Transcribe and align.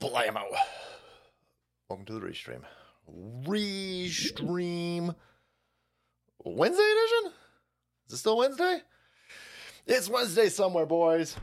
Blammo. 0.00 0.44
Welcome 1.88 2.06
to 2.06 2.12
the 2.14 2.20
restream. 2.20 2.62
Restream 3.46 5.14
Wednesday 6.44 6.82
edition? 6.82 7.32
Is 8.06 8.14
it 8.14 8.18
still 8.18 8.36
Wednesday? 8.38 8.82
It's 9.86 10.08
Wednesday 10.08 10.48
somewhere, 10.50 10.86
boys. 10.86 11.36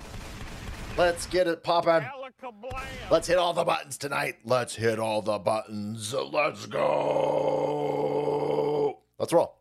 Let's 0.98 1.26
get 1.26 1.48
it 1.48 1.64
popping. 1.64 2.08
Let's 3.12 3.28
hit 3.28 3.38
all 3.38 3.54
the 3.54 3.66
buttons 3.66 3.98
tonight. 3.98 4.38
Let's 4.46 4.76
hit 4.76 5.00
all 5.00 5.22
the 5.22 5.40
buttons. 5.40 6.14
Let's 6.14 6.66
go. 6.68 6.86
Let's 9.20 9.34
roll. 9.34 9.58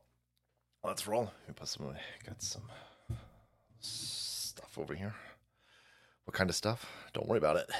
Let's 0.85 1.07
roll. 1.09 1.25
Let 1.25 1.49
me 1.49 1.55
put 1.57 1.69
some. 1.69 1.95
Got 2.27 2.43
some 2.43 2.63
stuff 3.81 4.79
over 4.79 4.95
here. 4.95 5.15
What 6.25 6.35
kind 6.35 6.51
of 6.51 6.57
stuff? 6.57 6.87
Don't 7.13 7.29
worry 7.29 7.39
about 7.39 7.57
it. 7.57 7.71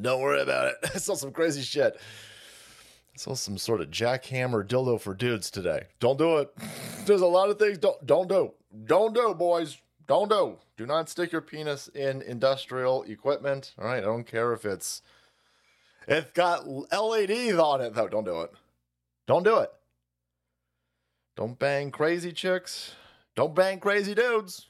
Don't 0.00 0.20
worry 0.20 0.40
about 0.40 0.66
it. 0.66 0.76
I 0.94 0.98
saw 0.98 1.14
some 1.14 1.32
crazy 1.32 1.62
shit. 1.62 1.98
I 1.98 3.16
saw 3.18 3.34
some 3.34 3.58
sort 3.58 3.80
of 3.80 3.90
jackhammer 3.90 4.66
dildo 4.66 5.00
for 5.00 5.14
dudes 5.14 5.50
today. 5.50 5.84
Don't 5.98 6.18
do 6.18 6.38
it. 6.38 6.50
There's 7.06 7.20
a 7.20 7.26
lot 7.26 7.50
of 7.50 7.58
things 7.58 7.78
don't 7.78 8.04
don't 8.06 8.28
do. 8.28 8.52
Don't 8.84 9.14
do, 9.14 9.34
boys. 9.34 9.78
Don't 10.06 10.30
do. 10.30 10.58
Do 10.76 10.86
not 10.86 11.08
stick 11.08 11.32
your 11.32 11.40
penis 11.40 11.88
in 11.88 12.22
industrial 12.22 13.02
equipment. 13.04 13.74
All 13.78 13.84
right. 13.84 13.98
I 13.98 14.06
don't 14.06 14.26
care 14.26 14.52
if 14.52 14.64
it's 14.64 15.02
it's 16.06 16.30
got 16.32 16.66
LEDs 16.66 17.58
on 17.58 17.80
it 17.80 17.94
though. 17.94 18.08
Don't 18.08 18.24
do 18.24 18.42
it. 18.42 18.52
Don't 19.26 19.42
do 19.42 19.58
it. 19.58 19.70
Don't 21.36 21.58
bang 21.58 21.90
crazy 21.90 22.32
chicks. 22.32 22.94
Don't 23.36 23.54
bang 23.54 23.78
crazy 23.78 24.14
dudes. 24.14 24.68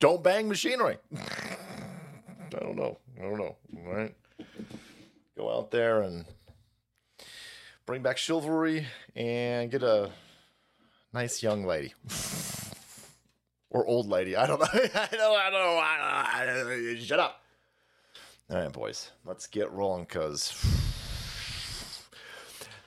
Don't 0.00 0.22
bang 0.22 0.48
machinery. 0.48 0.98
I 2.54 2.60
don't 2.60 2.76
know. 2.76 2.98
I 3.18 3.22
don't 3.22 3.38
know. 3.38 3.56
All 3.76 3.92
right. 3.92 4.14
Go 5.36 5.56
out 5.56 5.70
there 5.70 6.02
and 6.02 6.24
bring 7.86 8.02
back 8.02 8.16
chivalry 8.16 8.86
and 9.16 9.70
get 9.70 9.82
a 9.82 10.10
nice 11.12 11.42
young 11.42 11.64
lady. 11.64 11.92
or 13.70 13.84
old 13.86 14.08
lady. 14.08 14.36
I 14.36 14.46
don't 14.46 14.60
know. 14.60 14.66
I 14.72 15.08
don't 15.10 15.18
know. 15.18 15.34
I 15.34 15.50
don't 15.50 15.60
know. 15.60 15.80
I 15.80 16.46
don't 16.46 16.94
know. 16.94 17.00
Shut 17.00 17.18
up. 17.18 17.40
All 18.50 18.58
right, 18.58 18.72
boys. 18.72 19.10
Let's 19.24 19.46
get 19.46 19.70
rolling 19.72 20.04
because 20.04 20.54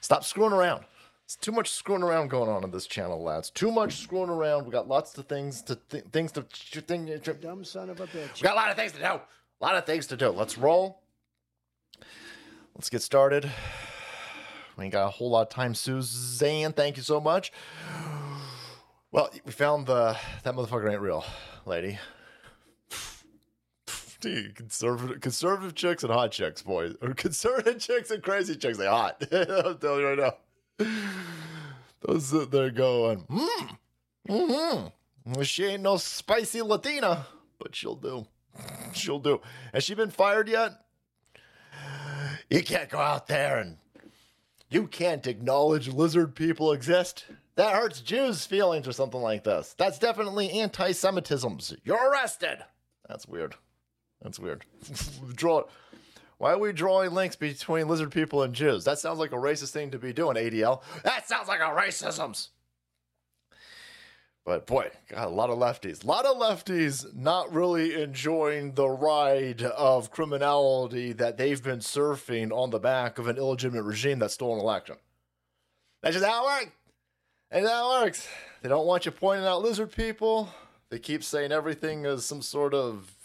stop 0.01 0.23
screwing 0.23 0.53
around. 0.53 0.85
It's 1.25 1.35
too 1.35 1.51
much 1.51 1.71
screwing 1.71 2.03
around 2.03 2.29
going 2.29 2.49
on 2.49 2.63
in 2.63 2.71
this 2.71 2.87
channel, 2.87 3.21
lads. 3.21 3.49
Too 3.49 3.69
much 3.69 3.97
screwing 3.97 4.29
around. 4.29 4.65
We 4.65 4.71
got 4.71 4.87
lots 4.87 5.17
of 5.17 5.27
things 5.27 5.61
to 5.63 5.75
th- 5.75 6.05
things 6.05 6.31
to 6.33 6.43
thing. 6.43 7.19
Dumb 7.41 7.65
son 7.65 7.89
of 7.89 7.99
a 7.99 8.07
bitch. 8.07 8.35
We 8.35 8.43
got 8.43 8.53
a 8.53 8.55
lot 8.55 8.69
of 8.69 8.77
things 8.77 8.93
to 8.93 8.99
do. 8.99 9.19
A 9.59 9.65
lot 9.65 9.75
of 9.75 9.85
things 9.85 10.07
to 10.07 10.17
do. 10.17 10.29
Let's 10.29 10.57
roll. 10.57 11.01
Let's 12.75 12.89
get 12.89 13.01
started. 13.01 13.49
We 14.77 14.83
ain't 14.83 14.93
got 14.93 15.07
a 15.07 15.09
whole 15.09 15.31
lot 15.31 15.41
of 15.43 15.49
time, 15.49 15.73
Suzanne. 15.73 16.73
Thank 16.73 16.97
you 16.97 17.03
so 17.03 17.19
much. 17.19 17.51
Well, 19.11 19.31
we 19.45 19.51
found 19.51 19.87
the 19.87 20.15
that 20.43 20.53
motherfucker 20.53 20.91
ain't 20.91 21.01
real, 21.01 21.25
lady. 21.65 21.97
Dude, 24.19 24.55
conservative 24.55 25.21
conservative 25.21 25.73
chicks 25.73 26.03
and 26.03 26.11
hot 26.11 26.31
chicks, 26.31 26.61
boys. 26.61 26.95
Or 27.01 27.13
conservative 27.15 27.79
chicks 27.79 28.11
and 28.11 28.21
crazy 28.21 28.55
chicks, 28.55 28.77
they 28.77 28.85
hot. 28.85 29.23
I'll 29.31 29.75
tell 29.75 29.99
you 29.99 30.07
right 30.07 30.35
now. 30.79 30.87
Those 32.01 32.27
sit 32.27 32.51
there 32.51 32.69
going, 32.69 33.25
hmm, 33.29 33.65
mm-hmm. 34.29 35.41
She 35.41 35.65
ain't 35.65 35.83
no 35.83 35.97
spicy 35.97 36.61
Latina, 36.61 37.25
but 37.57 37.75
she'll 37.75 37.95
do. 37.95 38.27
She'll 38.93 39.19
do. 39.19 39.41
Has 39.73 39.83
she 39.83 39.95
been 39.95 40.09
fired 40.09 40.49
yet? 40.49 40.73
You 42.49 42.63
can't 42.63 42.89
go 42.89 42.99
out 42.99 43.27
there 43.27 43.57
and 43.59 43.77
you 44.69 44.87
can't 44.87 45.27
acknowledge 45.27 45.87
lizard 45.87 46.35
people 46.35 46.71
exist. 46.71 47.25
That 47.55 47.73
hurts 47.73 48.01
Jews' 48.01 48.45
feelings 48.45 48.87
or 48.87 48.91
something 48.91 49.21
like 49.21 49.43
this. 49.43 49.73
That's 49.77 49.99
definitely 49.99 50.51
anti 50.51 50.91
Semitism. 50.91 51.59
You're 51.83 52.11
arrested. 52.11 52.59
That's 53.07 53.27
weird. 53.27 53.55
That's 54.21 54.39
weird. 54.39 54.65
Draw 55.35 55.63
Why 56.37 56.53
are 56.53 56.57
we 56.57 56.71
drawing 56.71 57.11
links 57.11 57.35
between 57.35 57.87
lizard 57.87 58.11
people 58.11 58.43
and 58.43 58.53
Jews? 58.53 58.83
That 58.83 58.99
sounds 58.99 59.19
like 59.19 59.31
a 59.31 59.37
racist 59.37 59.71
thing 59.71 59.91
to 59.91 59.99
be 59.99 60.13
doing, 60.13 60.37
ADL. 60.37 60.81
That 61.03 61.27
sounds 61.27 61.47
like 61.47 61.59
a 61.59 61.63
racisms. 61.63 62.49
But 64.47 64.65
boy, 64.65 64.91
got 65.09 65.27
a 65.27 65.29
lot 65.29 65.49
of 65.49 65.59
lefties. 65.59 66.05
A 66.05 66.07
lot 66.07 66.25
of 66.25 66.37
lefties 66.37 67.13
not 67.13 67.51
really 67.51 68.01
enjoying 68.01 68.75
the 68.75 68.87
ride 68.87 69.61
of 69.61 70.09
criminality 70.09 71.11
that 71.11 71.35
they've 71.35 71.61
been 71.61 71.79
surfing 71.79 72.53
on 72.53 72.69
the 72.69 72.79
back 72.79 73.19
of 73.19 73.27
an 73.27 73.35
illegitimate 73.35 73.83
regime 73.83 74.19
that 74.19 74.31
stole 74.31 74.53
an 74.53 74.61
election. 74.61 74.95
That's 76.01 76.15
just 76.15 76.25
how 76.25 76.45
it 76.47 76.61
works. 76.63 76.71
And 77.51 77.67
how 77.67 77.97
it 77.97 78.05
works. 78.05 78.29
They 78.61 78.69
don't 78.69 78.87
want 78.87 79.05
you 79.05 79.11
pointing 79.11 79.45
out 79.45 79.63
lizard 79.63 79.91
people. 79.91 80.47
They 80.91 80.99
keep 80.99 81.25
saying 81.25 81.51
everything 81.51 82.05
is 82.05 82.23
some 82.23 82.41
sort 82.41 82.73
of 82.73 83.17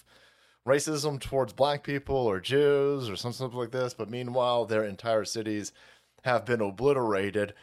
racism 0.66 1.20
towards 1.20 1.52
black 1.52 1.84
people 1.84 2.16
or 2.16 2.40
Jews 2.40 3.08
or 3.08 3.14
something 3.14 3.48
like 3.52 3.70
this. 3.70 3.94
But 3.94 4.10
meanwhile, 4.10 4.64
their 4.64 4.82
entire 4.82 5.24
cities 5.24 5.70
have 6.24 6.44
been 6.44 6.60
obliterated. 6.60 7.54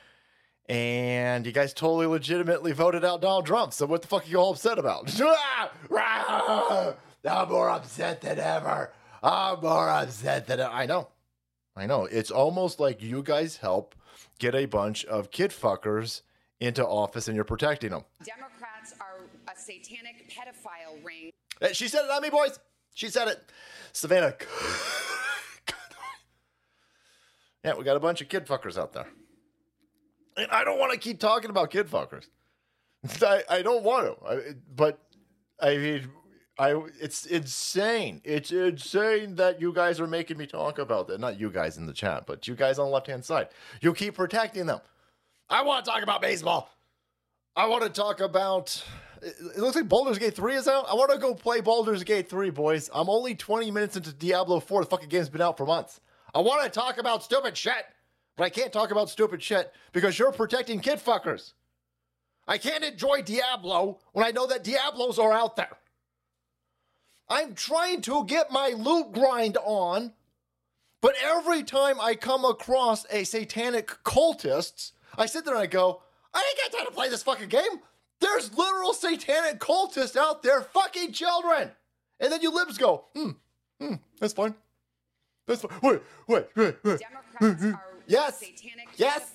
And 0.70 1.48
you 1.48 1.52
guys 1.52 1.74
totally 1.74 2.06
legitimately 2.06 2.74
voted 2.74 3.04
out 3.04 3.22
Donald 3.22 3.48
Trump. 3.48 3.74
So 3.74 3.88
what 3.88 4.04
the 4.04 4.08
fuck 4.08 4.28
are 4.28 4.30
you 4.30 4.38
all 4.38 4.52
upset 4.52 4.78
about? 4.78 5.10
I'm 7.26 7.50
more 7.50 7.70
upset 7.70 8.22
than 8.22 8.38
ever. 8.40 8.94
I'm 9.24 9.62
more 9.62 9.90
upset 9.90 10.46
than 10.46 10.60
ever. 10.60 10.72
I 10.72 10.86
know. 10.86 11.10
I 11.76 11.88
know. 11.88 12.06
It's 12.06 12.30
almost 12.30 12.80
like 12.80 13.02
you 13.02 13.24
guys 13.24 13.58
help 13.58 13.96
get 14.38 14.54
a 14.54 14.66
bunch 14.66 15.06
of 15.06 15.32
kid 15.32 15.50
fuckers 15.50 16.22
into 16.60 16.86
office 16.86 17.28
and 17.28 17.36
you're 17.36 17.46
protecting 17.46 17.90
them. 17.90 18.04
Democrats 18.24 18.94
are 19.02 19.26
a 19.52 19.58
satanic 19.60 20.32
pedophile 20.32 21.04
ring. 21.04 21.32
She 21.74 21.88
said 21.88 22.06
it, 22.06 22.10
not 22.10 22.22
me, 22.22 22.30
boys. 22.30 22.60
She 22.94 23.10
said 23.10 23.28
it. 23.28 23.44
Savannah. 23.92 24.36
yeah, 27.64 27.74
we 27.76 27.84
got 27.84 27.98
a 27.98 28.00
bunch 28.00 28.22
of 28.22 28.30
kid 28.30 28.46
fuckers 28.46 28.78
out 28.78 28.94
there. 28.94 29.08
And 30.40 30.52
I 30.52 30.64
don't 30.64 30.80
want 30.80 30.92
to 30.94 30.98
keep 30.98 31.20
talking 31.20 31.50
about 31.50 31.72
kid 31.72 31.88
fuckers. 31.88 32.28
I, 33.22 33.44
I 33.50 33.62
don't 33.62 33.84
want 33.84 34.06
to. 34.06 34.26
I, 34.26 34.40
but 34.76 35.00
I 35.60 35.78
mean, 35.78 36.10
I 36.58 36.82
it's 37.00 37.26
insane. 37.26 38.22
It's 38.24 38.52
insane 38.52 39.36
that 39.36 39.62
you 39.62 39.74
guys 39.74 40.00
are 40.00 40.08
making 40.08 40.38
me 40.38 40.46
talk 40.46 40.80
about 40.80 41.08
that. 41.08 41.20
Not 41.20 41.40
you 41.40 41.50
guys 41.50 41.78
in 41.78 41.86
the 41.86 41.94
chat, 41.94 42.26
but 42.26 42.48
you 42.48 42.56
guys 42.56 42.80
on 42.80 42.88
the 42.88 42.92
left 42.94 43.08
hand 43.08 43.24
side. 43.24 43.50
You 43.82 43.94
keep 43.94 44.16
protecting 44.16 44.66
them. 44.66 44.80
I 45.50 45.64
want 45.64 45.84
to 45.84 45.92
talk 45.92 46.04
about 46.04 46.22
baseball. 46.22 46.70
I 47.56 47.66
want 47.66 47.84
to 47.84 47.90
talk 47.90 48.20
about. 48.20 48.84
It 49.22 49.58
looks 49.58 49.76
like 49.76 49.90
Baldur's 49.90 50.18
Gate 50.18 50.34
3 50.34 50.56
is 50.56 50.68
out. 50.70 50.86
I 50.90 50.94
want 50.94 51.12
to 51.12 51.18
go 51.18 51.36
play 51.36 51.60
Baldur's 51.60 52.06
Gate 52.06 52.30
3, 52.30 52.52
boys. 52.52 52.90
I'm 52.94 53.10
only 53.10 53.36
20 53.36 53.70
minutes 53.70 53.98
into 53.98 54.14
Diablo 54.14 54.62
4. 54.62 54.84
The 54.84 54.90
fucking 54.90 55.10
game's 55.10 55.28
been 55.28 55.42
out 55.42 55.58
for 55.58 55.66
months. 55.66 56.00
I 56.34 56.40
want 56.40 56.64
to 56.64 56.70
talk 56.70 57.00
about 57.00 57.22
stupid 57.22 57.58
shit, 57.58 57.86
but 58.40 58.46
I 58.46 58.50
can't 58.50 58.72
talk 58.72 58.92
about 58.92 59.10
stupid 59.10 59.44
shit 59.44 59.74
because 59.92 60.18
you're 60.18 60.32
protecting 60.32 60.80
kid 60.80 61.00
fuckers. 61.00 61.52
I 62.48 62.58
can't 62.58 62.86
enjoy 62.86 63.22
Diablo 63.22 64.00
when 64.14 64.26
I 64.26 64.32
know 64.32 64.48
that 64.48 64.64
Diablos 64.64 65.20
are 65.20 65.34
out 65.34 65.58
there. 65.58 65.78
I'm 67.28 67.54
trying 67.54 68.00
to 68.04 68.24
get 68.24 68.50
my 68.50 68.70
loot 68.70 69.12
grind 69.12 69.58
on, 69.58 70.14
but 71.02 71.16
every 71.22 71.64
time 71.64 72.00
I 72.00 72.16
come 72.16 72.46
across 72.46 73.06
a 73.12 73.26
satanic 73.26 73.90
cultist, 74.06 74.94
I 75.18 75.26
sit 75.26 75.44
there 75.44 75.56
and 75.56 75.64
I 75.64 75.68
go, 75.68 76.02
I 76.34 76.40
ain't 76.40 76.72
got 76.72 76.78
time 76.78 76.88
to 76.88 76.94
play 76.94 77.10
this 77.10 77.24
fucking 77.24 77.50
game. 77.50 77.82
There's 78.22 78.58
literal 78.58 78.94
satanic 78.94 79.60
cultists 79.60 80.16
out 80.16 80.44
there 80.44 80.62
fucking 80.62 81.12
children. 81.12 81.72
And 82.22 82.32
then 82.32 82.42
you 82.42 82.56
libs 82.56 82.78
go, 82.78 83.04
hmm, 83.14 83.32
hmm, 83.82 83.96
that's 84.18 84.32
fine. 84.32 84.56
That's 85.46 85.62
fine. 85.62 85.78
Wait, 85.84 86.02
wait, 86.28 86.48
wait, 86.56 86.76
wait. 86.86 87.02
Democrats 87.42 87.64
are 87.66 87.89
Yes. 88.10 88.44
Yes. 88.98 89.32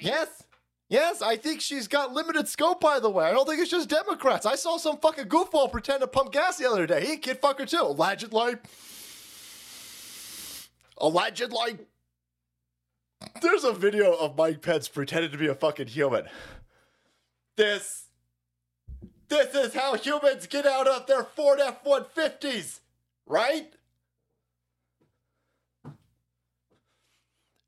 Yes. 0.00 0.42
Yes, 0.88 1.22
I 1.22 1.36
think 1.36 1.60
she's 1.60 1.88
got 1.88 2.12
limited 2.12 2.46
scope, 2.46 2.80
by 2.80 3.00
the 3.00 3.10
way. 3.10 3.24
I 3.24 3.32
don't 3.32 3.48
think 3.48 3.60
it's 3.60 3.70
just 3.70 3.88
Democrats. 3.88 4.44
I 4.46 4.54
saw 4.54 4.76
some 4.76 4.98
fucking 4.98 5.26
goofball 5.26 5.72
pretend 5.72 6.00
to 6.00 6.06
pump 6.06 6.32
gas 6.32 6.58
the 6.58 6.68
other 6.70 6.86
day. 6.86 7.04
He 7.06 7.16
kid 7.16 7.40
fucker 7.40 7.68
too. 7.68 7.80
Allegedly. 7.82 8.56
Allegedly. 10.98 11.78
There's 13.40 13.64
a 13.64 13.72
video 13.72 14.12
of 14.14 14.36
Mike 14.36 14.62
Pence 14.62 14.88
pretending 14.88 15.30
to 15.30 15.38
be 15.38 15.46
a 15.46 15.54
fucking 15.54 15.88
human. 15.88 16.26
This. 17.56 18.04
This 19.28 19.54
is 19.54 19.74
how 19.74 19.96
humans 19.96 20.46
get 20.46 20.66
out 20.66 20.86
of 20.86 21.06
their 21.06 21.24
Ford 21.24 21.60
F 21.60 21.82
150s, 21.82 22.80
right? 23.26 23.72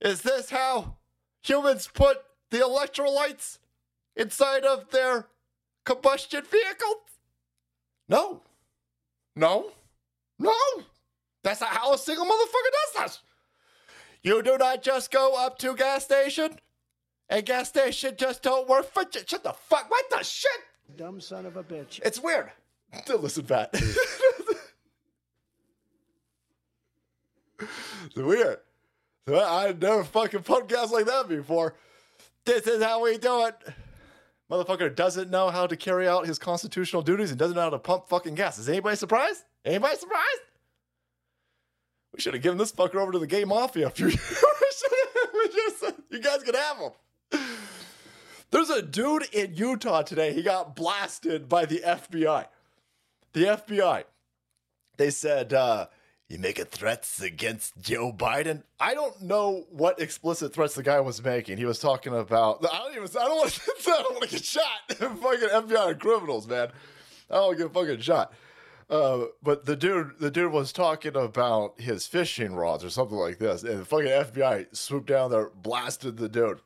Is 0.00 0.22
this 0.22 0.50
how 0.50 0.96
humans 1.42 1.88
put 1.92 2.18
the 2.50 2.58
electrolytes 2.58 3.58
inside 4.14 4.64
of 4.64 4.90
their 4.90 5.26
combustion 5.84 6.44
vehicles? 6.44 6.96
No. 8.08 8.42
No. 9.34 9.72
No. 10.38 10.54
That's 11.42 11.60
not 11.60 11.70
how 11.70 11.92
a 11.94 11.98
single 11.98 12.26
motherfucker 12.26 12.94
does 12.94 13.02
this. 13.02 13.20
You 14.22 14.42
do 14.42 14.56
not 14.58 14.82
just 14.82 15.10
go 15.10 15.34
up 15.36 15.58
to 15.58 15.74
gas 15.76 16.04
station, 16.04 16.58
and 17.28 17.44
gas 17.46 17.68
station 17.68 18.14
just 18.16 18.42
don't 18.42 18.68
work 18.68 18.92
for 18.92 19.02
you. 19.02 19.20
Shut 19.26 19.44
the 19.44 19.52
fuck. 19.52 19.90
What 19.90 20.04
the 20.10 20.22
shit? 20.24 20.50
Dumb 20.96 21.20
son 21.20 21.46
of 21.46 21.56
a 21.56 21.62
bitch. 21.62 22.00
It's 22.04 22.20
weird. 22.20 22.50
Listen, 23.08 23.44
Pat. 23.44 23.70
it's 23.74 23.98
weird. 28.16 28.58
I've 29.28 29.80
never 29.82 30.04
fucking 30.04 30.40
podcast 30.40 30.92
like 30.92 31.06
that 31.06 31.28
before. 31.28 31.74
This 32.44 32.66
is 32.66 32.82
how 32.82 33.02
we 33.02 33.18
do 33.18 33.46
it. 33.46 33.54
Motherfucker 34.50 34.94
doesn't 34.94 35.30
know 35.30 35.50
how 35.50 35.66
to 35.66 35.76
carry 35.76 36.06
out 36.06 36.26
his 36.26 36.38
constitutional 36.38 37.02
duties 37.02 37.30
and 37.30 37.38
doesn't 37.38 37.56
know 37.56 37.62
how 37.62 37.70
to 37.70 37.78
pump 37.78 38.08
fucking 38.08 38.36
gas. 38.36 38.58
Is 38.58 38.68
anybody 38.68 38.96
surprised? 38.96 39.42
Anybody 39.64 39.96
surprised? 39.96 40.40
We 42.14 42.20
should 42.20 42.34
have 42.34 42.42
given 42.42 42.56
this 42.56 42.70
fucker 42.70 42.96
over 42.96 43.10
to 43.12 43.18
the 43.18 43.26
gay 43.26 43.44
mafia 43.44 43.88
a 43.88 43.90
few 43.90 44.06
years. 44.06 44.44
you 46.10 46.20
guys 46.20 46.44
could 46.44 46.54
have 46.54 46.78
him. 46.78 46.92
There's 48.52 48.70
a 48.70 48.80
dude 48.80 49.24
in 49.32 49.56
Utah 49.56 50.02
today. 50.02 50.32
He 50.32 50.42
got 50.44 50.76
blasted 50.76 51.48
by 51.48 51.66
the 51.66 51.80
FBI. 51.80 52.46
The 53.32 53.40
FBI. 53.44 54.04
They 54.96 55.10
said, 55.10 55.52
uh, 55.52 55.88
you 56.28 56.38
making 56.38 56.64
threats 56.66 57.20
against 57.20 57.78
Joe 57.80 58.12
Biden? 58.12 58.64
I 58.80 58.94
don't 58.94 59.22
know 59.22 59.66
what 59.70 60.00
explicit 60.00 60.52
threats 60.52 60.74
the 60.74 60.82
guy 60.82 61.00
was 61.00 61.22
making. 61.22 61.58
He 61.58 61.64
was 61.64 61.78
talking 61.78 62.16
about. 62.16 62.64
I 62.64 62.78
don't 62.78 62.96
even. 62.96 63.08
I 63.20 63.24
don't 63.24 63.36
want 63.36 63.50
to. 63.52 63.60
I 63.90 64.02
don't 64.02 64.12
want 64.14 64.24
to 64.24 64.30
get 64.30 64.44
shot. 64.44 64.62
fucking 64.88 65.08
FBI 65.08 65.98
criminals, 66.00 66.48
man. 66.48 66.68
I 67.30 67.34
don't 67.34 67.56
get 67.56 67.72
fucking 67.72 68.00
shot. 68.00 68.32
Uh, 68.88 69.24
but 69.42 69.66
the 69.66 69.74
dude, 69.76 70.12
the 70.20 70.30
dude 70.30 70.52
was 70.52 70.72
talking 70.72 71.16
about 71.16 71.80
his 71.80 72.06
fishing 72.06 72.54
rods 72.54 72.84
or 72.84 72.90
something 72.90 73.16
like 73.16 73.38
this, 73.38 73.62
and 73.64 73.80
the 73.80 73.84
fucking 73.84 74.06
FBI 74.06 74.74
swooped 74.76 75.08
down 75.08 75.30
there, 75.30 75.50
blasted 75.54 76.16
the 76.16 76.28
dude. 76.28 76.60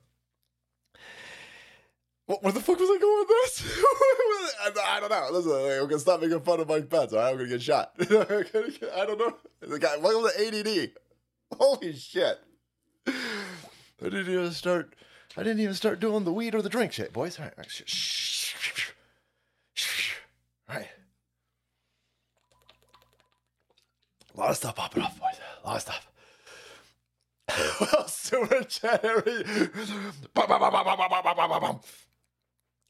What, 2.39 2.55
the 2.55 2.61
fuck 2.61 2.79
was 2.79 2.89
I 2.89 2.99
going 3.01 3.19
with 3.19 3.29
this? 3.29 3.83
I, 4.87 5.01
don't 5.01 5.11
know. 5.11 5.29
Listen, 5.33 5.81
I'm 5.83 5.89
gonna 5.89 5.99
stop 5.99 6.21
making 6.21 6.39
fun 6.43 6.61
of 6.61 6.69
Mike 6.69 6.89
Pence. 6.89 7.13
All 7.13 7.19
right, 7.19 7.31
I'm 7.31 7.37
gonna 7.37 7.49
get 7.49 7.61
shot. 7.61 7.93
I 8.01 8.05
don't 8.05 9.19
know. 9.19 9.37
The 9.61 9.81
guy, 9.81 9.97
welcome 9.97 10.31
to 10.31 10.47
ADD. 10.47 10.93
Holy 11.59 11.93
shit! 11.93 12.39
I 13.09 13.13
didn't 14.01 14.29
even 14.29 14.53
start. 14.53 14.95
I 15.37 15.43
didn't 15.43 15.59
even 15.59 15.75
start 15.75 15.99
doing 15.99 16.23
the 16.23 16.33
weed 16.33 16.55
or 16.55 16.63
the 16.63 16.69
drink 16.69 16.93
shit, 16.93 17.13
boys. 17.13 17.37
All 17.37 17.47
right, 17.47 17.55
all 17.59 17.65
right. 17.65 17.83
All 20.69 20.77
right. 20.77 20.89
A 24.37 24.39
lot 24.41 24.51
of 24.51 24.57
stuff 24.57 24.77
popping 24.77 25.03
off, 25.03 25.19
boys. 25.19 25.41
A 25.65 25.67
lot 25.67 25.77
of 25.77 25.83
stuff. 25.83 26.07
well, 27.93 28.07
sewer 28.07 28.63
cherry. 28.69 29.45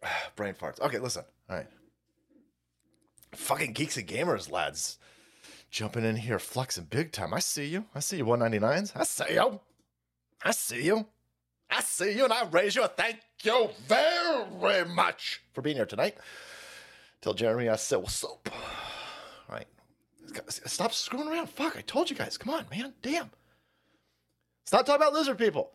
Brain 0.36 0.54
farts. 0.54 0.80
Okay, 0.80 0.98
listen. 0.98 1.24
All 1.48 1.56
right. 1.56 1.66
Fucking 3.34 3.72
geeks 3.72 3.96
and 3.96 4.08
gamers, 4.08 4.50
lads. 4.50 4.98
Jumping 5.70 6.04
in 6.04 6.16
here, 6.16 6.38
flexing 6.38 6.84
big 6.90 7.12
time. 7.12 7.32
I 7.32 7.38
see 7.38 7.66
you. 7.66 7.84
I 7.94 8.00
see 8.00 8.16
you, 8.16 8.24
199s. 8.24 8.92
I 8.96 9.04
see 9.04 9.34
you. 9.34 9.60
I 10.44 10.50
see 10.50 10.82
you. 10.82 11.06
I 11.70 11.80
see 11.80 12.16
you, 12.16 12.24
and 12.24 12.32
I 12.32 12.44
raise 12.48 12.74
you. 12.74 12.84
Thank 12.88 13.18
you 13.42 13.68
very 13.86 14.84
much 14.84 15.42
for 15.52 15.62
being 15.62 15.76
here 15.76 15.86
tonight. 15.86 16.16
Tell 17.20 17.34
Jeremy 17.34 17.68
I 17.68 17.76
said 17.76 17.96
what's 17.96 18.24
up. 18.24 18.48
All 19.48 19.54
right. 19.54 19.66
Stop 20.48 20.92
screwing 20.92 21.28
around. 21.28 21.50
Fuck, 21.50 21.76
I 21.76 21.82
told 21.82 22.10
you 22.10 22.16
guys. 22.16 22.36
Come 22.36 22.52
on, 22.52 22.66
man. 22.70 22.92
Damn. 23.02 23.30
Stop 24.64 24.86
talking 24.86 25.02
about 25.02 25.12
lizard 25.12 25.38
people. 25.38 25.70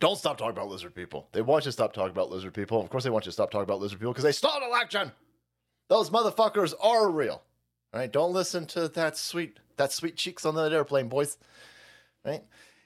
Don't 0.00 0.16
stop 0.16 0.38
talking 0.38 0.56
about 0.56 0.68
lizard 0.68 0.94
people. 0.94 1.28
They 1.32 1.42
want 1.42 1.64
you 1.64 1.68
to 1.68 1.72
stop 1.72 1.92
talking 1.92 2.10
about 2.10 2.30
lizard 2.30 2.54
people. 2.54 2.80
Of 2.80 2.88
course, 2.88 3.04
they 3.04 3.10
want 3.10 3.26
you 3.26 3.30
to 3.30 3.34
stop 3.34 3.50
talking 3.50 3.64
about 3.64 3.80
lizard 3.80 3.98
people 3.98 4.12
because 4.12 4.24
they 4.24 4.32
stole 4.32 4.56
an 4.56 4.62
election. 4.62 5.12
Those 5.88 6.08
motherfuckers 6.10 6.72
are 6.80 7.10
real. 7.10 7.42
All 7.92 8.00
right, 8.00 8.10
don't 8.10 8.32
listen 8.32 8.66
to 8.68 8.88
that 8.88 9.16
sweet 9.16 9.58
that 9.76 9.92
sweet 9.92 10.16
cheeks 10.16 10.44
on 10.44 10.54
that 10.54 10.72
airplane, 10.72 11.08
boys. 11.08 11.36
Right. 12.24 12.42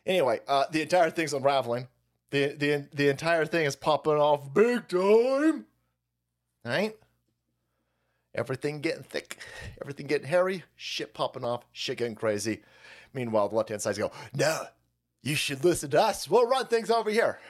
Anyway, 0.06 0.40
uh, 0.48 0.64
the 0.70 0.82
entire 0.82 1.10
thing's 1.10 1.32
unraveling. 1.32 1.88
The 2.30 2.54
the 2.54 2.88
the 2.92 3.08
entire 3.08 3.46
thing 3.46 3.66
is 3.66 3.76
popping 3.76 4.14
off 4.14 4.52
big 4.52 4.88
time. 4.88 5.66
All 6.64 6.72
right. 6.72 6.96
Everything 8.34 8.80
getting 8.80 9.04
thick, 9.04 9.38
everything 9.80 10.08
getting 10.08 10.26
hairy, 10.26 10.64
shit 10.74 11.14
popping 11.14 11.44
off, 11.44 11.64
shit 11.70 11.98
getting 11.98 12.16
crazy. 12.16 12.62
Meanwhile, 13.12 13.50
the 13.50 13.54
left 13.54 13.68
hand 13.68 13.80
side's 13.80 13.98
go, 13.98 14.10
no, 14.34 14.64
you 15.24 15.34
should 15.34 15.64
listen 15.64 15.90
to 15.90 16.00
us. 16.00 16.28
We'll 16.28 16.46
run 16.46 16.66
things 16.66 16.90
over 16.90 17.10
here. 17.10 17.40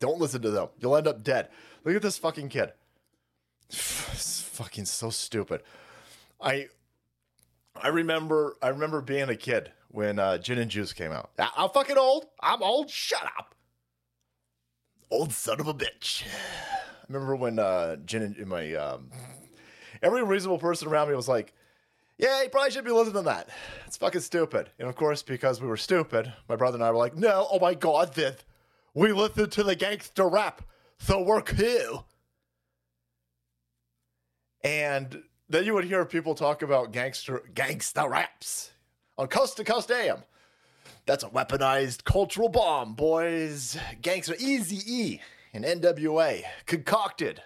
Don't 0.00 0.18
listen 0.18 0.42
to 0.42 0.50
them. 0.50 0.68
You'll 0.80 0.96
end 0.96 1.06
up 1.06 1.22
dead. 1.22 1.48
Look 1.84 1.94
at 1.94 2.02
this 2.02 2.18
fucking 2.18 2.48
kid. 2.48 2.72
It's 3.68 4.42
fucking 4.42 4.86
so 4.86 5.10
stupid. 5.10 5.62
I 6.40 6.68
I 7.80 7.88
remember 7.88 8.56
I 8.62 8.68
remember 8.68 9.00
being 9.00 9.28
a 9.28 9.36
kid 9.36 9.72
when 9.88 10.18
uh, 10.18 10.38
Gin 10.38 10.58
and 10.58 10.70
Juice 10.70 10.92
came 10.92 11.12
out. 11.12 11.30
I'm 11.38 11.70
fucking 11.70 11.98
old. 11.98 12.26
I'm 12.40 12.62
old. 12.62 12.90
Shut 12.90 13.24
up. 13.38 13.54
Old 15.10 15.32
son 15.32 15.60
of 15.60 15.68
a 15.68 15.74
bitch. 15.74 16.24
I 16.24 17.04
remember 17.08 17.36
when 17.36 17.58
uh, 17.58 17.96
Gin 17.96 18.22
and 18.22 18.46
my 18.46 18.74
um, 18.74 19.10
every 20.02 20.22
reasonable 20.22 20.58
person 20.58 20.88
around 20.88 21.08
me 21.08 21.14
was 21.14 21.28
like, 21.28 21.52
"Yeah, 22.18 22.42
you 22.42 22.48
probably 22.48 22.70
should 22.70 22.84
be 22.84 22.90
listening 22.90 23.22
to 23.24 23.28
that. 23.30 23.48
It's 23.86 23.96
fucking 23.96 24.20
stupid." 24.20 24.70
And 24.78 24.88
of 24.88 24.96
course, 24.96 25.22
because 25.22 25.60
we 25.60 25.68
were 25.68 25.76
stupid, 25.76 26.32
my 26.48 26.56
brother 26.56 26.76
and 26.76 26.84
I 26.84 26.90
were 26.90 26.98
like, 26.98 27.16
"No, 27.16 27.46
oh 27.50 27.58
my 27.58 27.74
god, 27.74 28.14
this 28.14 28.44
we 28.94 29.12
listen 29.12 29.48
to 29.50 29.62
the 29.62 29.74
gangster 29.74 30.28
rap, 30.28 30.62
so 30.98 31.22
we're 31.22 31.42
cool." 31.42 32.06
And 34.64 35.22
then 35.48 35.64
you 35.64 35.74
would 35.74 35.84
hear 35.84 36.04
people 36.04 36.34
talk 36.34 36.62
about 36.62 36.92
gangster 36.92 37.42
gangsta 37.52 38.08
raps 38.08 38.70
on 39.18 39.28
Coast 39.28 39.56
to 39.56 39.64
Coast 39.64 39.90
AM. 39.90 40.22
That's 41.04 41.24
a 41.24 41.28
weaponized 41.28 42.04
cultural 42.04 42.48
bomb, 42.48 42.94
boys. 42.94 43.76
Gangster 44.00 44.34
Easy 44.38 44.80
E 44.86 45.20
and 45.52 45.64
NWA 45.64 46.42
concocted 46.66 47.42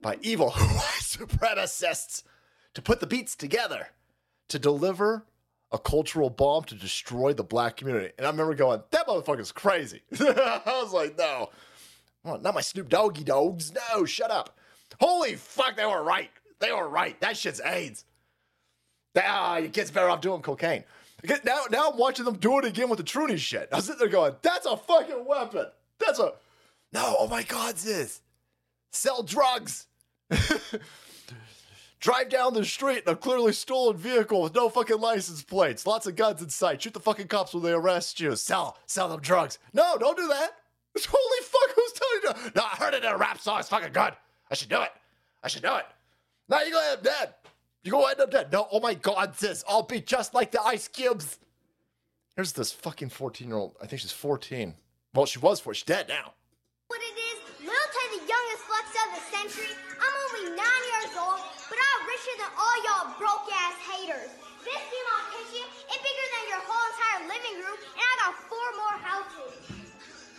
by 0.00 0.18
evil 0.22 0.50
white 0.52 1.02
supremacists 1.02 2.22
to 2.78 2.82
put 2.82 3.00
the 3.00 3.06
beats 3.08 3.34
together 3.34 3.88
to 4.48 4.56
deliver 4.56 5.24
a 5.72 5.78
cultural 5.80 6.30
bomb 6.30 6.62
to 6.62 6.76
destroy 6.76 7.32
the 7.32 7.42
black 7.42 7.76
community. 7.76 8.12
And 8.16 8.24
I 8.24 8.30
remember 8.30 8.54
going, 8.54 8.80
that 8.92 9.04
motherfucker's 9.04 9.50
crazy. 9.50 10.00
I 10.20 10.62
was 10.64 10.92
like, 10.92 11.18
no, 11.18 11.50
well, 12.22 12.38
not 12.38 12.54
my 12.54 12.60
Snoop 12.60 12.88
Doggy 12.88 13.24
dogs. 13.24 13.72
No, 13.72 14.04
shut 14.04 14.30
up. 14.30 14.56
Holy 15.00 15.34
fuck, 15.34 15.74
they 15.74 15.86
were 15.86 16.04
right. 16.04 16.30
They 16.60 16.70
were 16.70 16.88
right. 16.88 17.20
That 17.20 17.36
shit's 17.36 17.60
AIDS. 17.60 18.04
Ah, 19.16 19.56
your 19.56 19.70
kid's 19.70 19.90
better 19.90 20.08
off 20.08 20.20
doing 20.20 20.40
cocaine. 20.40 20.84
Now, 21.44 21.64
now 21.72 21.90
I'm 21.90 21.98
watching 21.98 22.26
them 22.26 22.36
do 22.36 22.60
it 22.60 22.64
again 22.64 22.88
with 22.88 22.98
the 22.98 23.04
Trudy 23.04 23.38
shit. 23.38 23.68
I 23.72 23.76
was 23.76 23.86
sitting 23.86 23.98
there 23.98 24.08
going, 24.08 24.36
that's 24.40 24.66
a 24.66 24.76
fucking 24.76 25.24
weapon. 25.26 25.66
That's 25.98 26.20
a. 26.20 26.34
No, 26.92 27.16
oh 27.18 27.26
my 27.26 27.42
God, 27.42 27.74
this. 27.74 28.20
Sell 28.92 29.24
drugs. 29.24 29.88
Drive 32.00 32.28
down 32.28 32.54
the 32.54 32.64
street 32.64 33.02
in 33.06 33.12
a 33.12 33.16
clearly 33.16 33.52
stolen 33.52 33.96
vehicle 33.96 34.42
with 34.42 34.54
no 34.54 34.68
fucking 34.68 35.00
license 35.00 35.42
plates. 35.42 35.86
Lots 35.86 36.06
of 36.06 36.14
guns 36.14 36.40
in 36.40 36.48
sight. 36.48 36.80
Shoot 36.82 36.94
the 36.94 37.00
fucking 37.00 37.26
cops 37.26 37.52
when 37.54 37.64
they 37.64 37.72
arrest 37.72 38.20
you. 38.20 38.36
Sell, 38.36 38.78
sell 38.86 39.08
them 39.08 39.20
drugs. 39.20 39.58
No, 39.72 39.96
don't 39.98 40.16
do 40.16 40.28
that. 40.28 40.50
Holy 41.08 41.42
fuck, 41.42 41.76
who's 41.76 41.92
telling 41.92 42.42
you? 42.44 42.50
To 42.50 42.52
No, 42.56 42.62
I 42.64 42.76
heard 42.76 42.94
it 42.94 43.04
in 43.04 43.10
a 43.10 43.16
rap 43.16 43.40
song. 43.40 43.58
It's 43.58 43.68
fucking 43.68 43.92
good. 43.92 44.12
I 44.50 44.54
should 44.54 44.68
do 44.68 44.80
it. 44.82 44.90
I 45.42 45.48
should 45.48 45.62
do 45.62 45.74
it. 45.74 45.86
Now 46.48 46.60
you're 46.62 46.70
gonna 46.72 46.86
end 46.92 46.98
up 46.98 47.04
dead. 47.04 47.34
You're 47.82 47.92
gonna 48.00 48.10
end 48.10 48.20
up 48.20 48.30
dead. 48.30 48.52
No, 48.52 48.68
oh 48.70 48.80
my 48.80 48.94
god, 48.94 49.34
sis. 49.36 49.64
I'll 49.68 49.82
be 49.82 50.00
just 50.00 50.34
like 50.34 50.52
the 50.52 50.62
ice 50.62 50.86
cubes. 50.88 51.38
Here's 52.36 52.52
this 52.52 52.70
fucking 52.72 53.08
14 53.08 53.48
year 53.48 53.56
old. 53.56 53.74
I 53.82 53.86
think 53.86 54.00
she's 54.02 54.12
14. 54.12 54.74
Well, 55.14 55.26
she 55.26 55.40
was 55.40 55.58
4. 55.58 55.74
She's 55.74 55.84
dead 55.84 56.08
now. 56.08 56.32
what 56.86 57.00
it 57.00 57.18
is. 57.18 57.66
Lil 57.66 57.70
Tay, 57.70 58.18
the 58.18 58.26
youngest 58.26 58.62
flex 58.64 58.88
of 58.88 59.14
the 59.14 59.36
century. 59.36 59.76
I'm 59.98 60.14
only 60.46 60.56
nine 60.56 60.84
years 61.02 61.16
old, 61.18 61.40
I'm 62.28 62.36
than 62.44 62.52
all 62.60 62.76
y'all 62.84 63.08
broke 63.16 63.48
ass 63.48 63.80
haters. 63.88 64.28
This 64.60 64.84
picture 65.32 65.64
bigger 65.88 66.26
than 66.28 66.44
your 66.52 66.60
whole 66.60 66.86
entire 66.92 67.24
living 67.24 67.56
room, 67.64 67.78
and 67.80 68.04
I 68.04 68.12
got 68.20 68.36
four 68.52 68.68
more 68.76 68.96
houses. 69.00 69.56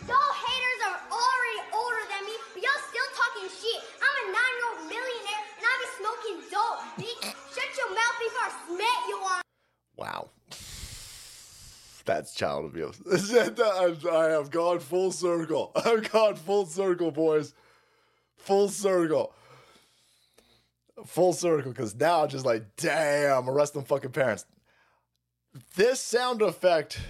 Y'all 0.06 0.34
haters 0.38 0.80
are 0.86 1.00
already 1.10 1.60
older 1.74 2.04
than 2.14 2.22
me, 2.30 2.36
but 2.54 2.62
y'all 2.62 2.82
still 2.86 3.10
talking 3.18 3.50
shit. 3.50 3.80
I'm 3.98 4.14
a 4.22 4.24
nine-year-old 4.30 4.80
millionaire, 4.86 5.44
and 5.58 5.66
I 5.66 5.74
be 5.82 5.88
smoking 5.98 6.38
dope, 6.46 6.78
bitch. 6.94 7.26
Shut 7.58 7.70
your 7.74 7.90
mouth 7.90 8.16
before 8.22 8.46
I 8.46 8.52
smack 8.70 9.00
you 9.10 9.18
on. 9.26 9.42
Wow. 9.98 10.30
That's 12.06 12.34
child 12.38 12.70
abuse. 12.70 13.02
I 14.06 14.24
have 14.30 14.50
gone 14.50 14.78
full 14.78 15.10
circle. 15.10 15.72
I've 15.84 16.06
gone 16.10 16.36
full 16.36 16.66
circle, 16.66 17.10
boys. 17.10 17.52
Full 18.36 18.68
circle. 18.68 19.34
Full 21.06 21.32
circle, 21.32 21.72
because 21.72 21.94
now 21.94 22.22
I'm 22.22 22.28
just 22.28 22.44
like, 22.44 22.64
damn, 22.76 23.48
arrest 23.48 23.74
them 23.74 23.84
fucking 23.84 24.12
parents. 24.12 24.44
this 25.76 26.00
sound 26.00 26.42
effect, 26.42 27.00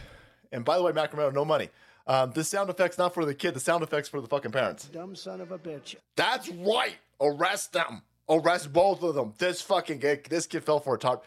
and 0.53 0.65
by 0.65 0.77
the 0.77 0.83
way, 0.83 0.93
Macromedo, 0.93 1.33
no 1.33 1.45
money. 1.45 1.69
Um, 2.07 2.33
this 2.33 2.49
sound 2.49 2.71
effect's 2.71 2.99
not 2.99 3.15
for 3.15 3.25
the 3.25 3.35
kid. 3.35 3.55
The 3.55 3.61
sound 3.61 3.83
effect's 3.83 4.09
for 4.09 4.21
the 4.21 4.27
fucking 4.27 4.51
parents. 4.51 4.85
Dumb 4.87 5.15
son 5.15 5.41
of 5.41 5.53
a 5.53 5.59
bitch. 5.59 5.97
That's 6.17 6.49
right. 6.49 6.97
Arrest 7.21 7.73
them. 7.73 8.03
Arrest 8.29 8.73
both 8.73 9.03
of 9.03 9.15
them. 9.15 9.35
This 9.39 9.61
fucking 9.63 10.01
kid, 10.01 10.27
this 10.29 10.47
kid 10.47 10.65
fell 10.65 10.81
for 10.81 10.95
a 10.95 10.99
top. 10.99 11.25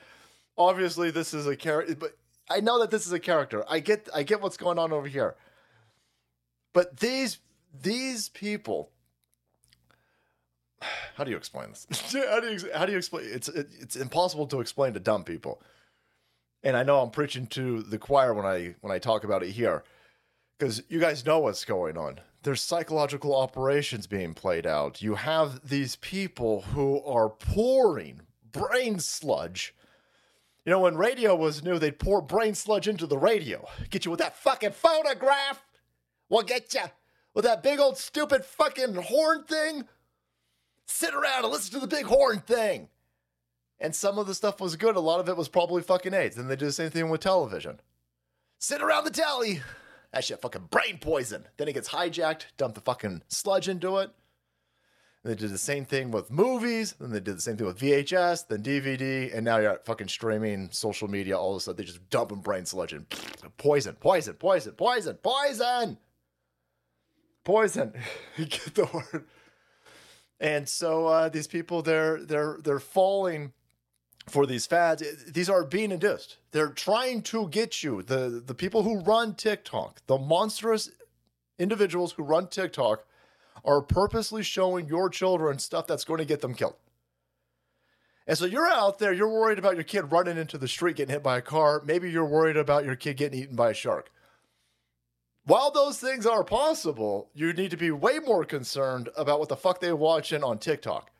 Obviously, 0.57 1.11
this 1.11 1.33
is 1.33 1.47
a 1.47 1.55
character, 1.55 1.95
but 1.95 2.17
I 2.49 2.59
know 2.59 2.79
that 2.79 2.91
this 2.91 3.07
is 3.07 3.13
a 3.13 3.19
character. 3.19 3.63
I 3.69 3.79
get, 3.79 4.09
I 4.13 4.23
get 4.23 4.41
what's 4.41 4.57
going 4.57 4.79
on 4.79 4.91
over 4.91 5.07
here. 5.07 5.35
But 6.73 6.97
these, 6.97 7.39
these 7.81 8.29
people. 8.29 8.91
How 11.15 11.23
do 11.23 11.31
you 11.31 11.37
explain 11.37 11.69
this? 11.69 11.87
how 12.13 12.39
do 12.39 12.51
you, 12.51 12.59
how 12.73 12.85
do 12.85 12.91
you 12.91 12.97
explain? 12.97 13.25
It's, 13.27 13.47
it, 13.47 13.67
it's 13.79 13.95
impossible 13.95 14.47
to 14.47 14.59
explain 14.61 14.93
to 14.93 14.99
dumb 14.99 15.23
people. 15.23 15.61
And 16.63 16.75
I 16.75 16.83
know 16.83 17.01
I'm 17.01 17.11
preaching 17.11 17.45
to 17.47 17.83
the 17.83 17.99
choir 17.99 18.33
when 18.33 18.45
I 18.45 18.75
when 18.81 18.91
I 18.91 18.97
talk 18.97 19.23
about 19.23 19.43
it 19.43 19.51
here 19.51 19.83
because 20.57 20.81
you 20.89 20.99
guys 20.99 21.25
know 21.25 21.39
what's 21.39 21.65
going 21.65 21.97
on. 21.97 22.19
There's 22.43 22.61
psychological 22.61 23.35
operations 23.35 24.07
being 24.07 24.33
played 24.33 24.65
out. 24.65 25.01
You 25.01 25.15
have 25.15 25.67
these 25.67 25.97
people 25.97 26.61
who 26.61 27.03
are 27.03 27.29
pouring 27.29 28.21
brain 28.51 28.99
sludge. 28.99 29.75
You 30.65 30.71
know, 30.71 30.79
when 30.79 30.95
radio 30.95 31.35
was 31.35 31.63
new, 31.63 31.77
they'd 31.77 31.99
pour 31.99 32.21
brain 32.21 32.55
sludge 32.55 32.87
into 32.87 33.05
the 33.05 33.17
radio. 33.17 33.67
Get 33.89 34.05
you 34.05 34.11
with 34.11 34.21
that 34.21 34.37
fucking 34.37 34.71
phonograph. 34.71 35.65
We'll 36.29 36.43
get 36.43 36.73
you 36.73 36.81
with 37.33 37.43
that 37.45 37.61
big 37.61 37.79
old 37.79 37.97
stupid 37.97 38.45
fucking 38.45 38.95
horn 38.95 39.43
thing. 39.43 39.85
Sit 40.85 41.13
around 41.13 41.43
and 41.43 41.51
listen 41.51 41.73
to 41.73 41.79
the 41.79 41.87
big 41.87 42.05
horn 42.05 42.39
thing. 42.39 42.89
And 43.79 43.95
some 43.95 44.17
of 44.17 44.27
the 44.27 44.35
stuff 44.35 44.61
was 44.61 44.75
good. 44.75 44.95
A 44.95 45.01
lot 45.01 45.19
of 45.19 45.27
it 45.27 45.37
was 45.37 45.49
probably 45.49 45.81
fucking 45.81 46.13
AIDS. 46.13 46.37
And 46.37 46.49
they 46.49 46.55
did 46.55 46.67
the 46.67 46.73
same 46.73 46.89
thing 46.89 47.09
with 47.09 47.21
television. 47.21 47.79
Sit 48.59 48.81
around 48.81 49.03
the 49.03 49.11
telly. 49.11 49.61
That 50.13 50.23
shit 50.23 50.41
fucking 50.41 50.67
brain 50.69 50.99
poison. 50.99 51.47
Then 51.57 51.67
it 51.67 51.73
gets 51.73 51.89
hijacked, 51.89 52.45
dump 52.55 52.75
the 52.75 52.81
fucking 52.81 53.23
sludge 53.27 53.67
into 53.67 53.97
it. 53.97 54.11
And 55.23 55.31
they 55.31 55.35
did 55.35 55.51
the 55.51 55.57
same 55.57 55.85
thing 55.85 56.11
with 56.11 56.29
movies. 56.29 56.95
Then 56.99 57.11
they 57.11 57.19
did 57.19 57.37
the 57.37 57.41
same 57.41 57.57
thing 57.57 57.65
with 57.65 57.79
VHS, 57.79 58.47
then 58.47 58.61
DVD, 58.61 59.33
and 59.33 59.43
now 59.43 59.57
you're 59.57 59.71
at 59.71 59.85
fucking 59.85 60.09
streaming, 60.09 60.69
social 60.71 61.07
media, 61.07 61.37
all 61.37 61.51
of 61.51 61.57
a 61.57 61.59
sudden 61.61 61.77
they 61.77 61.83
just 61.83 62.09
dumping 62.09 62.41
brain 62.41 62.65
sludge 62.65 62.93
and 62.93 63.05
Poison, 63.57 63.95
poison, 63.95 64.35
poison, 64.35 64.73
poison, 64.73 65.15
poison, 65.15 65.97
poison. 67.43 67.93
get 68.37 68.75
the 68.75 68.85
word. 68.93 69.25
And 70.43 70.67
so 70.67 71.07
uh, 71.07 71.29
these 71.29 71.47
people, 71.47 71.81
they're 71.81 72.21
they're 72.21 72.59
they're 72.61 72.81
falling 72.81 73.53
for 74.27 74.45
these 74.45 74.65
fads. 74.65 75.01
These 75.31 75.49
are 75.49 75.63
being 75.63 75.89
induced. 75.89 76.37
They're 76.51 76.69
trying 76.69 77.21
to 77.23 77.47
get 77.47 77.81
you 77.81 78.03
the 78.03 78.43
the 78.45 78.53
people 78.53 78.83
who 78.83 78.99
run 78.99 79.35
TikTok, 79.35 80.05
the 80.05 80.17
monstrous 80.17 80.91
individuals 81.57 82.11
who 82.11 82.23
run 82.23 82.47
TikTok, 82.47 83.05
are 83.63 83.81
purposely 83.81 84.43
showing 84.43 84.89
your 84.89 85.09
children 85.09 85.59
stuff 85.59 85.87
that's 85.87 86.03
going 86.03 86.17
to 86.17 86.25
get 86.25 86.41
them 86.41 86.53
killed. 86.53 86.75
And 88.27 88.37
so 88.37 88.45
you're 88.45 88.67
out 88.67 88.99
there, 88.99 89.13
you're 89.13 89.29
worried 89.29 89.59
about 89.59 89.75
your 89.75 89.83
kid 89.83 90.11
running 90.11 90.37
into 90.37 90.57
the 90.57 90.67
street, 90.67 90.97
getting 90.97 91.13
hit 91.13 91.23
by 91.23 91.37
a 91.37 91.41
car. 91.41 91.81
Maybe 91.85 92.11
you're 92.11 92.25
worried 92.25 92.57
about 92.57 92.83
your 92.83 92.95
kid 92.95 93.15
getting 93.15 93.39
eaten 93.39 93.55
by 93.55 93.71
a 93.71 93.73
shark. 93.73 94.11
While 95.45 95.71
those 95.71 95.99
things 95.99 96.25
are 96.25 96.43
possible, 96.43 97.29
you 97.33 97.51
need 97.51 97.71
to 97.71 97.77
be 97.77 97.91
way 97.91 98.19
more 98.19 98.45
concerned 98.45 99.09
about 99.17 99.39
what 99.39 99.49
the 99.49 99.57
fuck 99.57 99.81
they're 99.81 99.95
watching 99.95 100.43
on 100.43 100.57
TikTok 100.57 101.11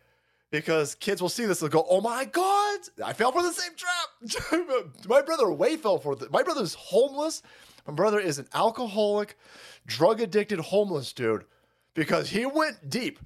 because 0.50 0.96
kids 0.96 1.22
will 1.22 1.30
see 1.30 1.46
this 1.46 1.62
and 1.62 1.72
go, 1.72 1.86
"Oh 1.90 2.00
my 2.00 2.26
god, 2.26 2.80
I 3.04 3.12
fell 3.14 3.32
for 3.32 3.42
the 3.42 3.52
same 3.52 3.72
trap." 3.76 4.86
my 5.08 5.22
brother 5.22 5.52
way 5.52 5.76
fell 5.76 5.98
for 5.98 6.14
it. 6.14 6.32
My 6.32 6.44
brother's 6.44 6.76
homeless. 6.76 7.42
My 7.86 7.94
brother 7.94 8.20
is 8.20 8.40
an 8.40 8.48
alcoholic, 8.54 9.38
drug 9.86 10.22
addicted, 10.22 10.60
homeless 10.60 11.12
dude 11.12 11.44
because 11.96 12.30
he 12.30 12.46
went 12.46 12.90
deep. 12.90 13.20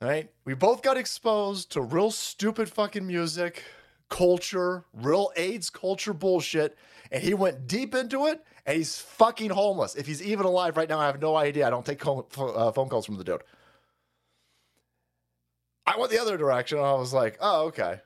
Right? 0.00 0.30
We 0.44 0.54
both 0.54 0.82
got 0.82 0.96
exposed 0.96 1.72
to 1.72 1.80
real 1.80 2.10
stupid 2.10 2.70
fucking 2.70 3.06
music, 3.06 3.64
culture, 4.08 4.84
real 4.92 5.30
AIDS 5.36 5.68
culture 5.68 6.12
bullshit, 6.12 6.76
and 7.10 7.22
he 7.22 7.34
went 7.34 7.66
deep 7.66 7.94
into 7.94 8.26
it. 8.26 8.44
And 8.66 8.76
he's 8.76 8.98
fucking 8.98 9.50
homeless. 9.50 9.94
If 9.94 10.06
he's 10.06 10.20
even 10.20 10.44
alive 10.44 10.76
right 10.76 10.88
now, 10.88 10.98
I 10.98 11.06
have 11.06 11.20
no 11.20 11.36
idea. 11.36 11.66
I 11.66 11.70
don't 11.70 11.86
take 11.86 12.04
uh, 12.04 12.72
phone 12.72 12.88
calls 12.88 13.06
from 13.06 13.16
the 13.16 13.24
dude. 13.24 13.42
I 15.86 15.96
went 15.96 16.10
the 16.10 16.20
other 16.20 16.36
direction. 16.36 16.78
I 16.78 16.94
was 16.94 17.12
like, 17.12 17.38
oh, 17.40 17.66
okay. 17.66 18.00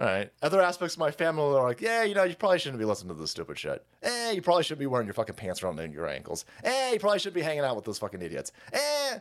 All 0.00 0.06
right. 0.06 0.30
Other 0.42 0.60
aspects 0.60 0.94
of 0.94 1.00
my 1.00 1.12
family 1.12 1.44
are 1.56 1.62
like, 1.62 1.80
yeah, 1.80 2.02
you 2.02 2.14
know, 2.14 2.24
you 2.24 2.34
probably 2.34 2.58
shouldn't 2.58 2.80
be 2.80 2.84
listening 2.84 3.14
to 3.14 3.20
this 3.20 3.30
stupid 3.30 3.56
shit. 3.56 3.84
Eh, 4.02 4.32
you 4.32 4.42
probably 4.42 4.64
shouldn't 4.64 4.80
be 4.80 4.86
wearing 4.86 5.06
your 5.06 5.14
fucking 5.14 5.36
pants 5.36 5.62
around 5.62 5.78
your 5.92 6.08
ankles. 6.08 6.44
Eh, 6.64 6.92
you 6.92 6.98
probably 6.98 7.20
shouldn't 7.20 7.34
be 7.34 7.42
hanging 7.42 7.64
out 7.64 7.76
with 7.76 7.84
those 7.84 7.98
fucking 7.98 8.20
idiots. 8.20 8.50
Eh, 8.72 9.18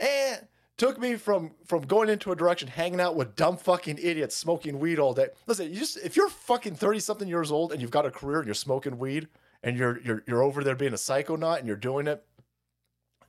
eh. 0.00 0.36
Took 0.78 1.00
me 1.00 1.16
from 1.16 1.50
from 1.66 1.82
going 1.82 2.08
into 2.08 2.30
a 2.30 2.36
direction, 2.36 2.68
hanging 2.68 3.00
out 3.00 3.16
with 3.16 3.34
dumb 3.34 3.56
fucking 3.56 3.98
idiots, 4.00 4.36
smoking 4.36 4.78
weed 4.78 5.00
all 5.00 5.12
day. 5.12 5.26
Listen, 5.48 5.70
you 5.70 5.76
just 5.76 5.96
if 5.98 6.16
you're 6.16 6.28
fucking 6.28 6.76
thirty 6.76 7.00
something 7.00 7.26
years 7.26 7.50
old 7.50 7.72
and 7.72 7.82
you've 7.82 7.90
got 7.90 8.06
a 8.06 8.12
career 8.12 8.38
and 8.38 8.46
you're 8.46 8.54
smoking 8.54 8.96
weed 8.96 9.26
and 9.62 9.76
you're 9.76 10.00
you're 10.00 10.22
you're 10.26 10.42
over 10.42 10.62
there 10.62 10.76
being 10.76 10.92
a 10.92 10.96
psychonaut 10.96 11.58
and 11.58 11.66
you're 11.66 11.76
doing 11.76 12.06
it 12.06 12.24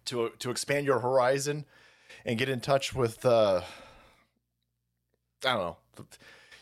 to 0.05 0.31
to 0.39 0.51
expand 0.51 0.85
your 0.85 0.99
horizon 0.99 1.65
and 2.25 2.37
get 2.37 2.49
in 2.49 2.59
touch 2.59 2.93
with 2.93 3.25
uh 3.25 3.61
I 5.45 5.53
don't 5.53 5.57
know. 5.59 5.77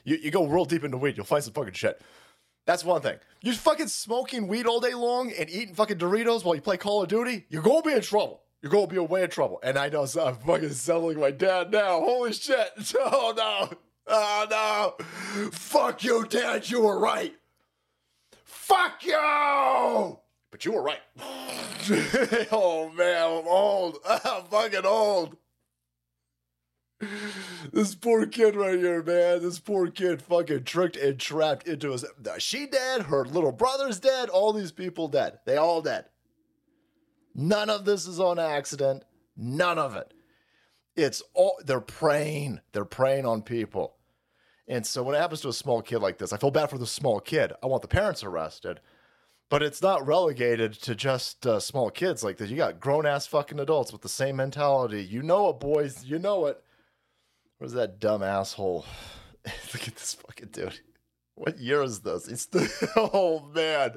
You 0.03 0.17
you 0.17 0.31
go 0.31 0.45
real 0.45 0.65
deep 0.65 0.83
into 0.83 0.97
weed, 0.97 1.17
you'll 1.17 1.25
find 1.25 1.43
some 1.43 1.53
fucking 1.53 1.73
shit. 1.73 2.01
That's 2.65 2.83
one 2.83 3.01
thing. 3.01 3.17
You're 3.41 3.53
fucking 3.53 3.87
smoking 3.87 4.47
weed 4.47 4.65
all 4.65 4.79
day 4.79 4.93
long 4.93 5.31
and 5.31 5.49
eating 5.49 5.73
fucking 5.73 5.97
Doritos 5.97 6.43
while 6.43 6.55
you 6.55 6.61
play 6.61 6.77
Call 6.77 7.01
of 7.01 7.07
Duty, 7.07 7.45
you're 7.49 7.61
gonna 7.61 7.81
be 7.81 7.93
in 7.93 8.01
trouble. 8.01 8.41
You're 8.61 8.71
gonna 8.71 8.87
be 8.87 8.97
way 8.97 9.23
in 9.23 9.29
trouble. 9.29 9.59
And 9.63 9.77
I 9.77 9.89
know 9.89 10.01
I'm 10.01 10.35
fucking 10.35 10.71
like 11.03 11.17
my 11.17 11.31
dad 11.31 11.71
now. 11.71 12.01
Holy 12.01 12.33
shit. 12.33 12.69
Oh 12.99 13.33
no. 13.35 13.77
Oh 14.07 14.95
no. 14.99 15.49
Fuck 15.51 16.03
you, 16.03 16.25
Dad. 16.25 16.69
You 16.69 16.81
were 16.81 16.99
right. 16.99 17.35
Fuck 18.67 19.05
you! 19.05 20.19
But 20.51 20.65
you 20.65 20.73
were 20.73 20.83
right. 20.83 20.99
oh 22.51 22.91
man, 22.93 23.23
I'm 23.23 23.47
old. 23.47 23.97
I'm 24.05 24.43
fucking 24.43 24.85
old. 24.85 25.37
This 27.71 27.95
poor 27.95 28.25
kid 28.25 28.57
right 28.57 28.77
here, 28.77 29.01
man. 29.01 29.41
This 29.41 29.59
poor 29.59 29.89
kid 29.89 30.21
fucking 30.21 30.65
tricked 30.65 30.97
and 30.97 31.17
trapped 31.17 31.65
into 31.65 31.93
us. 31.93 32.03
She 32.39 32.67
dead, 32.67 33.03
her 33.03 33.23
little 33.23 33.53
brother's 33.53 34.01
dead, 34.01 34.27
all 34.27 34.51
these 34.51 34.73
people 34.73 35.07
dead. 35.07 35.39
They 35.45 35.55
all 35.55 35.81
dead. 35.81 36.05
None 37.33 37.69
of 37.69 37.85
this 37.85 38.05
is 38.05 38.19
on 38.19 38.37
accident. 38.37 39.03
None 39.37 39.79
of 39.79 39.95
it. 39.95 40.13
It's 40.97 41.23
all 41.33 41.57
they're 41.63 41.79
preying. 41.79 42.59
They're 42.73 42.83
preying 42.83 43.25
on 43.25 43.43
people. 43.43 43.96
And 44.67 44.85
so 44.85 45.01
when 45.03 45.15
it 45.15 45.19
happens 45.19 45.41
to 45.41 45.49
a 45.49 45.53
small 45.53 45.81
kid 45.81 45.99
like 45.99 46.17
this, 46.17 46.33
I 46.33 46.37
feel 46.37 46.51
bad 46.51 46.69
for 46.69 46.77
the 46.77 46.85
small 46.85 47.19
kid. 47.19 47.53
I 47.63 47.67
want 47.67 47.81
the 47.81 47.87
parents 47.87 48.23
arrested. 48.23 48.81
But 49.49 49.63
it's 49.63 49.81
not 49.81 50.05
relegated 50.05 50.73
to 50.81 50.93
just 50.93 51.47
uh, 51.47 51.61
small 51.61 51.89
kids 51.89 52.21
like 52.21 52.35
this. 52.35 52.49
You 52.49 52.57
got 52.57 52.81
grown 52.81 53.05
ass 53.05 53.27
fucking 53.27 53.59
adults 53.59 53.93
with 53.93 54.01
the 54.01 54.09
same 54.09 54.35
mentality. 54.35 55.01
You 55.01 55.21
know 55.23 55.49
it, 55.49 55.59
boys. 55.61 56.03
You 56.03 56.19
know 56.19 56.47
it. 56.47 56.61
Where's 57.57 57.71
that 57.73 57.99
dumb 57.99 58.23
asshole? 58.23 58.85
Look 59.73 59.87
at 59.87 59.95
this 59.95 60.15
fucking 60.15 60.49
dude. 60.51 60.81
What 61.35 61.59
year 61.59 61.81
is 61.81 62.01
this? 62.01 62.27
It's 62.27 62.47
the 62.47 62.69
oh 63.13 63.49
man. 63.55 63.95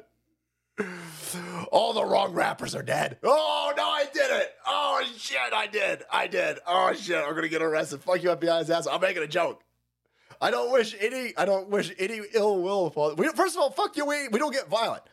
All 1.71 1.91
the 1.93 2.05
wrong 2.05 2.33
rappers 2.33 2.73
are 2.73 2.83
dead. 2.83 3.17
Oh 3.23 3.73
no, 3.75 3.83
I 3.83 4.05
did 4.13 4.31
it. 4.31 4.53
Oh 4.65 5.03
shit, 5.17 5.37
I 5.53 5.67
did. 5.67 6.03
I 6.11 6.27
did. 6.27 6.59
Oh 6.65 6.93
shit, 6.93 7.17
I'm 7.17 7.35
gonna 7.35 7.49
get 7.49 7.61
arrested. 7.61 8.01
Fuck 8.01 8.23
you, 8.23 8.29
FBI's 8.29 8.69
ass. 8.69 8.87
I'm 8.87 9.01
making 9.01 9.23
a 9.23 9.27
joke. 9.27 9.63
I 10.41 10.49
don't 10.49 10.71
wish 10.71 10.95
any. 10.99 11.33
I 11.37 11.45
don't 11.45 11.69
wish 11.69 11.93
any 11.99 12.19
ill 12.33 12.61
will 12.61 12.87
upon. 12.87 13.15
We, 13.15 13.27
first 13.29 13.55
of 13.55 13.61
all, 13.61 13.69
fuck 13.69 13.95
you. 13.95 14.05
We 14.05 14.27
we 14.29 14.39
don't 14.39 14.51
get 14.51 14.67
violent. 14.67 15.03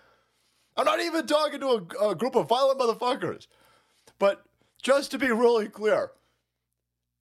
I'm 0.77 0.87
not 0.87 1.01
even 1.01 1.27
talking 1.27 1.61
to 1.61 1.87
a, 2.01 2.11
a 2.11 2.15
group 2.15 2.35
of 2.35 2.49
violent 2.49 2.81
motherfuckers. 2.81 3.47
But 4.19 4.45
just 4.83 5.11
to 5.11 5.19
be 5.19 5.31
really 5.31 5.69
clear, 5.69 6.13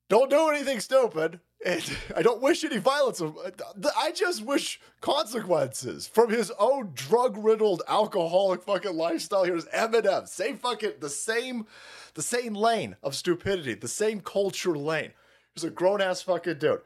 don't 0.08 0.30
do 0.30 0.48
anything 0.48 0.80
stupid. 0.80 1.40
And 1.66 1.84
I 2.16 2.22
don't 2.22 2.40
wish 2.40 2.62
any 2.62 2.78
violence. 2.78 3.20
I 3.20 4.12
just 4.12 4.44
wish 4.44 4.80
consequences 5.00 6.06
from 6.06 6.30
his 6.30 6.52
own 6.58 6.92
drug 6.94 7.36
riddled, 7.36 7.82
alcoholic 7.88 8.62
fucking 8.62 8.94
lifestyle. 8.96 9.42
Here's 9.42 9.64
Eminem, 9.66 10.28
same 10.28 10.56
fucking 10.56 10.92
the 11.00 11.10
same, 11.10 11.66
the 12.14 12.22
same 12.22 12.54
lane 12.54 12.94
of 13.02 13.16
stupidity, 13.16 13.74
the 13.74 13.88
same 13.88 14.20
culture 14.20 14.78
lane. 14.78 15.10
He's 15.52 15.64
a 15.64 15.70
grown 15.70 16.00
ass 16.00 16.22
fucking 16.22 16.58
dude. 16.58 16.80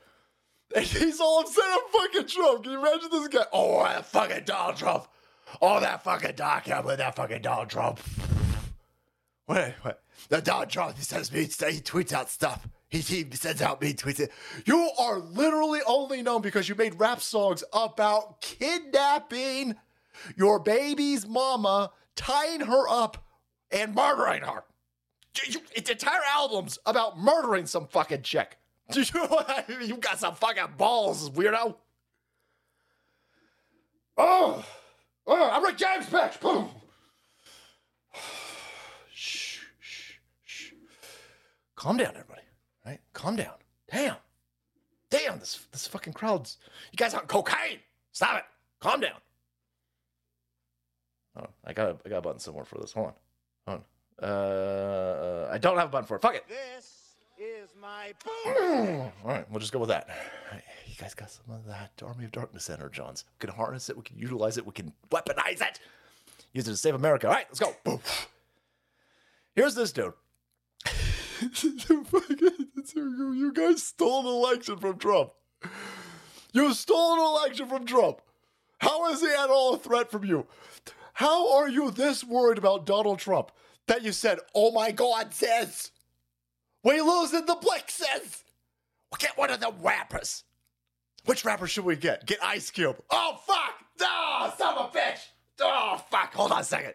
He's 0.76 1.20
all 1.20 1.40
upset 1.40 1.64
at 1.64 1.92
fucking 1.92 2.26
Trump. 2.28 2.62
Can 2.62 2.72
you 2.72 2.78
imagine 2.78 3.08
this 3.10 3.28
guy? 3.28 3.44
Oh, 3.52 3.82
that 3.82 4.06
fucking 4.06 4.44
Donald 4.44 4.76
Trump. 4.76 5.06
Oh, 5.60 5.80
that 5.80 6.02
fucking 6.02 6.34
Doc. 6.34 6.64
can't 6.64 6.82
believe 6.82 6.98
that 6.98 7.16
fucking 7.16 7.42
Donald 7.42 7.68
Trump. 7.68 8.00
Wait, 9.48 9.74
wait. 9.84 9.94
The 10.28 10.40
Donald 10.40 10.70
Trump, 10.70 10.96
he 10.96 11.02
sends 11.02 11.32
me, 11.32 11.40
he 11.42 11.46
tweets 11.80 12.12
out 12.12 12.30
stuff. 12.30 12.66
He, 12.88 12.98
he 12.98 13.26
sends 13.32 13.60
out 13.60 13.80
me 13.80 13.92
tweets 13.92 14.20
it. 14.20 14.30
You 14.64 14.90
are 14.98 15.18
literally 15.18 15.80
only 15.86 16.22
known 16.22 16.42
because 16.42 16.68
you 16.68 16.74
made 16.74 16.98
rap 16.98 17.20
songs 17.20 17.64
about 17.72 18.40
kidnapping 18.40 19.76
your 20.36 20.58
baby's 20.58 21.26
mama 21.26 21.90
tying 22.16 22.60
her 22.60 22.88
up 22.88 23.24
and 23.70 23.94
murdering 23.94 24.42
her. 24.42 24.64
It's 25.74 25.90
entire 25.90 26.20
albums 26.28 26.78
about 26.84 27.18
murdering 27.18 27.66
some 27.66 27.88
fucking 27.88 28.22
chick. 28.22 28.58
You, 29.87 29.96
got 29.96 30.18
some 30.18 30.34
fucking 30.34 30.75
balls, 30.76 31.30
weirdo. 31.30 31.75
Oh, 34.18 34.64
oh, 35.26 35.50
I'm 35.50 35.64
Rick 35.64 35.78
James, 35.78 36.06
bitch. 36.06 36.40
Boom. 36.40 36.68
shh, 39.14 39.61
shh, 39.80 40.12
shh. 40.44 40.72
Calm 41.75 41.96
down, 41.96 42.11
everybody. 42.11 42.42
Right? 42.84 43.00
Calm 43.12 43.37
down. 43.37 43.54
Damn. 43.90 44.16
Damn, 45.11 45.38
this 45.38 45.66
this 45.72 45.87
fucking 45.87 46.12
crowd's. 46.12 46.58
You 46.90 46.96
guys 46.96 47.14
on 47.14 47.26
cocaine? 47.26 47.78
Stop 48.12 48.38
it. 48.38 48.44
Calm 48.80 49.00
down. 49.00 49.20
Oh, 51.37 51.46
I 51.64 51.72
got 51.72 51.90
a, 51.90 51.96
I 52.04 52.08
got 52.08 52.18
a 52.18 52.22
button 52.22 52.40
somewhere 52.40 52.64
for 52.64 52.78
this. 52.78 52.92
Hold 52.92 53.08
on. 53.08 53.12
Hold 53.66 53.80
on. 53.80 54.28
Uh, 54.28 55.49
I 55.50 55.58
don't 55.58 55.76
have 55.78 55.88
a 55.88 55.90
button 55.90 56.06
for 56.06 56.16
it. 56.16 56.22
Fuck 56.22 56.34
it. 56.34 56.44
This 56.49 56.84
is 56.84 57.01
my 57.82 58.12
All 58.46 59.12
right, 59.24 59.44
we'll 59.50 59.58
just 59.58 59.72
go 59.72 59.80
with 59.80 59.88
that. 59.88 60.08
You 60.86 60.94
guys 60.98 61.14
got 61.14 61.30
some 61.30 61.52
of 61.52 61.66
that 61.66 61.90
Army 62.00 62.24
of 62.24 62.30
Darkness 62.30 62.68
energons. 62.68 63.24
We 63.24 63.46
can 63.46 63.56
harness 63.56 63.90
it. 63.90 63.96
We 63.96 64.04
can 64.04 64.16
utilize 64.16 64.56
it. 64.56 64.64
We 64.64 64.72
can 64.72 64.92
weaponize 65.10 65.60
it. 65.60 65.80
Use 66.52 66.68
it 66.68 66.70
to 66.70 66.76
save 66.76 66.94
America. 66.94 67.26
All 67.26 67.34
right, 67.34 67.46
let's 67.48 67.58
go. 67.58 67.74
Boom. 67.82 67.98
Here's 69.56 69.74
this 69.74 69.92
dude. 69.92 70.12
you 72.84 73.52
guys 73.52 73.82
stole 73.82 74.20
an 74.20 74.26
election 74.26 74.76
from 74.76 74.98
Trump. 74.98 75.32
You 76.52 76.72
stole 76.74 77.14
an 77.14 77.20
election 77.20 77.66
from 77.66 77.84
Trump. 77.84 78.20
How 78.78 79.10
is 79.12 79.20
he 79.20 79.28
at 79.28 79.50
all 79.50 79.74
a 79.74 79.78
threat 79.78 80.10
from 80.10 80.24
you? 80.24 80.46
How 81.14 81.52
are 81.54 81.68
you 81.68 81.90
this 81.90 82.22
worried 82.22 82.58
about 82.58 82.86
Donald 82.86 83.18
Trump 83.18 83.50
that 83.86 84.02
you 84.02 84.12
said, 84.12 84.38
oh 84.54 84.70
my 84.70 84.92
God, 84.92 85.34
says, 85.34 85.91
we 86.82 87.00
losing 87.00 87.46
the 87.46 87.54
Blixes. 87.54 88.42
We'll 89.10 89.18
get 89.18 89.36
one 89.36 89.50
of 89.50 89.60
the 89.60 89.72
rappers. 89.80 90.44
Which 91.24 91.44
rapper 91.44 91.66
should 91.66 91.84
we 91.84 91.96
get? 91.96 92.26
Get 92.26 92.42
Ice 92.42 92.70
Cube. 92.70 92.96
Oh, 93.10 93.38
fuck. 93.46 93.74
Oh, 94.00 94.54
son 94.58 94.76
of 94.76 94.94
a 94.94 94.98
bitch. 94.98 95.18
Oh, 95.60 96.02
fuck. 96.10 96.34
Hold 96.34 96.52
on 96.52 96.60
a 96.60 96.64
second. 96.64 96.94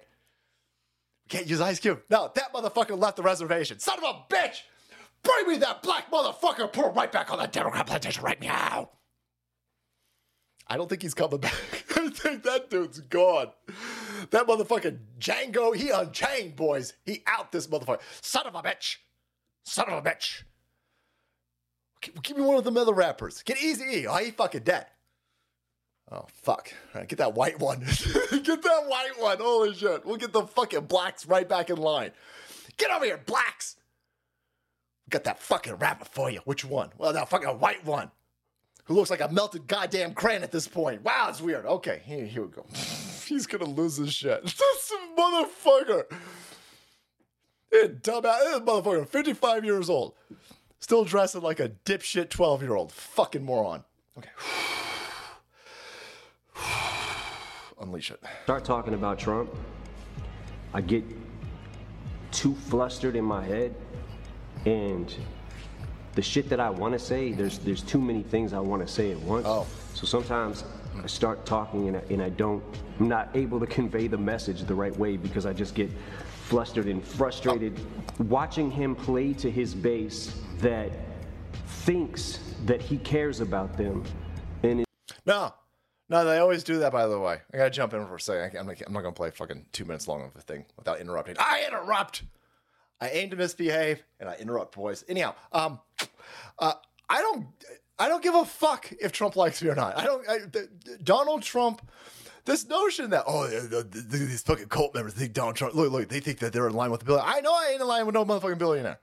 We 1.26 1.30
can't 1.30 1.48
use 1.48 1.62
Ice 1.62 1.80
Cube. 1.80 2.02
No, 2.10 2.32
that 2.36 2.54
motherfucker 2.54 3.00
left 3.00 3.18
the 3.18 3.24
reservation. 3.24 3.80
Son 3.80 3.98
of 3.98 4.04
a 4.04 4.34
bitch. 4.34 4.62
Bring 5.24 5.48
me 5.48 5.58
that 5.58 5.84
black 5.84 6.12
motherfucker. 6.12 6.72
Put 6.72 6.94
right 6.94 7.12
back 7.12 7.32
on 7.32 7.40
the 7.40 7.48
Democrat 7.48 7.88
plantation 7.88 8.24
right 8.24 8.42
now. 8.42 8.90
I 10.68 10.76
don't 10.76 10.90
think 10.90 11.02
he's 11.02 11.14
coming 11.14 11.40
back. 11.40 11.54
I 11.96 12.10
think 12.10 12.44
that 12.44 12.70
dude's 12.70 13.00
gone. 13.00 13.52
That 14.32 14.48
motherfucking 14.48 15.00
Django, 15.20 15.76
he 15.76 15.90
unchained, 15.90 16.56
boys. 16.56 16.94
He 17.06 17.24
out 17.26 17.52
this 17.52 17.68
motherfucker. 17.68 18.02
Son 18.22 18.46
of 18.46 18.56
a 18.56 18.62
bitch. 18.62 18.98
Son 19.68 19.90
of 19.90 20.06
a 20.06 20.10
bitch. 20.10 20.44
Give 22.24 22.38
me 22.38 22.44
one 22.44 22.56
of 22.56 22.64
them 22.64 22.78
other 22.78 22.94
rappers. 22.94 23.44
Get 23.44 23.62
Easy 23.62 23.84
E. 23.84 24.08
Oh, 24.08 24.16
he 24.16 24.32
fucking 24.32 24.64
dead. 24.64 24.86
Oh, 26.10 26.26
fuck. 26.32 26.72
All 26.94 27.02
right, 27.02 27.10
get 27.10 27.18
that 27.18 27.34
white 27.34 27.60
one. 27.60 27.80
get 28.32 28.62
that 28.64 28.86
white 28.88 29.20
one. 29.20 29.40
Holy 29.40 29.74
shit. 29.74 30.06
We'll 30.06 30.16
get 30.16 30.32
the 30.32 30.48
fucking 30.48 30.86
blacks 30.86 31.26
right 31.26 31.48
back 31.48 31.70
in 31.70 31.76
line. 31.76 32.12
Get 32.78 32.92
over 32.92 33.04
here, 33.04 33.18
blacks. 33.18 33.76
Got 35.10 35.26
that 35.26 35.40
fucking 35.40 35.76
rapper 35.76 36.06
for 36.06 36.30
you. 36.32 36.40
Which 36.46 36.64
one? 36.64 36.92
Well, 36.98 37.12
that 37.12 37.28
fucking 37.28 37.60
white 37.60 37.84
one. 37.84 38.10
Who 38.86 38.94
looks 38.94 39.10
like 39.10 39.20
a 39.20 39.28
melted 39.28 39.68
goddamn 39.68 40.14
crane 40.14 40.44
at 40.44 40.52
this 40.54 40.68
point. 40.68 41.04
Wow, 41.04 41.28
it's 41.30 41.42
weird. 41.42 41.66
Okay, 41.66 42.02
here, 42.06 42.26
here 42.26 42.44
we 42.44 42.52
go. 42.52 42.66
He's 43.26 43.46
gonna 43.46 43.66
lose 43.66 43.98
his 43.98 44.14
shit. 44.14 44.44
This 44.44 44.94
motherfucker. 45.18 46.06
Eh, 47.74 47.88
Dumbass. 48.02 48.40
This 48.44 48.60
motherfucker, 48.60 49.08
55 49.08 49.66
years 49.66 49.90
old. 49.90 50.14
Still 50.80 51.04
dressing 51.04 51.42
like 51.42 51.60
a 51.60 51.70
dipshit 51.86 52.30
12 52.30 52.62
year 52.62 52.76
old. 52.76 52.92
Fucking 52.92 53.44
moron. 53.44 53.84
Okay. 54.18 54.30
Unleash 57.82 58.12
it. 58.12 58.22
start 58.44 58.66
talking 58.66 58.94
about 58.94 59.20
Trump, 59.20 59.54
I 60.74 60.82
get 60.82 61.04
too 62.32 62.56
flustered 62.56 63.16
in 63.16 63.24
my 63.24 63.44
head, 63.44 63.76
and 64.66 65.14
the 66.16 66.22
shit 66.22 66.50
that 66.50 66.60
I 66.60 66.70
want 66.70 66.94
to 66.94 67.00
say, 67.00 67.32
there's 67.32 67.60
there's 67.60 67.84
too 67.84 68.02
many 68.02 68.24
things 68.24 68.54
I 68.54 68.60
want 68.60 68.86
to 68.86 68.92
say 68.92 69.12
at 69.12 69.20
once. 69.20 69.46
Oh. 69.48 69.68
So 69.94 70.06
sometimes 70.08 70.64
I 71.04 71.08
start 71.08 71.46
talking 71.46 71.88
and 71.88 71.98
I, 71.98 72.02
and 72.10 72.22
I 72.22 72.30
don't, 72.30 72.64
I'm 73.00 73.08
not 73.08 73.30
able 73.36 73.60
to 73.60 73.68
convey 73.68 74.08
the 74.08 74.18
message 74.18 74.64
the 74.64 74.74
right 74.74 74.96
way 74.98 75.18
because 75.18 75.46
I 75.46 75.54
just 75.54 75.76
get 75.76 75.92
flustered 76.48 76.86
and 76.88 77.04
frustrated. 77.04 77.78
Watching 78.20 78.72
him 78.72 78.96
play 78.96 79.34
to 79.34 79.52
his 79.52 79.76
base 79.76 80.40
that 80.60 80.92
thinks 81.66 82.40
that 82.66 82.82
he 82.82 82.98
cares 82.98 83.42
about 83.42 83.78
them, 83.78 84.04
and 84.64 84.86
No. 85.26 85.54
No, 86.10 86.24
they 86.24 86.38
always 86.38 86.64
do 86.64 86.80
that, 86.80 86.94
by 86.94 87.06
the 87.06 87.20
way. 87.20 87.40
I 87.54 87.58
gotta 87.58 87.70
jump 87.70 87.94
in 87.94 88.06
for 88.08 88.16
a 88.16 88.20
second. 88.20 88.58
I'm 88.58 88.66
not, 88.66 88.82
I'm 88.88 88.94
not 88.94 89.02
gonna 89.02 89.12
play 89.14 89.30
fucking 89.30 89.66
two 89.74 89.84
minutes 89.84 90.08
long 90.08 90.24
of 90.24 90.34
a 90.38 90.40
thing 90.42 90.66
without 90.78 91.02
interrupting. 91.02 91.36
I 91.38 91.66
interrupt! 91.68 92.24
I 93.02 93.10
aim 93.10 93.30
to 93.32 93.36
misbehave 93.36 94.02
and 94.22 94.30
I 94.30 94.36
interrupt, 94.36 94.74
boys. 94.74 95.04
Anyhow, 95.10 95.36
um, 95.52 95.82
uh, 96.60 96.74
I 97.10 97.22
don't, 97.22 97.48
I 98.00 98.08
don't 98.08 98.24
give 98.24 98.36
a 98.36 98.46
fuck 98.46 98.90
if 99.02 99.12
Trump 99.12 99.36
likes 99.36 99.62
me 99.62 99.70
or 99.70 99.76
not. 99.76 99.98
I 99.98 100.06
don't. 100.06 100.28
I, 100.30 100.38
th- 100.52 100.70
Donald 101.04 101.42
Trump. 101.44 101.82
This 102.48 102.66
notion 102.66 103.10
that 103.10 103.26
oh 103.28 103.46
the, 103.46 103.84
the, 103.84 103.84
the- 103.84 104.18
these 104.18 104.42
fucking 104.42 104.70
cult 104.70 104.96
members 104.96 105.14
think 105.14 105.34
Donald 105.34 105.58
Trump 105.58 105.76
look 105.76 105.92
look 105.92 106.08
they 106.08 106.22
think 106.22 106.40
that 106.40 106.54
they're 106.54 106.68
in 106.68 106.74
line 106.74 106.92
with 106.92 107.02
the 107.02 107.06
billionaire. 107.06 107.30
I 107.36 107.42
know 107.42 107.52
I 107.54 107.72
ain't 107.74 107.82
in 107.82 107.88
line 107.88 108.06
with 108.06 108.16
no 108.16 108.24
motherfucking 108.24 108.58
billionaire. 108.58 109.00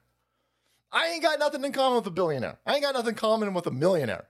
I 0.90 1.08
ain't 1.08 1.22
got 1.22 1.38
nothing 1.38 1.62
in 1.62 1.72
common 1.72 1.96
with 1.96 2.06
a 2.06 2.10
billionaire. 2.10 2.58
I 2.64 2.74
ain't 2.74 2.82
got 2.82 2.94
nothing 2.94 3.10
in 3.10 3.14
common 3.16 3.52
with 3.52 3.66
a 3.66 3.70
millionaire. 3.70 4.28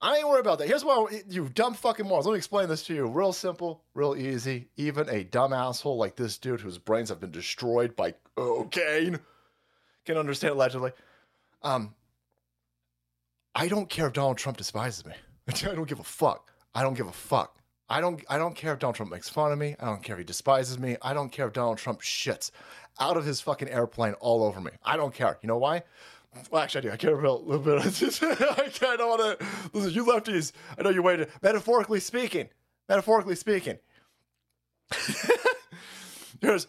I 0.00 0.16
ain't 0.16 0.28
worried 0.28 0.40
about 0.40 0.58
that. 0.58 0.68
Here's 0.68 0.84
why 0.84 1.06
you 1.28 1.50
dumb 1.50 1.74
fucking 1.74 2.06
morons. 2.06 2.24
Let 2.26 2.32
me 2.32 2.38
explain 2.38 2.68
this 2.68 2.82
to 2.84 2.94
you. 2.94 3.06
Real 3.06 3.32
simple, 3.34 3.84
real 3.92 4.16
easy. 4.16 4.68
Even 4.78 5.08
a 5.10 5.24
dumb 5.24 5.52
asshole 5.52 5.98
like 5.98 6.16
this 6.16 6.38
dude 6.38 6.60
whose 6.62 6.78
brains 6.78 7.10
have 7.10 7.20
been 7.20 7.30
destroyed 7.30 7.94
by 7.94 8.14
cocaine 8.36 9.18
can 10.06 10.16
understand 10.16 10.54
allegedly. 10.54 10.92
Um, 11.62 11.94
I 13.54 13.68
don't 13.68 13.88
care 13.90 14.06
if 14.06 14.14
Donald 14.14 14.38
Trump 14.38 14.56
despises 14.56 15.04
me. 15.04 15.12
I 15.48 15.74
don't 15.74 15.88
give 15.88 16.00
a 16.00 16.04
fuck. 16.04 16.52
I 16.74 16.82
don't 16.82 16.94
give 16.94 17.06
a 17.06 17.12
fuck. 17.12 17.58
I 17.94 18.00
don't 18.00 18.24
I 18.28 18.38
don't 18.38 18.56
care 18.56 18.72
if 18.72 18.80
Donald 18.80 18.96
Trump 18.96 19.12
makes 19.12 19.28
fun 19.28 19.52
of 19.52 19.58
me. 19.58 19.76
I 19.78 19.84
don't 19.84 20.02
care 20.02 20.16
if 20.16 20.18
he 20.18 20.24
despises 20.24 20.80
me. 20.80 20.96
I 21.00 21.14
don't 21.14 21.30
care 21.30 21.46
if 21.46 21.52
Donald 21.52 21.78
Trump 21.78 22.00
shits 22.00 22.50
out 22.98 23.16
of 23.16 23.24
his 23.24 23.40
fucking 23.40 23.68
airplane 23.68 24.14
all 24.14 24.42
over 24.42 24.60
me. 24.60 24.72
I 24.84 24.96
don't 24.96 25.14
care. 25.14 25.38
You 25.42 25.46
know 25.46 25.58
why? 25.58 25.84
Well, 26.50 26.60
actually, 26.60 26.80
I 26.80 26.82
do. 26.82 26.90
I 26.90 26.96
care 26.96 27.16
about 27.16 27.42
a 27.42 27.44
little 27.44 27.60
bit. 27.60 27.78
I 28.58 28.68
kind 28.68 29.00
of 29.00 29.08
want 29.08 29.38
to 29.38 29.46
listen. 29.72 29.92
You 29.92 30.04
lefties, 30.06 30.50
I 30.76 30.82
know 30.82 30.90
you 30.90 31.02
waited. 31.02 31.28
Metaphorically 31.40 32.00
speaking, 32.00 32.48
metaphorically 32.88 33.36
speaking, 33.36 33.78
here's 36.40 36.66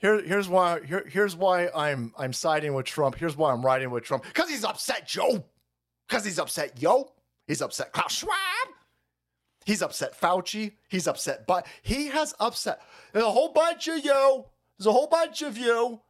here, 0.00 0.24
here's 0.24 0.48
why 0.48 0.80
here, 0.84 1.06
here's 1.08 1.36
why 1.36 1.68
I'm 1.72 2.12
I'm 2.18 2.32
siding 2.32 2.74
with 2.74 2.86
Trump. 2.86 3.14
Here's 3.14 3.36
why 3.36 3.52
I'm 3.52 3.64
riding 3.64 3.92
with 3.92 4.02
Trump. 4.02 4.24
Cause 4.34 4.48
he's 4.48 4.64
upset, 4.64 5.06
Joe. 5.06 5.44
Cause 6.08 6.24
he's 6.24 6.40
upset, 6.40 6.82
yo. 6.82 7.12
He's 7.46 7.62
upset, 7.62 7.92
Klaus 7.92 8.12
Schwab. 8.12 8.71
He's 9.64 9.82
upset, 9.82 10.18
Fauci. 10.18 10.72
He's 10.88 11.06
upset, 11.06 11.46
but 11.46 11.66
he 11.82 12.08
has 12.08 12.34
upset. 12.40 12.80
A 13.14 13.20
whole 13.22 13.52
bunch 13.52 13.88
of 13.88 14.04
you. 14.04 14.44
There's 14.78 14.86
a 14.86 14.92
whole 14.92 15.06
bunch 15.06 15.42
of 15.42 15.56
you. 15.56 16.00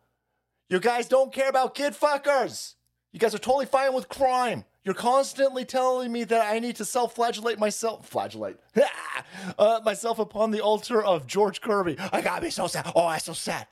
You 0.68 0.80
guys 0.80 1.06
don't 1.06 1.32
care 1.32 1.48
about 1.48 1.74
kid 1.74 1.92
fuckers. 1.92 2.74
You 3.12 3.18
guys 3.18 3.34
are 3.34 3.38
totally 3.38 3.66
fine 3.66 3.92
with 3.92 4.08
crime. 4.08 4.64
You're 4.84 4.94
constantly 4.94 5.64
telling 5.64 6.10
me 6.10 6.24
that 6.24 6.52
I 6.52 6.58
need 6.58 6.76
to 6.76 6.84
self-flagellate 6.84 7.58
myself, 7.58 8.08
flagellate, 8.08 8.58
uh, 9.58 9.80
myself 9.84 10.18
upon 10.18 10.50
the 10.50 10.60
altar 10.60 11.02
of 11.02 11.26
George 11.26 11.60
Kirby. 11.60 11.96
I 12.12 12.20
gotta 12.20 12.42
be 12.42 12.50
so 12.50 12.66
sad. 12.66 12.90
Oh, 12.96 13.06
I'm 13.06 13.20
so 13.20 13.32
sad. 13.32 13.66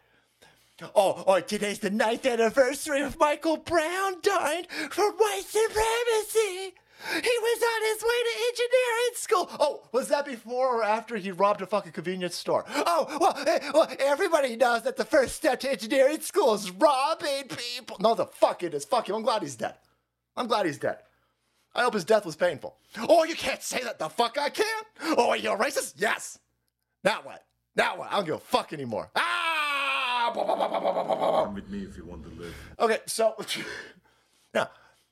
Oh, 0.94 1.24
oh, 1.26 1.40
today's 1.40 1.80
the 1.80 1.90
ninth 1.90 2.24
anniversary 2.24 3.02
of 3.02 3.18
Michael 3.18 3.56
Brown 3.58 4.16
dying 4.22 4.66
for 4.90 5.10
white 5.12 5.42
supremacy. 5.46 6.74
He 7.08 7.14
was 7.18 7.62
on 7.62 7.82
his 7.94 8.02
way 8.02 8.20
to 8.24 8.34
engineering 8.48 9.14
school. 9.14 9.50
Oh, 9.58 9.88
was 9.92 10.08
that 10.08 10.26
before 10.26 10.80
or 10.80 10.84
after 10.84 11.16
he 11.16 11.30
robbed 11.32 11.62
a 11.62 11.66
fucking 11.66 11.92
convenience 11.92 12.36
store? 12.36 12.64
Oh, 12.68 13.16
well, 13.20 13.34
eh, 13.46 13.70
well 13.72 13.88
everybody 13.98 14.56
knows 14.56 14.82
that 14.82 14.96
the 14.96 15.04
first 15.04 15.36
step 15.36 15.60
to 15.60 15.70
engineering 15.70 16.20
school 16.20 16.54
is 16.54 16.70
robbing 16.70 17.48
people. 17.48 17.96
No, 18.00 18.14
the 18.14 18.26
fuck 18.26 18.62
it 18.62 18.74
is. 18.74 18.84
Fuck 18.84 19.08
him. 19.08 19.16
I'm 19.16 19.22
glad 19.22 19.42
he's 19.42 19.56
dead. 19.56 19.74
I'm 20.36 20.46
glad 20.46 20.66
he's 20.66 20.78
dead. 20.78 20.98
I 21.74 21.82
hope 21.82 21.94
his 21.94 22.04
death 22.04 22.26
was 22.26 22.36
painful. 22.36 22.76
Oh, 22.98 23.24
you 23.24 23.34
can't 23.34 23.62
say 23.62 23.82
that. 23.82 23.98
The 23.98 24.08
fuck 24.08 24.36
I 24.38 24.50
can? 24.50 24.82
Oh, 25.02 25.30
are 25.30 25.36
you 25.36 25.52
a 25.52 25.56
racist? 25.56 25.94
Yes. 25.96 26.38
Now 27.04 27.20
what? 27.22 27.44
Now 27.76 27.98
what? 27.98 28.12
I 28.12 28.16
don't 28.16 28.26
give 28.26 28.34
a 28.34 28.38
fuck 28.38 28.72
anymore. 28.72 29.10
Ah! 29.16 29.40
Come 30.34 31.54
with 31.54 31.68
me 31.68 31.82
if 31.82 31.96
you 31.96 32.04
want 32.04 32.24
to 32.24 32.30
live. 32.40 32.54
Okay, 32.78 32.98
so 33.06 33.34
no, 34.54 34.66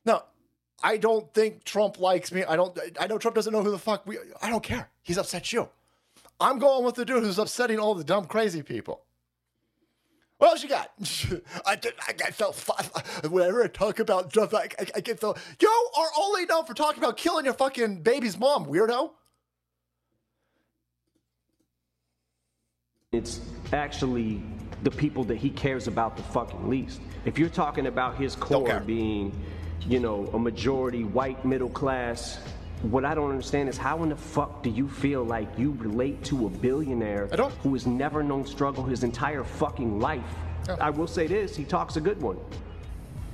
no, 0.05 0.23
I 0.83 0.97
don't 0.97 1.33
think 1.35 1.65
Trump 1.65 1.99
likes 1.99 2.31
me. 2.31 2.45
I 2.45 2.57
don't. 2.57 2.79
I 3.01 3.07
know 3.07 3.19
Trump 3.19 3.35
doesn't 3.35 3.53
know 3.53 3.63
who 3.63 3.71
the 3.71 3.79
fuck 3.79 4.07
we. 4.07 4.19
I 4.41 4.49
don't 4.49 4.63
care. 4.63 4.89
He's 5.03 5.19
upset 5.19 5.53
you. 5.53 5.69
I'm 6.41 6.59
going 6.59 6.85
with 6.85 6.95
the 6.95 7.05
dude 7.05 7.25
who's 7.25 7.39
upsetting 7.39 7.79
all 7.81 7.95
the 7.95 8.05
dumb, 8.05 8.27
crazy 8.27 8.63
people. 8.63 9.03
What 10.39 10.51
else 10.51 10.63
you 10.63 10.69
got? 10.69 10.93
I, 11.67 11.75
get- 11.75 11.97
I 12.07 12.13
get 12.13 12.35
so 12.37 12.53
whenever 13.29 13.65
I 13.65 13.67
talk 13.67 13.99
about 13.99 14.31
stuff, 14.31 14.55
I, 14.55 14.69
I, 14.79 14.87
I 14.97 15.01
get 15.01 15.21
so. 15.21 15.35
You 15.61 15.91
are 15.99 16.09
only 16.17 16.47
known 16.47 16.65
for 16.65 16.75
talking 16.75 17.03
about 17.03 17.17
killing 17.17 17.45
your 17.45 17.55
fucking 17.55 18.03
baby's 18.03 18.39
mom, 18.39 18.67
weirdo. 18.67 19.11
It's 23.11 23.41
actually 23.73 24.43
the 24.85 24.91
people 24.93 25.25
that 25.25 25.39
he 25.39 25.51
cares 25.51 25.89
about 25.89 26.17
the 26.17 26.23
fucking 26.23 26.69
least. 26.69 27.01
If 27.25 27.37
you're 27.37 27.49
talking 27.49 27.87
about 27.87 28.17
his 28.17 28.37
core 28.37 28.79
being, 28.81 29.33
you 29.87 30.01
know, 30.01 30.27
a 30.35 30.39
majority 30.39 31.05
white 31.05 31.45
middle 31.45 31.69
class, 31.69 32.39
what 32.83 33.05
I 33.05 33.15
don't 33.15 33.31
understand 33.31 33.69
is 33.69 33.77
how 33.77 34.03
in 34.03 34.11
the 34.11 34.17
fuck 34.17 34.63
do 34.63 34.71
you 34.71 34.89
feel 34.89 35.25
like 35.25 35.49
you 35.59 35.77
relate 35.79 36.23
to 36.25 36.47
a 36.47 36.51
billionaire 36.51 37.27
who 37.63 37.73
has 37.75 37.87
never 37.87 38.23
known 38.23 38.47
struggle 38.47 38.85
his 38.85 39.03
entire 39.03 39.45
fucking 39.45 39.99
life? 39.99 40.23
Yeah. 40.67 40.77
I 40.81 40.91
will 40.91 41.07
say 41.07 41.27
this, 41.27 41.57
he 41.57 41.65
talks 41.65 41.97
a 41.97 42.01
good 42.01 42.21
one. 42.21 42.39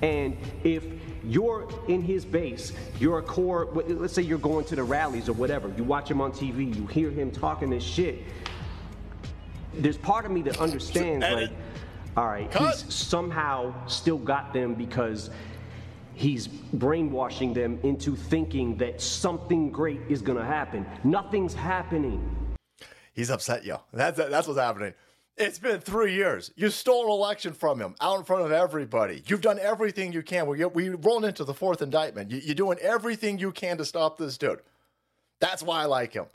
And 0.02 0.36
if 0.62 0.84
you're 1.24 1.68
in 1.88 2.02
his 2.02 2.24
base, 2.24 2.72
you're 3.00 3.18
a 3.18 3.22
core, 3.22 3.68
let's 3.86 4.14
say 4.14 4.22
you're 4.22 4.38
going 4.38 4.64
to 4.66 4.76
the 4.76 4.84
rallies 4.84 5.28
or 5.28 5.32
whatever, 5.32 5.72
you 5.76 5.84
watch 5.84 6.10
him 6.10 6.20
on 6.20 6.32
TV, 6.32 6.74
you 6.74 6.86
hear 6.86 7.10
him 7.10 7.30
talking 7.30 7.70
this 7.70 7.84
shit. 7.84 8.22
There's 9.74 9.96
part 9.96 10.24
of 10.24 10.30
me 10.30 10.42
that 10.42 10.58
understands, 10.60 11.24
like, 11.24 11.50
all 12.16 12.26
right, 12.26 12.50
Cut. 12.50 12.76
he's 12.76 12.94
somehow 12.94 13.74
still 13.88 14.18
got 14.18 14.52
them 14.52 14.74
because 14.74 15.30
he's 16.14 16.46
brainwashing 16.46 17.52
them 17.52 17.78
into 17.82 18.16
thinking 18.16 18.76
that 18.78 19.00
something 19.00 19.70
great 19.70 20.00
is 20.08 20.22
gonna 20.22 20.44
happen. 20.44 20.86
Nothing's 21.04 21.54
happening. 21.54 22.56
He's 23.12 23.30
upset 23.30 23.64
yo. 23.64 23.80
That's 23.92 24.16
that's 24.16 24.46
what's 24.46 24.58
happening. 24.58 24.94
It's 25.36 25.58
been 25.58 25.80
three 25.80 26.14
years. 26.14 26.52
You 26.54 26.70
stole 26.70 27.06
an 27.06 27.10
election 27.10 27.54
from 27.54 27.80
him 27.80 27.96
out 28.00 28.18
in 28.18 28.24
front 28.24 28.44
of 28.44 28.52
everybody. 28.52 29.24
You've 29.26 29.40
done 29.40 29.58
everything 29.58 30.12
you 30.12 30.22
can. 30.22 30.46
We 30.46 30.64
we 30.64 30.90
rolling 30.90 31.24
into 31.24 31.44
the 31.44 31.54
fourth 31.54 31.82
indictment. 31.82 32.30
You, 32.30 32.38
you're 32.38 32.54
doing 32.54 32.78
everything 32.78 33.38
you 33.38 33.50
can 33.50 33.76
to 33.78 33.84
stop 33.84 34.16
this 34.16 34.38
dude. 34.38 34.60
That's 35.40 35.62
why 35.62 35.82
I 35.82 35.86
like 35.86 36.12
him. 36.12 36.26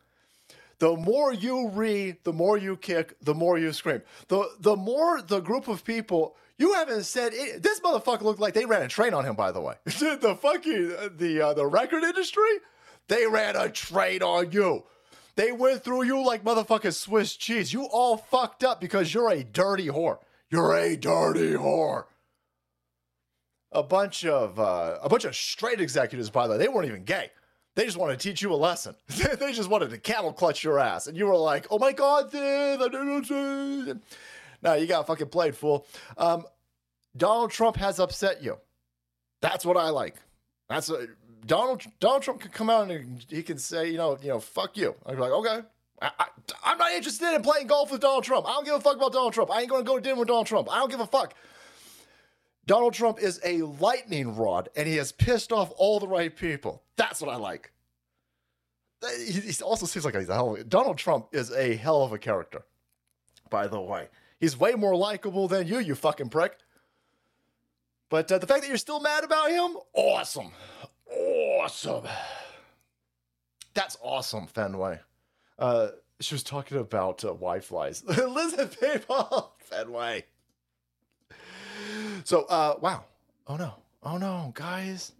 The 0.80 0.96
more 0.96 1.34
you 1.34 1.70
read, 1.70 2.18
the 2.24 2.34
more 2.34 2.58
you 2.58 2.78
kick, 2.78 3.16
the 3.22 3.34
more 3.34 3.58
you 3.58 3.72
scream. 3.74 4.02
The 4.28 4.50
the 4.60 4.76
more 4.76 5.22
the 5.22 5.40
group 5.40 5.68
of 5.68 5.84
people 5.84 6.36
you 6.60 6.74
haven't 6.74 7.04
said 7.06 7.32
it, 7.34 7.64
this 7.64 7.80
motherfucker 7.80 8.22
looked 8.22 8.42
like 8.42 8.54
they 8.54 8.66
ran 8.66 8.84
a 8.84 8.88
train 8.88 9.14
on 9.14 9.26
him. 9.26 9.36
By 9.36 9.52
the 9.52 9.62
way, 9.62 9.76
the 9.86 10.38
fucking 10.40 11.18
the 11.18 11.42
uh, 11.42 11.54
the 11.54 11.66
record 11.66 12.04
industry, 12.04 12.60
they 13.08 13.26
ran 13.26 13.56
a 13.56 13.70
train 13.70 14.22
on 14.22 14.52
you. 14.52 14.84
They 15.36 15.54
went 15.54 15.86
through 15.86 16.04
you 16.04 16.24
like 16.24 16.44
motherfucking 16.44 16.94
Swiss 16.94 17.38
cheese. 17.38 17.72
You 17.72 17.86
all 17.86 18.18
fucked 18.18 18.64
up 18.64 18.82
because 18.82 19.14
you're 19.14 19.32
a 19.32 19.44
dirty 19.44 19.88
whore. 19.88 20.20
You're 20.52 20.76
a 20.76 20.98
dirty 20.98 21.54
whore. 21.54 22.06
A 23.72 23.82
bunch 23.82 24.26
of 24.26 24.60
uh, 24.60 24.98
a 25.02 25.08
bunch 25.08 25.24
of 25.24 25.36
straight 25.36 25.80
executives, 25.80 26.30
by 26.30 26.46
the 26.46 26.54
way, 26.54 26.60
they 26.60 26.68
weren't 26.68 26.90
even 26.90 27.06
gay. 27.06 27.32
They 27.76 27.86
just 27.86 27.96
wanted 27.96 28.20
to 28.20 28.28
teach 28.28 28.42
you 28.42 28.52
a 28.52 28.56
lesson. 28.56 28.96
they 29.08 29.54
just 29.54 29.70
wanted 29.70 29.92
to 29.92 29.98
cattle 29.98 30.34
clutch 30.34 30.62
your 30.62 30.80
ass, 30.80 31.08
and 31.08 31.16
you 31.16 31.28
were 31.28 31.38
like, 31.38 31.68
"Oh 31.72 31.80
my 31.80 31.94
god, 31.94 32.32
No, 34.62 34.74
you 34.74 34.88
got 34.88 35.08
fucking 35.08 35.30
played, 35.30 35.56
fool. 35.56 35.86
Um, 36.18 36.46
Donald 37.16 37.52
Trump 37.52 37.78
has 37.78 38.00
upset 38.00 38.44
you. 38.44 38.58
That's 39.42 39.66
what 39.66 39.78
I 39.78 39.90
like. 39.90 40.16
That's 40.70 40.90
what, 40.90 41.02
Donald 41.46 41.84
Donald 42.00 42.24
Trump 42.24 42.42
can 42.42 42.52
come 42.52 42.70
out 42.70 42.92
and 42.92 43.26
he 43.30 43.44
can 43.44 43.58
say, 43.58 43.90
you 43.90 43.98
know, 43.98 44.18
you 44.22 44.30
know, 44.30 44.40
fuck 44.40 44.78
you. 44.78 44.96
I'd 45.06 45.16
be 45.16 45.22
like, 45.22 45.32
okay. 45.32 45.62
I, 46.02 46.12
I'm 46.64 46.78
not 46.78 46.94
interested 46.94 47.34
in 47.36 47.42
playing 47.42 47.68
golf 47.68 47.92
with 47.92 48.02
Donald 48.02 48.24
Trump. 48.24 48.48
I 48.48 48.54
don't 48.54 48.66
give 48.66 48.76
a 48.76 48.80
fuck 48.80 48.96
about 48.96 49.12
Donald 49.12 49.34
Trump. 49.34 49.52
I 49.52 49.62
ain't 49.62 49.70
gonna 49.70 49.84
go 49.84 49.98
to 49.98 50.02
dinner 50.02 50.18
with 50.18 50.30
Donald 50.30 50.48
Trump. 50.48 50.72
I 50.72 50.80
don't 50.80 50.90
give 50.90 51.02
a 51.02 51.08
fuck. 51.08 51.34
Donald 52.66 52.94
Trump 52.94 53.20
is 53.20 53.40
a 53.44 53.64
lightning 53.64 54.36
rod, 54.36 54.70
and 54.76 54.88
he 54.88 54.96
has 54.98 55.12
pissed 55.12 55.52
off 55.52 55.74
all 55.76 56.00
the 56.00 56.08
right 56.08 56.34
people. 56.36 56.84
That's 56.96 57.20
what 57.22 57.30
I 57.30 57.36
like. 57.36 57.72
He, 59.26 59.32
he 59.32 59.64
also 59.64 59.86
seems 59.86 60.06
like 60.06 60.16
he's 60.16 60.30
a 60.30 60.36
hell. 60.36 60.56
Of, 60.56 60.70
Donald 60.70 60.98
Trump 60.98 61.30
is 61.34 61.52
a 61.52 61.76
hell 61.76 62.04
of 62.04 62.14
a 62.14 62.18
character. 62.18 62.64
By 63.50 63.68
the 63.68 63.82
way, 63.82 64.08
he's 64.40 64.58
way 64.58 64.74
more 64.74 64.96
likable 64.96 65.48
than 65.48 65.68
you, 65.68 65.80
you 65.80 65.96
fucking 65.96 66.30
prick. 66.30 66.58
But 68.10 68.32
uh, 68.32 68.40
the 68.40 68.48
fact 68.48 68.62
that 68.62 68.68
you're 68.68 68.78
still 68.78 69.00
mad 69.00 69.24
about 69.24 69.52
him, 69.52 69.78
awesome, 69.94 70.52
awesome. 71.12 72.08
That's 73.74 73.98
awesome, 74.02 74.48
Fenway. 74.48 75.00
Uh, 75.58 75.90
she 76.20 76.36
was 76.36 76.44
talking 76.44 76.78
about 76.78 77.24
uh, 77.24 77.34
white 77.34 77.64
flies. 77.64 78.04
Listen, 78.08 78.68
people, 78.68 79.54
Fenway. 79.60 80.26
So, 82.24 82.44
uh, 82.46 82.76
wow. 82.82 83.06
Oh 83.48 83.56
no. 83.56 83.74
Oh 84.04 84.18
no, 84.18 84.52
guys. 84.54 85.12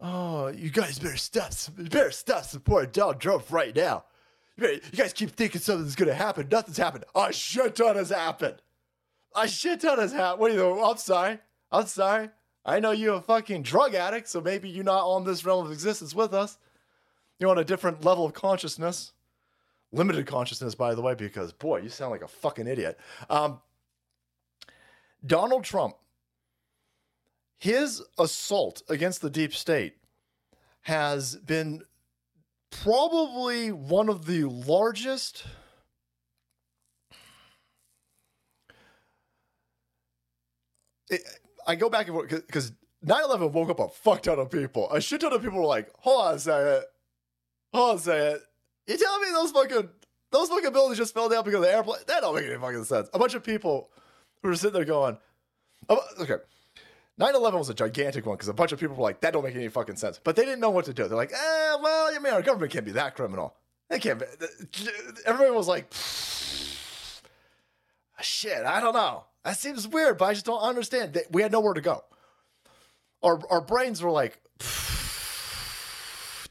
Oh, 0.00 0.48
you 0.48 0.70
guys 0.70 0.98
better 0.98 1.16
stop. 1.16 1.52
Better 1.76 2.10
stop 2.10 2.44
supporting 2.44 2.90
Donald 2.90 3.20
Trump 3.20 3.50
right 3.50 3.74
now. 3.74 4.04
You, 4.60 4.80
guys 4.96 5.12
keep 5.12 5.30
thinking 5.30 5.60
something's 5.60 5.94
gonna 5.94 6.14
happen. 6.14 6.48
Nothing's 6.50 6.76
happened. 6.76 7.04
A 7.14 7.32
shit 7.32 7.76
ton 7.76 7.96
has 7.96 8.10
happened. 8.10 8.56
A 9.34 9.48
shit 9.48 9.80
ton 9.80 9.98
has 9.98 10.12
happened. 10.12 10.40
What 10.40 10.50
do 10.50 10.56
you? 10.56 10.82
I'm 10.82 10.96
sorry. 10.96 11.38
I'm 11.72 11.86
sorry. 11.86 12.28
I 12.64 12.80
know 12.80 12.90
you're 12.90 13.16
a 13.16 13.20
fucking 13.20 13.62
drug 13.62 13.94
addict, 13.94 14.28
so 14.28 14.40
maybe 14.40 14.68
you're 14.68 14.84
not 14.84 15.04
on 15.04 15.24
this 15.24 15.44
realm 15.44 15.64
of 15.64 15.72
existence 15.72 16.14
with 16.14 16.34
us. 16.34 16.58
You're 17.38 17.50
on 17.50 17.58
a 17.58 17.64
different 17.64 18.04
level 18.04 18.26
of 18.26 18.34
consciousness. 18.34 19.12
Limited 19.92 20.26
consciousness, 20.26 20.74
by 20.74 20.94
the 20.94 21.02
way, 21.02 21.14
because 21.14 21.52
boy, 21.52 21.80
you 21.80 21.88
sound 21.88 22.12
like 22.12 22.22
a 22.22 22.28
fucking 22.28 22.66
idiot. 22.66 22.98
Um, 23.28 23.60
Donald 25.26 25.64
Trump, 25.64 25.96
his 27.58 28.02
assault 28.18 28.82
against 28.88 29.20
the 29.20 29.30
deep 29.30 29.54
state 29.54 29.94
has 30.82 31.36
been 31.36 31.82
probably 32.70 33.72
one 33.72 34.08
of 34.08 34.26
the 34.26 34.44
largest 34.44 35.44
it, 41.10 41.22
I 41.66 41.74
go 41.74 41.90
back 41.90 42.06
and 42.06 42.14
forth 42.14 42.30
because 42.30 42.72
9-11 43.04 43.52
woke 43.52 43.70
up 43.70 43.80
a 43.80 43.88
fuck 43.88 44.22
ton 44.22 44.38
of 44.38 44.50
people. 44.50 44.90
A 44.90 45.00
shit 45.00 45.20
ton 45.20 45.32
of 45.32 45.42
people 45.42 45.58
were 45.58 45.66
like, 45.66 45.90
hold 45.98 46.26
on 46.26 46.34
a 46.34 46.38
second. 46.38 46.84
Hold 47.72 47.90
on 47.90 47.96
a 47.96 47.98
second. 47.98 48.40
You 48.86 48.96
telling 48.96 49.22
me 49.22 49.28
those 49.32 49.50
fucking 49.50 49.88
those 50.32 50.48
fucking 50.48 50.72
buildings 50.72 50.98
just 50.98 51.14
fell 51.14 51.28
down 51.28 51.44
because 51.44 51.56
of 51.56 51.62
the 51.62 51.72
airplane? 51.72 52.00
That 52.06 52.20
don't 52.20 52.34
make 52.34 52.46
any 52.46 52.56
fucking 52.56 52.84
sense. 52.84 53.08
A 53.12 53.18
bunch 53.18 53.34
of 53.34 53.42
people 53.42 53.90
who 54.42 54.48
were 54.48 54.56
sitting 54.56 54.74
there 54.74 54.84
going, 54.84 55.18
oh, 55.88 56.00
okay, 56.20 56.36
9 57.20 57.34
11 57.34 57.58
was 57.58 57.68
a 57.68 57.74
gigantic 57.74 58.24
one 58.24 58.36
because 58.36 58.48
a 58.48 58.54
bunch 58.54 58.72
of 58.72 58.80
people 58.80 58.96
were 58.96 59.02
like, 59.02 59.20
that 59.20 59.34
don't 59.34 59.44
make 59.44 59.54
any 59.54 59.68
fucking 59.68 59.96
sense. 59.96 60.18
But 60.24 60.36
they 60.36 60.44
didn't 60.46 60.60
know 60.60 60.70
what 60.70 60.86
to 60.86 60.94
do. 60.94 61.06
They're 61.06 61.18
like, 61.18 61.32
eh, 61.32 61.76
well, 61.82 62.10
I 62.10 62.18
mean, 62.18 62.32
our 62.32 62.40
government 62.40 62.72
can't 62.72 62.86
be 62.86 62.92
that 62.92 63.14
criminal. 63.14 63.54
They 63.90 63.98
can't 63.98 64.18
be. 64.18 64.24
Everybody 65.26 65.54
was 65.54 65.68
like, 65.68 65.92
shit, 68.22 68.64
I 68.64 68.80
don't 68.80 68.94
know. 68.94 69.24
That 69.44 69.58
seems 69.58 69.86
weird, 69.86 70.16
but 70.16 70.24
I 70.24 70.32
just 70.32 70.46
don't 70.46 70.62
understand. 70.62 71.18
We 71.30 71.42
had 71.42 71.52
nowhere 71.52 71.74
to 71.74 71.82
go. 71.82 72.04
Our, 73.22 73.38
our 73.50 73.60
brains 73.60 74.02
were 74.02 74.10
like, 74.10 74.40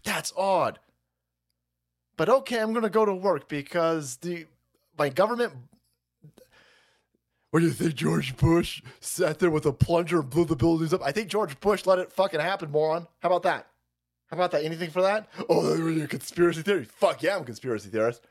that's 0.04 0.32
odd. 0.38 0.78
But 2.16 2.30
okay, 2.30 2.60
I'm 2.60 2.74
going 2.74 2.84
to 2.84 2.92
go 2.92 3.06
to 3.06 3.16
work 3.16 3.50
because 3.50 4.18
the 4.18 4.46
my 5.00 5.10
government 5.10 5.54
what 7.52 7.62
do 7.62 7.66
you 7.66 7.72
think 7.72 7.96
George 7.96 8.38
Bush 8.38 8.84
sat 9.00 9.40
there 9.40 9.50
with 9.50 9.66
a 9.66 9.74
plunger 9.74 10.20
and 10.20 10.30
blew 10.30 10.46
the 10.46 10.56
buildings 10.56 10.94
up? 10.94 11.02
I 11.04 11.12
think 11.12 11.30
George 11.30 11.60
Bush 11.60 11.86
let 11.86 11.98
it 11.98 12.12
fucking 12.12 12.40
happen, 12.40 12.70
moron. 12.70 13.08
How 13.22 13.30
about 13.30 13.44
that? 13.44 13.68
How 14.30 14.38
about 14.38 14.52
that? 14.52 14.64
Anything 14.64 14.92
for 14.92 15.02
that? 15.02 15.28
Oh, 15.50 15.76
was 15.82 16.04
a 16.04 16.08
conspiracy 16.08 16.62
theory. 16.62 16.86
Fuck 16.86 17.24
yeah, 17.24 17.36
I'm 17.36 17.42
a 17.42 17.46
conspiracy 17.46 17.90
theorist. 17.90 18.22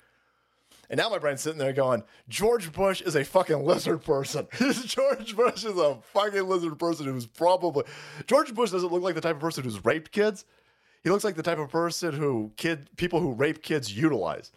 And 0.90 0.98
now 0.98 1.08
my 1.10 1.18
brain's 1.18 1.42
sitting 1.42 1.58
there 1.58 1.72
going, 1.72 2.04
George 2.28 2.72
Bush 2.72 3.02
is 3.02 3.16
a 3.16 3.24
fucking 3.24 3.64
lizard 3.64 4.02
person. 4.04 4.46
George 4.84 5.36
Bush 5.36 5.64
is 5.64 5.76
a 5.76 5.98
fucking 6.14 6.48
lizard 6.48 6.78
person 6.78 7.06
who's 7.06 7.26
probably 7.26 7.84
George 8.26 8.54
Bush 8.54 8.70
doesn't 8.70 8.92
look 8.92 9.02
like 9.02 9.16
the 9.16 9.20
type 9.20 9.34
of 9.34 9.40
person 9.40 9.64
who's 9.64 9.84
raped 9.84 10.12
kids. 10.12 10.44
He 11.02 11.10
looks 11.10 11.24
like 11.24 11.34
the 11.34 11.42
type 11.42 11.58
of 11.58 11.70
person 11.70 12.14
who 12.14 12.52
kid 12.56 12.88
people 12.96 13.20
who 13.20 13.32
rape 13.32 13.62
kids 13.62 13.94
utilize. 13.94 14.52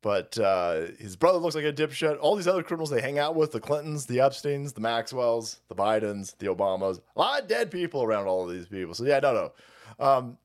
But 0.00 0.38
uh, 0.38 0.86
his 0.98 1.16
brother 1.16 1.38
looks 1.38 1.56
like 1.56 1.64
a 1.64 1.72
dipshit. 1.72 2.18
All 2.20 2.36
these 2.36 2.46
other 2.46 2.62
criminals 2.62 2.90
they 2.90 3.00
hang 3.00 3.18
out 3.18 3.34
with, 3.34 3.50
the 3.52 3.60
Clintons, 3.60 4.06
the 4.06 4.18
Epsteins, 4.18 4.74
the 4.74 4.80
Maxwells, 4.80 5.58
the 5.68 5.74
Bidens, 5.74 6.36
the 6.38 6.46
Obamas, 6.46 7.00
a 7.16 7.18
lot 7.18 7.42
of 7.42 7.48
dead 7.48 7.70
people 7.70 8.02
around 8.02 8.26
all 8.26 8.48
of 8.48 8.54
these 8.54 8.66
people. 8.66 8.94
So 8.94 9.04
yeah, 9.04 9.18
no, 9.18 9.52
no. 9.98 10.04
Um, 10.04 10.38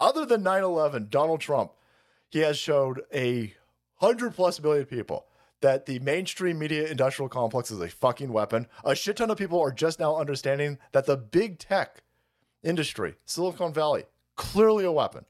other 0.00 0.24
than 0.24 0.44
9-11, 0.44 1.10
Donald 1.10 1.40
Trump, 1.40 1.72
he 2.28 2.40
has 2.40 2.56
showed 2.56 3.02
a 3.12 3.52
hundred 3.96 4.34
plus 4.34 4.60
million 4.60 4.84
people 4.84 5.26
that 5.60 5.86
the 5.86 5.98
mainstream 6.00 6.58
media 6.58 6.86
industrial 6.86 7.28
complex 7.28 7.70
is 7.70 7.80
a 7.80 7.88
fucking 7.88 8.32
weapon. 8.32 8.66
A 8.84 8.94
shit 8.94 9.16
ton 9.16 9.30
of 9.30 9.38
people 9.38 9.60
are 9.60 9.72
just 9.72 9.98
now 9.98 10.16
understanding 10.16 10.78
that 10.92 11.06
the 11.06 11.16
big 11.16 11.58
tech 11.58 12.02
industry, 12.62 13.16
Silicon 13.24 13.72
Valley, 13.72 14.04
clearly 14.36 14.84
a 14.84 14.92
weapon. 14.92 15.24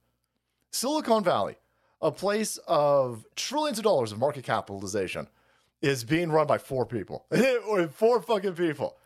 Silicon 0.71 1.25
Valley, 1.25 1.57
a 2.01 2.11
place 2.11 2.59
of 2.67 3.25
trillions 3.37 3.79
of 3.79 3.85
dollars 3.85 4.13
of 4.13 4.19
market 4.19 4.45
capitalization 4.45 5.27
is 5.83 6.05
being 6.05 6.31
run 6.31 6.47
by 6.47 6.59
four 6.59 6.87
people. 6.87 7.27
or 7.69 7.89
four 7.89 8.21
fucking 8.21 8.55
people. 8.55 8.97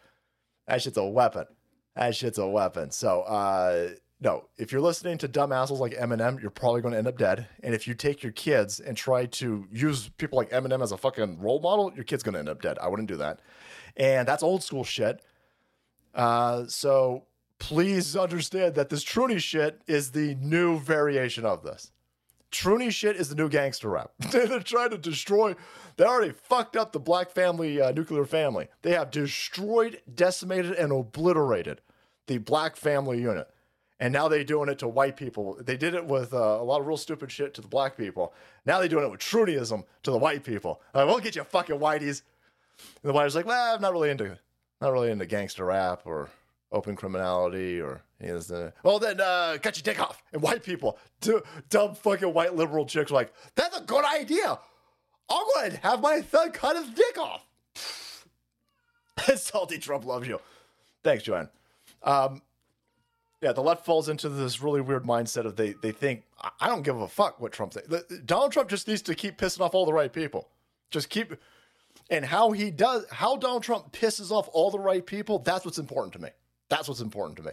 That 0.66 0.82
shit's 0.82 0.96
a 0.96 1.04
weapon. 1.04 1.44
That 1.96 2.14
shit's 2.14 2.38
a 2.38 2.46
weapon. 2.46 2.90
So, 2.90 3.22
uh, 3.22 3.90
no, 4.20 4.44
if 4.56 4.70
you're 4.70 4.80
listening 4.80 5.18
to 5.18 5.28
dumb 5.28 5.52
assholes 5.52 5.80
like 5.80 5.94
Eminem, 5.94 6.40
you're 6.40 6.50
probably 6.50 6.80
going 6.80 6.92
to 6.92 6.98
end 6.98 7.08
up 7.08 7.18
dead. 7.18 7.48
And 7.62 7.74
if 7.74 7.88
you 7.88 7.94
take 7.94 8.22
your 8.22 8.32
kids 8.32 8.78
and 8.78 8.96
try 8.96 9.26
to 9.26 9.66
use 9.70 10.08
people 10.10 10.38
like 10.38 10.50
Eminem 10.50 10.82
as 10.82 10.92
a 10.92 10.96
fucking 10.96 11.40
role 11.40 11.60
model, 11.60 11.92
your 11.94 12.04
kid's 12.04 12.22
going 12.22 12.34
to 12.34 12.38
end 12.38 12.48
up 12.48 12.62
dead. 12.62 12.78
I 12.80 12.88
wouldn't 12.88 13.08
do 13.08 13.16
that. 13.16 13.40
And 13.96 14.26
that's 14.26 14.42
old 14.42 14.62
school 14.62 14.84
shit. 14.84 15.22
Uh, 16.14 16.66
so 16.68 17.24
please 17.58 18.16
understand 18.16 18.76
that 18.76 18.90
this 18.90 19.04
Truny 19.04 19.40
shit 19.40 19.82
is 19.88 20.12
the 20.12 20.36
new 20.36 20.78
variation 20.78 21.44
of 21.44 21.64
this. 21.64 21.90
Truny 22.52 22.92
shit 22.92 23.16
is 23.16 23.30
the 23.30 23.34
new 23.34 23.48
gangster 23.48 23.88
rap. 23.88 24.12
They're 24.30 24.60
trying 24.60 24.90
to 24.90 24.98
destroy. 24.98 25.56
They 25.96 26.04
already 26.04 26.32
fucked 26.32 26.76
up 26.76 26.92
the 26.92 27.00
black 27.00 27.30
family, 27.30 27.80
uh, 27.80 27.92
nuclear 27.92 28.26
family. 28.26 28.68
They 28.82 28.92
have 28.92 29.10
destroyed, 29.10 30.00
decimated, 30.14 30.72
and 30.72 30.92
obliterated 30.92 31.80
the 32.26 32.38
black 32.38 32.76
family 32.76 33.20
unit. 33.20 33.48
And 33.98 34.12
now 34.12 34.26
they're 34.28 34.42
doing 34.42 34.68
it 34.68 34.80
to 34.80 34.88
white 34.88 35.16
people. 35.16 35.58
They 35.60 35.76
did 35.76 35.94
it 35.94 36.04
with 36.04 36.34
uh, 36.34 36.36
a 36.36 36.64
lot 36.64 36.80
of 36.80 36.86
real 36.88 36.96
stupid 36.96 37.30
shit 37.30 37.54
to 37.54 37.60
the 37.60 37.68
black 37.68 37.96
people. 37.96 38.34
Now 38.66 38.80
they're 38.80 38.88
doing 38.88 39.04
it 39.04 39.10
with 39.10 39.20
Trunyism 39.20 39.84
to 40.02 40.10
the 40.10 40.18
white 40.18 40.42
people. 40.42 40.80
Like, 40.92 41.06
we'll 41.06 41.20
get 41.20 41.36
you 41.36 41.44
fucking 41.44 41.78
whiteys. 41.78 42.22
And 43.02 43.12
the 43.12 43.12
whiteys 43.12 43.36
like, 43.36 43.46
well, 43.46 43.74
I'm 43.74 43.80
not 43.80 43.92
really 43.92 44.10
into, 44.10 44.36
not 44.80 44.92
really 44.92 45.10
into 45.10 45.24
gangster 45.24 45.66
rap 45.66 46.02
or 46.04 46.30
open 46.72 46.96
criminality 46.96 47.80
or 47.80 48.02
any 48.20 48.30
of 48.30 48.46
this. 48.46 48.72
Well, 48.82 48.98
then 48.98 49.20
uh, 49.20 49.58
cut 49.62 49.76
your 49.76 49.82
dick 49.82 50.00
off. 50.00 50.22
And 50.32 50.42
white 50.42 50.62
people, 50.62 50.98
d- 51.20 51.38
dumb 51.70 51.94
fucking 51.94 52.32
white 52.32 52.54
liberal 52.54 52.86
chicks, 52.86 53.10
are 53.10 53.14
like, 53.14 53.32
that's 53.54 53.76
a 53.78 53.82
good 53.82 54.04
idea. 54.04 54.58
I'm 55.30 55.44
going 55.54 55.70
to 55.72 55.76
have 55.78 56.00
my 56.00 56.20
thug 56.20 56.54
cut 56.54 56.76
his 56.76 56.90
dick 56.90 57.18
off. 57.18 57.46
Salty 59.36 59.78
Trump 59.78 60.04
loves 60.04 60.26
you. 60.26 60.40
Thanks, 61.04 61.22
Joanne. 61.24 61.48
Um, 62.02 62.42
yeah, 63.40 63.52
the 63.52 63.60
left 63.62 63.84
falls 63.84 64.08
into 64.08 64.28
this 64.28 64.62
really 64.62 64.80
weird 64.80 65.04
mindset 65.04 65.46
of 65.46 65.56
they 65.56 65.74
they 65.82 65.90
think 65.92 66.22
I- 66.40 66.50
I 66.60 66.68
don't 66.68 66.82
give 66.82 67.00
a 67.00 67.08
fuck 67.08 67.40
what 67.40 67.52
Trump 67.52 67.72
thinks. 67.72 67.88
Donald 68.24 68.52
Trump 68.52 68.68
just 68.68 68.86
needs 68.86 69.02
to 69.02 69.14
keep 69.14 69.36
pissing 69.36 69.60
off 69.60 69.74
all 69.74 69.84
the 69.84 69.92
right 69.92 70.12
people. 70.12 70.48
Just 70.90 71.08
keep 71.08 71.34
and 72.10 72.24
how 72.24 72.52
he 72.52 72.70
does 72.70 73.04
how 73.10 73.36
Donald 73.36 73.62
Trump 73.62 73.92
pisses 73.92 74.30
off 74.30 74.48
all 74.52 74.70
the 74.70 74.78
right 74.78 75.04
people, 75.04 75.38
that's 75.40 75.64
what's 75.64 75.78
important 75.78 76.12
to 76.14 76.18
me. 76.20 76.28
That's 76.72 76.88
what's 76.88 77.02
important 77.02 77.36
to 77.36 77.42
me. 77.42 77.52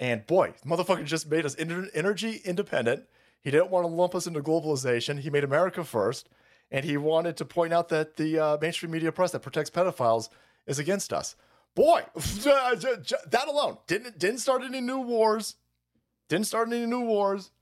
And 0.00 0.26
boy, 0.26 0.54
motherfucker 0.66 1.04
just 1.04 1.30
made 1.30 1.46
us 1.46 1.54
energy 1.56 2.40
independent. 2.44 3.04
He 3.42 3.52
didn't 3.52 3.70
want 3.70 3.84
to 3.84 3.86
lump 3.86 4.16
us 4.16 4.26
into 4.26 4.40
globalization. 4.40 5.20
He 5.20 5.30
made 5.30 5.44
America 5.44 5.84
first, 5.84 6.28
and 6.72 6.84
he 6.84 6.96
wanted 6.96 7.36
to 7.36 7.44
point 7.44 7.72
out 7.72 7.88
that 7.90 8.16
the 8.16 8.40
uh, 8.40 8.58
mainstream 8.60 8.90
media 8.90 9.12
press 9.12 9.30
that 9.30 9.42
protects 9.42 9.70
pedophiles 9.70 10.30
is 10.66 10.80
against 10.80 11.12
us. 11.12 11.36
Boy, 11.76 12.02
that 12.16 13.44
alone 13.46 13.78
didn't 13.86 14.18
didn't 14.18 14.38
start 14.38 14.62
any 14.62 14.80
new 14.80 14.98
wars. 14.98 15.54
Didn't 16.28 16.48
start 16.48 16.66
any 16.66 16.86
new 16.86 17.02
wars. 17.02 17.52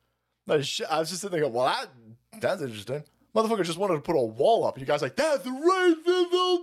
I 0.49 0.57
was 0.57 0.71
just 0.71 1.21
sitting 1.21 1.33
there, 1.33 1.42
going, 1.42 1.53
well, 1.53 1.66
that 1.66 2.40
that's 2.40 2.62
interesting. 2.62 3.05
Motherfucker 3.37 3.62
just 3.62 3.77
wanted 3.77 3.97
to 3.97 4.01
put 4.01 4.16
a 4.16 4.25
wall 4.25 4.64
up. 4.64 4.79
You 4.79 4.87
guys 4.87 5.03
like 5.03 5.16
that's 5.16 5.47
racism. 5.47 6.61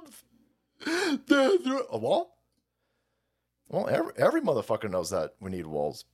That's 1.27 1.67
ra-" 1.67 1.81
a 1.91 1.97
wall. 1.99 2.34
Well, 3.75 3.89
every, 3.89 4.13
every 4.15 4.39
motherfucker 4.39 4.89
knows 4.89 5.09
that 5.09 5.33
we 5.41 5.51
need 5.51 5.65
walls. 5.65 6.05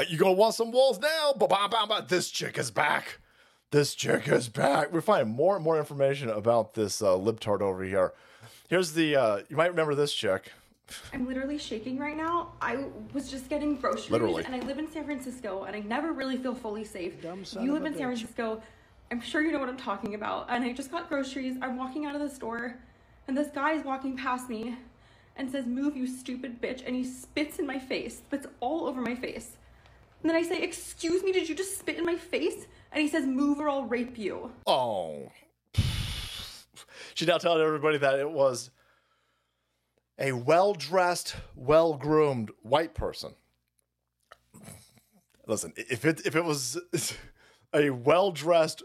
Uh, 0.00 0.04
You 0.08 0.18
gonna 0.18 0.32
want 0.32 0.56
some 0.56 0.72
walls 0.72 0.98
now? 0.98 1.32
Ba 1.38 1.46
ba 1.46 1.68
ba 1.70 1.86
ba. 1.88 2.04
This 2.08 2.28
chick 2.28 2.58
is 2.58 2.72
back. 2.72 3.20
This 3.70 3.94
chick 3.94 4.26
is 4.26 4.48
back. 4.48 4.92
We're 4.92 5.00
finding 5.00 5.32
more 5.32 5.54
and 5.54 5.62
more 5.64 5.78
information 5.78 6.28
about 6.28 6.74
this 6.74 7.00
uh, 7.00 7.10
libtard 7.10 7.60
over 7.60 7.84
here. 7.84 8.14
Here's 8.68 8.94
the. 8.94 9.14
Uh, 9.14 9.40
you 9.48 9.56
might 9.56 9.70
remember 9.70 9.94
this 9.94 10.12
chick. 10.12 10.50
I'm 11.14 11.24
literally 11.28 11.56
shaking 11.56 11.98
right 11.98 12.16
now. 12.16 12.54
I 12.60 12.86
was 13.14 13.30
just 13.30 13.48
getting 13.48 13.76
groceries, 13.76 14.10
Literally. 14.10 14.44
and 14.44 14.52
I 14.54 14.58
live 14.66 14.78
in 14.80 14.90
San 14.90 15.04
Francisco, 15.04 15.64
and 15.64 15.76
I 15.76 15.80
never 15.80 16.12
really 16.12 16.36
feel 16.36 16.54
fully 16.54 16.84
safe. 16.84 17.14
You 17.22 17.72
live 17.74 17.82
a 17.84 17.86
in 17.86 17.92
San 17.94 18.02
bitch. 18.02 18.16
Francisco. 18.18 18.60
I'm 19.12 19.20
sure 19.20 19.40
you 19.40 19.52
know 19.52 19.60
what 19.60 19.68
I'm 19.68 19.76
talking 19.76 20.14
about. 20.16 20.46
And 20.48 20.64
I 20.64 20.72
just 20.72 20.90
got 20.90 21.08
groceries. 21.08 21.54
I'm 21.62 21.76
walking 21.76 22.06
out 22.06 22.16
of 22.16 22.20
the 22.20 22.28
store, 22.28 22.74
and 23.28 23.36
this 23.38 23.52
guy 23.54 23.72
is 23.74 23.84
walking 23.84 24.16
past 24.16 24.48
me, 24.50 24.74
and 25.36 25.50
says, 25.50 25.66
"Move, 25.66 25.96
you 25.96 26.06
stupid 26.06 26.60
bitch!" 26.60 26.82
And 26.86 26.96
he 26.96 27.04
spits 27.04 27.58
in 27.58 27.66
my 27.66 27.78
face. 27.78 28.18
Spits 28.18 28.46
all 28.60 28.86
over 28.86 29.00
my 29.00 29.14
face. 29.14 29.56
And 30.22 30.30
then 30.30 30.36
I 30.36 30.42
say, 30.42 30.62
"Excuse 30.62 31.22
me, 31.22 31.32
did 31.32 31.48
you 31.48 31.54
just 31.54 31.78
spit 31.78 31.98
in 31.98 32.04
my 32.04 32.16
face?" 32.16 32.66
And 32.92 33.02
he 33.02 33.08
says, 33.08 33.26
"Move, 33.26 33.60
or 33.60 33.68
I'll 33.68 33.84
rape 33.84 34.18
you." 34.18 34.52
Oh. 34.66 35.30
she 37.14 37.26
now 37.26 37.38
telling 37.38 37.62
everybody 37.62 37.98
that 37.98 38.18
it 38.18 38.30
was 38.30 38.70
a 40.18 40.32
well 40.32 40.72
dressed, 40.72 41.36
well 41.54 41.94
groomed 41.94 42.50
white 42.62 42.94
person. 42.94 43.34
Listen, 45.46 45.72
if 45.76 46.04
it 46.04 46.26
if 46.26 46.34
it 46.34 46.44
was 46.44 46.78
a 47.72 47.90
well 47.90 48.32
dressed, 48.32 48.82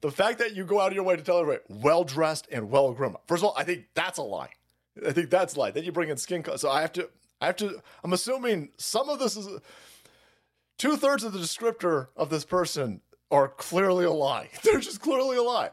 the 0.00 0.10
fact 0.10 0.38
that 0.38 0.54
you 0.54 0.64
go 0.64 0.80
out 0.80 0.88
of 0.88 0.94
your 0.94 1.04
way 1.04 1.16
to 1.16 1.22
tell 1.22 1.38
everybody 1.38 1.62
well 1.68 2.04
dressed 2.04 2.46
and 2.50 2.70
well 2.70 2.92
groomed. 2.92 3.16
First 3.26 3.42
of 3.42 3.50
all, 3.50 3.54
I 3.56 3.64
think 3.64 3.86
that's 3.94 4.18
a 4.18 4.22
lie. 4.22 4.50
I 5.06 5.12
think 5.12 5.30
that's 5.30 5.56
lie. 5.56 5.70
Then 5.70 5.84
you 5.84 5.92
bring 5.92 6.10
in 6.10 6.16
skin 6.16 6.42
color. 6.42 6.58
So 6.58 6.70
I 6.70 6.80
have 6.80 6.92
to, 6.94 7.08
I 7.40 7.46
have 7.46 7.56
to. 7.56 7.82
I'm 8.04 8.12
assuming 8.12 8.70
some 8.76 9.08
of 9.08 9.18
this 9.18 9.36
is 9.36 9.48
two 10.78 10.96
thirds 10.96 11.24
of 11.24 11.32
the 11.32 11.38
descriptor 11.38 12.08
of 12.16 12.30
this 12.30 12.44
person 12.44 13.00
are 13.30 13.48
clearly 13.48 14.04
a 14.04 14.12
lie. 14.12 14.50
They're 14.62 14.80
just 14.80 15.00
clearly 15.00 15.36
a 15.36 15.42
lie. 15.42 15.70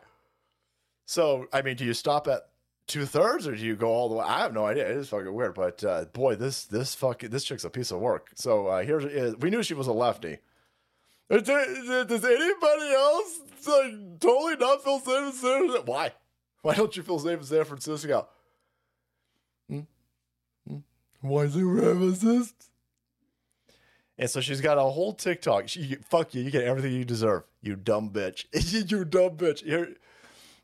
So, 1.06 1.48
I 1.54 1.62
mean, 1.62 1.76
do 1.76 1.86
you 1.86 1.94
stop 1.94 2.28
at 2.28 2.50
two 2.88 3.06
thirds 3.06 3.48
or 3.48 3.56
do 3.56 3.64
you 3.64 3.76
go 3.76 3.90
all 3.90 4.10
the 4.10 4.16
way? 4.16 4.26
I 4.26 4.40
have 4.40 4.54
no 4.54 4.66
idea. 4.66 4.90
It 4.90 4.98
is 4.98 5.10
fucking 5.10 5.34
weird. 5.34 5.54
But 5.54 5.84
uh, 5.84 6.06
boy, 6.06 6.36
this 6.36 6.66
this 6.66 6.96
fucking 6.96 7.30
this 7.30 7.44
chick's 7.44 7.64
a 7.64 7.70
piece 7.70 7.92
of 7.92 8.00
work. 8.00 8.30
So 8.36 8.68
uh, 8.68 8.84
here 8.84 9.00
is 9.00 9.36
we 9.38 9.50
knew 9.50 9.64
she 9.64 9.74
was 9.74 9.88
a 9.88 9.94
lefty. 9.94 10.40
Does 11.30 11.50
anybody 11.50 12.94
else 12.94 13.40
like, 13.66 14.20
totally 14.20 14.58
not 14.58 14.84
feel 14.84 15.00
safe 15.00 15.28
in 15.28 15.32
San 15.32 15.58
Francisco? 15.58 15.84
Why? 15.86 16.12
Why 16.62 16.76
don't 16.76 16.96
you 16.96 17.04
feel 17.04 17.20
safe 17.20 17.40
in 17.40 17.46
San 17.46 17.64
Francisco? 17.64 18.28
Why 21.28 21.46
supremacists? 21.48 22.54
And 24.18 24.30
so 24.30 24.40
she's 24.40 24.62
got 24.62 24.78
a 24.78 24.82
whole 24.82 25.14
TikTok. 25.14 25.68
She 25.68 25.96
fuck 25.96 26.34
you. 26.34 26.42
You 26.42 26.52
get 26.52 26.64
everything 26.64 26.94
you 26.94 27.04
deserve. 27.04 27.44
You 27.62 27.76
dumb 27.76 28.12
bitch. 28.12 28.46
you 28.92 29.04
dumb 29.04 29.32
bitch. 29.32 29.64
Here, 29.64 29.96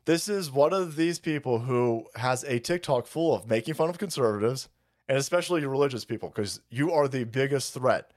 this 0.04 0.28
is 0.28 0.50
one 0.50 0.72
of 0.72 0.96
these 0.96 1.18
people 1.18 1.60
who 1.60 2.06
has 2.16 2.44
a 2.44 2.58
TikTok 2.58 3.06
full 3.06 3.34
of 3.34 3.48
making 3.48 3.74
fun 3.74 3.90
of 3.90 3.98
conservatives 3.98 4.68
and 5.08 5.18
especially 5.18 5.64
religious 5.66 6.04
people 6.04 6.28
because 6.28 6.60
you 6.70 6.92
are 6.92 7.08
the 7.08 7.24
biggest 7.24 7.74
threat 7.74 8.10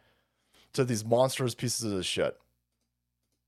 to 0.73 0.83
these 0.83 1.03
monstrous 1.03 1.55
pieces 1.55 1.91
of 1.91 2.05
shit. 2.05 2.37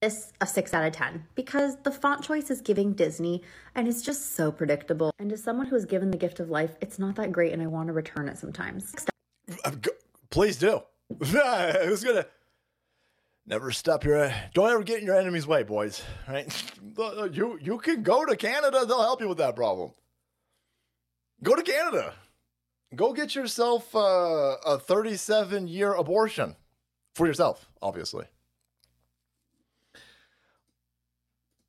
This 0.02 0.32
a 0.42 0.48
6 0.48 0.74
out 0.74 0.86
of 0.86 0.94
10 0.94 1.26
because 1.36 1.78
the 1.84 1.92
font 1.92 2.24
choice 2.24 2.50
is 2.52 2.62
giving 2.62 2.94
Disney 2.94 3.42
and 3.76 3.88
it's 3.88 4.02
just 4.02 4.36
so 4.36 4.52
predictable. 4.52 5.12
And 5.20 5.32
as 5.32 5.44
someone 5.44 5.68
who 5.68 5.76
was 5.76 5.86
given 5.86 6.12
the 6.12 6.18
gift 6.18 6.40
of 6.40 6.50
life, 6.50 6.76
it's 6.82 7.00
not 7.00 7.16
that 7.16 7.32
great 7.32 7.54
and 7.54 7.62
I 7.62 7.68
want 7.68 7.88
to 7.88 7.94
return 7.94 8.28
it 8.28 8.38
sometimes. 8.38 8.94
Please 10.30 10.58
do. 10.58 10.82
Who's 11.20 12.04
gonna 12.04 12.26
never 13.46 13.72
stop 13.72 14.04
your? 14.04 14.32
Don't 14.54 14.70
ever 14.70 14.84
get 14.84 15.00
in 15.00 15.06
your 15.06 15.16
enemy's 15.18 15.48
way, 15.48 15.64
boys. 15.64 16.04
Right? 16.28 16.52
You 17.32 17.60
you 17.62 17.78
can 17.78 18.02
go 18.02 18.26
to 18.26 18.36
Canada. 18.36 18.84
They'll 18.86 19.02
help 19.02 19.22
you 19.22 19.28
with 19.28 19.38
that 19.38 19.56
problem. 19.56 19.92
Go 21.44 21.56
to 21.56 21.62
Canada. 21.62 22.14
Go 22.96 23.14
get 23.14 23.36
yourself 23.36 23.96
uh, 23.96 24.56
a 24.66 24.80
37 24.80 25.68
year 25.68 25.94
abortion 25.94 26.56
for 27.14 27.28
yourself, 27.28 27.70
obviously. 27.82 28.26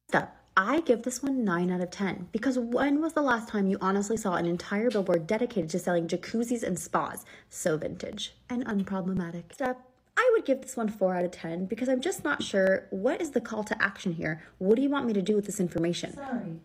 Step. 0.08 0.34
I 0.56 0.80
give 0.80 1.02
this 1.02 1.22
one 1.22 1.44
9 1.44 1.70
out 1.70 1.82
of 1.82 1.90
10 1.90 2.28
because 2.32 2.58
when 2.58 3.02
was 3.02 3.12
the 3.12 3.20
last 3.20 3.46
time 3.46 3.68
you 3.68 3.76
honestly 3.82 4.16
saw 4.16 4.34
an 4.36 4.46
entire 4.46 4.90
billboard 4.90 5.26
dedicated 5.26 5.68
to 5.70 5.78
selling 5.78 6.08
jacuzzis 6.08 6.62
and 6.62 6.78
spas? 6.78 7.26
So 7.50 7.76
vintage 7.76 8.34
and 8.48 8.64
unproblematic. 8.64 9.52
Step. 9.52 9.78
I 10.16 10.30
would 10.32 10.46
give 10.46 10.62
this 10.62 10.78
one 10.78 10.88
4 10.88 11.14
out 11.14 11.24
of 11.26 11.30
10 11.30 11.66
because 11.66 11.90
I'm 11.90 12.00
just 12.00 12.24
not 12.24 12.42
sure 12.42 12.86
what 12.88 13.20
is 13.20 13.32
the 13.32 13.40
call 13.42 13.64
to 13.64 13.82
action 13.82 14.12
here. 14.12 14.42
What 14.56 14.76
do 14.76 14.82
you 14.82 14.88
want 14.88 15.06
me 15.06 15.12
to 15.12 15.20
do 15.20 15.36
with 15.36 15.44
this 15.44 15.60
information? 15.60 16.14
Sorry. 16.14 16.58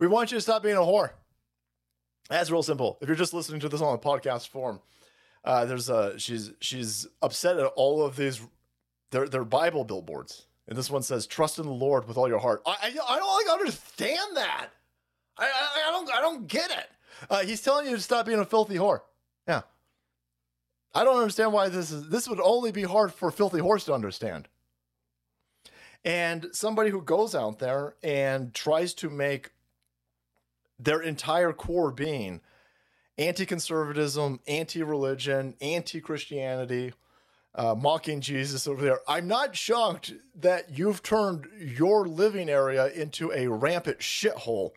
We 0.00 0.08
want 0.08 0.32
you 0.32 0.38
to 0.38 0.42
stop 0.42 0.64
being 0.64 0.76
a 0.76 0.80
whore. 0.80 1.10
That's 2.28 2.50
real 2.50 2.64
simple. 2.64 2.98
If 3.00 3.08
you're 3.08 3.16
just 3.16 3.32
listening 3.32 3.60
to 3.60 3.68
this 3.68 3.80
on 3.80 3.94
a 3.94 3.98
podcast 3.98 4.48
form, 4.48 4.80
uh, 5.44 5.64
there's 5.66 5.88
a 5.88 6.18
she's 6.18 6.50
she's 6.60 7.06
upset 7.20 7.58
at 7.58 7.66
all 7.76 8.04
of 8.04 8.16
these 8.16 8.40
they're 9.10 9.28
they're 9.28 9.44
Bible 9.44 9.84
billboards, 9.84 10.46
and 10.68 10.76
this 10.76 10.90
one 10.90 11.02
says 11.02 11.26
"Trust 11.26 11.58
in 11.58 11.66
the 11.66 11.72
Lord 11.72 12.06
with 12.06 12.16
all 12.16 12.28
your 12.28 12.38
heart." 12.38 12.62
I 12.66 12.76
I, 12.82 13.14
I 13.14 13.18
don't 13.18 13.46
like 13.46 13.60
understand 13.60 14.36
that. 14.36 14.68
I, 15.36 15.44
I 15.44 15.88
I 15.88 15.90
don't 15.92 16.12
I 16.12 16.20
don't 16.20 16.46
get 16.46 16.70
it. 16.70 16.88
Uh, 17.30 17.42
he's 17.42 17.62
telling 17.62 17.86
you 17.86 17.96
to 17.96 18.02
stop 18.02 18.26
being 18.26 18.38
a 18.38 18.44
filthy 18.44 18.76
whore. 18.76 19.00
Yeah. 19.46 19.62
I 20.94 21.04
don't 21.04 21.18
understand 21.18 21.52
why 21.52 21.68
this 21.68 21.90
is. 21.90 22.08
This 22.08 22.28
would 22.28 22.40
only 22.40 22.72
be 22.72 22.82
hard 22.82 23.12
for 23.12 23.30
filthy 23.30 23.58
whores 23.58 23.84
to 23.86 23.94
understand. 23.94 24.48
And 26.04 26.48
somebody 26.52 26.90
who 26.90 27.00
goes 27.00 27.34
out 27.34 27.58
there 27.58 27.94
and 28.02 28.52
tries 28.52 28.92
to 28.94 29.08
make 29.08 29.52
their 30.78 31.00
entire 31.00 31.52
core 31.52 31.92
being 31.92 32.40
anti 33.16 33.46
conservatism, 33.46 34.40
anti 34.46 34.82
religion, 34.82 35.54
anti 35.60 36.00
Christianity, 36.00 36.92
uh, 37.54 37.74
mocking 37.74 38.20
Jesus 38.20 38.66
over 38.66 38.82
there. 38.82 39.00
I'm 39.06 39.28
not 39.28 39.56
shocked 39.56 40.12
that 40.40 40.76
you've 40.76 41.02
turned 41.02 41.46
your 41.58 42.06
living 42.06 42.48
area 42.48 42.86
into 42.88 43.30
a 43.32 43.48
rampant 43.48 43.98
shithole. 43.98 44.70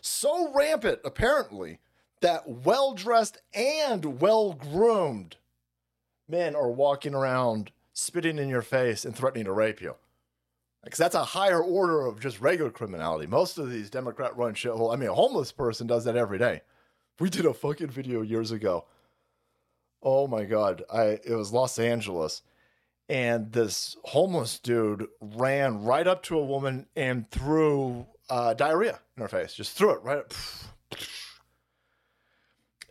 So 0.00 0.52
rampant, 0.52 1.00
apparently, 1.04 1.80
that 2.20 2.48
well 2.48 2.94
dressed 2.94 3.38
and 3.54 4.20
well 4.20 4.52
groomed 4.52 5.36
men 6.28 6.54
are 6.54 6.70
walking 6.70 7.14
around 7.14 7.72
spitting 7.92 8.38
in 8.38 8.48
your 8.48 8.62
face 8.62 9.04
and 9.04 9.14
threatening 9.14 9.44
to 9.46 9.52
rape 9.52 9.80
you. 9.80 9.94
Because 10.84 10.98
that's 10.98 11.14
a 11.16 11.24
higher 11.24 11.60
order 11.60 12.06
of 12.06 12.20
just 12.20 12.40
regular 12.40 12.70
criminality. 12.70 13.26
Most 13.26 13.58
of 13.58 13.70
these 13.70 13.90
Democrat 13.90 14.36
run 14.36 14.54
shithole, 14.54 14.92
I 14.92 14.96
mean, 14.96 15.08
a 15.08 15.14
homeless 15.14 15.50
person 15.50 15.88
does 15.88 16.04
that 16.04 16.16
every 16.16 16.38
day. 16.38 16.62
We 17.18 17.30
did 17.30 17.46
a 17.46 17.54
fucking 17.54 17.88
video 17.88 18.22
years 18.22 18.52
ago. 18.52 18.84
Oh 20.06 20.28
my 20.28 20.44
god, 20.44 20.84
I 20.88 21.18
it 21.24 21.34
was 21.34 21.52
Los 21.52 21.80
Angeles, 21.80 22.42
and 23.08 23.50
this 23.50 23.96
homeless 24.04 24.60
dude 24.60 25.08
ran 25.20 25.82
right 25.82 26.06
up 26.06 26.22
to 26.24 26.38
a 26.38 26.44
woman 26.44 26.86
and 26.94 27.28
threw 27.32 28.06
uh, 28.30 28.54
diarrhea 28.54 29.00
in 29.16 29.22
her 29.22 29.28
face. 29.28 29.52
Just 29.52 29.76
threw 29.76 29.90
it 29.90 30.02
right 30.04 30.18
up. 30.18 30.32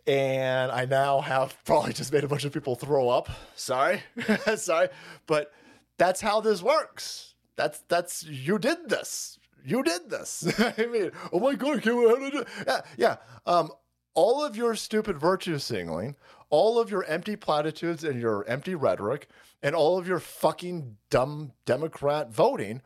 And 0.06 0.70
I 0.70 0.84
now 0.84 1.22
have 1.22 1.56
probably 1.64 1.94
just 1.94 2.12
made 2.12 2.22
a 2.22 2.28
bunch 2.28 2.44
of 2.44 2.52
people 2.52 2.76
throw 2.76 3.08
up. 3.08 3.30
Sorry, 3.54 4.02
sorry, 4.56 4.88
but 5.26 5.52
that's 5.96 6.20
how 6.20 6.42
this 6.42 6.62
works. 6.62 7.32
That's 7.56 7.78
that's 7.88 8.24
you 8.24 8.58
did 8.58 8.90
this. 8.90 9.38
You 9.64 9.82
did 9.82 10.10
this. 10.10 10.52
I 10.78 10.84
mean, 10.84 11.12
oh 11.32 11.40
my 11.40 11.54
god. 11.54 11.82
Yeah, 11.82 12.82
yeah. 12.98 13.16
Um, 13.46 13.70
all 14.16 14.44
of 14.44 14.56
your 14.56 14.74
stupid 14.74 15.18
virtue 15.18 15.58
signaling, 15.58 16.16
all 16.50 16.78
of 16.78 16.90
your 16.90 17.04
empty 17.04 17.36
platitudes 17.36 18.04
and 18.04 18.20
your 18.20 18.44
empty 18.46 18.74
rhetoric, 18.74 19.28
and 19.62 19.74
all 19.74 19.98
of 19.98 20.06
your 20.06 20.20
fucking 20.20 20.96
dumb 21.10 21.52
Democrat 21.64 22.30
voting 22.30 22.82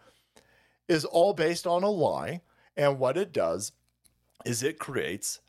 is 0.89 1.05
all 1.05 1.33
based 1.33 1.67
on 1.67 1.83
a 1.83 1.91
lie. 1.91 2.41
And 2.77 2.99
what 2.99 3.17
it 3.17 3.33
does 3.33 3.73
is 4.45 4.63
it 4.63 4.79
creates 4.79 5.41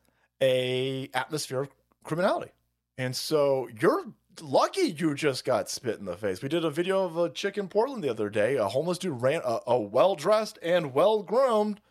a 0.41 1.10
atmosphere 1.13 1.62
of 1.62 1.69
criminality. 2.04 2.52
And 2.97 3.15
so 3.15 3.69
you're 3.80 4.06
lucky 4.41 4.89
you 4.97 5.15
just 5.15 5.45
got 5.45 5.69
spit 5.69 6.00
in 6.00 6.06
the 6.06 6.17
face. 6.17 6.41
We 6.41 6.50
did 6.50 6.65
a 6.65 6.69
video 6.69 7.04
of 7.06 7.17
a 7.17 7.30
chick 7.30 7.58
in 7.58 7.67
Portland 7.67 8.04
the 8.04 8.10
other 8.10 8.30
day. 8.30 8.56
A 8.58 8.67
homeless 8.67 8.97
dude 8.97 9.21
ran 9.21 9.41
a, 9.43 9.60
a 9.67 9.80
well 9.80 10.15
dressed 10.15 10.60
and 10.62 10.93
well 10.93 11.24
groomed 11.24 11.82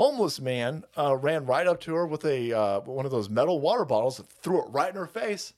homeless 0.00 0.40
man 0.40 0.82
uh, 0.96 1.14
ran 1.14 1.44
right 1.44 1.66
up 1.66 1.78
to 1.78 1.94
her 1.94 2.06
with 2.06 2.24
a 2.24 2.56
uh, 2.56 2.80
one 2.80 3.04
of 3.04 3.10
those 3.10 3.28
metal 3.28 3.60
water 3.60 3.84
bottles, 3.84 4.18
threw 4.40 4.62
it 4.62 4.70
right 4.70 4.88
in 4.88 4.96
her 4.96 5.06
face, 5.06 5.52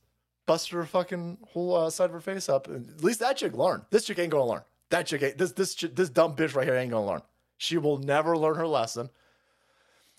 busted 0.46 0.74
her 0.74 0.84
fucking 0.84 1.38
whole 1.52 1.76
uh, 1.76 1.88
side 1.88 2.06
of 2.06 2.10
her 2.10 2.20
face 2.20 2.48
up. 2.48 2.66
And 2.66 2.90
at 2.90 3.04
least 3.04 3.20
that 3.20 3.36
chick 3.36 3.56
learned. 3.56 3.84
This 3.90 4.04
chick 4.04 4.18
ain't 4.18 4.32
gonna 4.32 4.50
learn. 4.50 4.62
That 4.90 5.06
chick 5.06 5.22
ain't 5.22 5.38
this 5.38 5.52
this 5.52 5.76
this 5.76 6.08
dumb 6.08 6.34
bitch 6.34 6.56
right 6.56 6.66
here 6.66 6.74
ain't 6.74 6.90
gonna 6.90 7.06
learn. 7.06 7.22
She 7.56 7.78
will 7.78 7.98
never 7.98 8.36
learn 8.36 8.56
her 8.56 8.66
lesson. 8.66 9.10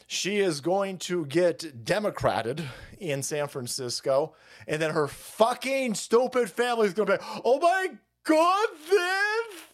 She 0.08 0.38
is 0.38 0.62
going 0.62 1.00
to 1.00 1.26
get 1.26 1.84
democrated 1.84 2.64
in 3.00 3.24
San 3.24 3.50
Francisco, 3.50 4.36
and 4.70 4.82
then 4.82 4.92
her 4.92 5.10
fucking 5.10 5.96
stupid 5.96 6.50
family 6.50 6.88
is 6.88 6.94
gonna 6.94 7.18
be, 7.18 7.24
oh 7.44 7.60
my 7.60 7.90
god, 8.24 8.70
Viv! 8.88 9.74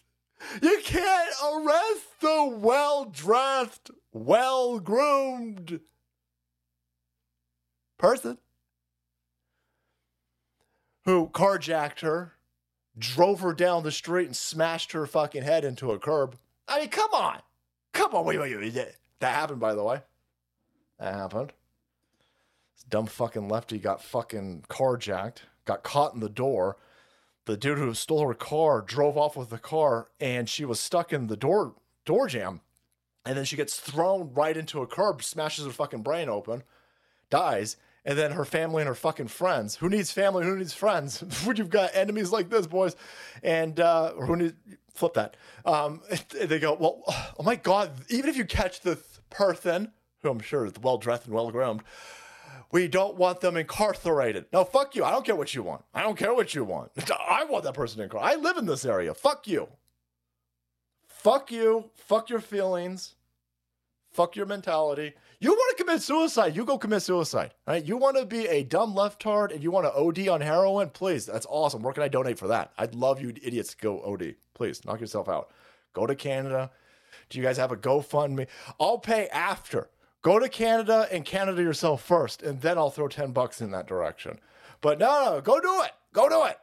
You 0.64 0.80
can't 0.84 1.34
arrest 1.54 2.20
the 2.22 2.58
well 2.58 3.06
dressed, 3.06 3.92
well 4.12 4.80
groomed 4.80 5.82
person 7.98 8.38
who 11.06 11.28
carjacked 11.28 12.02
her, 12.02 12.34
drove 12.98 13.42
her 13.42 13.54
down 13.54 13.84
the 13.84 13.92
street, 13.92 14.26
and 14.26 14.36
smashed 14.36 14.92
her 14.94 15.06
fucking 15.06 15.44
head 15.44 15.64
into 15.64 15.92
a 15.92 16.00
curb. 16.00 16.38
I 16.68 16.82
mean, 16.82 16.90
come 16.90 17.12
on. 17.14 17.40
Come 17.94 18.14
on. 18.16 18.26
Wait, 18.26 18.40
wait, 18.40 18.58
wait. 18.58 18.74
That 18.74 19.36
happened, 19.36 19.60
by 19.60 19.74
the 19.76 19.84
way. 19.84 20.02
That 21.00 21.14
happened. 21.14 21.54
This 22.76 22.84
dumb 22.84 23.08
fucking 23.08 23.48
lefty 23.48 23.80
got 23.80 24.04
fucking 24.04 24.66
carjacked, 24.70 25.40
got 25.66 25.84
caught 25.84 26.14
in 26.14 26.20
the 26.20 26.30
door. 26.30 26.78
The 27.46 27.58
dude 27.58 27.80
who 27.80 27.94
stole 27.94 28.28
her 28.28 28.34
car 28.34 28.82
drove 28.82 29.18
off 29.18 29.36
with 29.36 29.50
the 29.50 29.58
car, 29.58 30.10
and 30.20 30.48
she 30.48 30.66
was 30.66 30.80
stuck 30.80 31.12
in 31.12 31.28
the 31.28 31.38
door 31.38 31.76
door 32.06 32.28
jam. 32.28 32.62
And 33.30 33.38
then 33.38 33.46
she 33.46 33.56
gets 33.56 33.80
thrown 33.80 34.34
right 34.34 34.58
into 34.58 34.82
a 34.82 34.88
curb, 34.88 35.22
smashes 35.22 35.64
her 35.64 35.72
fucking 35.72 36.02
brain 36.02 36.30
open, 36.30 36.64
dies. 37.30 37.78
And 38.04 38.18
then 38.18 38.32
her 38.32 38.44
family 38.44 38.82
and 38.82 38.88
her 38.88 38.96
fucking 38.96 39.28
friends. 39.28 39.76
Who 39.76 39.88
needs 39.88 40.12
family? 40.12 40.46
Who 40.46 40.58
needs 40.58 40.74
friends? 40.74 41.20
when 41.46 41.56
you've 41.56 41.70
got 41.70 41.92
enemies 41.94 42.32
like 42.32 42.50
this, 42.50 42.66
boys. 42.66 42.96
And 43.44 43.80
uh, 43.80 44.14
who 44.14 44.36
needs 44.36 44.56
flip 44.92 45.14
that? 45.14 45.38
Um, 45.64 46.02
they 46.42 46.58
go, 46.58 46.74
well, 46.74 47.04
oh 47.08 47.44
my 47.44 47.56
god! 47.56 47.92
Even 48.10 48.32
if 48.32 48.36
you 48.36 48.46
catch 48.46 48.82
the 48.82 48.98
person, 49.30 49.92
who 50.24 50.32
I'm 50.32 50.40
sure 50.40 50.66
is 50.66 50.74
well 50.82 50.98
dressed 50.98 51.26
and 51.26 51.36
well 51.36 51.52
groomed, 51.52 51.84
we 52.72 52.88
don't 52.88 53.16
want 53.16 53.42
them 53.42 53.58
incarcerated. 53.58 54.46
No, 54.52 54.64
fuck 54.64 54.96
you. 54.96 55.04
I 55.04 55.12
don't 55.12 55.24
care 55.24 55.36
what 55.36 55.54
you 55.54 55.62
want. 55.62 55.84
I 55.94 56.02
don't 56.02 56.18
care 56.18 56.34
what 56.34 56.56
you 56.56 56.64
want. 56.64 56.94
I 57.30 57.44
want 57.44 57.64
that 57.66 57.76
person 57.76 58.02
incarcerated. 58.02 58.40
I 58.40 58.42
live 58.42 58.58
in 58.58 58.66
this 58.66 58.86
area. 58.86 59.14
Fuck 59.14 59.48
you. 59.48 59.68
Fuck 61.06 61.52
you. 61.52 61.92
Fuck 61.94 62.32
your 62.32 62.40
feelings. 62.40 63.14
Fuck 64.12 64.36
your 64.36 64.46
mentality. 64.46 65.14
You 65.40 65.52
want 65.52 65.78
to 65.78 65.84
commit 65.84 66.02
suicide, 66.02 66.56
you 66.56 66.66
go 66.66 66.78
commit 66.78 67.02
suicide. 67.02 67.54
Right? 67.68 67.84
You 67.84 67.98
want 67.98 68.18
to 68.18 68.26
be 68.26 68.48
a 68.48 68.64
dumb 68.64 68.96
leftard 68.96 69.52
and 69.52 69.64
you 69.64 69.72
want 69.72 69.86
to 69.86 69.94
OD 69.94 70.28
on 70.28 70.42
heroin? 70.42 70.90
Please, 70.90 71.26
that's 71.26 71.46
awesome. 71.50 71.82
Where 71.82 71.94
can 71.94 72.04
I 72.04 72.08
donate 72.08 72.40
for 72.40 72.48
that? 72.48 72.72
I'd 72.78 72.96
love 72.96 73.22
you 73.22 73.30
idiots 73.30 73.74
to 73.76 73.78
go 73.78 74.02
OD. 74.02 74.36
Please, 74.54 74.84
knock 74.84 75.00
yourself 75.00 75.30
out. 75.30 75.52
Go 75.94 76.06
to 76.06 76.16
Canada. 76.16 76.72
Do 77.30 77.38
you 77.38 77.44
guys 77.44 77.58
have 77.58 77.72
a 77.72 77.78
GoFundMe? 77.78 78.48
I'll 78.80 78.98
pay 78.98 79.28
after. 79.30 79.90
Go 80.22 80.40
to 80.40 80.50
Canada 80.50 81.08
and 81.12 81.24
Canada 81.24 81.62
yourself 81.62 82.04
first, 82.04 82.44
and 82.44 82.60
then 82.60 82.78
I'll 82.78 82.90
throw 82.90 83.08
10 83.08 83.32
bucks 83.32 83.62
in 83.62 83.72
that 83.72 83.88
direction. 83.88 84.40
But 84.82 85.00
no, 85.00 85.36
no, 85.36 85.42
go 85.42 85.62
do 85.62 85.82
it. 85.84 85.92
Go 86.14 86.28
do 86.28 86.46
it. 86.46 86.58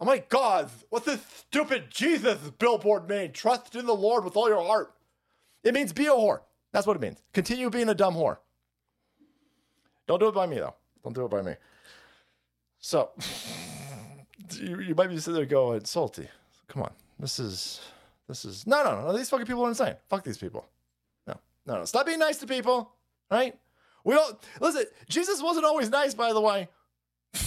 Oh 0.00 0.04
my 0.04 0.18
God, 0.28 0.68
what 0.90 1.04
this 1.04 1.20
stupid 1.38 1.84
Jesus 1.88 2.38
billboard 2.58 3.08
mean? 3.08 3.32
Trust 3.32 3.74
in 3.76 3.86
the 3.86 3.94
Lord 3.94 4.24
with 4.24 4.36
all 4.36 4.48
your 4.48 4.62
heart. 4.62 4.92
It 5.62 5.72
means 5.72 5.92
be 5.92 6.06
a 6.06 6.10
whore. 6.10 6.40
That's 6.74 6.86
what 6.88 6.96
it 6.96 7.00
means. 7.00 7.22
Continue 7.32 7.70
being 7.70 7.88
a 7.88 7.94
dumb 7.94 8.16
whore. 8.16 8.38
Don't 10.08 10.18
do 10.18 10.26
it 10.26 10.34
by 10.34 10.44
me, 10.44 10.56
though. 10.56 10.74
Don't 11.04 11.12
do 11.12 11.24
it 11.24 11.30
by 11.30 11.40
me. 11.40 11.54
So, 12.80 13.10
you, 14.54 14.80
you 14.80 14.94
might 14.96 15.06
be 15.06 15.16
sitting 15.18 15.34
there 15.34 15.46
going, 15.46 15.84
salty. 15.84 16.26
Come 16.66 16.82
on. 16.82 16.90
This 17.20 17.38
is, 17.38 17.80
this 18.26 18.44
is, 18.44 18.66
no, 18.66 18.82
no, 18.82 19.02
no. 19.02 19.16
These 19.16 19.30
fucking 19.30 19.46
people 19.46 19.64
are 19.64 19.68
insane. 19.68 19.94
Fuck 20.08 20.24
these 20.24 20.36
people. 20.36 20.66
No, 21.28 21.38
no, 21.64 21.78
no. 21.78 21.84
Stop 21.84 22.06
being 22.06 22.18
nice 22.18 22.38
to 22.38 22.46
people, 22.46 22.90
right? 23.30 23.56
We 24.02 24.16
all, 24.16 24.40
listen, 24.60 24.82
Jesus 25.08 25.40
wasn't 25.40 25.66
always 25.66 25.90
nice, 25.90 26.12
by 26.12 26.32
the 26.32 26.40
way. 26.40 26.68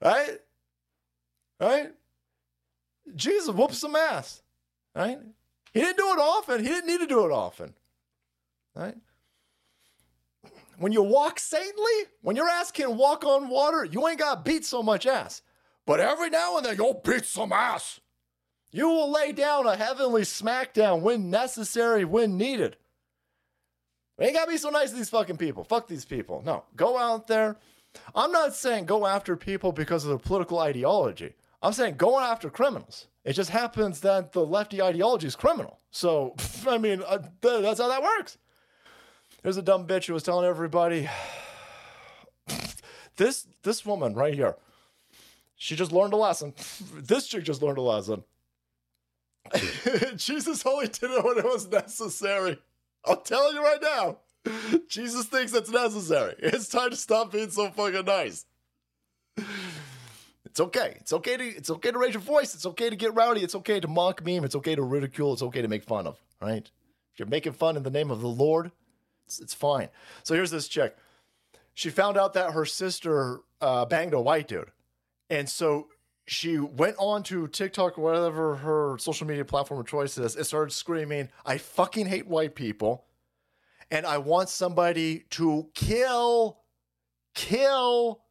right? 0.00 0.40
Right? 1.60 1.92
Jesus 3.14 3.54
whoops 3.54 3.76
some 3.76 3.94
ass. 3.94 4.40
Right? 4.94 5.18
He 5.76 5.82
didn't 5.82 5.98
do 5.98 6.10
it 6.10 6.18
often. 6.18 6.60
He 6.62 6.68
didn't 6.68 6.86
need 6.86 7.00
to 7.00 7.06
do 7.06 7.26
it 7.26 7.32
often. 7.32 7.74
Right? 8.74 8.94
When 10.78 10.90
you 10.90 11.02
walk 11.02 11.38
saintly, 11.38 11.92
when 12.22 12.34
your 12.34 12.48
ass 12.48 12.70
can 12.70 12.96
walk 12.96 13.24
on 13.24 13.50
water, 13.50 13.84
you 13.84 14.08
ain't 14.08 14.18
got 14.18 14.44
to 14.44 14.50
beat 14.50 14.64
so 14.64 14.82
much 14.82 15.06
ass. 15.06 15.42
But 15.84 16.00
every 16.00 16.30
now 16.30 16.56
and 16.56 16.64
then, 16.64 16.76
you'll 16.76 17.02
beat 17.04 17.26
some 17.26 17.52
ass. 17.52 18.00
You 18.72 18.88
will 18.88 19.12
lay 19.12 19.32
down 19.32 19.66
a 19.66 19.76
heavenly 19.76 20.22
smackdown 20.22 21.02
when 21.02 21.28
necessary, 21.28 22.06
when 22.06 22.38
needed. 22.38 22.78
Ain't 24.18 24.32
got 24.32 24.46
to 24.46 24.50
be 24.52 24.56
so 24.56 24.70
nice 24.70 24.90
to 24.90 24.96
these 24.96 25.10
fucking 25.10 25.36
people. 25.36 25.62
Fuck 25.62 25.88
these 25.88 26.06
people. 26.06 26.42
No, 26.46 26.64
go 26.74 26.96
out 26.96 27.26
there. 27.26 27.58
I'm 28.14 28.32
not 28.32 28.54
saying 28.54 28.86
go 28.86 29.06
after 29.06 29.36
people 29.36 29.72
because 29.72 30.04
of 30.04 30.08
their 30.08 30.18
political 30.18 30.58
ideology. 30.58 31.34
I'm 31.62 31.74
saying 31.74 31.96
going 31.96 32.24
after 32.24 32.48
criminals. 32.48 33.08
It 33.26 33.32
just 33.32 33.50
happens 33.50 34.00
that 34.00 34.32
the 34.32 34.46
lefty 34.46 34.80
ideology 34.80 35.26
is 35.26 35.34
criminal. 35.34 35.80
So, 35.90 36.36
I 36.66 36.78
mean, 36.78 37.02
uh, 37.04 37.18
th- 37.42 37.62
that's 37.62 37.80
how 37.80 37.88
that 37.88 38.02
works. 38.02 38.38
There's 39.42 39.56
a 39.56 39.62
dumb 39.62 39.86
bitch 39.86 40.06
who 40.06 40.14
was 40.14 40.22
telling 40.22 40.46
everybody 40.46 41.08
this 43.16 43.48
this 43.64 43.84
woman 43.84 44.14
right 44.14 44.32
here. 44.32 44.56
She 45.56 45.74
just 45.74 45.90
learned 45.92 46.12
a 46.12 46.16
lesson. 46.16 46.54
This 46.94 47.26
chick 47.26 47.42
just 47.44 47.62
learned 47.62 47.78
a 47.78 47.82
lesson. 47.82 48.22
Jesus 50.16 50.64
only 50.64 50.86
did 50.86 51.10
it 51.10 51.24
when 51.24 51.38
it 51.38 51.44
was 51.44 51.68
necessary. 51.68 52.58
I'm 53.04 53.18
telling 53.24 53.54
you 53.54 53.62
right 53.62 53.82
now. 53.82 54.18
Jesus 54.88 55.26
thinks 55.26 55.52
it's 55.52 55.70
necessary. 55.70 56.34
It's 56.38 56.68
time 56.68 56.90
to 56.90 56.96
stop 56.96 57.32
being 57.32 57.50
so 57.50 57.70
fucking 57.70 58.04
nice. 58.04 58.44
It's 60.56 60.60
okay. 60.62 60.96
It's 61.00 61.12
okay 61.12 61.36
to 61.36 61.44
it's 61.44 61.68
okay 61.68 61.90
to 61.90 61.98
raise 61.98 62.14
your 62.14 62.22
voice. 62.22 62.54
It's 62.54 62.64
okay 62.64 62.88
to 62.88 62.96
get 62.96 63.14
rowdy. 63.14 63.42
It's 63.42 63.54
okay 63.56 63.78
to 63.78 63.86
mock 63.88 64.24
meme. 64.24 64.42
It's 64.42 64.54
okay 64.54 64.74
to 64.74 64.80
ridicule. 64.80 65.34
It's 65.34 65.42
okay 65.42 65.60
to 65.60 65.68
make 65.68 65.84
fun 65.84 66.06
of. 66.06 66.18
Right? 66.40 66.70
If 67.12 67.18
you're 67.18 67.28
making 67.28 67.52
fun 67.52 67.76
in 67.76 67.82
the 67.82 67.90
name 67.90 68.10
of 68.10 68.22
the 68.22 68.28
Lord, 68.28 68.72
it's, 69.26 69.38
it's 69.38 69.52
fine. 69.52 69.90
So 70.22 70.32
here's 70.34 70.50
this 70.50 70.66
chick. 70.66 70.96
She 71.74 71.90
found 71.90 72.16
out 72.16 72.32
that 72.32 72.52
her 72.52 72.64
sister 72.64 73.40
uh, 73.60 73.84
banged 73.84 74.14
a 74.14 74.20
white 74.20 74.48
dude, 74.48 74.70
and 75.28 75.46
so 75.46 75.88
she 76.26 76.58
went 76.58 76.96
on 76.98 77.22
to 77.24 77.48
TikTok 77.48 77.98
or 77.98 78.00
whatever 78.00 78.56
her 78.56 78.96
social 78.96 79.26
media 79.26 79.44
platform 79.44 79.80
of 79.80 79.86
choice 79.86 80.16
is, 80.16 80.36
and 80.36 80.46
started 80.46 80.72
screaming, 80.72 81.28
"I 81.44 81.58
fucking 81.58 82.06
hate 82.06 82.26
white 82.26 82.54
people." 82.54 83.04
and 83.90 84.04
I 84.04 84.18
want 84.18 84.48
somebody 84.48 85.26
to 85.30 85.68
kill, 85.74 86.58
kill 87.34 88.22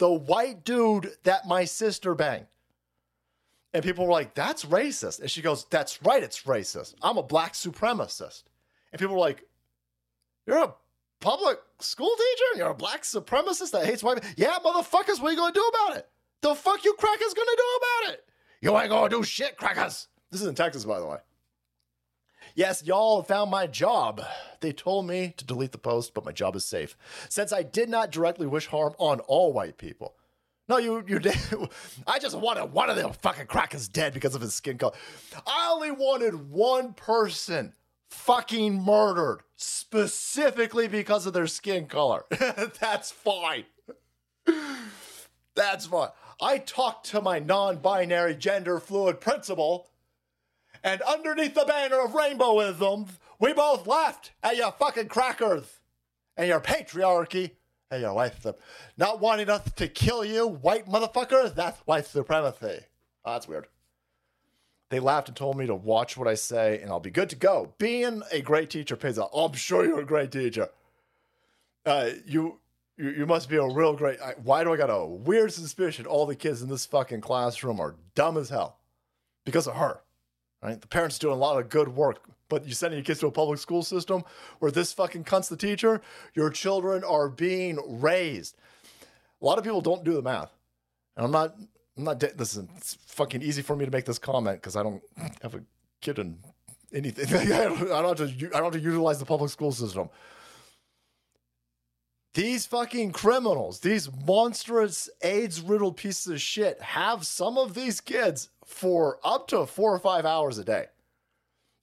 the 0.00 0.10
white 0.10 0.64
dude 0.64 1.12
that 1.24 1.46
my 1.46 1.64
sister 1.66 2.14
banged. 2.14 2.46
And 3.72 3.84
people 3.84 4.06
were 4.06 4.12
like, 4.12 4.34
that's 4.34 4.64
racist. 4.64 5.20
And 5.20 5.30
she 5.30 5.42
goes, 5.42 5.66
that's 5.66 6.02
right, 6.02 6.22
it's 6.22 6.42
racist. 6.42 6.94
I'm 7.02 7.18
a 7.18 7.22
black 7.22 7.52
supremacist. 7.52 8.42
And 8.90 8.98
people 8.98 9.14
were 9.14 9.20
like, 9.20 9.46
you're 10.46 10.64
a 10.64 10.74
public 11.20 11.58
school 11.80 12.10
teacher 12.16 12.44
and 12.52 12.58
you're 12.58 12.70
a 12.70 12.74
black 12.74 13.02
supremacist 13.02 13.72
that 13.72 13.84
hates 13.84 14.02
white 14.02 14.22
people. 14.22 14.30
Yeah, 14.36 14.56
motherfuckers, 14.64 15.20
what 15.20 15.28
are 15.28 15.32
you 15.32 15.36
going 15.36 15.52
to 15.52 15.60
do 15.60 15.70
about 15.74 15.98
it? 15.98 16.08
The 16.40 16.54
fuck 16.54 16.82
you 16.82 16.94
crackers 16.94 17.34
going 17.34 17.46
to 17.46 17.56
do 17.56 18.08
about 18.08 18.14
it? 18.14 18.24
You 18.62 18.76
ain't 18.78 18.88
going 18.88 19.10
to 19.10 19.16
do 19.18 19.22
shit, 19.22 19.58
crackers. 19.58 20.08
This 20.30 20.40
is 20.40 20.46
in 20.48 20.54
Texas, 20.54 20.86
by 20.86 20.98
the 20.98 21.06
way. 21.06 21.18
Yes, 22.54 22.82
y'all 22.84 23.22
found 23.22 23.50
my 23.50 23.66
job. 23.66 24.22
They 24.60 24.72
told 24.72 25.06
me 25.06 25.34
to 25.36 25.44
delete 25.44 25.72
the 25.72 25.78
post, 25.78 26.14
but 26.14 26.24
my 26.24 26.32
job 26.32 26.56
is 26.56 26.64
safe. 26.64 26.96
Since 27.28 27.52
I 27.52 27.62
did 27.62 27.88
not 27.88 28.10
directly 28.10 28.46
wish 28.46 28.66
harm 28.66 28.94
on 28.98 29.20
all 29.20 29.52
white 29.52 29.78
people. 29.78 30.14
No, 30.68 30.76
you 30.76 31.04
you 31.08 31.18
did. 31.18 31.36
I 32.06 32.18
just 32.20 32.38
wanted 32.38 32.66
one 32.66 32.90
of 32.90 32.96
them 32.96 33.12
fucking 33.12 33.46
crackers 33.46 33.88
dead 33.88 34.14
because 34.14 34.34
of 34.36 34.40
his 34.40 34.54
skin 34.54 34.78
color. 34.78 34.94
I 35.46 35.70
only 35.72 35.90
wanted 35.90 36.50
one 36.50 36.92
person 36.92 37.72
fucking 38.08 38.80
murdered 38.80 39.40
specifically 39.56 40.86
because 40.86 41.26
of 41.26 41.32
their 41.32 41.46
skin 41.46 41.86
color. 41.86 42.24
That's 42.80 43.10
fine. 43.10 43.64
That's 45.54 45.86
fine. 45.86 46.10
I 46.40 46.58
talked 46.58 47.06
to 47.06 47.20
my 47.20 47.38
non-binary 47.38 48.36
gender 48.36 48.78
fluid 48.78 49.20
principal 49.20 49.88
and 50.82 51.02
underneath 51.02 51.54
the 51.54 51.64
banner 51.64 52.00
of 52.00 52.12
rainbowism, 52.12 53.08
we 53.38 53.52
both 53.52 53.86
laughed 53.86 54.32
at 54.42 54.56
your 54.56 54.72
fucking 54.72 55.08
crackers 55.08 55.80
and 56.36 56.48
your 56.48 56.60
patriarchy 56.60 57.52
and 57.90 58.02
your 58.02 58.14
white 58.14 58.34
supremacy. 58.34 58.62
Not 58.96 59.20
wanting 59.20 59.50
us 59.50 59.70
to 59.76 59.88
kill 59.88 60.24
you, 60.24 60.46
white 60.46 60.86
motherfuckers, 60.86 61.54
that's 61.54 61.80
white 61.80 62.06
supremacy. 62.06 62.80
Oh, 63.24 63.32
that's 63.32 63.48
weird. 63.48 63.66
They 64.90 65.00
laughed 65.00 65.28
and 65.28 65.36
told 65.36 65.56
me 65.56 65.66
to 65.66 65.74
watch 65.74 66.16
what 66.16 66.26
I 66.26 66.34
say 66.34 66.80
and 66.80 66.90
I'll 66.90 67.00
be 67.00 67.10
good 67.10 67.30
to 67.30 67.36
go. 67.36 67.74
Being 67.78 68.22
a 68.32 68.40
great 68.40 68.70
teacher 68.70 68.96
pays 68.96 69.18
off. 69.18 69.30
Oh, 69.32 69.46
I'm 69.46 69.52
sure 69.52 69.84
you're 69.84 70.00
a 70.00 70.06
great 70.06 70.32
teacher. 70.32 70.68
Uh, 71.86 72.10
you, 72.26 72.58
you 72.96 73.10
you 73.10 73.26
must 73.26 73.48
be 73.48 73.56
a 73.56 73.66
real 73.66 73.94
great. 73.94 74.20
I, 74.20 74.34
why 74.42 74.64
do 74.64 74.72
I 74.72 74.76
got 74.76 74.90
a 74.90 75.06
weird 75.06 75.52
suspicion 75.52 76.06
all 76.06 76.26
the 76.26 76.34
kids 76.34 76.60
in 76.60 76.68
this 76.68 76.86
fucking 76.86 77.20
classroom 77.20 77.80
are 77.80 77.96
dumb 78.14 78.36
as 78.36 78.50
hell 78.50 78.78
because 79.44 79.66
of 79.66 79.76
her? 79.76 80.00
Right? 80.62 80.80
The 80.80 80.88
parents 80.88 81.18
doing 81.18 81.34
a 81.34 81.38
lot 81.38 81.58
of 81.58 81.68
good 81.68 81.88
work, 81.88 82.22
but 82.48 82.66
you 82.66 82.74
sending 82.74 82.98
your 82.98 83.04
kids 83.04 83.20
to 83.20 83.26
a 83.26 83.30
public 83.30 83.58
school 83.58 83.82
system 83.82 84.24
where 84.58 84.70
this 84.70 84.92
fucking 84.92 85.24
cunt's 85.24 85.48
the 85.48 85.56
teacher, 85.56 86.00
your 86.34 86.50
children 86.50 87.04
are 87.04 87.28
being 87.28 87.78
raised. 88.00 88.56
A 89.40 89.44
lot 89.44 89.58
of 89.58 89.64
people 89.64 89.80
don't 89.80 90.04
do 90.04 90.12
the 90.12 90.22
math. 90.22 90.52
And 91.16 91.24
I'm 91.24 91.32
not, 91.32 91.54
I'm 91.96 92.04
not, 92.04 92.22
listen, 92.38 92.68
it's 92.76 92.94
fucking 93.06 93.42
easy 93.42 93.62
for 93.62 93.76
me 93.76 93.84
to 93.84 93.90
make 93.90 94.04
this 94.04 94.18
comment 94.18 94.60
because 94.60 94.76
I 94.76 94.82
don't 94.82 95.02
have 95.42 95.54
a 95.54 95.62
kid 96.00 96.18
in 96.18 96.38
anything. 96.92 97.26
I 97.52 97.64
don't, 97.64 97.82
I 97.82 98.02
don't 98.02 98.18
have 98.18 98.38
to, 98.38 98.46
I 98.48 98.60
don't 98.60 98.64
have 98.64 98.72
to 98.72 98.80
utilize 98.80 99.18
the 99.18 99.26
public 99.26 99.50
school 99.50 99.72
system. 99.72 100.08
These 102.34 102.64
fucking 102.66 103.10
criminals, 103.10 103.80
these 103.80 104.08
monstrous 104.24 105.10
AIDS 105.22 105.60
riddled 105.60 105.96
pieces 105.96 106.32
of 106.32 106.40
shit, 106.40 106.80
have 106.80 107.26
some 107.26 107.58
of 107.58 107.74
these 107.74 108.00
kids 108.00 108.50
for 108.70 109.18
up 109.24 109.48
to 109.48 109.66
four 109.66 109.92
or 109.92 109.98
five 109.98 110.24
hours 110.24 110.56
a 110.56 110.64
day. 110.64 110.86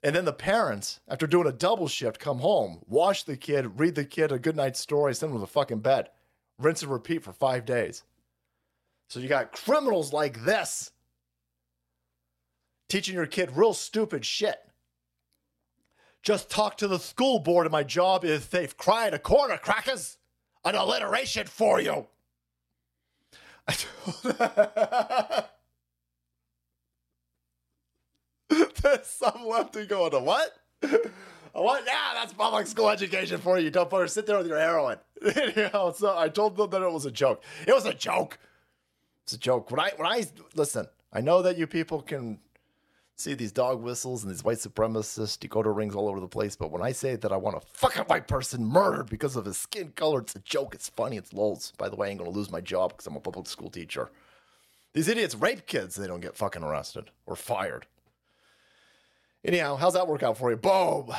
And 0.03 0.15
then 0.15 0.25
the 0.25 0.33
parents, 0.33 0.99
after 1.07 1.27
doing 1.27 1.47
a 1.47 1.51
double 1.51 1.87
shift, 1.87 2.19
come 2.19 2.39
home, 2.39 2.79
wash 2.87 3.23
the 3.23 3.35
kid, 3.35 3.79
read 3.79 3.95
the 3.95 4.05
kid 4.05 4.31
a 4.31 4.39
good 4.39 4.55
night 4.55 4.77
story, 4.77 5.13
send 5.13 5.31
him 5.31 5.37
to 5.37 5.41
the 5.41 5.47
fucking 5.47 5.79
bed, 5.79 6.09
rinse 6.57 6.81
and 6.81 6.91
repeat 6.91 7.23
for 7.23 7.33
five 7.33 7.65
days. 7.65 8.03
So 9.09 9.19
you 9.19 9.27
got 9.27 9.51
criminals 9.51 10.13
like 10.13 10.45
this 10.45 10.91
teaching 12.87 13.15
your 13.15 13.25
kid 13.25 13.51
real 13.55 13.73
stupid 13.73 14.23
shit. 14.23 14.57
Just 16.23 16.49
talk 16.49 16.77
to 16.77 16.87
the 16.87 16.99
school 16.99 17.39
board, 17.39 17.65
and 17.65 17.71
my 17.71 17.83
job 17.83 18.23
is 18.23 18.47
they've 18.47 18.77
cried 18.77 19.13
a 19.13 19.19
corner, 19.19 19.57
crackers 19.57 20.17
an 20.63 20.75
alliteration 20.75 21.47
for 21.47 21.81
you. 21.81 22.07
There's 28.81 29.07
some 29.07 29.45
lefty 29.45 29.85
going 29.85 30.11
to 30.11 30.19
what? 30.19 30.57
What? 31.57 31.85
Yeah, 31.87 32.11
that's 32.13 32.33
public 32.33 32.67
school 32.67 32.89
education 32.89 33.39
for 33.39 33.57
you. 33.57 33.71
Don't 33.71 34.09
sit 34.09 34.27
there 34.27 34.37
with 34.37 34.45
your 34.45 34.59
heroin. 34.59 34.99
you 35.23 35.69
know, 35.73 35.91
so 35.95 36.15
I 36.15 36.29
told 36.29 36.55
them 36.55 36.69
that 36.69 36.83
it 36.83 36.91
was 36.91 37.05
a 37.07 37.11
joke. 37.11 37.43
It 37.65 37.73
was 37.73 37.85
a 37.85 37.95
joke. 37.95 38.37
It's 39.23 39.33
a 39.33 39.39
joke. 39.39 39.71
When 39.71 39.79
I 39.79 39.91
when 39.97 40.07
I 40.07 40.23
listen, 40.53 40.87
I 41.11 41.21
know 41.21 41.41
that 41.41 41.57
you 41.57 41.65
people 41.65 42.03
can 42.03 42.39
see 43.15 43.33
these 43.33 43.51
dog 43.51 43.81
whistles 43.81 44.23
and 44.23 44.31
these 44.31 44.43
white 44.43 44.59
supremacist 44.59 45.39
Dakota 45.39 45.71
rings 45.71 45.95
all 45.95 46.07
over 46.07 46.19
the 46.19 46.27
place. 46.27 46.55
But 46.55 46.69
when 46.69 46.83
I 46.83 46.91
say 46.91 47.15
that 47.15 47.31
I 47.31 47.37
want 47.37 47.57
a 47.57 47.61
fucking 47.61 48.03
white 48.03 48.27
person 48.27 48.63
murdered 48.63 49.09
because 49.09 49.35
of 49.35 49.45
his 49.45 49.57
skin 49.57 49.93
color, 49.95 50.19
it's 50.19 50.35
a 50.35 50.39
joke. 50.39 50.75
It's 50.75 50.89
funny. 50.89 51.17
It's 51.17 51.33
lulz. 51.33 51.73
By 51.79 51.89
the 51.89 51.95
way, 51.95 52.07
I 52.07 52.11
ain't 52.11 52.19
gonna 52.19 52.29
lose 52.29 52.51
my 52.51 52.61
job 52.61 52.91
because 52.91 53.07
I'm 53.07 53.15
a 53.15 53.19
public 53.19 53.47
school 53.47 53.71
teacher. 53.71 54.11
These 54.93 55.07
idiots 55.07 55.33
rape 55.33 55.65
kids. 55.65 55.95
They 55.95 56.05
don't 56.05 56.21
get 56.21 56.37
fucking 56.37 56.63
arrested 56.63 57.09
or 57.25 57.35
fired. 57.35 57.87
Anyhow, 59.47 59.77
how's 59.77 59.93
that 59.93 60.05
work 60.05 60.23
out 60.23 60.37
for 60.37 60.51
you? 60.51 60.57
Boom. 60.57 61.09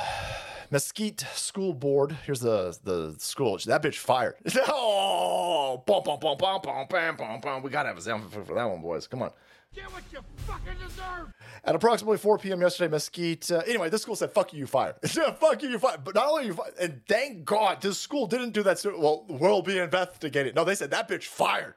Mesquite 0.71 1.21
School 1.33 1.73
Board. 1.73 2.15
Here's 2.27 2.41
the 2.41 2.77
the 2.85 3.15
school. 3.19 3.59
That 3.65 3.83
bitch 3.83 3.97
fired. 3.97 4.35
oh, 4.69 5.83
bum, 5.87 6.03
bum, 6.05 6.19
bum, 6.21 6.37
bum, 6.37 6.61
bum, 6.63 6.87
bum, 6.91 7.17
bum, 7.17 7.41
bum. 7.41 7.63
We 7.63 7.71
gotta 7.71 7.89
have 7.89 7.97
a 7.97 8.03
sound 8.03 8.31
for 8.31 8.43
that 8.43 8.65
one, 8.65 8.83
boys. 8.83 9.07
Come 9.07 9.23
on. 9.23 9.31
Get 9.75 9.85
what 9.85 10.03
you 10.13 10.19
fucking 10.47 10.75
deserve. 10.79 11.33
At 11.65 11.75
approximately 11.75 12.19
4 12.19 12.39
p.m. 12.39 12.61
yesterday, 12.61 12.91
Mesquite. 12.91 13.51
Uh, 13.51 13.63
anyway, 13.67 13.89
this 13.89 14.03
school 14.03 14.15
said, 14.15 14.31
"Fuck 14.31 14.53
you, 14.53 14.59
you 14.59 14.67
fired." 14.67 14.97
Fuck 15.07 15.63
you, 15.63 15.71
you 15.71 15.79
fire." 15.79 15.97
But 15.97 16.15
not 16.15 16.29
only 16.29 16.47
you 16.47 16.53
fired, 16.53 16.75
and 16.79 17.01
thank 17.09 17.47
God 17.47 17.81
this 17.81 17.99
school 17.99 18.27
didn't 18.27 18.51
do 18.51 18.63
that. 18.63 18.85
Well, 18.85 19.25
we'll 19.31 19.63
be 19.63 19.79
investigated. 19.79 20.55
No, 20.55 20.65
they 20.65 20.75
said 20.75 20.91
that 20.91 21.09
bitch 21.09 21.25
fired. 21.25 21.77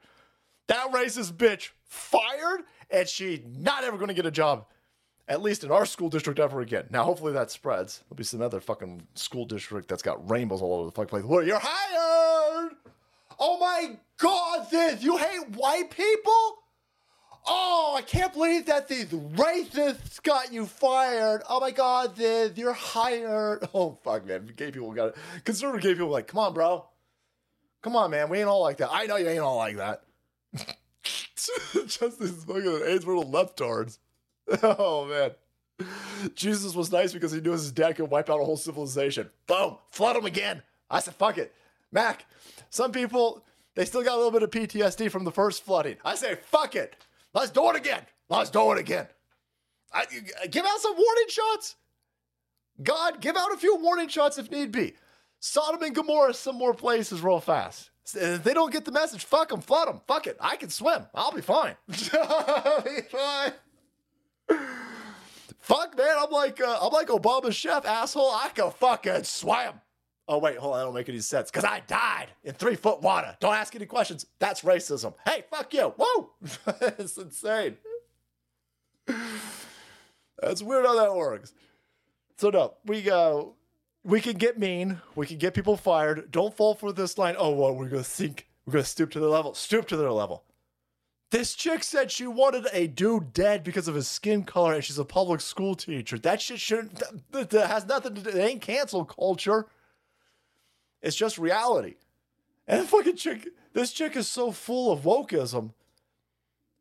That 0.68 0.92
racist 0.92 1.32
bitch 1.32 1.70
fired, 1.86 2.64
and 2.90 3.08
she 3.08 3.42
not 3.46 3.84
ever 3.84 3.96
going 3.96 4.08
to 4.08 4.14
get 4.14 4.26
a 4.26 4.30
job, 4.30 4.66
at 5.28 5.42
least 5.42 5.64
in 5.64 5.70
our 5.70 5.86
school 5.86 6.08
district 6.08 6.38
ever 6.38 6.60
again. 6.60 6.86
Now, 6.90 7.04
hopefully 7.04 7.32
that 7.32 7.50
spreads. 7.50 8.02
There'll 8.08 8.16
be 8.16 8.24
some 8.24 8.42
other 8.42 8.60
fucking 8.60 9.02
school 9.14 9.44
district 9.44 9.88
that's 9.88 10.02
got 10.02 10.28
rainbows 10.30 10.60
all 10.60 10.74
over 10.74 10.86
the 10.86 10.92
fucking 10.92 11.08
place. 11.08 11.24
Well, 11.24 11.42
you're 11.42 11.60
hired. 11.60 12.72
Oh 13.38 13.58
my 13.58 13.96
God, 14.18 14.70
this 14.70 15.02
you 15.02 15.16
hate 15.16 15.56
white 15.56 15.90
people? 15.90 16.58
Oh, 17.44 17.94
I 17.98 18.02
can't 18.02 18.32
believe 18.32 18.66
that 18.66 18.86
these 18.86 19.06
racists 19.06 20.22
got 20.22 20.52
you 20.52 20.64
fired. 20.64 21.42
Oh 21.48 21.58
my 21.58 21.72
God, 21.72 22.14
this! 22.14 22.56
you're 22.56 22.72
hired. 22.72 23.66
Oh, 23.74 23.98
fuck, 24.04 24.26
man. 24.26 24.52
Gay 24.56 24.70
people 24.70 24.92
got 24.92 25.08
it. 25.08 25.16
Conservative 25.44 25.82
gay 25.82 25.94
people 25.94 26.08
like, 26.08 26.28
come 26.28 26.38
on, 26.38 26.54
bro. 26.54 26.84
Come 27.82 27.96
on, 27.96 28.12
man. 28.12 28.28
We 28.28 28.38
ain't 28.38 28.48
all 28.48 28.62
like 28.62 28.76
that. 28.76 28.90
I 28.92 29.06
know 29.06 29.16
you 29.16 29.28
ain't 29.28 29.40
all 29.40 29.56
like 29.56 29.76
that. 29.76 30.02
Just 31.34 32.20
these 32.20 32.44
fucking 32.44 32.82
AIDS 32.86 33.04
riddled 33.04 33.32
leftards. 33.32 33.98
Oh, 34.62 35.06
man. 35.06 35.32
Jesus 36.34 36.74
was 36.74 36.92
nice 36.92 37.12
because 37.12 37.32
he 37.32 37.40
knew 37.40 37.52
his 37.52 37.72
dad 37.72 37.96
could 37.96 38.10
wipe 38.10 38.30
out 38.30 38.40
a 38.40 38.44
whole 38.44 38.56
civilization. 38.56 39.30
Boom. 39.46 39.78
Flood 39.90 40.16
him 40.16 40.26
again. 40.26 40.62
I 40.90 41.00
said, 41.00 41.14
fuck 41.14 41.38
it. 41.38 41.54
Mac, 41.90 42.24
some 42.70 42.92
people, 42.92 43.44
they 43.74 43.84
still 43.84 44.02
got 44.02 44.14
a 44.14 44.16
little 44.16 44.30
bit 44.30 44.42
of 44.42 44.50
PTSD 44.50 45.10
from 45.10 45.24
the 45.24 45.32
first 45.32 45.64
flooding. 45.64 45.96
I 46.04 46.14
say, 46.14 46.36
fuck 46.36 46.76
it. 46.76 46.96
Let's 47.34 47.50
do 47.50 47.68
it 47.70 47.76
again. 47.76 48.02
Let's 48.28 48.50
do 48.50 48.72
it 48.72 48.78
again. 48.78 49.06
I, 49.92 50.04
give 50.50 50.64
out 50.64 50.78
some 50.80 50.94
warning 50.94 51.28
shots. 51.28 51.76
God, 52.82 53.20
give 53.20 53.36
out 53.36 53.52
a 53.52 53.56
few 53.56 53.76
warning 53.76 54.08
shots 54.08 54.38
if 54.38 54.50
need 54.50 54.72
be. 54.72 54.94
Sodom 55.40 55.82
and 55.82 55.94
Gomorrah, 55.94 56.34
some 56.34 56.56
more 56.56 56.72
places 56.72 57.20
real 57.20 57.40
fast. 57.40 57.90
If 58.14 58.42
they 58.42 58.54
don't 58.54 58.72
get 58.72 58.84
the 58.84 58.92
message, 58.92 59.24
fuck 59.24 59.48
them, 59.48 59.60
flood 59.60 59.88
them. 59.88 60.00
Fuck 60.06 60.26
it. 60.26 60.36
I 60.40 60.56
can 60.56 60.70
swim. 60.70 61.06
I'll 61.14 61.32
be 61.32 61.40
fine. 61.40 61.76
I'll 62.14 62.82
be 62.82 63.02
fine. 63.10 63.52
Fuck, 65.62 65.96
man. 65.96 66.16
I'm 66.18 66.30
like 66.30 66.60
uh, 66.60 66.78
I'm 66.82 66.92
like 66.92 67.06
Obama's 67.06 67.54
chef, 67.54 67.86
asshole. 67.86 68.32
I 68.32 68.50
can 68.52 68.72
fucking 68.72 69.22
swim. 69.22 69.74
Oh 70.26 70.38
wait, 70.38 70.56
hold 70.58 70.74
on, 70.74 70.80
I 70.80 70.82
don't 70.82 70.94
make 70.94 71.08
any 71.08 71.20
sense. 71.20 71.52
Cause 71.52 71.64
I 71.64 71.82
died 71.86 72.28
in 72.42 72.54
three 72.54 72.74
foot 72.74 73.00
water. 73.00 73.36
Don't 73.38 73.54
ask 73.54 73.74
any 73.76 73.86
questions. 73.86 74.26
That's 74.40 74.62
racism. 74.62 75.14
Hey, 75.24 75.44
fuck 75.50 75.72
you. 75.72 75.94
Whoa! 75.96 76.30
it's 76.98 77.16
insane. 77.16 77.76
That's 80.40 80.62
weird 80.62 80.84
how 80.84 80.96
that 80.96 81.14
works. 81.14 81.54
So 82.38 82.50
no, 82.50 82.74
we 82.84 83.00
go. 83.02 83.54
We 84.02 84.20
can 84.20 84.36
get 84.36 84.58
mean. 84.58 85.00
We 85.14 85.28
can 85.28 85.38
get 85.38 85.54
people 85.54 85.76
fired. 85.76 86.32
Don't 86.32 86.56
fall 86.56 86.74
for 86.74 86.92
this 86.92 87.18
line. 87.18 87.36
Oh 87.38 87.50
well, 87.50 87.72
we're 87.72 87.88
gonna 87.88 88.02
sink. 88.02 88.48
We're 88.66 88.72
gonna 88.72 88.84
stoop 88.84 89.12
to 89.12 89.20
their 89.20 89.28
level. 89.28 89.54
Stoop 89.54 89.86
to 89.88 89.96
their 89.96 90.10
level. 90.10 90.42
This 91.32 91.54
chick 91.54 91.82
said 91.82 92.10
she 92.10 92.26
wanted 92.26 92.66
a 92.74 92.86
dude 92.86 93.32
dead 93.32 93.64
because 93.64 93.88
of 93.88 93.94
his 93.94 94.06
skin 94.06 94.44
color, 94.44 94.74
and 94.74 94.84
she's 94.84 94.98
a 94.98 95.04
public 95.04 95.40
school 95.40 95.74
teacher. 95.74 96.18
That 96.18 96.42
shit 96.42 96.60
shouldn't. 96.60 97.02
That, 97.30 97.48
that 97.48 97.68
has 97.68 97.86
nothing 97.86 98.16
to 98.16 98.20
do. 98.20 98.28
It 98.28 98.36
ain't 98.36 98.60
cancel 98.60 99.06
culture. 99.06 99.66
It's 101.00 101.16
just 101.16 101.38
reality. 101.38 101.94
And 102.68 102.86
fucking 102.88 103.16
chick, 103.16 103.48
this 103.72 103.92
chick 103.92 104.14
is 104.14 104.28
so 104.28 104.52
full 104.52 104.92
of 104.92 105.00
wokeism. 105.04 105.72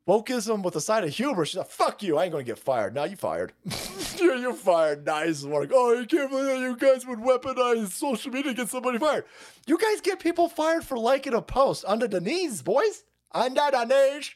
Wokeism 0.06 0.64
with 0.64 0.76
a 0.76 0.82
side 0.82 1.06
of 1.06 1.12
humor. 1.12 1.45
She's 1.45 1.56
like, 1.56 1.70
"Fuck 1.70 2.04
you! 2.04 2.18
I 2.18 2.26
ain't 2.26 2.34
gonna 2.34 2.43
get 2.43 2.60
fired. 2.60 2.93
Now 2.93 3.06
you 3.06 3.16
fired. 3.16 3.54
you're, 4.20 4.36
you're 4.36 4.54
fired." 4.54 5.06
Nice. 5.06 5.43
Like, 5.43 5.72
oh, 5.74 5.97
I 5.97 6.04
can't 6.04 6.30
believe 6.30 6.47
that 6.47 6.60
you 6.60 6.76
guys 6.76 7.08
would 7.08 7.20
weaponize 7.20 7.91
social 7.91 8.34
media 8.34 8.52
to 8.52 8.58
get 8.58 8.68
somebody 8.68 8.97
fired. 8.97 9.24
You 9.66 9.78
guys 9.78 10.02
get 10.02 10.20
people 10.20 10.49
fired 10.49 10.84
for 10.84 10.97
liking 10.97 11.34
a 11.34 11.41
post 11.41 11.86
under 11.88 12.10
the 12.10 12.20
knees, 12.20 12.62
boys. 12.62 13.06
Under 13.32 13.72
the 13.72 13.86
knees. 13.86 14.32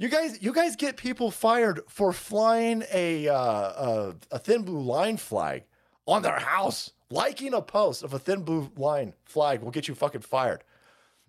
You 0.00 0.08
guys, 0.08 0.42
you 0.42 0.54
guys 0.54 0.76
get 0.76 0.96
people 0.96 1.30
fired 1.30 1.80
for 1.86 2.10
flying 2.14 2.84
a 2.90 3.28
uh, 3.28 3.34
a, 3.36 4.14
a 4.30 4.38
thin 4.38 4.62
blue 4.62 4.80
line 4.80 5.18
flag 5.18 5.64
on 6.06 6.22
their 6.22 6.38
house. 6.38 6.92
Liking 7.10 7.52
a 7.52 7.60
post 7.60 8.02
of 8.02 8.14
a 8.14 8.18
thin 8.18 8.42
blue 8.42 8.70
line 8.78 9.12
flag 9.26 9.60
will 9.60 9.70
get 9.70 9.88
you 9.88 9.94
fucking 9.94 10.22
fired. 10.22 10.64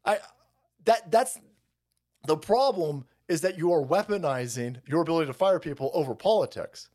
I 0.05 0.19
that 0.85 1.11
that's 1.11 1.37
the 2.25 2.37
problem 2.37 3.03
is 3.27 3.41
that 3.41 3.57
you 3.57 3.73
are 3.73 3.83
weaponizing 3.83 4.77
your 4.87 5.01
ability 5.01 5.27
to 5.27 5.33
fire 5.33 5.59
people 5.59 5.91
over 5.93 6.15
politics. 6.15 6.87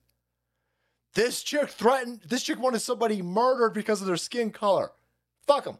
This 1.12 1.42
chick 1.42 1.68
threatened. 1.68 2.22
This 2.26 2.42
chick 2.42 2.58
wanted 2.58 2.80
somebody 2.80 3.20
murdered 3.20 3.74
because 3.74 4.00
of 4.00 4.06
their 4.06 4.16
skin 4.16 4.50
color. 4.50 4.92
Fuck 5.46 5.64
them. 5.64 5.76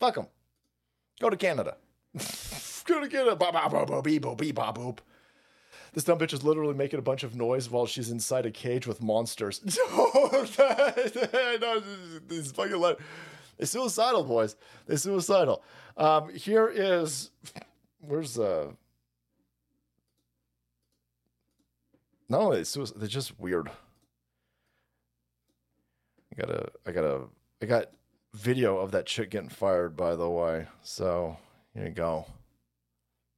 Fuck 0.00 0.14
them. 0.14 0.28
Go 1.20 1.28
to 1.28 1.36
Canada. 1.36 1.76
Go 2.88 3.00
to 3.00 3.08
Canada. 3.08 3.36
Ba 3.36 3.52
ba 3.52 3.68
ba 3.70 3.84
ba 3.84 4.00
beep 4.00 4.22
bo 4.22 4.34
beep 4.34 4.54
ba 4.54 4.72
boop. 4.74 4.98
This 5.92 6.04
dumb 6.04 6.18
bitch 6.18 6.32
is 6.32 6.42
literally 6.42 6.74
making 6.74 6.98
a 6.98 7.02
bunch 7.02 7.22
of 7.22 7.36
noise 7.36 7.70
while 7.70 7.84
she's 7.84 8.10
inside 8.10 8.46
a 8.46 8.50
cage 8.50 8.86
with 8.86 9.02
monsters. 9.02 9.60
no, 9.92 11.82
these 12.28 12.50
fucking 12.52 12.80
they're 13.58 13.66
suicidal, 13.66 14.24
boys. 14.24 14.56
They're 14.86 14.96
suicidal. 14.96 15.62
Um, 15.96 16.30
here 16.30 16.72
is 16.72 17.30
where's 18.00 18.38
uh 18.38 18.70
not 22.28 22.40
only 22.40 22.62
they 22.62 22.84
they're 22.96 23.08
just 23.08 23.38
weird. 23.38 23.70
I 26.32 26.36
gotta 26.40 26.68
I 26.86 26.92
gotta 26.92 27.20
I 27.60 27.66
got 27.66 27.90
video 28.32 28.78
of 28.78 28.92
that 28.92 29.04
chick 29.04 29.30
getting 29.30 29.50
fired 29.50 29.94
by 29.94 30.16
the 30.16 30.30
way. 30.30 30.68
So 30.82 31.36
here 31.74 31.84
you 31.84 31.90
go. 31.90 32.24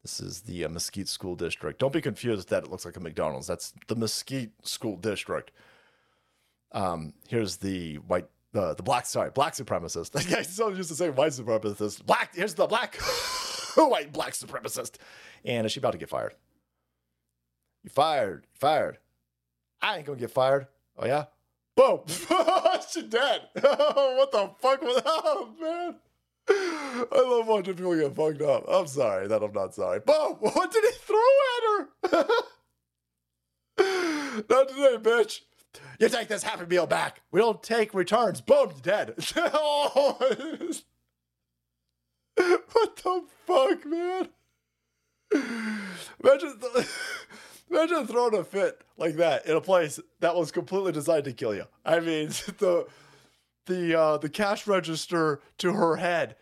This 0.02 0.20
is 0.20 0.40
the 0.42 0.64
uh, 0.64 0.68
Mesquite 0.68 1.08
School 1.08 1.36
District. 1.36 1.78
Don't 1.78 1.92
be 1.92 2.00
confused 2.00 2.48
that 2.48 2.64
it 2.64 2.70
looks 2.70 2.84
like 2.84 2.96
a 2.96 3.00
McDonald's. 3.00 3.46
That's 3.46 3.74
the 3.86 3.96
Mesquite 3.96 4.52
School 4.62 4.96
District. 4.96 5.50
Um, 6.72 7.12
here's 7.28 7.58
the 7.58 7.96
white, 7.96 8.28
uh, 8.54 8.74
the 8.74 8.82
black, 8.82 9.04
sorry, 9.06 9.30
black 9.30 9.54
supremacist. 9.54 10.12
Guy 10.30 10.42
so 10.42 10.68
used 10.68 10.88
to 10.88 10.94
say 10.94 11.10
white 11.10 11.32
supremacist. 11.32 12.06
Black, 12.06 12.34
here's 12.34 12.54
the 12.54 12.66
black, 12.66 12.96
white 13.76 14.12
black 14.12 14.32
supremacist. 14.32 14.96
And 15.44 15.66
is 15.66 15.72
she 15.72 15.80
about 15.80 15.92
to 15.92 15.98
get 15.98 16.08
fired? 16.08 16.34
You 17.82 17.90
fired, 17.90 18.46
fired. 18.54 18.98
I 19.82 19.96
ain't 19.98 20.06
gonna 20.06 20.18
get 20.18 20.30
fired. 20.30 20.66
Oh 20.98 21.06
yeah? 21.06 21.24
Boom! 21.76 22.00
she 22.90 23.02
dead. 23.02 23.48
what 23.54 24.32
the 24.32 24.50
fuck 24.58 24.82
was 24.82 25.02
Oh 25.06 25.50
man. 25.60 25.96
I 27.12 27.24
love 27.24 27.46
watching 27.46 27.74
people 27.74 27.94
get 27.94 28.14
fucked 28.14 28.42
up. 28.42 28.64
I'm 28.68 28.86
sorry 28.86 29.28
that 29.28 29.42
I'm 29.42 29.52
not 29.52 29.74
sorry. 29.74 30.00
Boom! 30.00 30.36
What 30.40 30.72
did 30.72 30.84
he 30.84 30.90
throw 30.92 31.16
at 31.56 31.62
her? 32.10 32.24
not 34.48 34.68
today, 34.68 34.96
bitch. 34.98 35.40
You 36.00 36.08
take 36.08 36.28
this 36.28 36.42
Happy 36.42 36.66
Meal 36.66 36.86
back. 36.86 37.22
We 37.30 37.40
don't 37.40 37.62
take 37.62 37.94
returns. 37.94 38.40
Boom, 38.40 38.72
dead. 38.82 39.14
oh, 39.36 40.16
what 42.36 42.96
the 42.96 43.22
fuck, 43.46 43.86
man? 43.86 44.28
Imagine, 46.24 46.58
imagine 47.70 48.06
throwing 48.06 48.36
a 48.36 48.42
fit 48.42 48.82
like 48.96 49.14
that 49.16 49.46
in 49.46 49.56
a 49.56 49.60
place 49.60 50.00
that 50.18 50.34
was 50.34 50.50
completely 50.50 50.90
designed 50.90 51.24
to 51.24 51.32
kill 51.32 51.54
you. 51.54 51.64
I 51.84 52.00
mean, 52.00 52.28
the 52.58 52.86
the 53.66 53.98
uh, 53.98 54.18
the 54.18 54.28
cash 54.28 54.66
register 54.66 55.40
to 55.58 55.72
her 55.72 55.96
head 55.96 56.36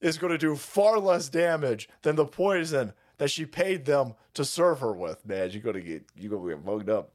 is 0.00 0.18
going 0.18 0.32
to 0.32 0.38
do 0.38 0.56
far 0.56 0.98
less 0.98 1.28
damage 1.28 1.88
than 2.02 2.16
the 2.16 2.26
poison 2.26 2.92
that 3.18 3.30
she 3.30 3.46
paid 3.46 3.84
them 3.84 4.14
to 4.34 4.44
serve 4.44 4.80
her 4.80 4.92
with. 4.92 5.24
Man, 5.26 5.50
you're 5.50 5.62
gonna 5.62 5.80
get 5.80 6.04
you're 6.16 6.30
gonna 6.30 6.54
get 6.54 6.64
mugged 6.64 6.90
up. 6.90 7.12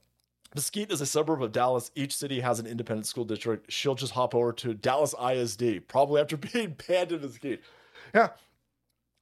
Mesquite 0.56 0.92
is 0.92 1.02
a 1.02 1.06
suburb 1.06 1.44
of 1.44 1.52
Dallas. 1.52 1.92
Each 1.96 2.16
city 2.16 2.40
has 2.40 2.60
an 2.60 2.66
independent 2.66 3.06
school 3.06 3.26
district. 3.26 3.72
She'll 3.72 3.96
just 3.96 4.14
hop 4.14 4.34
over 4.34 4.54
to 4.54 4.74
Dallas 4.74 5.14
ISD, 5.14 5.88
probably 5.88 6.22
after 6.22 6.38
being 6.54 6.78
banned 6.88 7.12
in 7.12 7.22
Mesquite. 7.22 7.62
Yeah. 8.14 8.30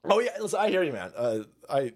Oh 0.03 0.19
yeah, 0.19 0.37
listen, 0.39 0.59
I 0.59 0.69
hear 0.69 0.83
you, 0.83 0.93
man. 0.93 1.11
Uh, 1.15 1.39
I 1.69 1.93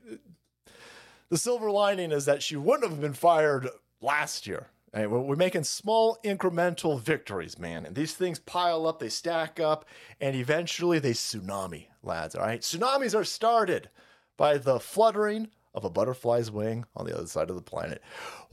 the 1.30 1.38
silver 1.38 1.70
lining 1.70 2.12
is 2.12 2.26
that 2.26 2.42
she 2.42 2.56
wouldn't 2.56 2.90
have 2.90 3.00
been 3.00 3.14
fired 3.14 3.70
last 4.02 4.48
year. 4.48 4.68
And 4.94 5.12
we're 5.12 5.36
making 5.36 5.66
small 5.66 6.18
incremental 6.24 7.00
victories, 7.00 7.60
man. 7.60 7.86
And 7.86 7.96
these 7.96 8.14
things 8.14 8.40
pile 8.40 8.88
up, 8.88 9.00
they 9.00 9.10
stack 9.10 9.60
up, 9.60 9.86
and 10.20 10.36
eventually 10.36 10.98
they 11.00 11.12
tsunami, 11.12 11.88
lads. 12.02 12.36
All 12.36 12.42
right. 12.42 12.62
Tsunamis 12.62 13.14
are 13.14 13.24
started 13.24 13.90
by 14.36 14.58
the 14.58 14.80
fluttering 14.80 15.50
of 15.76 15.84
a 15.86 15.90
butterfly's 15.90 16.50
wing 16.50 16.86
on 16.96 17.06
the 17.06 17.16
other 17.16 17.28
side 17.28 17.50
of 17.50 17.56
the 17.56 17.62
planet. 17.62 18.02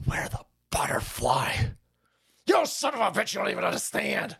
Where 0.05 0.29
the 0.29 0.45
butterfly? 0.69 1.53
You 2.45 2.65
son 2.65 2.93
of 2.93 2.99
a 2.99 3.19
bitch, 3.19 3.33
you 3.33 3.39
don't 3.39 3.49
even 3.49 3.63
understand. 3.63 4.37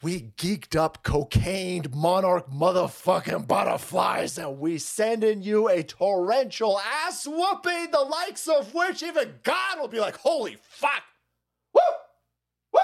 We 0.00 0.32
geeked 0.36 0.76
up 0.76 1.02
cocaine 1.02 1.86
monarch 1.92 2.48
motherfucking 2.48 3.48
butterflies, 3.48 4.38
and 4.38 4.60
we 4.60 4.78
sending 4.78 5.42
you 5.42 5.68
a 5.68 5.82
torrential 5.82 6.78
ass 6.78 7.26
whooping, 7.26 7.90
the 7.90 8.06
likes 8.08 8.46
of 8.46 8.74
which 8.74 9.02
even 9.02 9.34
God 9.42 9.80
will 9.80 9.88
be 9.88 9.98
like, 9.98 10.16
holy 10.18 10.56
fuck! 10.62 11.02
Woo! 11.74 11.80
Woo! 12.72 12.80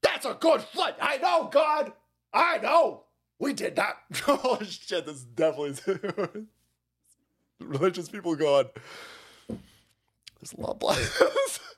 That's 0.00 0.26
a 0.26 0.34
good 0.34 0.60
flight. 0.60 0.94
I 1.02 1.16
know, 1.16 1.48
God. 1.52 1.92
I 2.32 2.58
know. 2.58 3.02
We 3.40 3.52
did 3.52 3.74
that. 3.76 3.96
oh 4.28 4.60
shit! 4.62 5.06
This 5.06 5.16
is 5.16 5.24
definitely 5.24 6.46
religious 7.60 8.08
people 8.08 8.36
going. 8.36 8.68
There's 9.48 10.52
a 10.56 10.60
lot 10.60 10.70
of 10.70 10.78
black. 10.78 10.98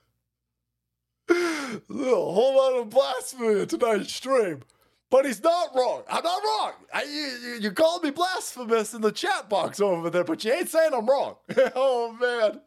A 1.74 2.04
whole 2.04 2.56
lot 2.56 2.80
of 2.80 2.90
blasphemy 2.90 3.60
in 3.60 3.66
tonight's 3.66 4.12
stream. 4.12 4.62
But 5.10 5.24
he's 5.24 5.42
not 5.42 5.74
wrong. 5.74 6.02
I'm 6.10 6.22
not 6.22 6.42
wrong. 6.42 6.72
I, 6.92 7.02
you, 7.04 7.50
you, 7.50 7.60
you 7.60 7.70
called 7.70 8.02
me 8.02 8.10
blasphemous 8.10 8.92
in 8.92 9.00
the 9.00 9.10
chat 9.10 9.48
box 9.48 9.80
over 9.80 10.10
there, 10.10 10.24
but 10.24 10.44
you 10.44 10.52
ain't 10.52 10.68
saying 10.68 10.92
I'm 10.92 11.06
wrong. 11.06 11.36
oh, 11.74 12.12
man. 12.20 12.60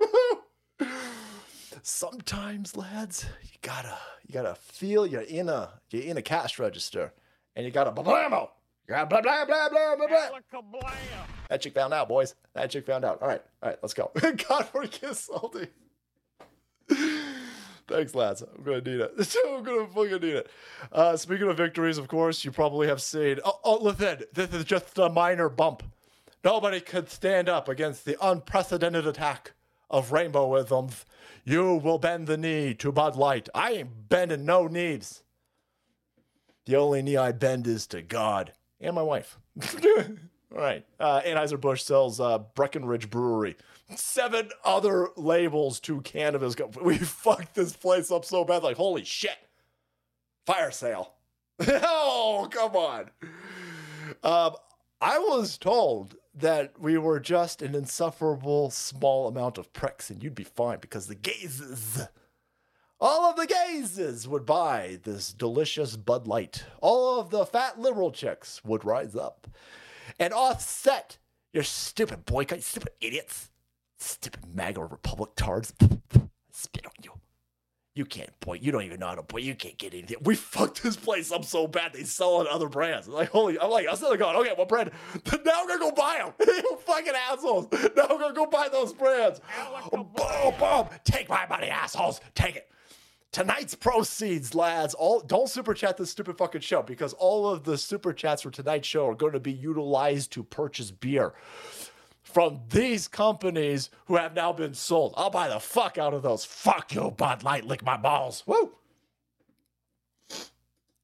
Sometimes, 1.82 2.76
lads, 2.76 3.26
you 3.42 3.58
gotta 3.62 3.96
you 4.26 4.32
gotta 4.32 4.54
feel 4.54 5.06
you're 5.06 5.20
in 5.22 5.48
a 5.48 5.68
you're 5.90 6.02
in 6.02 6.16
a 6.16 6.22
cash 6.22 6.58
register, 6.58 7.12
and 7.56 7.66
you 7.66 7.70
gotta 7.70 7.92
blammo. 7.92 8.48
You 8.88 8.94
gotta 8.94 9.06
blah 9.06 9.20
blah 9.20 9.44
blah 9.44 9.68
blah 9.68 9.96
blah 9.96 10.06
blah. 10.06 10.40
That 11.48 11.60
chick 11.60 11.74
found 11.74 11.92
out, 11.92 12.08
boys. 12.08 12.34
That 12.54 12.70
chick 12.70 12.86
found 12.86 13.04
out. 13.04 13.20
All 13.20 13.28
right, 13.28 13.42
all 13.62 13.68
right, 13.68 13.78
let's 13.82 13.92
go. 13.94 14.10
God 14.20 14.66
forgive 14.66 15.16
salty. 15.16 15.68
Thanks, 17.86 18.14
lads. 18.14 18.42
I'm 18.42 18.62
gonna 18.62 18.80
need 18.80 19.00
it. 19.00 19.36
I'm 19.46 19.62
gonna 19.62 19.86
fucking 19.86 20.20
need 20.20 20.36
it. 20.36 20.50
Uh, 20.90 21.16
speaking 21.16 21.48
of 21.48 21.56
victories, 21.56 21.98
of 21.98 22.08
course, 22.08 22.44
you 22.44 22.50
probably 22.50 22.86
have 22.86 23.02
seen. 23.02 23.38
Oh, 23.44 23.60
oh, 23.64 23.78
listen, 23.82 24.24
this 24.32 24.52
is 24.52 24.64
just 24.64 24.98
a 24.98 25.08
minor 25.08 25.48
bump. 25.48 25.82
Nobody 26.42 26.80
could 26.80 27.08
stand 27.10 27.48
up 27.48 27.68
against 27.68 28.04
the 28.04 28.16
unprecedented 28.20 29.06
attack 29.06 29.52
of 29.90 30.10
rainbowisms. 30.10 31.04
You 31.44 31.76
will 31.76 31.98
bend 31.98 32.26
the 32.26 32.36
knee 32.36 32.74
to 32.74 32.90
Bud 32.92 33.16
Light. 33.16 33.48
I 33.54 33.72
ain't 33.72 34.08
bending 34.08 34.44
no 34.44 34.66
knees. 34.66 35.22
The 36.66 36.76
only 36.76 37.02
knee 37.02 37.16
I 37.16 37.32
bend 37.32 37.66
is 37.66 37.86
to 37.88 38.00
God 38.02 38.52
and 38.80 38.94
my 38.94 39.02
wife. 39.02 39.38
All 39.86 40.60
right. 40.60 40.84
Uh, 40.98 41.20
Anheuser-Busch 41.22 41.82
sells 41.82 42.20
uh, 42.20 42.38
Breckenridge 42.38 43.10
Brewery. 43.10 43.56
Seven 43.94 44.50
other 44.64 45.08
labels 45.16 45.80
to 45.80 46.00
cannabis. 46.00 46.56
We 46.82 46.98
fucked 46.98 47.54
this 47.54 47.74
place 47.74 48.10
up 48.10 48.24
so 48.24 48.44
bad. 48.44 48.62
Like, 48.62 48.76
holy 48.76 49.04
shit. 49.04 49.36
Fire 50.46 50.70
sale. 50.70 51.14
oh, 51.68 52.48
come 52.50 52.76
on. 52.76 53.10
Um, 54.22 54.56
I 55.00 55.18
was 55.18 55.58
told 55.58 56.16
that 56.34 56.80
we 56.80 56.98
were 56.98 57.20
just 57.20 57.62
an 57.62 57.74
insufferable 57.74 58.70
small 58.70 59.28
amount 59.28 59.58
of 59.58 59.72
pricks 59.72 60.10
and 60.10 60.22
you'd 60.22 60.34
be 60.34 60.44
fine 60.44 60.78
because 60.80 61.06
the 61.06 61.14
gazes, 61.14 62.08
all 63.00 63.30
of 63.30 63.36
the 63.36 63.46
gazes 63.46 64.26
would 64.26 64.44
buy 64.44 64.98
this 65.04 65.32
delicious 65.32 65.96
Bud 65.96 66.26
Light. 66.26 66.64
All 66.80 67.20
of 67.20 67.30
the 67.30 67.46
fat 67.46 67.78
liberal 67.78 68.10
chicks 68.10 68.64
would 68.64 68.84
rise 68.84 69.14
up 69.14 69.46
and 70.18 70.32
offset 70.32 71.18
your 71.52 71.62
stupid 71.62 72.24
boycott, 72.24 72.58
you 72.58 72.62
stupid 72.62 72.92
idiots, 73.00 73.50
stupid 73.98 74.54
MAGA 74.54 74.84
Republic 74.84 75.30
tards. 75.36 75.72
Spit 76.52 76.86
on 76.86 76.92
you. 77.02 77.12
You 77.96 78.04
can't 78.04 78.38
point. 78.40 78.60
You 78.60 78.72
don't 78.72 78.82
even 78.82 78.98
know 78.98 79.06
how 79.06 79.14
to 79.14 79.22
point. 79.22 79.44
You 79.44 79.54
can't 79.54 79.78
get 79.78 79.94
anything. 79.94 80.16
We 80.22 80.34
fucked 80.34 80.82
this 80.82 80.96
place 80.96 81.30
up 81.30 81.44
so 81.44 81.68
bad. 81.68 81.92
They 81.92 82.02
sell 82.02 82.40
it 82.40 82.48
other 82.48 82.68
brands. 82.68 83.06
Like 83.06 83.28
holy, 83.28 83.58
I'm 83.58 83.70
like, 83.70 83.86
I'm 83.88 83.94
still 83.94 84.16
going. 84.16 84.36
Okay, 84.36 84.52
what 84.56 84.68
brand? 84.68 84.90
Now 85.44 85.60
I'm 85.60 85.68
gonna 85.68 85.78
go 85.78 85.92
buy 85.92 86.18
them. 86.18 86.32
you 86.46 86.78
fucking 86.84 87.12
assholes. 87.30 87.68
Now 87.96 88.06
I'm 88.10 88.18
gonna 88.18 88.34
go 88.34 88.46
buy 88.46 88.68
those 88.68 88.92
brands. 88.92 89.40
Boom, 89.92 90.08
boom. 90.58 90.88
Take 91.04 91.28
my 91.28 91.46
money, 91.46 91.68
assholes. 91.68 92.20
Take 92.34 92.56
it. 92.56 92.68
Tonight's 93.34 93.74
proceeds, 93.74 94.54
lads. 94.54 94.94
All 94.94 95.20
don't 95.20 95.48
super 95.48 95.74
chat 95.74 95.96
this 95.96 96.10
stupid 96.10 96.38
fucking 96.38 96.60
show 96.60 96.82
because 96.82 97.12
all 97.14 97.48
of 97.48 97.64
the 97.64 97.76
super 97.76 98.12
chats 98.12 98.42
for 98.42 98.50
tonight's 98.50 98.86
show 98.86 99.08
are 99.08 99.14
going 99.16 99.32
to 99.32 99.40
be 99.40 99.52
utilized 99.52 100.30
to 100.32 100.44
purchase 100.44 100.92
beer 100.92 101.34
from 102.34 102.60
these 102.70 103.06
companies 103.06 103.90
who 104.06 104.16
have 104.16 104.34
now 104.34 104.52
been 104.52 104.74
sold. 104.74 105.14
I'll 105.16 105.30
buy 105.30 105.48
the 105.48 105.60
fuck 105.60 105.98
out 105.98 106.12
of 106.12 106.22
those. 106.22 106.44
Fuck 106.44 106.92
you, 106.92 107.12
Bud 107.12 107.44
Light. 107.44 107.64
Lick 107.64 107.84
my 107.84 107.96
balls. 107.96 108.42
Woo. 108.44 108.72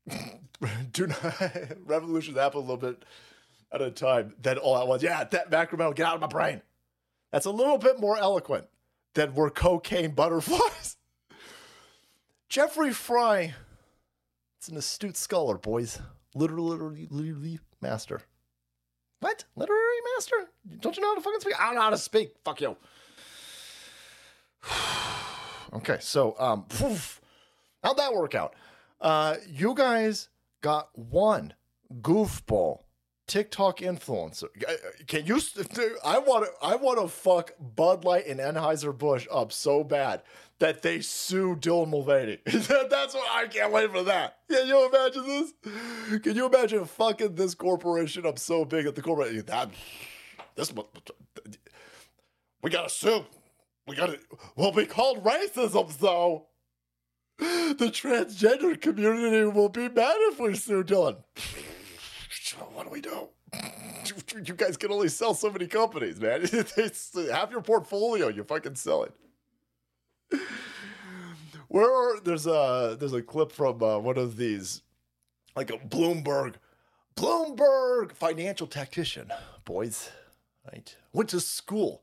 Do 0.93 1.07
not 1.07 1.41
revolutions 1.87 2.37
happen 2.37 2.59
a 2.59 2.61
little 2.61 2.76
bit 2.76 3.05
at 3.70 3.81
a 3.81 3.93
time. 3.93 4.35
Then 4.43 4.59
all 4.59 4.76
at 4.76 4.89
once. 4.89 5.05
Yeah, 5.05 5.22
that 5.22 5.51
macrometal, 5.53 5.95
get 5.95 6.07
out 6.07 6.16
of 6.16 6.20
my 6.20 6.26
brain. 6.26 6.62
That's 7.31 7.47
a 7.47 7.51
little 7.53 7.78
bit 7.78 8.01
more 8.01 8.18
eloquent 8.18 8.66
than 9.14 9.33
we're 9.35 9.51
cocaine 9.51 10.11
butterflies. 10.11 10.97
Jeffrey 12.49 12.93
Fry. 12.93 13.55
It's 14.59 14.68
an 14.68 14.76
astute 14.76 15.16
scholar, 15.16 15.57
boys. 15.57 16.01
Literally, 16.35 16.70
literally, 16.70 17.07
literally 17.09 17.61
master. 17.81 18.22
What? 19.21 19.45
Literary 19.55 20.01
master? 20.16 20.37
Don't 20.81 20.97
you 20.97 21.03
know 21.03 21.11
how 21.11 21.14
to 21.16 21.21
fucking 21.21 21.41
speak? 21.41 21.61
I 21.61 21.66
don't 21.66 21.75
know 21.75 21.83
how 21.83 21.91
to 21.91 21.99
speak. 21.99 22.35
Fuck 22.45 22.61
you. 22.61 22.77
okay, 25.75 25.99
so 26.01 26.35
um, 26.39 26.64
poof. 26.64 27.21
how'd 27.85 27.99
that 27.99 28.14
work 28.14 28.35
out? 28.35 28.55
Uh, 29.01 29.37
you 29.47 29.75
guys 29.75 30.29
got 30.62 30.89
one 30.95 31.55
goofball 32.01 32.81
TikTok 33.31 33.78
influencer. 33.78 34.49
Can 35.07 35.24
you? 35.24 35.41
Dude, 35.72 35.93
I 36.05 36.18
want 36.18 36.47
to. 36.47 36.66
I 36.66 36.74
want 36.74 36.99
to 37.01 37.07
fuck 37.07 37.53
Bud 37.61 38.05
Light 38.05 38.26
and 38.26 38.41
Anheuser 38.41 38.97
Busch 38.97 39.28
up 39.31 39.53
so 39.53 39.85
bad 39.85 40.22
that 40.59 40.83
they 40.83 41.01
sue 41.01 41.55
Dylan 41.55 41.91
Mulvaney. 41.91 42.39
That's 42.45 43.14
what 43.14 43.31
I 43.31 43.47
can't 43.47 43.72
wait 43.72 43.93
for 43.93 44.03
that. 44.03 44.39
Can 44.51 44.66
you 44.66 44.89
imagine 44.89 45.26
this? 45.26 45.53
Can 46.20 46.35
you 46.35 46.47
imagine 46.47 46.85
fucking 46.85 47.37
this 47.37 47.55
corporation 47.55 48.26
up 48.26 48.37
so 48.37 48.64
big 48.64 48.87
at 48.87 48.97
the 48.97 49.03
corporate? 49.03 49.47
That 49.47 49.70
this 50.57 50.72
we 52.62 52.70
gotta 52.70 52.91
sue. 52.91 53.24
We 53.87 53.95
gotta. 53.95 54.18
We'll 54.57 54.72
be 54.72 54.87
called 54.87 55.22
racism, 55.22 55.97
though. 55.99 56.49
The 57.39 57.91
transgender 57.93 58.78
community 58.78 59.45
will 59.45 59.68
be 59.68 59.89
mad 59.89 60.16
if 60.16 60.41
we 60.41 60.57
sue 60.57 60.83
Dylan. 60.83 61.22
What 62.53 62.84
do 62.84 62.90
we 62.90 63.01
do? 63.01 63.28
You 64.44 64.55
guys 64.55 64.76
can 64.76 64.90
only 64.90 65.09
sell 65.09 65.34
so 65.34 65.51
many 65.51 65.66
companies, 65.66 66.20
man. 66.20 66.40
It's 66.53 67.16
half 67.30 67.51
your 67.51 67.61
portfolio. 67.61 68.28
You 68.28 68.42
fucking 68.44 68.76
sell 68.76 69.05
it. 69.05 69.12
Where 71.68 71.92
are, 71.92 72.20
there's 72.20 72.46
a 72.46 72.96
there's 72.98 73.12
a 73.12 73.22
clip 73.22 73.53
from 73.53 73.82
uh, 73.82 73.98
one 73.98 74.18
of 74.18 74.36
these, 74.36 74.82
like 75.55 75.70
a 75.70 75.78
Bloomberg, 75.78 76.55
Bloomberg 77.16 78.12
financial 78.12 78.66
tactician, 78.66 79.30
boys, 79.64 80.11
right? 80.72 80.96
Went 81.12 81.28
to 81.30 81.40
school 81.40 82.03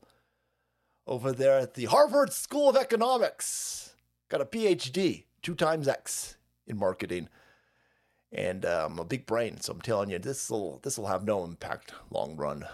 over 1.06 1.32
there 1.32 1.58
at 1.58 1.74
the 1.74 1.86
Harvard 1.86 2.32
School 2.32 2.68
of 2.68 2.76
Economics. 2.76 3.94
Got 4.28 4.42
a 4.42 4.46
PhD, 4.46 5.24
two 5.42 5.54
times 5.54 5.88
X 5.88 6.36
in 6.66 6.78
marketing, 6.78 7.28
and 8.32 8.64
um, 8.64 8.98
a 8.98 9.04
big 9.04 9.26
brain. 9.26 9.60
So 9.60 9.72
I'm 9.72 9.80
telling 9.80 10.10
you, 10.10 10.18
this 10.18 10.50
will 10.50 10.80
this 10.82 10.98
will 10.98 11.06
have 11.06 11.24
no 11.24 11.44
impact 11.44 11.92
long 12.10 12.36
run. 12.36 12.64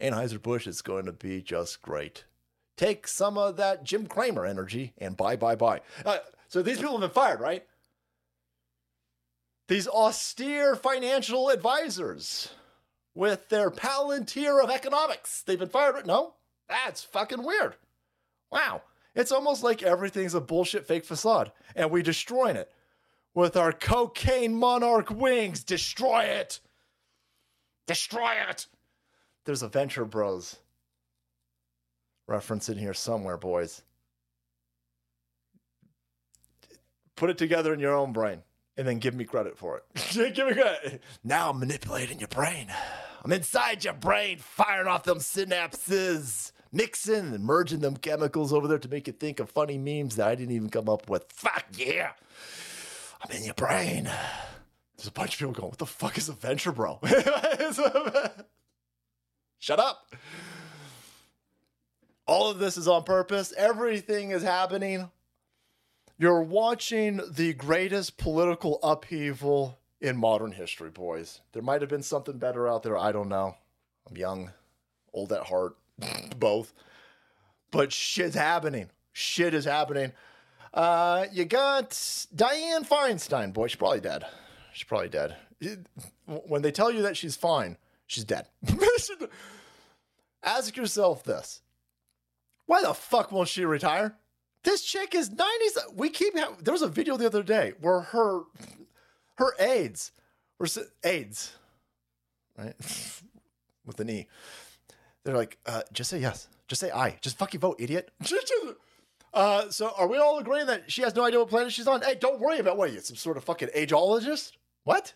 Anheuser 0.00 0.40
Busch 0.40 0.66
is 0.66 0.82
going 0.82 1.06
to 1.06 1.12
be 1.12 1.42
just 1.42 1.82
great 1.82 2.24
take 2.78 3.06
some 3.06 3.36
of 3.36 3.56
that 3.56 3.84
Jim 3.84 4.06
Cramer 4.06 4.46
energy 4.46 4.94
and 4.96 5.16
buy, 5.16 5.36
buy, 5.36 5.56
buy. 5.56 5.80
Uh, 6.06 6.18
so 6.46 6.62
these 6.62 6.78
people 6.78 6.92
have 6.92 7.00
been 7.00 7.10
fired, 7.10 7.40
right? 7.40 7.66
These 9.66 9.88
austere 9.88 10.76
financial 10.76 11.50
advisors 11.50 12.54
with 13.14 13.50
their 13.50 13.70
palantir 13.70 14.62
of 14.62 14.70
economics, 14.70 15.42
they've 15.42 15.58
been 15.58 15.68
fired. 15.68 16.06
No, 16.06 16.34
that's 16.68 17.02
fucking 17.02 17.42
weird. 17.42 17.74
Wow. 18.50 18.82
It's 19.14 19.32
almost 19.32 19.64
like 19.64 19.82
everything's 19.82 20.34
a 20.34 20.40
bullshit 20.40 20.86
fake 20.86 21.04
facade 21.04 21.50
and 21.74 21.90
we're 21.90 22.02
destroying 22.02 22.56
it 22.56 22.72
with 23.34 23.56
our 23.56 23.72
cocaine 23.72 24.54
monarch 24.54 25.10
wings. 25.10 25.62
Destroy 25.64 26.22
it. 26.22 26.60
Destroy 27.86 28.34
it. 28.48 28.66
There's 29.44 29.62
a 29.62 29.68
Venture 29.68 30.04
Bros 30.04 30.56
reference 32.26 32.68
in 32.68 32.78
here 32.78 32.94
somewhere, 32.94 33.38
boys. 33.38 33.82
Put 37.16 37.30
it 37.30 37.38
together 37.38 37.72
in 37.72 37.80
your 37.80 37.96
own 37.96 38.12
brain 38.12 38.42
and 38.76 38.86
then 38.86 38.98
give 38.98 39.14
me 39.14 39.24
credit 39.24 39.58
for 39.58 39.78
it. 39.78 39.84
give 40.34 40.46
me 40.46 40.54
credit. 40.54 41.02
Now 41.24 41.50
I'm 41.50 41.58
manipulating 41.58 42.20
your 42.20 42.28
brain. 42.28 42.72
I'm 43.24 43.32
inside 43.32 43.84
your 43.84 43.94
brain, 43.94 44.38
firing 44.38 44.86
off 44.86 45.02
them 45.02 45.18
synapses, 45.18 46.52
mixing 46.72 47.34
and 47.34 47.42
merging 47.42 47.80
them 47.80 47.96
chemicals 47.96 48.52
over 48.52 48.68
there 48.68 48.78
to 48.78 48.88
make 48.88 49.08
you 49.08 49.12
think 49.12 49.40
of 49.40 49.50
funny 49.50 49.78
memes 49.78 50.16
that 50.16 50.28
I 50.28 50.34
didn't 50.36 50.54
even 50.54 50.70
come 50.70 50.88
up 50.88 51.10
with. 51.10 51.24
Fuck 51.32 51.64
yeah. 51.76 52.12
I'm 53.22 53.36
in 53.36 53.44
your 53.44 53.54
brain. 53.54 54.10
There's 54.96 55.08
a 55.08 55.12
bunch 55.12 55.34
of 55.34 55.38
people 55.38 55.52
going, 55.52 55.68
what 55.70 55.78
the 55.78 55.86
fuck 55.86 56.18
is 56.18 56.28
a 56.28 56.32
venture, 56.32 56.72
bro? 56.72 57.00
Shut 59.58 59.80
up. 59.80 60.12
All 62.26 62.50
of 62.50 62.58
this 62.58 62.76
is 62.76 62.86
on 62.88 63.04
purpose. 63.04 63.52
Everything 63.56 64.30
is 64.30 64.42
happening. 64.42 65.10
You're 66.18 66.42
watching 66.42 67.20
the 67.30 67.54
greatest 67.54 68.18
political 68.18 68.80
upheaval 68.82 69.78
in 70.00 70.16
modern 70.16 70.52
history, 70.52 70.90
boys. 70.90 71.40
There 71.52 71.62
might 71.62 71.80
have 71.80 71.90
been 71.90 72.02
something 72.02 72.38
better 72.38 72.68
out 72.68 72.82
there. 72.82 72.98
I 72.98 73.12
don't 73.12 73.28
know. 73.28 73.56
I'm 74.08 74.16
young, 74.16 74.50
old 75.12 75.32
at 75.32 75.44
heart, 75.44 75.76
both. 76.38 76.72
But 77.70 77.92
shit's 77.92 78.34
happening. 78.34 78.90
Shit 79.12 79.54
is 79.54 79.64
happening. 79.64 80.12
Uh, 80.78 81.26
you 81.32 81.44
got 81.44 81.90
Dianne 81.90 82.86
Feinstein, 82.86 83.52
boy. 83.52 83.66
She's 83.66 83.74
probably 83.74 83.98
dead. 83.98 84.24
She's 84.72 84.84
probably 84.84 85.08
dead. 85.08 85.34
When 86.24 86.62
they 86.62 86.70
tell 86.70 86.92
you 86.92 87.02
that 87.02 87.16
she's 87.16 87.34
fine, 87.34 87.76
she's 88.06 88.22
dead. 88.22 88.46
Ask 90.44 90.76
yourself 90.76 91.24
this 91.24 91.62
why 92.66 92.82
the 92.82 92.94
fuck 92.94 93.32
won't 93.32 93.48
she 93.48 93.64
retire? 93.64 94.14
This 94.62 94.82
chick 94.82 95.16
is 95.16 95.30
90s. 95.30 95.94
We 95.96 96.10
keep 96.10 96.38
ha- 96.38 96.54
there 96.62 96.72
was 96.72 96.82
a 96.82 96.88
video 96.88 97.16
the 97.16 97.26
other 97.26 97.42
day 97.42 97.72
where 97.80 98.00
her 98.00 98.42
her 99.38 99.54
AIDS 99.58 100.12
or 100.60 100.66
AIDS, 101.02 101.56
right, 102.56 102.74
with 103.84 103.98
an 103.98 104.10
E. 104.10 104.28
They're 105.24 105.36
like, 105.36 105.58
uh, 105.66 105.82
just 105.92 106.10
say 106.10 106.20
yes, 106.20 106.46
just 106.68 106.80
say 106.80 106.92
I, 106.92 107.18
just 107.20 107.36
fucking 107.36 107.58
vote, 107.58 107.80
idiot. 107.80 108.12
uh, 109.34 109.70
so 109.70 109.92
are 109.96 110.08
we 110.08 110.18
all 110.18 110.38
agreeing 110.38 110.66
that 110.66 110.90
she 110.90 111.02
has 111.02 111.14
no 111.14 111.24
idea 111.24 111.38
what 111.38 111.48
planet 111.48 111.72
she's 111.72 111.86
on? 111.86 112.02
Hey, 112.02 112.14
don't 112.14 112.40
worry 112.40 112.58
about 112.58 112.76
what 112.76 112.90
are 112.90 112.92
you, 112.92 113.00
some 113.00 113.16
sort 113.16 113.36
of 113.36 113.44
fucking 113.44 113.68
ageologist? 113.76 114.52
What? 114.84 115.14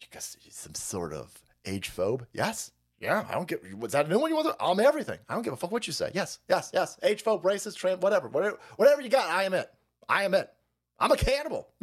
You 0.00 0.06
guess 0.10 0.36
some 0.50 0.74
sort 0.74 1.12
of 1.12 1.32
age 1.64 1.90
phobe? 1.94 2.26
Yes. 2.32 2.72
Yeah, 3.00 3.24
I 3.28 3.34
don't 3.34 3.48
get. 3.48 3.76
Was 3.76 3.92
that 3.92 4.06
a 4.06 4.08
new 4.08 4.20
one 4.20 4.30
you 4.30 4.36
want? 4.36 4.46
To, 4.46 4.56
I'm 4.64 4.78
everything. 4.78 5.18
I 5.28 5.34
don't 5.34 5.42
give 5.42 5.52
a 5.52 5.56
fuck 5.56 5.72
what 5.72 5.88
you 5.88 5.92
say. 5.92 6.12
Yes, 6.14 6.38
yes, 6.48 6.70
yes. 6.72 6.96
Age 7.02 7.24
phobe, 7.24 7.42
racist, 7.42 7.76
trans, 7.76 8.00
whatever, 8.00 8.28
whatever, 8.28 8.60
whatever 8.76 9.02
you 9.02 9.08
got. 9.08 9.28
I 9.28 9.42
am 9.42 9.54
it. 9.54 9.68
I 10.08 10.22
am 10.22 10.34
it. 10.34 10.48
I'm 11.00 11.10
a 11.10 11.16
cannibal. 11.16 11.68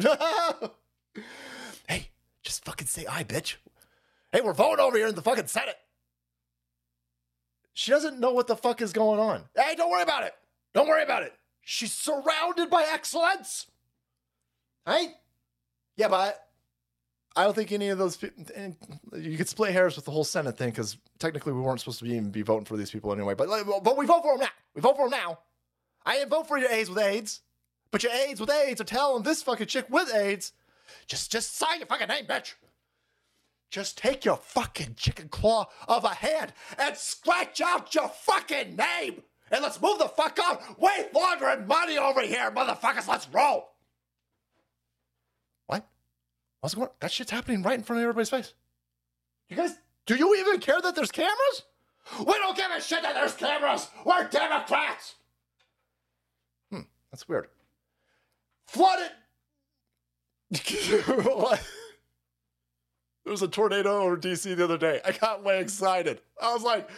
hey, 1.90 2.08
just 2.42 2.64
fucking 2.64 2.88
say 2.88 3.06
I, 3.06 3.26
bitch. 3.26 3.56
Hey, 4.32 4.40
we're 4.40 4.54
voting 4.54 4.80
over 4.80 4.96
here 4.96 5.08
in 5.08 5.16
the 5.16 5.22
fucking 5.22 5.48
Senate. 5.48 5.76
She 7.74 7.92
doesn't 7.92 8.20
know 8.20 8.32
what 8.32 8.48
the 8.48 8.56
fuck 8.56 8.82
is 8.82 8.94
going 8.94 9.20
on. 9.20 9.44
Hey, 9.56 9.76
don't 9.76 9.92
worry 9.92 10.04
about 10.04 10.24
it. 10.24 10.34
Don't 10.74 10.88
worry 10.88 11.04
about 11.04 11.24
it. 11.24 11.34
She's 11.72 11.94
surrounded 11.94 12.72
by 12.72 12.84
excellence. 12.92 13.68
Right? 14.88 15.10
Yeah, 15.98 16.08
but 16.08 16.44
I 17.36 17.44
don't 17.44 17.54
think 17.54 17.72
any 17.72 17.90
of 17.90 18.00
those 18.00 18.18
people. 18.18 18.44
You 19.16 19.38
could 19.38 19.48
split 19.48 19.72
hairs 19.72 19.96
with 19.96 20.06
the 20.06 20.10
whole 20.10 20.24
Senate 20.24 20.58
thing 20.58 20.72
because 20.72 20.98
technically 21.20 21.54
we 21.54 21.62
weren't 21.62 21.80
supposed 21.80 22.00
to 22.00 22.06
be 22.06 22.14
even 22.14 22.32
be 22.32 22.42
voting 22.42 22.66
for 22.66 22.76
these 22.76 22.90
people 22.90 23.14
anyway. 23.14 23.36
But 23.36 23.50
but 23.84 23.98
we 23.98 24.08
vote 24.08 24.24
for 24.24 24.34
them 24.34 24.40
now. 24.40 24.50
We 24.74 24.82
vote 24.82 24.96
for 24.98 25.08
them 25.08 25.20
now. 25.20 25.38
I 26.08 26.16
didn't 26.16 26.32
vote 26.32 26.48
for 26.48 26.58
your 26.58 26.72
AIDS 26.72 26.90
with 26.90 26.98
AIDS, 26.98 27.42
but 27.92 28.02
your 28.02 28.14
AIDS 28.14 28.42
with 28.42 28.50
AIDS 28.50 28.82
are 28.82 28.86
telling 28.86 29.22
this 29.22 29.44
fucking 29.44 29.68
chick 29.68 29.86
with 29.92 30.12
AIDS, 30.12 30.54
just 31.06 31.32
just 31.32 31.56
sign 31.56 31.78
your 31.78 31.86
fucking 31.86 32.08
name, 32.08 32.26
bitch. 32.26 32.56
Just 33.70 33.96
take 33.96 34.26
your 34.26 34.38
fucking 34.38 34.96
chicken 34.96 35.30
claw 35.30 35.70
of 35.88 36.04
a 36.04 36.16
hand 36.16 36.52
and 36.80 36.98
scratch 36.98 37.62
out 37.62 37.94
your 37.94 38.10
fucking 38.10 38.76
name. 38.76 39.22
And 39.52 39.62
let's 39.62 39.82
move 39.82 40.00
the 40.00 40.08
fuck 40.08 40.40
on. 40.40 40.58
Weight 40.78 41.14
laundering 41.14 41.68
money 41.68 41.98
over 41.98 42.22
here, 42.22 42.52
motherfuckers. 42.52 43.08
Let's 43.08 43.28
roll. 43.30 43.70
What? 45.68 45.88
What's 46.62 46.76
going 46.76 46.88
on? 46.88 46.94
That 47.00 47.12
shit's 47.12 47.32
happening 47.32 47.62
right 47.64 47.78
in 47.78 47.84
front 47.84 48.00
of 48.00 48.04
everybody's 48.04 48.30
face. 48.30 48.54
You 49.50 49.58
guys, 49.58 49.78
do 50.06 50.16
you 50.16 50.36
even 50.36 50.60
care 50.60 50.80
that 50.82 50.96
there's 50.96 51.12
cameras? 51.12 51.64
We 52.20 52.34
don't 52.34 52.58
give 52.58 52.72
a 52.72 52.82
shit 52.82 53.02
that 53.04 53.14
there's 53.14 53.34
cameras. 53.34 53.88
We're 54.06 54.28
Democrats. 54.28 55.16
Hmm, 56.72 56.82
that's 57.12 57.28
weird. 57.28 57.48
Flooded. 58.68 59.12
There 63.30 63.32
was 63.32 63.44
a 63.44 63.48
tornado 63.48 64.02
over 64.02 64.18
DC 64.18 64.56
the 64.56 64.64
other 64.64 64.80
day. 64.80 65.02
I 65.06 65.12
got 65.12 65.44
way 65.44 65.60
excited. 65.60 66.20
I 66.42 66.52
was 66.52 66.64
like, 66.64 66.90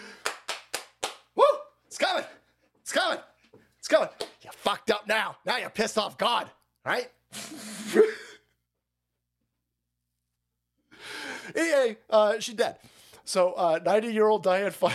woo, 1.36 1.44
it's 1.86 1.98
coming. 1.98 2.24
It's 2.92 3.00
coming. 3.00 3.20
It's 3.80 3.88
coming. 3.88 4.10
You 4.42 4.50
fucked 4.52 4.92
up 4.92 5.08
now. 5.08 5.38
Now 5.46 5.56
you're 5.56 5.70
pissed 5.70 5.98
off 5.98 6.18
God, 6.18 6.50
right? 6.86 7.10
EA, 11.58 11.96
uh, 12.10 12.38
she's 12.42 12.56
dead. 12.56 12.76
So, 13.24 13.54
uh, 13.54 13.80
90 13.86 14.12
year 14.12 14.28
old 14.28 14.44
Dianne 14.44 14.74
Fine. 14.74 14.92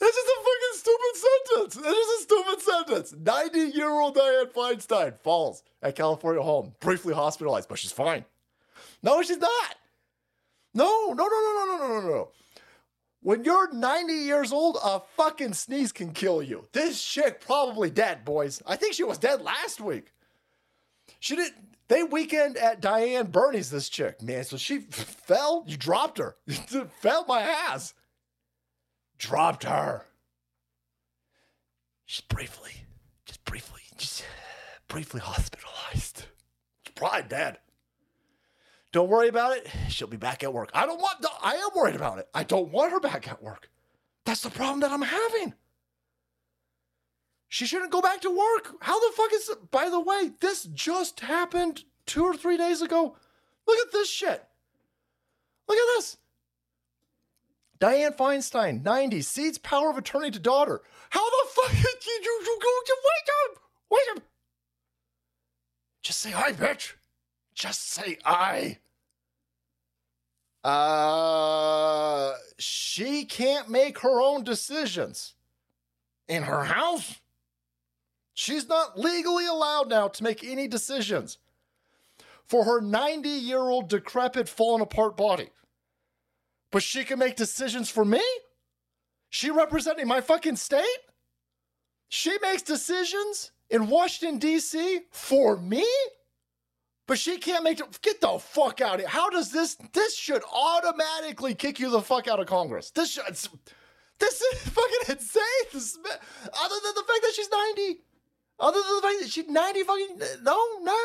That's 0.00 0.16
just 0.16 0.28
a 0.28 0.38
fucking 0.42 0.74
stupid 0.74 1.14
sentence. 1.14 1.74
That 1.76 1.94
is 1.94 2.08
a 2.08 2.22
stupid 2.22 2.60
sentence. 2.60 3.14
90 3.52 3.58
year 3.76 3.90
old 3.90 4.16
Dianne 4.16 4.50
Feinstein 4.50 5.16
falls 5.20 5.62
at 5.80 5.94
California 5.94 6.42
home, 6.42 6.74
briefly 6.80 7.14
hospitalized, 7.14 7.68
but 7.68 7.78
she's 7.78 7.92
fine. 7.92 8.24
No, 9.00 9.22
she's 9.22 9.38
not. 9.38 9.76
No, 10.74 11.12
no, 11.12 11.24
no, 11.24 11.28
no, 11.28 11.54
no, 11.54 11.66
no, 11.66 11.86
no, 11.86 12.00
no, 12.00 12.08
no. 12.08 12.28
When 13.20 13.44
you're 13.44 13.72
90 13.72 14.12
years 14.12 14.52
old, 14.52 14.78
a 14.82 15.00
fucking 15.16 15.54
sneeze 15.54 15.92
can 15.92 16.12
kill 16.12 16.42
you. 16.42 16.66
This 16.72 17.02
chick 17.02 17.40
probably 17.40 17.90
dead, 17.90 18.24
boys. 18.24 18.62
I 18.66 18.76
think 18.76 18.94
she 18.94 19.04
was 19.04 19.18
dead 19.18 19.42
last 19.42 19.80
week. 19.80 20.12
She 21.20 21.36
didn't. 21.36 21.56
They 21.88 22.02
weekend 22.02 22.58
at 22.58 22.82
Diane 22.82 23.28
Bernie's, 23.30 23.70
this 23.70 23.88
chick, 23.88 24.22
man. 24.22 24.44
So 24.44 24.56
she 24.56 24.78
fell. 24.90 25.64
You 25.66 25.76
dropped 25.76 26.18
her. 26.18 26.36
Fell 27.00 27.24
my 27.26 27.40
ass. 27.40 27.94
Dropped 29.16 29.64
her. 29.64 30.04
Just 32.06 32.28
briefly, 32.28 32.72
just 33.26 33.44
briefly, 33.44 33.82
just 33.98 34.24
briefly 34.86 35.20
hospitalized. 35.20 36.24
She's 36.82 36.94
probably 36.94 37.28
dead. 37.28 37.58
Don't 38.92 39.08
worry 39.08 39.28
about 39.28 39.56
it. 39.56 39.68
She'll 39.88 40.08
be 40.08 40.16
back 40.16 40.42
at 40.42 40.52
work. 40.52 40.70
I 40.72 40.86
don't 40.86 41.00
want. 41.00 41.24
I 41.42 41.54
am 41.54 41.68
worried 41.76 41.96
about 41.96 42.18
it. 42.18 42.28
I 42.32 42.42
don't 42.42 42.70
want 42.70 42.92
her 42.92 43.00
back 43.00 43.28
at 43.28 43.42
work. 43.42 43.68
That's 44.24 44.42
the 44.42 44.50
problem 44.50 44.80
that 44.80 44.92
I'm 44.92 45.02
having. 45.02 45.54
She 47.48 47.66
shouldn't 47.66 47.92
go 47.92 48.02
back 48.02 48.20
to 48.22 48.30
work. 48.30 48.74
How 48.80 48.98
the 48.98 49.16
fuck 49.16 49.32
is? 49.32 49.50
By 49.70 49.88
the 49.88 50.00
way, 50.00 50.32
this 50.40 50.64
just 50.64 51.20
happened 51.20 51.84
two 52.06 52.24
or 52.24 52.34
three 52.34 52.56
days 52.56 52.82
ago. 52.82 53.16
Look 53.66 53.78
at 53.78 53.92
this 53.92 54.08
shit. 54.08 54.44
Look 55.66 55.78
at 55.78 55.96
this. 55.96 56.16
Dianne 57.78 58.16
Feinstein, 58.16 58.82
90, 58.82 59.22
cedes 59.22 59.58
power 59.58 59.90
of 59.90 59.98
attorney 59.98 60.30
to 60.30 60.38
daughter. 60.38 60.82
How 61.10 61.24
the 61.24 61.48
fuck 61.50 61.70
did 61.70 62.06
you, 62.06 62.20
you, 62.24 62.40
you 62.44 62.58
go 62.60 62.68
to 62.86 62.96
wake 63.04 63.28
up? 63.44 63.62
Wake 63.90 64.16
up. 64.16 64.22
Just 66.02 66.18
say 66.20 66.30
hi, 66.30 66.52
bitch. 66.52 66.94
Just 67.58 67.90
say 67.90 68.16
I. 68.24 68.78
Uh, 70.62 72.32
she 72.56 73.24
can't 73.24 73.68
make 73.68 73.98
her 73.98 74.20
own 74.20 74.44
decisions 74.44 75.34
in 76.28 76.44
her 76.44 76.62
house. 76.62 77.16
She's 78.32 78.68
not 78.68 78.96
legally 78.96 79.46
allowed 79.46 79.88
now 79.88 80.06
to 80.06 80.22
make 80.22 80.44
any 80.44 80.68
decisions 80.68 81.38
for 82.44 82.64
her 82.64 82.80
90 82.80 83.28
year 83.28 83.58
old 83.58 83.88
decrepit, 83.88 84.48
fallen 84.48 84.80
apart 84.80 85.16
body. 85.16 85.48
But 86.70 86.84
she 86.84 87.02
can 87.02 87.18
make 87.18 87.34
decisions 87.34 87.90
for 87.90 88.04
me? 88.04 88.22
She 89.30 89.50
representing 89.50 90.06
my 90.06 90.20
fucking 90.20 90.56
state? 90.56 90.86
She 92.08 92.38
makes 92.40 92.62
decisions 92.62 93.50
in 93.68 93.88
Washington, 93.88 94.38
D.C. 94.38 95.00
for 95.10 95.56
me? 95.56 95.84
But 97.08 97.18
she 97.18 97.38
can't 97.38 97.64
make 97.64 97.80
it. 97.80 98.02
Get 98.02 98.20
the 98.20 98.38
fuck 98.38 98.82
out 98.82 98.96
of 98.96 99.00
here. 99.00 99.08
How 99.08 99.30
does 99.30 99.50
this? 99.50 99.76
This 99.94 100.14
should 100.14 100.42
automatically 100.52 101.54
kick 101.54 101.80
you 101.80 101.88
the 101.88 102.02
fuck 102.02 102.28
out 102.28 102.38
of 102.38 102.46
Congress. 102.46 102.90
This 102.90 103.12
should. 103.12 103.24
This 103.26 104.40
is 104.40 104.60
fucking 104.68 105.16
insane. 105.16 105.42
This, 105.72 105.96
other 105.96 106.74
than 106.84 106.94
the 106.94 107.04
fact 107.08 107.22
that 107.22 107.32
she's 107.34 107.48
90. 107.50 108.00
Other 108.60 108.78
than 108.78 108.96
the 108.96 109.02
fact 109.02 109.20
that 109.22 109.30
she's 109.30 109.48
90 109.48 109.82
fucking. 109.84 110.18
No, 110.42 110.62
no. 110.82 110.96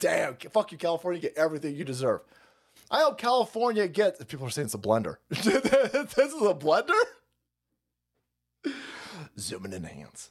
Damn. 0.00 0.34
Fuck 0.34 0.72
you, 0.72 0.78
California. 0.78 1.20
Get 1.20 1.38
everything 1.38 1.76
you 1.76 1.84
deserve. 1.84 2.22
I 2.90 3.02
hope 3.02 3.16
California 3.16 3.86
gets. 3.86 4.22
People 4.24 4.48
are 4.48 4.50
saying 4.50 4.66
it's 4.66 4.74
a 4.74 4.78
blender. 4.78 5.18
this 5.30 5.46
is 5.46 6.42
a 6.42 6.54
blender? 6.54 7.00
Zooming 9.38 9.72
in 9.72 9.84
hands. 9.84 10.30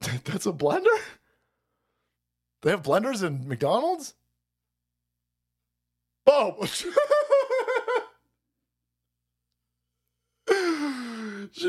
That's 0.00 0.46
a 0.46 0.52
blender? 0.52 0.86
They 2.66 2.72
have 2.72 2.82
blenders 2.82 3.22
in 3.22 3.46
McDonald's? 3.46 4.14
Oh! 6.26 6.56
she 6.66 6.90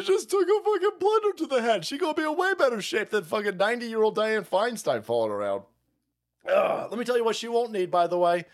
just 0.01 0.31
took 0.31 0.41
a 0.41 0.63
fucking 0.63 0.97
blender 0.99 1.37
to 1.37 1.45
the 1.45 1.61
head. 1.61 1.85
She 1.85 1.99
gonna 1.99 2.15
be 2.15 2.23
in 2.23 2.35
way 2.35 2.55
better 2.55 2.81
shape 2.81 3.11
than 3.11 3.25
fucking 3.25 3.57
90 3.57 3.85
year 3.85 4.01
old 4.01 4.17
Dianne 4.17 4.47
Feinstein 4.47 5.03
falling 5.03 5.31
around. 5.31 5.65
Ugh, 6.49 6.87
let 6.89 6.97
me 6.97 7.05
tell 7.05 7.15
you 7.15 7.23
what 7.23 7.35
she 7.35 7.47
won't 7.47 7.71
need, 7.71 7.91
by 7.91 8.07
the 8.07 8.17
way. 8.17 8.45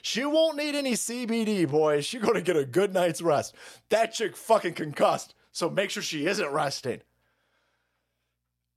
She 0.00 0.24
won't 0.24 0.56
need 0.56 0.74
any 0.74 0.94
CBD, 0.94 1.68
boys. 1.68 2.06
She 2.06 2.18
gonna 2.18 2.40
get 2.40 2.56
a 2.56 2.64
good 2.64 2.94
night's 2.94 3.20
rest. 3.20 3.54
That 3.90 4.14
chick 4.14 4.38
fucking 4.38 4.72
concussed, 4.72 5.34
so 5.52 5.68
make 5.68 5.90
sure 5.90 6.02
she 6.02 6.26
isn't 6.26 6.50
resting. 6.50 7.02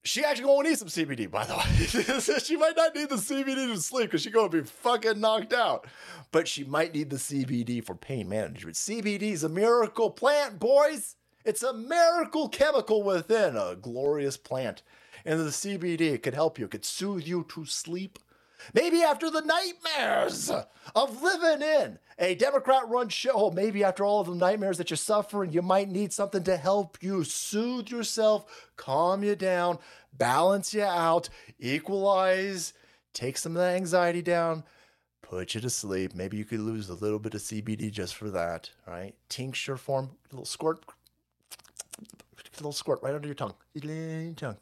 She 0.05 0.23
actually 0.25 0.45
gonna 0.45 0.69
need 0.69 0.77
some 0.77 0.89
CBD, 0.89 1.31
by 1.31 1.45
the 1.45 1.55
way. 1.55 2.39
she 2.43 2.57
might 2.57 2.75
not 2.75 2.93
need 2.93 3.07
the 3.07 3.15
CBD 3.15 3.73
to 3.73 3.79
sleep 3.79 4.07
because 4.07 4.21
she's 4.21 4.33
gonna 4.33 4.49
be 4.49 4.61
fucking 4.61 5.19
knocked 5.19 5.53
out. 5.53 5.87
But 6.31 6.45
she 6.47 6.65
might 6.65 6.93
need 6.93 7.09
the 7.09 7.15
CBD 7.15 7.83
for 7.83 7.95
pain 7.95 8.27
management. 8.27 8.75
CBD 8.75 9.31
is 9.31 9.45
a 9.45 9.49
miracle 9.49 10.09
plant, 10.09 10.59
boys. 10.59 11.15
It's 11.45 11.63
a 11.63 11.73
miracle 11.73 12.49
chemical 12.49 13.01
within 13.01 13.55
a 13.55 13.75
glorious 13.75 14.35
plant. 14.35 14.81
And 15.23 15.39
the 15.39 15.51
CBD 15.51 16.21
could 16.21 16.33
help 16.33 16.59
you, 16.59 16.65
it 16.65 16.71
could 16.71 16.85
soothe 16.85 17.25
you 17.25 17.45
to 17.49 17.65
sleep. 17.65 18.19
Maybe 18.73 19.01
after 19.01 19.29
the 19.29 19.41
nightmares 19.41 20.51
of 20.95 21.21
living 21.21 21.67
in 21.67 21.99
a 22.19 22.35
Democrat 22.35 22.87
run 22.87 23.09
shithole, 23.09 23.33
oh, 23.35 23.51
maybe 23.51 23.83
after 23.83 24.03
all 24.03 24.21
of 24.21 24.27
the 24.27 24.35
nightmares 24.35 24.77
that 24.77 24.89
you're 24.89 24.97
suffering, 24.97 25.51
you 25.51 25.61
might 25.61 25.89
need 25.89 26.13
something 26.13 26.43
to 26.43 26.57
help 26.57 26.97
you 27.01 27.23
soothe 27.23 27.89
yourself, 27.89 28.69
calm 28.77 29.23
you 29.23 29.35
down, 29.35 29.79
balance 30.13 30.73
you 30.73 30.83
out, 30.83 31.29
equalize, 31.59 32.73
take 33.13 33.37
some 33.37 33.55
of 33.55 33.61
the 33.61 33.69
anxiety 33.69 34.21
down, 34.21 34.63
put 35.21 35.55
you 35.55 35.61
to 35.61 35.69
sleep. 35.69 36.13
Maybe 36.13 36.37
you 36.37 36.45
could 36.45 36.59
lose 36.59 36.89
a 36.89 36.95
little 36.95 37.19
bit 37.19 37.33
of 37.33 37.41
CBD 37.41 37.91
just 37.91 38.15
for 38.15 38.29
that, 38.29 38.69
right? 38.87 39.15
Tincture 39.29 39.77
form, 39.77 40.11
little 40.31 40.45
squirt, 40.45 40.83
little 42.57 42.71
squirt 42.71 42.99
right 43.01 43.15
under 43.15 43.27
your 43.27 43.35
tongue. 43.35 43.55
tongue. 44.35 44.57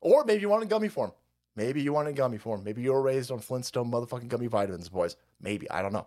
Or 0.00 0.24
maybe 0.24 0.42
you 0.42 0.48
want 0.48 0.62
a 0.62 0.66
gummy 0.66 0.88
form. 0.88 1.12
Maybe 1.56 1.82
you 1.82 1.92
want 1.92 2.08
a 2.08 2.12
gummy 2.12 2.38
form. 2.38 2.64
Maybe 2.64 2.82
you 2.82 2.92
were 2.92 3.02
raised 3.02 3.30
on 3.30 3.38
Flintstone 3.38 3.90
motherfucking 3.90 4.28
gummy 4.28 4.48
vitamins, 4.48 4.88
boys. 4.88 5.16
Maybe. 5.40 5.70
I 5.70 5.82
don't 5.82 5.92
know. 5.92 6.06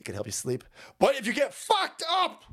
It 0.00 0.04
can 0.04 0.14
help 0.14 0.26
you 0.26 0.32
sleep. 0.32 0.64
But 0.98 1.14
if 1.16 1.26
you 1.26 1.32
get 1.32 1.54
fucked 1.54 2.02
up, 2.08 2.44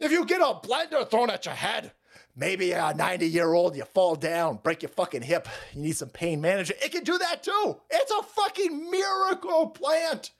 if 0.00 0.10
you 0.12 0.26
get 0.26 0.40
a 0.40 0.54
blender 0.66 1.08
thrown 1.08 1.30
at 1.30 1.46
your 1.46 1.54
head, 1.54 1.92
maybe 2.34 2.72
a 2.72 2.94
90 2.94 3.26
year 3.26 3.52
old, 3.52 3.76
you 3.76 3.84
fall 3.84 4.16
down, 4.16 4.58
break 4.62 4.82
your 4.82 4.90
fucking 4.90 5.22
hip, 5.22 5.48
you 5.74 5.82
need 5.82 5.96
some 5.96 6.08
pain 6.08 6.40
management. 6.40 6.82
It 6.82 6.92
can 6.92 7.04
do 7.04 7.16
that 7.18 7.42
too. 7.42 7.76
It's 7.90 8.10
a 8.10 8.22
fucking 8.22 8.90
miracle 8.90 9.68
plant. 9.68 10.32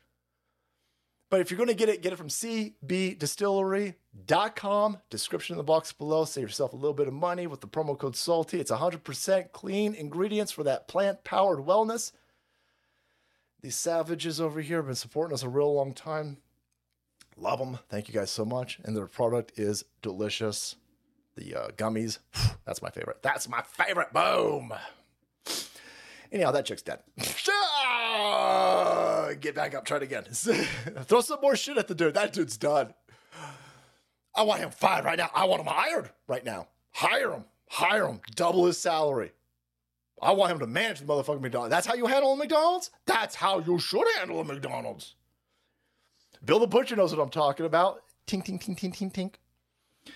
But 1.30 1.40
if 1.40 1.50
you're 1.50 1.58
going 1.58 1.68
to 1.68 1.74
get 1.74 1.88
it, 1.88 2.02
get 2.02 2.12
it 2.12 2.16
from 2.16 2.28
cbdistillery.com. 4.16 4.98
Description 5.10 5.54
in 5.54 5.58
the 5.58 5.64
box 5.64 5.92
below. 5.92 6.24
Save 6.24 6.42
yourself 6.42 6.72
a 6.72 6.76
little 6.76 6.94
bit 6.94 7.08
of 7.08 7.14
money 7.14 7.46
with 7.46 7.60
the 7.60 7.68
promo 7.68 7.98
code 7.98 8.16
SALTY. 8.16 8.60
It's 8.60 8.70
100% 8.70 9.52
clean 9.52 9.94
ingredients 9.94 10.52
for 10.52 10.64
that 10.64 10.88
plant 10.88 11.24
powered 11.24 11.60
wellness. 11.60 12.12
These 13.62 13.76
savages 13.76 14.40
over 14.40 14.60
here 14.60 14.78
have 14.78 14.86
been 14.86 14.94
supporting 14.94 15.34
us 15.34 15.42
a 15.42 15.48
real 15.48 15.74
long 15.74 15.92
time. 15.92 16.38
Love 17.36 17.58
them. 17.58 17.78
Thank 17.88 18.08
you 18.08 18.14
guys 18.14 18.30
so 18.30 18.44
much. 18.44 18.80
And 18.84 18.96
their 18.96 19.06
product 19.06 19.58
is 19.58 19.84
delicious. 20.02 20.76
The 21.36 21.54
uh, 21.54 21.68
gummies, 21.70 22.18
that's 22.64 22.82
my 22.82 22.90
favorite. 22.90 23.22
That's 23.22 23.48
my 23.48 23.62
favorite. 23.62 24.12
Boom. 24.12 24.72
Anyhow, 26.32 26.52
that 26.52 26.64
chick's 26.64 26.82
dead. 26.82 27.00
Get 29.40 29.54
back 29.54 29.74
up, 29.74 29.84
try 29.84 29.96
it 29.96 30.04
again. 30.04 30.24
Throw 30.24 31.20
some 31.20 31.40
more 31.40 31.56
shit 31.56 31.76
at 31.76 31.88
the 31.88 31.94
dude. 31.94 32.14
That 32.14 32.32
dude's 32.32 32.56
done. 32.56 32.94
I 34.40 34.42
want 34.42 34.62
him 34.62 34.70
fired 34.70 35.04
right 35.04 35.18
now. 35.18 35.28
I 35.34 35.44
want 35.44 35.60
him 35.60 35.66
hired 35.66 36.08
right 36.26 36.42
now. 36.42 36.68
Hire 36.92 37.30
him. 37.30 37.44
Hire 37.68 38.06
him. 38.06 38.20
Double 38.36 38.64
his 38.64 38.78
salary. 38.78 39.32
I 40.22 40.32
want 40.32 40.50
him 40.50 40.60
to 40.60 40.66
manage 40.66 41.00
the 41.00 41.04
motherfucking 41.04 41.42
McDonald's. 41.42 41.70
That's 41.70 41.86
how 41.86 41.92
you 41.92 42.06
handle 42.06 42.32
a 42.32 42.36
McDonald's? 42.36 42.90
That's 43.04 43.34
how 43.34 43.58
you 43.58 43.78
should 43.78 44.06
handle 44.16 44.40
a 44.40 44.44
McDonald's. 44.44 45.14
Bill 46.42 46.58
the 46.58 46.66
Butcher 46.66 46.96
knows 46.96 47.14
what 47.14 47.22
I'm 47.22 47.28
talking 47.28 47.66
about. 47.66 48.02
Tink, 48.26 48.46
tink, 48.46 48.62
tink, 48.62 48.78
tink, 48.78 48.96
tink, 48.96 49.12
tink. 49.12 49.34
All 50.06 50.12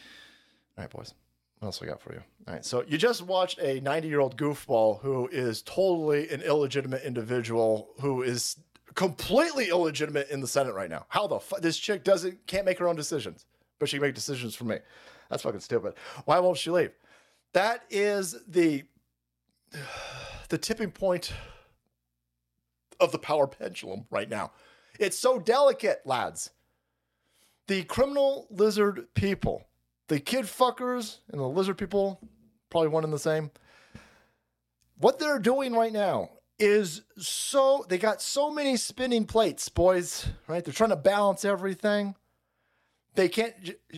right, 0.84 0.90
boys. 0.90 1.12
What 1.58 1.66
else 1.66 1.82
we 1.82 1.86
got 1.86 2.00
for 2.00 2.14
you? 2.14 2.22
All 2.48 2.54
right. 2.54 2.64
So 2.64 2.82
you 2.88 2.96
just 2.96 3.20
watched 3.20 3.58
a 3.58 3.80
90 3.80 4.08
year 4.08 4.20
old 4.20 4.38
goofball 4.38 5.02
who 5.02 5.28
is 5.28 5.60
totally 5.60 6.30
an 6.30 6.40
illegitimate 6.40 7.02
individual 7.02 7.90
who 8.00 8.22
is 8.22 8.56
completely 8.94 9.68
illegitimate 9.68 10.30
in 10.30 10.40
the 10.40 10.46
Senate 10.46 10.72
right 10.72 10.88
now. 10.88 11.04
How 11.10 11.26
the 11.26 11.40
fuck? 11.40 11.60
This 11.60 11.76
chick 11.76 12.04
doesn't 12.04 12.46
can't 12.46 12.64
make 12.64 12.78
her 12.78 12.88
own 12.88 12.96
decisions, 12.96 13.44
but 13.78 13.88
she 13.88 13.96
can 13.96 14.06
make 14.06 14.14
decisions 14.14 14.54
for 14.54 14.64
me. 14.64 14.78
That's 15.30 15.42
fucking 15.42 15.60
stupid. 15.60 15.94
Why 16.24 16.38
won't 16.38 16.58
she 16.58 16.70
leave? 16.70 16.92
That 17.52 17.84
is 17.90 18.36
the 18.46 18.84
the 20.48 20.58
tipping 20.58 20.90
point 20.90 21.32
of 23.00 23.12
the 23.12 23.18
power 23.18 23.46
pendulum 23.46 24.06
right 24.10 24.28
now. 24.28 24.52
It's 24.98 25.18
so 25.18 25.38
delicate, 25.38 26.02
lads. 26.04 26.50
The 27.66 27.82
criminal 27.84 28.46
lizard 28.50 29.08
people, 29.14 29.66
the 30.08 30.20
kid 30.20 30.44
fuckers 30.44 31.18
and 31.30 31.40
the 31.40 31.48
lizard 31.48 31.78
people, 31.78 32.20
probably 32.70 32.88
one 32.88 33.04
and 33.04 33.12
the 33.12 33.18
same. 33.18 33.50
What 34.98 35.18
they're 35.18 35.38
doing 35.38 35.72
right 35.72 35.92
now 35.92 36.30
is 36.58 37.02
so 37.18 37.84
they 37.88 37.98
got 37.98 38.22
so 38.22 38.50
many 38.50 38.76
spinning 38.76 39.24
plates, 39.24 39.68
boys, 39.68 40.26
right? 40.46 40.64
They're 40.64 40.74
trying 40.74 40.90
to 40.90 40.96
balance 40.96 41.44
everything. 41.44 42.14
They 43.14 43.28
can't 43.28 43.54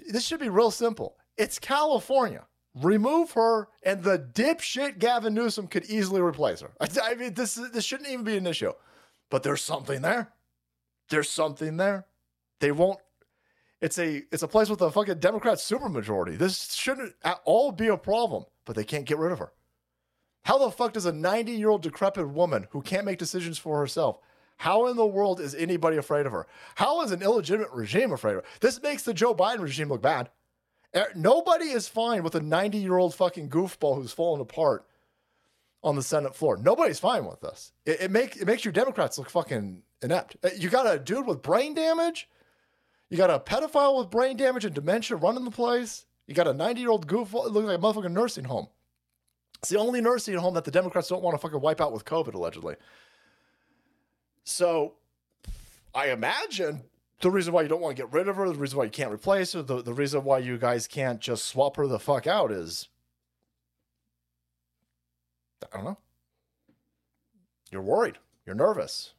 this 0.09 0.27
should 0.27 0.41
be 0.41 0.49
real 0.49 0.71
simple. 0.71 1.17
It's 1.37 1.59
California. 1.59 2.47
Remove 2.75 3.33
her, 3.33 3.69
and 3.83 4.03
the 4.03 4.19
dipshit 4.19 4.99
Gavin 4.99 5.33
Newsom 5.33 5.67
could 5.67 5.87
easily 5.87 6.21
replace 6.21 6.61
her. 6.61 6.73
I, 6.81 6.89
I 7.03 7.15
mean, 7.15 7.35
this 7.35 7.55
this 7.55 7.85
shouldn't 7.85 8.11
even 8.11 8.25
be 8.25 8.37
an 8.37 8.47
issue, 8.47 8.73
but 9.31 9.43
there's 9.43 9.63
something 9.63 10.03
there. 10.03 10.33
There's 11.09 11.31
something 11.31 11.77
there. 11.77 12.07
They 12.61 12.73
won't. 12.73 12.99
It's 13.81 13.99
a 13.99 14.23
it's 14.31 14.43
a 14.43 14.49
place 14.49 14.69
with 14.69 14.83
a 14.83 14.91
fucking 14.91 15.21
Democrat 15.21 15.59
supermajority. 15.59 16.37
This 16.37 16.75
shouldn't 16.75 17.15
at 17.25 17.41
all 17.45 17.73
be 17.73 17.89
a 17.89 17.97
problem, 17.97 18.45
but 18.65 18.77
they 18.77 18.85
can't 18.85 19.07
get 19.07 19.19
rid 19.19 19.33
of 19.33 19.39
her. 19.39 19.53
How 20.45 20.59
the 20.59 20.71
fuck 20.71 20.93
does 20.93 21.07
a 21.07 21.13
90 21.13 21.53
year 21.53 21.71
old 21.71 21.83
decrepit 21.83 22.29
woman 22.29 22.69
who 22.71 22.83
can't 22.83 23.05
make 23.05 23.19
decisions 23.19 23.59
for 23.59 23.79
herself? 23.79 24.19
How 24.57 24.87
in 24.87 24.97
the 24.97 25.07
world 25.07 25.41
is 25.41 25.55
anybody 25.55 25.97
afraid 25.97 26.27
of 26.27 26.33
her? 26.33 26.47
How 26.77 27.03
is 27.03 27.11
an 27.13 27.23
illegitimate 27.23 27.71
regime 27.73 28.13
afraid 28.13 28.37
of 28.37 28.45
her? 28.45 28.51
This 28.61 28.83
makes 28.83 29.03
the 29.03 29.13
Joe 29.15 29.35
Biden 29.35 29.61
regime 29.61 29.89
look 29.89 30.03
bad. 30.03 30.31
Er- 30.95 31.13
Nobody 31.15 31.67
is 31.67 31.89
fine 31.89 32.23
with 32.23 32.35
a 32.35 32.41
90 32.41 32.79
year 32.79 32.97
old 32.97 33.15
fucking 33.15 33.51
goofball 33.51 33.97
who's 33.97 34.13
fallen 34.13 34.41
apart 34.41 34.87
on 35.83 35.95
the 35.95 36.03
Senate 36.03 36.35
floor. 36.35 36.57
Nobody's 36.57 36.99
fine 36.99 37.27
with 37.27 37.41
this. 37.41 37.73
It, 37.85 38.01
it, 38.03 38.11
make, 38.11 38.37
it 38.37 38.47
makes 38.47 38.65
your 38.65 38.73
Democrats 38.73 39.19
look 39.19 39.29
fucking 39.31 39.83
inept. 40.03 40.37
Uh, 40.43 40.49
You 40.57 40.69
got 40.71 40.93
a 40.93 40.99
dude 40.99 41.27
with 41.27 41.43
brain 41.43 41.75
damage. 41.75 42.29
You 43.11 43.17
got 43.17 43.31
a 43.31 43.39
pedophile 43.39 43.99
with 43.99 44.11
brain 44.11 44.37
damage 44.37 44.65
and 44.65 44.75
dementia 44.75 45.17
running 45.17 45.45
the 45.45 45.51
place. 45.51 46.07
You 46.27 46.35
got 46.35 46.49
a 46.49 46.55
90 46.55 46.81
year 46.81 46.91
old 46.91 47.07
goofball. 47.07 47.47
It 47.47 47.53
looks 47.53 47.67
like 47.69 47.79
a 47.79 47.81
motherfucking 47.81 48.11
nursing 48.13 48.45
home. 48.45 48.69
It's 49.61 49.69
the 49.69 49.79
only 49.79 50.01
nursing 50.01 50.35
home 50.37 50.55
that 50.55 50.65
the 50.65 50.71
Democrats 50.71 51.09
don't 51.09 51.23
want 51.23 51.35
to 51.35 51.39
fucking 51.39 51.61
wipe 51.61 51.81
out 51.81 51.93
with 51.93 52.05
COVID, 52.05 52.35
allegedly. 52.35 52.75
So 54.47 54.95
I 55.93 56.11
imagine 56.11 56.85
the 57.21 57.31
reason 57.31 57.53
why 57.53 57.63
you 57.63 57.69
don't 57.69 57.81
want 57.81 57.97
to 57.97 58.03
get 58.03 58.13
rid 58.13 58.29
of 58.29 58.37
her, 58.37 58.49
the 58.49 58.55
reason 58.55 58.79
why 58.79 58.85
you 58.85 58.91
can't 58.91 59.13
replace 59.13 59.53
her, 59.53 59.63
the, 59.63 59.83
the 59.83 59.93
reason 59.93 60.23
why 60.23 60.39
you 60.39 60.57
guys 60.57 60.87
can't 60.87 61.21
just 61.21 61.47
swap 61.47 61.77
her 61.77 61.87
the 61.87 61.99
fuck 61.99 62.29
out 62.29 62.53
is 62.53 62.89
I 65.73 65.77
don't 65.77 65.85
know. 65.85 65.99
You're 67.73 67.83
worried. 67.83 68.19
You're 68.47 68.55
nervous. 68.55 69.15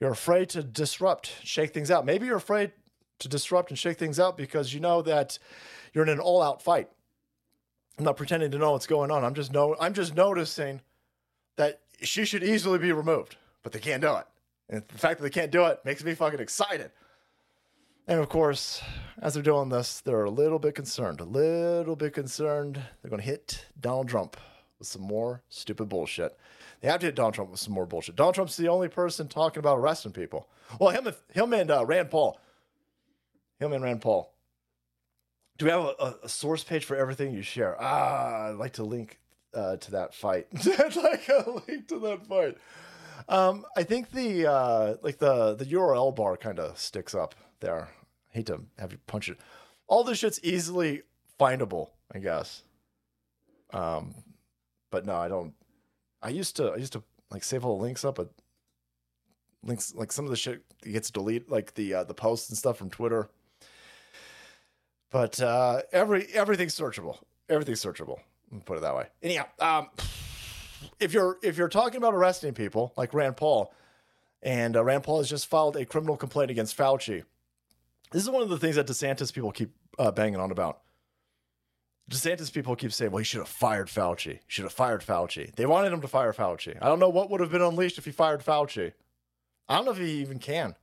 You're 0.00 0.12
afraid 0.12 0.48
to 0.50 0.62
disrupt, 0.62 1.30
shake 1.44 1.74
things 1.74 1.90
out. 1.90 2.06
Maybe 2.06 2.26
you're 2.26 2.36
afraid 2.36 2.72
to 3.18 3.28
disrupt 3.28 3.70
and 3.70 3.78
shake 3.78 3.98
things 3.98 4.18
out 4.18 4.38
because 4.38 4.72
you 4.72 4.80
know 4.80 5.02
that 5.02 5.38
you're 5.92 6.04
in 6.04 6.10
an 6.10 6.18
all-out 6.18 6.62
fight. 6.62 6.88
I'm 7.98 8.04
not 8.04 8.16
pretending 8.16 8.50
to 8.52 8.58
know 8.58 8.72
what's 8.72 8.86
going 8.86 9.10
on. 9.10 9.22
I'm 9.22 9.34
just 9.34 9.52
know 9.52 9.76
I'm 9.78 9.92
just 9.92 10.16
noticing 10.16 10.80
that 11.56 11.80
she 12.00 12.24
should 12.24 12.42
easily 12.42 12.78
be 12.78 12.90
removed, 12.90 13.36
but 13.64 13.72
they 13.72 13.80
can't 13.80 14.00
do 14.00 14.14
it. 14.14 14.26
And 14.68 14.84
the 14.86 14.98
fact 14.98 15.18
that 15.18 15.24
they 15.24 15.30
can't 15.30 15.50
do 15.50 15.64
it 15.64 15.80
makes 15.84 16.04
me 16.04 16.14
fucking 16.14 16.38
excited. 16.38 16.92
And 18.06 18.20
of 18.20 18.28
course, 18.28 18.82
as 19.20 19.34
they're 19.34 19.42
doing 19.42 19.70
this, 19.70 20.00
they're 20.00 20.24
a 20.24 20.30
little 20.30 20.58
bit 20.58 20.74
concerned, 20.74 21.20
a 21.20 21.24
little 21.24 21.96
bit 21.96 22.12
concerned. 22.12 22.76
They're 22.76 23.10
going 23.10 23.22
to 23.22 23.26
hit 23.26 23.66
Donald 23.80 24.08
Trump 24.08 24.36
with 24.78 24.86
some 24.86 25.02
more 25.02 25.42
stupid 25.48 25.88
bullshit. 25.88 26.38
They 26.80 26.88
have 26.88 27.00
to 27.00 27.06
hit 27.06 27.16
Donald 27.16 27.34
Trump 27.34 27.50
with 27.50 27.60
some 27.60 27.72
more 27.72 27.86
bullshit. 27.86 28.14
Donald 28.14 28.34
Trump's 28.34 28.56
the 28.56 28.68
only 28.68 28.88
person 28.88 29.26
talking 29.26 29.58
about 29.58 29.78
arresting 29.78 30.12
people. 30.12 30.48
Well, 30.78 30.90
him, 30.90 31.12
him 31.32 31.52
and 31.54 31.70
uh, 31.70 31.84
Rand 31.86 32.10
Paul. 32.10 32.38
Him 33.58 33.72
and 33.72 33.82
Rand 33.82 34.02
Paul. 34.02 34.34
Do 35.56 35.64
we 35.64 35.70
have 35.70 35.84
a, 35.84 35.94
a, 35.98 36.14
a 36.24 36.28
source 36.28 36.62
page 36.62 36.84
for 36.84 36.96
everything 36.96 37.32
you 37.32 37.42
share? 37.42 37.80
Ah, 37.80 38.48
I'd 38.48 38.56
like 38.56 38.74
to 38.74 38.84
link 38.84 39.18
uh, 39.54 39.76
to 39.76 39.90
that 39.92 40.14
fight. 40.14 40.48
I'd 40.54 40.96
like 40.96 41.28
a 41.28 41.62
link 41.68 41.88
to 41.88 41.98
that 42.00 42.26
fight. 42.26 42.58
Um, 43.28 43.64
I 43.76 43.82
think 43.82 44.10
the 44.10 44.46
uh, 44.50 44.94
like 45.02 45.18
the 45.18 45.54
the 45.54 45.64
URL 45.64 46.14
bar 46.14 46.36
kind 46.36 46.58
of 46.58 46.78
sticks 46.78 47.14
up 47.14 47.34
there. 47.60 47.88
Hate 48.28 48.46
to 48.46 48.60
have 48.78 48.92
you 48.92 48.98
punch 49.06 49.28
it. 49.28 49.38
All 49.86 50.04
this 50.04 50.18
shit's 50.18 50.40
easily 50.42 51.02
findable, 51.38 51.90
I 52.12 52.18
guess. 52.18 52.62
Um, 53.72 54.14
but 54.90 55.06
no, 55.06 55.16
I 55.16 55.28
don't. 55.28 55.54
I 56.22 56.28
used 56.28 56.56
to 56.56 56.70
I 56.72 56.76
used 56.76 56.92
to 56.94 57.02
like 57.30 57.44
save 57.44 57.64
all 57.64 57.78
the 57.78 57.82
links 57.82 58.04
up, 58.04 58.16
but 58.16 58.30
links 59.62 59.94
like 59.94 60.12
some 60.12 60.24
of 60.24 60.30
the 60.30 60.36
shit 60.36 60.62
gets 60.82 61.10
deleted, 61.10 61.50
like 61.50 61.74
the 61.74 61.94
uh, 61.94 62.04
the 62.04 62.14
posts 62.14 62.48
and 62.48 62.58
stuff 62.58 62.76
from 62.76 62.90
Twitter. 62.90 63.28
But 65.10 65.40
uh, 65.40 65.82
every 65.92 66.26
everything's 66.32 66.78
searchable. 66.78 67.18
Everything's 67.48 67.82
searchable. 67.82 68.18
Put 68.64 68.78
it 68.78 68.80
that 68.82 68.94
way. 68.94 69.06
Anyhow, 69.22 69.46
um, 69.58 69.88
if 71.00 71.12
you're 71.12 71.38
if 71.42 71.56
you're 71.56 71.68
talking 71.68 71.96
about 71.98 72.14
arresting 72.14 72.54
people 72.54 72.92
like 72.96 73.14
Rand 73.14 73.36
Paul, 73.36 73.72
and 74.42 74.76
uh, 74.76 74.84
Rand 74.84 75.04
Paul 75.04 75.18
has 75.18 75.28
just 75.28 75.46
filed 75.46 75.76
a 75.76 75.84
criminal 75.84 76.16
complaint 76.16 76.50
against 76.50 76.76
Fauci. 76.76 77.24
This 78.12 78.22
is 78.22 78.30
one 78.30 78.42
of 78.42 78.48
the 78.48 78.58
things 78.58 78.76
that 78.76 78.86
DeSantis 78.86 79.32
people 79.32 79.52
keep 79.52 79.70
uh, 79.98 80.10
banging 80.10 80.38
on 80.38 80.50
about. 80.50 80.80
DeSantis 82.10 82.52
people 82.52 82.76
keep 82.76 82.92
saying, 82.92 83.10
"Well, 83.10 83.18
he 83.18 83.24
should 83.24 83.40
have 83.40 83.48
fired 83.48 83.88
Fauci. 83.88 84.32
He 84.32 84.40
should 84.46 84.64
have 84.64 84.72
fired 84.72 85.00
Fauci." 85.00 85.54
They 85.54 85.66
wanted 85.66 85.92
him 85.92 86.00
to 86.02 86.08
fire 86.08 86.32
Fauci. 86.32 86.76
I 86.80 86.88
don't 86.88 86.98
know 86.98 87.08
what 87.08 87.30
would 87.30 87.40
have 87.40 87.50
been 87.50 87.62
unleashed 87.62 87.98
if 87.98 88.04
he 88.04 88.12
fired 88.12 88.44
Fauci. 88.44 88.92
I 89.68 89.76
don't 89.76 89.86
know 89.86 89.92
if 89.92 89.98
he 89.98 90.20
even 90.20 90.38
can. 90.38 90.76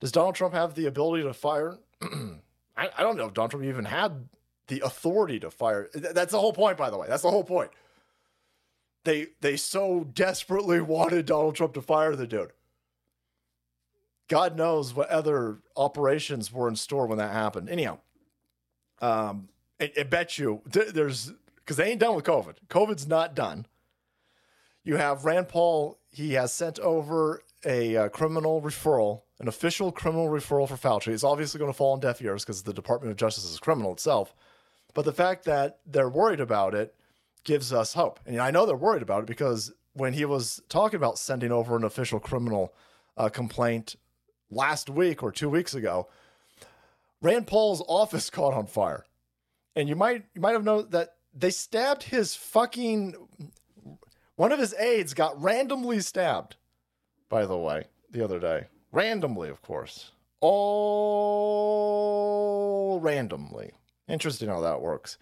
Does 0.00 0.12
Donald 0.12 0.34
Trump 0.34 0.54
have 0.54 0.74
the 0.74 0.86
ability 0.86 1.22
to 1.24 1.32
fire? 1.32 1.78
I, 2.02 2.88
I 2.96 3.02
don't 3.02 3.16
know 3.16 3.26
if 3.26 3.34
Donald 3.34 3.50
Trump 3.52 3.66
even 3.66 3.84
had 3.84 4.28
the 4.66 4.80
authority 4.80 5.38
to 5.40 5.50
fire. 5.50 5.88
That's 5.94 6.32
the 6.32 6.40
whole 6.40 6.52
point, 6.52 6.78
by 6.78 6.90
the 6.90 6.96
way. 6.96 7.06
That's 7.08 7.22
the 7.22 7.30
whole 7.30 7.44
point. 7.44 7.70
They 9.04 9.28
they 9.40 9.56
so 9.56 10.04
desperately 10.12 10.80
wanted 10.96 11.26
Donald 11.26 11.56
Trump 11.56 11.74
to 11.74 11.82
fire 11.82 12.16
the 12.16 12.26
dude. 12.26 12.52
God 14.28 14.56
knows 14.56 14.94
what 14.94 15.08
other 15.08 15.58
operations 15.76 16.52
were 16.52 16.68
in 16.68 16.76
store 16.76 17.06
when 17.06 17.18
that 17.18 17.32
happened. 17.32 17.68
Anyhow, 17.68 17.98
um, 19.00 19.48
I, 19.80 19.92
I 19.98 20.02
bet 20.04 20.38
you 20.38 20.62
th- 20.70 20.90
there's 20.90 21.32
because 21.56 21.76
they 21.76 21.90
ain't 21.90 22.00
done 22.00 22.14
with 22.14 22.24
COVID. 22.24 22.54
COVID's 22.68 23.08
not 23.08 23.34
done. 23.34 23.66
You 24.84 24.96
have 24.96 25.24
Rand 25.24 25.48
Paul. 25.48 25.98
He 26.10 26.32
has 26.34 26.52
sent 26.52 26.78
over 26.80 27.42
a 27.64 27.96
uh, 27.96 28.08
criminal 28.08 28.62
referral, 28.62 29.22
an 29.38 29.48
official 29.48 29.92
criminal 29.92 30.28
referral 30.28 30.68
for 30.68 30.76
Fauci. 30.76 31.08
It's 31.08 31.24
obviously 31.24 31.58
going 31.58 31.70
to 31.70 31.76
fall 31.76 31.92
on 31.92 32.00
deaf 32.00 32.22
ears 32.22 32.44
because 32.44 32.62
the 32.62 32.72
Department 32.72 33.10
of 33.10 33.16
Justice 33.16 33.44
is 33.44 33.58
criminal 33.58 33.92
itself. 33.92 34.34
But 34.94 35.04
the 35.04 35.12
fact 35.12 35.44
that 35.44 35.80
they're 35.86 36.08
worried 36.08 36.40
about 36.40 36.74
it 36.74 36.94
gives 37.44 37.72
us 37.72 37.94
hope. 37.94 38.20
And 38.26 38.38
I 38.38 38.50
know 38.50 38.66
they're 38.66 38.76
worried 38.76 39.02
about 39.02 39.22
it 39.22 39.26
because 39.26 39.72
when 39.92 40.12
he 40.12 40.24
was 40.24 40.62
talking 40.68 40.96
about 40.96 41.18
sending 41.18 41.52
over 41.52 41.76
an 41.76 41.84
official 41.84 42.20
criminal 42.20 42.74
uh, 43.16 43.28
complaint 43.28 43.96
last 44.50 44.88
week 44.90 45.22
or 45.22 45.32
two 45.32 45.48
weeks 45.48 45.74
ago, 45.74 46.08
Rand 47.20 47.46
Paul's 47.46 47.82
office 47.86 48.30
caught 48.36 48.54
on 48.54 48.66
fire. 48.66 49.04
And 49.76 49.88
you 49.88 49.96
might 49.96 50.24
you 50.34 50.40
might 50.40 50.52
have 50.52 50.64
known 50.64 50.90
that 50.90 51.14
they 51.32 51.50
stabbed 51.50 52.02
his 52.04 52.34
fucking 52.34 53.14
one 54.34 54.52
of 54.52 54.58
his 54.58 54.74
aides 54.74 55.14
got 55.14 55.40
randomly 55.40 56.00
stabbed, 56.00 56.56
by 57.28 57.46
the 57.46 57.56
way, 57.58 57.84
the 58.10 58.24
other 58.24 58.40
day. 58.40 58.68
Randomly, 58.90 59.48
of 59.50 59.62
course. 59.62 60.10
All 60.40 61.60
randomly. 63.00 63.72
Interesting 64.08 64.48
how 64.48 64.62
that 64.62 64.80
works. 64.80 65.18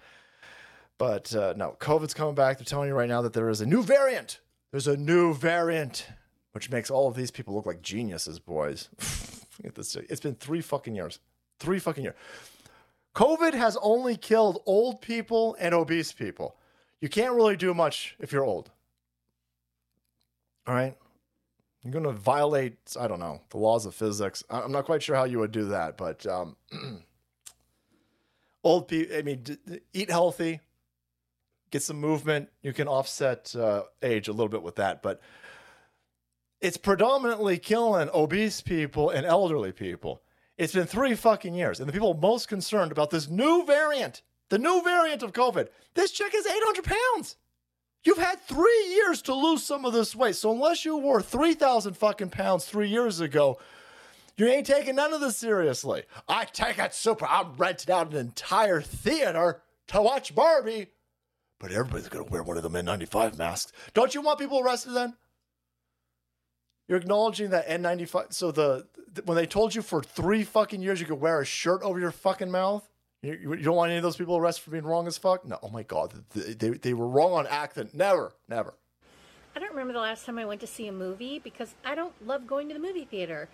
But 0.98 1.34
uh, 1.34 1.54
no, 1.56 1.76
COVID's 1.78 2.14
coming 2.14 2.34
back. 2.34 2.58
They're 2.58 2.64
telling 2.64 2.88
you 2.88 2.94
right 2.94 3.08
now 3.08 3.22
that 3.22 3.32
there 3.32 3.48
is 3.48 3.60
a 3.60 3.66
new 3.66 3.82
variant. 3.82 4.40
There's 4.72 4.88
a 4.88 4.96
new 4.96 5.32
variant, 5.32 6.06
which 6.52 6.70
makes 6.70 6.90
all 6.90 7.08
of 7.08 7.14
these 7.14 7.30
people 7.30 7.54
look 7.54 7.66
like 7.66 7.82
geniuses, 7.82 8.38
boys. 8.38 8.88
It's 9.64 10.20
been 10.20 10.36
three 10.36 10.60
fucking 10.60 10.94
years. 10.94 11.18
Three 11.58 11.80
fucking 11.80 12.04
years. 12.04 12.14
COVID 13.14 13.54
has 13.54 13.76
only 13.82 14.16
killed 14.16 14.62
old 14.66 15.00
people 15.00 15.56
and 15.58 15.74
obese 15.74 16.12
people. 16.12 16.56
You 17.00 17.08
can't 17.08 17.34
really 17.34 17.56
do 17.56 17.74
much 17.74 18.14
if 18.20 18.30
you're 18.30 18.44
old. 18.44 18.70
All 20.66 20.74
right? 20.74 20.96
You're 21.82 21.92
going 21.92 22.04
to 22.04 22.12
violate, 22.12 22.76
I 23.00 23.08
don't 23.08 23.20
know, 23.20 23.40
the 23.50 23.58
laws 23.58 23.86
of 23.86 23.94
physics. 23.94 24.44
I'm 24.50 24.70
not 24.72 24.84
quite 24.84 25.02
sure 25.02 25.16
how 25.16 25.24
you 25.24 25.38
would 25.40 25.52
do 25.52 25.66
that, 25.66 25.96
but 25.96 26.26
um, 26.26 26.56
old 28.62 28.88
people, 28.88 29.16
I 29.16 29.22
mean, 29.22 29.42
d- 29.42 29.56
d- 29.66 29.80
eat 29.92 30.10
healthy, 30.10 30.60
get 31.70 31.82
some 31.82 31.98
movement. 31.98 32.48
You 32.62 32.72
can 32.72 32.88
offset 32.88 33.54
uh, 33.56 33.84
age 34.02 34.28
a 34.28 34.32
little 34.32 34.48
bit 34.48 34.62
with 34.62 34.76
that, 34.76 35.02
but 35.02 35.20
it's 36.60 36.76
predominantly 36.76 37.58
killing 37.58 38.10
obese 38.12 38.60
people 38.60 39.10
and 39.10 39.24
elderly 39.24 39.72
people. 39.72 40.22
It's 40.56 40.74
been 40.74 40.86
three 40.86 41.14
fucking 41.14 41.54
years, 41.54 41.78
and 41.78 41.88
the 41.88 41.92
people 41.92 42.14
most 42.14 42.48
concerned 42.48 42.90
about 42.90 43.10
this 43.10 43.28
new 43.28 43.64
variant, 43.64 44.22
the 44.48 44.58
new 44.58 44.82
variant 44.82 45.22
of 45.22 45.32
COVID, 45.32 45.68
this 45.94 46.10
chick 46.10 46.32
is 46.34 46.46
800 46.46 46.84
pounds. 46.84 47.36
You've 48.04 48.18
had 48.18 48.40
three 48.40 48.86
years 48.88 49.22
to 49.22 49.34
lose 49.34 49.64
some 49.64 49.84
of 49.84 49.92
this 49.92 50.16
weight. 50.16 50.36
So 50.36 50.52
unless 50.52 50.84
you 50.84 50.96
were 50.96 51.20
3,000 51.20 51.94
fucking 51.96 52.30
pounds 52.30 52.64
three 52.64 52.88
years 52.88 53.20
ago, 53.20 53.58
you 54.36 54.46
ain't 54.46 54.66
taking 54.66 54.94
none 54.94 55.12
of 55.12 55.20
this 55.20 55.36
seriously. 55.36 56.04
I 56.28 56.44
take 56.44 56.78
it 56.78 56.94
super. 56.94 57.26
I'm 57.26 57.56
renting 57.56 57.92
out 57.92 58.12
an 58.12 58.18
entire 58.18 58.80
theater 58.80 59.62
to 59.88 60.00
watch 60.00 60.34
Barbie, 60.34 60.88
but 61.58 61.72
everybody's 61.72 62.08
gonna 62.08 62.24
wear 62.24 62.42
one 62.42 62.56
of 62.56 62.62
them 62.62 62.72
N95 62.74 63.36
masks. 63.36 63.72
Don't 63.94 64.14
you 64.14 64.22
want 64.22 64.38
people 64.38 64.60
arrested 64.60 64.92
then? 64.92 65.14
You're 66.88 66.98
acknowledging 66.98 67.50
that 67.50 67.68
N95. 67.68 68.32
So 68.32 68.50
the 68.50 68.86
th- 69.14 69.26
when 69.26 69.36
they 69.36 69.46
told 69.46 69.74
you 69.74 69.82
for 69.82 70.02
three 70.02 70.44
fucking 70.44 70.80
years 70.80 71.00
you 71.00 71.06
could 71.06 71.20
wear 71.20 71.40
a 71.40 71.44
shirt 71.44 71.82
over 71.82 71.98
your 72.00 72.10
fucking 72.10 72.50
mouth, 72.50 72.88
you, 73.22 73.32
you 73.42 73.56
don't 73.62 73.76
want 73.76 73.90
any 73.90 73.98
of 73.98 74.02
those 74.02 74.16
people 74.16 74.36
arrested 74.36 74.62
for 74.62 74.70
being 74.70 74.84
wrong 74.84 75.06
as 75.06 75.18
fuck. 75.18 75.44
No, 75.44 75.58
oh 75.62 75.68
my 75.68 75.82
god, 75.82 76.14
they, 76.34 76.54
they, 76.54 76.70
they 76.70 76.94
were 76.94 77.08
wrong 77.08 77.32
on 77.32 77.46
acting. 77.46 77.90
Never, 77.92 78.32
never. 78.48 78.74
I 79.54 79.60
don't 79.60 79.70
remember 79.70 79.92
the 79.92 80.00
last 80.00 80.24
time 80.24 80.38
I 80.38 80.44
went 80.44 80.60
to 80.60 80.66
see 80.66 80.86
a 80.86 80.92
movie 80.92 81.40
because 81.40 81.74
I 81.84 81.94
don't 81.94 82.14
love 82.24 82.46
going 82.46 82.68
to 82.68 82.74
the 82.74 82.80
movie 82.80 83.04
theater. 83.04 83.48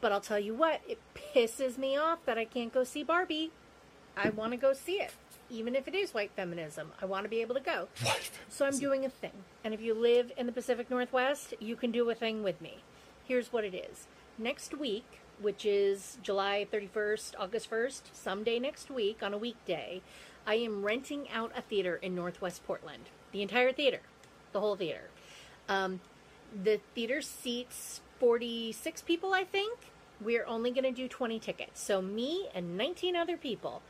But 0.00 0.12
I'll 0.12 0.20
tell 0.20 0.38
you 0.38 0.54
what, 0.54 0.82
it 0.86 0.98
pisses 1.14 1.78
me 1.78 1.96
off 1.96 2.26
that 2.26 2.36
I 2.36 2.44
can't 2.44 2.74
go 2.74 2.84
see 2.84 3.02
Barbie. 3.02 3.52
I 4.16 4.30
want 4.30 4.52
to 4.52 4.56
go 4.56 4.72
see 4.72 4.94
it, 5.00 5.12
even 5.54 5.76
if 5.76 5.86
it 5.86 5.94
is 5.94 6.12
white 6.12 6.32
feminism. 6.34 6.92
I 7.00 7.06
want 7.06 7.24
to 7.24 7.28
be 7.28 7.40
able 7.40 7.54
to 7.54 7.60
go. 7.60 7.88
So 8.48 8.64
I'm 8.64 8.78
doing 8.78 9.04
a 9.04 9.08
thing. 9.08 9.32
And 9.64 9.74
if 9.74 9.80
you 9.80 9.94
live 9.94 10.30
in 10.36 10.46
the 10.46 10.52
Pacific 10.52 10.88
Northwest, 10.88 11.54
you 11.58 11.74
can 11.74 11.90
do 11.90 12.08
a 12.08 12.14
thing 12.14 12.44
with 12.44 12.60
me. 12.60 12.84
Here's 13.24 13.52
what 13.52 13.64
it 13.64 13.74
is. 13.74 14.06
Next 14.38 14.78
week, 14.78 15.20
which 15.40 15.66
is 15.66 16.18
July 16.22 16.68
31st, 16.72 17.34
August 17.36 17.68
1st, 17.68 18.02
someday 18.12 18.60
next 18.60 18.92
week 18.92 19.24
on 19.24 19.34
a 19.34 19.38
weekday, 19.38 20.02
I 20.46 20.54
am 20.54 20.84
renting 20.84 21.28
out 21.30 21.50
a 21.56 21.62
theater 21.62 21.96
in 21.96 22.14
Northwest 22.14 22.64
Portland. 22.64 23.04
The 23.32 23.42
entire 23.42 23.72
theater, 23.72 24.00
the 24.52 24.60
whole 24.60 24.76
theater. 24.76 25.08
Um, 25.68 26.00
the 26.62 26.80
theater 26.94 27.20
seats 27.20 28.00
46 28.20 29.02
people, 29.02 29.34
I 29.34 29.44
think. 29.44 29.78
We're 30.20 30.46
only 30.46 30.70
going 30.70 30.84
to 30.84 30.92
do 30.92 31.08
20 31.08 31.38
tickets. 31.40 31.82
So, 31.82 32.00
me 32.00 32.48
and 32.54 32.76
19 32.76 33.16
other 33.16 33.36
people. 33.36 33.82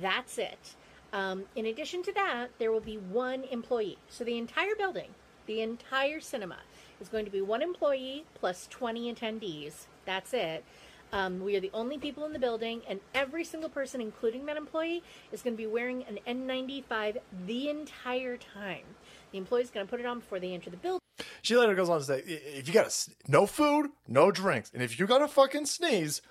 That's 0.00 0.38
it. 0.38 0.74
Um, 1.12 1.44
in 1.54 1.66
addition 1.66 2.02
to 2.04 2.12
that, 2.12 2.48
there 2.58 2.72
will 2.72 2.80
be 2.80 2.96
one 2.96 3.44
employee. 3.44 3.98
So, 4.08 4.24
the 4.24 4.38
entire 4.38 4.74
building, 4.76 5.10
the 5.46 5.60
entire 5.60 6.20
cinema, 6.20 6.58
is 7.00 7.08
going 7.08 7.24
to 7.24 7.30
be 7.30 7.40
one 7.40 7.62
employee 7.62 8.24
plus 8.34 8.66
20 8.70 9.12
attendees. 9.12 9.86
That's 10.06 10.32
it. 10.32 10.64
Um, 11.12 11.40
we 11.44 11.54
are 11.56 11.60
the 11.60 11.70
only 11.74 11.98
people 11.98 12.24
in 12.24 12.32
the 12.32 12.38
building, 12.38 12.80
and 12.88 13.00
every 13.14 13.44
single 13.44 13.68
person, 13.68 14.00
including 14.00 14.46
that 14.46 14.56
employee, 14.56 15.02
is 15.30 15.42
going 15.42 15.54
to 15.54 15.58
be 15.58 15.66
wearing 15.66 16.04
an 16.04 16.18
N95 16.26 17.18
the 17.46 17.68
entire 17.68 18.38
time. 18.38 18.84
The 19.30 19.38
employee 19.38 19.62
is 19.62 19.70
going 19.70 19.84
to 19.84 19.90
put 19.90 20.00
it 20.00 20.06
on 20.06 20.20
before 20.20 20.40
they 20.40 20.54
enter 20.54 20.70
the 20.70 20.78
building. 20.78 21.00
She 21.42 21.54
later 21.54 21.74
goes 21.74 21.90
on 21.90 21.98
to 21.98 22.04
say, 22.04 22.20
if 22.20 22.66
you 22.66 22.72
got 22.72 22.88
to 22.88 23.10
no 23.28 23.46
food, 23.46 23.90
no 24.08 24.30
drinks, 24.30 24.70
and 24.72 24.82
if 24.82 24.98
you 24.98 25.06
got 25.06 25.18
to 25.18 25.28
fucking 25.28 25.66
sneeze, 25.66 26.22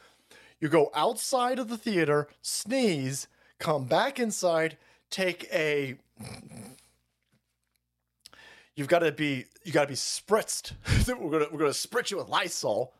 you 0.60 0.68
go 0.68 0.90
outside 0.96 1.60
of 1.60 1.68
the 1.68 1.78
theater, 1.78 2.28
sneeze, 2.42 3.28
come 3.62 3.86
back 3.86 4.20
inside, 4.20 4.78
take 5.10 5.48
a. 5.54 5.96
You've 8.76 8.88
got 8.88 9.00
to 9.00 9.12
be 9.12 9.46
you 9.64 9.72
got 9.72 9.84
to 9.84 9.88
be 9.88 9.94
spritzed. 9.94 10.74
we're 11.08 11.30
gonna 11.32 11.48
we're 11.52 11.60
gonna 11.60 11.72
spritz 11.72 12.12
you 12.12 12.18
with 12.18 12.28
Lysol. 12.28 12.94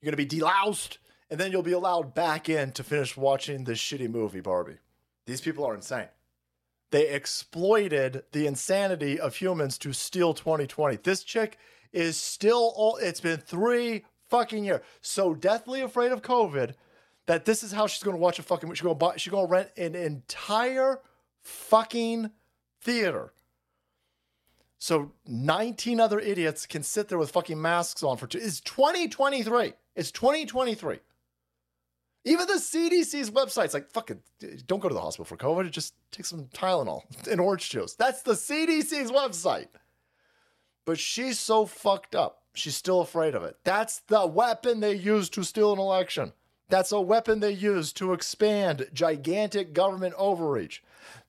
You're 0.00 0.10
gonna 0.10 0.16
be 0.16 0.26
deloused, 0.26 0.96
and 1.30 1.38
then 1.38 1.52
you'll 1.52 1.62
be 1.62 1.72
allowed 1.72 2.14
back 2.14 2.48
in 2.48 2.72
to 2.72 2.82
finish 2.82 3.16
watching 3.16 3.64
this 3.64 3.78
shitty 3.78 4.10
movie, 4.10 4.40
Barbie. 4.40 4.78
These 5.26 5.42
people 5.42 5.64
are 5.64 5.74
insane. 5.74 6.08
They 6.90 7.08
exploited 7.08 8.24
the 8.32 8.46
insanity 8.46 9.20
of 9.20 9.36
humans 9.36 9.78
to 9.78 9.92
steal 9.92 10.34
2020. 10.34 10.96
This 10.96 11.22
chick 11.22 11.58
is 11.92 12.16
still 12.16 12.72
all 12.74 12.96
it's 12.96 13.20
been 13.20 13.38
three 13.38 14.04
fucking 14.28 14.64
years. 14.64 14.80
So 15.00 15.34
deathly 15.34 15.82
afraid 15.82 16.12
of 16.12 16.22
COVID 16.22 16.74
that 17.30 17.44
this 17.44 17.62
is 17.62 17.70
how 17.70 17.86
she's 17.86 18.02
gonna 18.02 18.16
watch 18.16 18.40
a 18.40 18.42
fucking 18.42 18.68
she's 18.74 18.82
gonna 18.82 18.92
buy 18.96 19.16
she's 19.16 19.30
gonna 19.30 19.46
rent 19.46 19.70
an 19.76 19.94
entire 19.94 21.00
fucking 21.42 22.28
theater. 22.80 23.32
So 24.78 25.12
19 25.28 26.00
other 26.00 26.18
idiots 26.18 26.66
can 26.66 26.82
sit 26.82 27.06
there 27.06 27.18
with 27.18 27.30
fucking 27.30 27.62
masks 27.62 28.02
on 28.02 28.16
for 28.16 28.26
two. 28.26 28.38
It's 28.38 28.58
2023. 28.62 29.74
It's 29.94 30.10
2023. 30.10 30.98
Even 32.24 32.46
the 32.48 32.54
CDC's 32.54 33.30
website's 33.30 33.74
like, 33.74 33.92
fucking, 33.92 34.20
don't 34.66 34.80
go 34.80 34.88
to 34.88 34.94
the 34.94 35.00
hospital 35.00 35.24
for 35.24 35.36
COVID. 35.36 35.70
Just 35.70 35.94
take 36.10 36.26
some 36.26 36.46
Tylenol 36.46 37.02
and 37.30 37.40
orange 37.40 37.70
juice. 37.70 37.94
That's 37.94 38.22
the 38.22 38.32
CDC's 38.32 39.12
website. 39.12 39.68
But 40.84 40.98
she's 40.98 41.38
so 41.38 41.64
fucked 41.64 42.16
up. 42.16 42.42
She's 42.54 42.74
still 42.74 43.02
afraid 43.02 43.36
of 43.36 43.44
it. 43.44 43.56
That's 43.62 44.00
the 44.08 44.26
weapon 44.26 44.80
they 44.80 44.94
use 44.94 45.30
to 45.30 45.44
steal 45.44 45.72
an 45.72 45.78
election. 45.78 46.32
That's 46.70 46.92
a 46.92 47.00
weapon 47.00 47.40
they 47.40 47.52
use 47.52 47.92
to 47.94 48.12
expand 48.12 48.88
gigantic 48.92 49.72
government 49.72 50.14
overreach. 50.16 50.82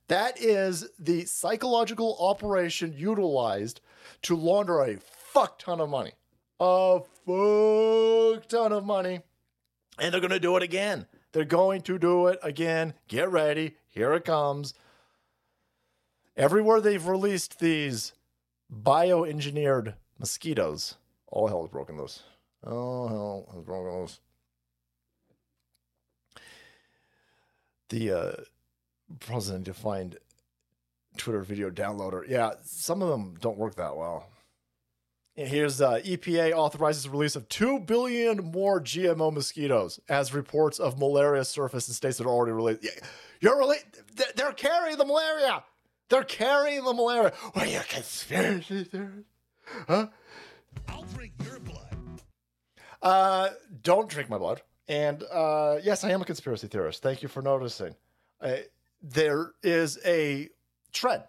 That 0.07 0.39
is 0.39 0.89
the 0.99 1.25
psychological 1.25 2.15
operation 2.19 2.93
utilized 2.95 3.81
to 4.23 4.35
launder 4.35 4.81
a 4.81 4.97
fuck 4.97 5.57
ton 5.57 5.81
of 5.81 5.89
money. 5.89 6.11
A 6.59 6.99
fuck 7.25 8.47
ton 8.47 8.71
of 8.71 8.85
money. 8.85 9.21
And 9.99 10.13
they're 10.13 10.21
going 10.21 10.31
to 10.31 10.39
do 10.39 10.57
it 10.57 10.63
again. 10.63 11.07
They're 11.31 11.45
going 11.45 11.81
to 11.81 11.97
do 11.97 12.27
it 12.27 12.39
again. 12.43 12.93
Get 13.07 13.31
ready. 13.31 13.77
Here 13.89 14.13
it 14.13 14.25
comes. 14.25 14.73
Everywhere 16.37 16.81
they've 16.81 17.07
released 17.07 17.59
these 17.59 18.13
bioengineered 18.71 19.95
mosquitoes, 20.19 20.95
all 21.27 21.47
hell 21.47 21.61
has 21.61 21.71
broken 21.71 21.97
loose. 21.97 22.23
All 22.65 23.07
hell 23.07 23.49
has 23.53 23.63
broken 23.63 24.01
loose. 24.01 24.19
The 27.91 28.11
uh, 28.11 28.31
to 29.65 29.73
find 29.73 30.17
Twitter 31.17 31.41
video 31.41 31.69
downloader. 31.69 32.23
Yeah, 32.25 32.51
some 32.63 33.01
of 33.01 33.09
them 33.09 33.35
don't 33.41 33.57
work 33.57 33.75
that 33.75 33.97
well. 33.97 34.29
And 35.35 35.49
here's 35.49 35.81
uh, 35.81 35.99
EPA 35.99 36.53
authorizes 36.53 37.09
release 37.09 37.35
of 37.35 37.49
2 37.49 37.79
billion 37.79 38.51
more 38.51 38.79
GMO 38.79 39.33
mosquitoes 39.33 39.99
as 40.07 40.33
reports 40.33 40.79
of 40.79 40.99
malaria 40.99 41.43
surface 41.43 41.89
in 41.89 41.93
states 41.93 42.17
that 42.17 42.25
are 42.25 42.29
already 42.29 42.53
released. 42.53 42.81
Yeah, 42.81 42.91
You're 43.41 43.75
they're, 44.15 44.27
they're 44.35 44.53
carrying 44.53 44.97
the 44.97 45.05
malaria. 45.05 45.61
They're 46.07 46.23
carrying 46.23 46.85
the 46.85 46.93
malaria. 46.93 47.33
What 47.51 47.67
are 47.67 47.69
you, 47.69 47.81
conspiracy 47.89 48.85
theorists? 48.85 49.29
Huh? 49.87 50.07
I'll 50.87 51.03
drink 51.13 51.33
your 51.43 51.59
blood. 51.59 51.97
Uh, 53.01 53.49
don't 53.83 54.07
drink 54.07 54.29
my 54.29 54.37
blood. 54.37 54.61
And 54.91 55.23
uh, 55.31 55.77
yes, 55.81 56.03
I 56.03 56.11
am 56.11 56.21
a 56.21 56.25
conspiracy 56.25 56.67
theorist. 56.67 57.01
Thank 57.01 57.23
you 57.23 57.29
for 57.29 57.41
noticing. 57.41 57.95
Uh, 58.41 58.57
there 59.01 59.53
is 59.63 59.97
a 60.05 60.49
trend. 60.91 61.23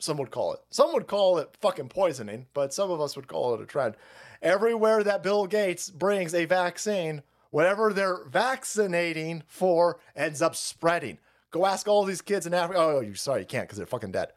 Some 0.00 0.16
would 0.16 0.32
call 0.32 0.54
it. 0.54 0.58
Some 0.70 0.92
would 0.94 1.06
call 1.06 1.38
it 1.38 1.56
fucking 1.60 1.90
poisoning, 1.90 2.46
but 2.54 2.74
some 2.74 2.90
of 2.90 3.00
us 3.00 3.14
would 3.14 3.28
call 3.28 3.54
it 3.54 3.60
a 3.60 3.66
trend. 3.66 3.94
Everywhere 4.42 5.04
that 5.04 5.22
Bill 5.22 5.46
Gates 5.46 5.90
brings 5.90 6.34
a 6.34 6.44
vaccine, 6.44 7.22
whatever 7.50 7.92
they're 7.92 8.24
vaccinating 8.24 9.44
for 9.46 10.00
ends 10.16 10.42
up 10.42 10.56
spreading. 10.56 11.18
Go 11.52 11.66
ask 11.66 11.86
all 11.86 12.02
these 12.04 12.20
kids 12.20 12.46
in 12.46 12.54
Africa. 12.54 12.80
Oh, 12.80 12.98
you 12.98 13.14
sorry, 13.14 13.42
you 13.42 13.46
can't 13.46 13.68
because 13.68 13.78
they're 13.78 13.86
fucking 13.86 14.10
dead. 14.10 14.32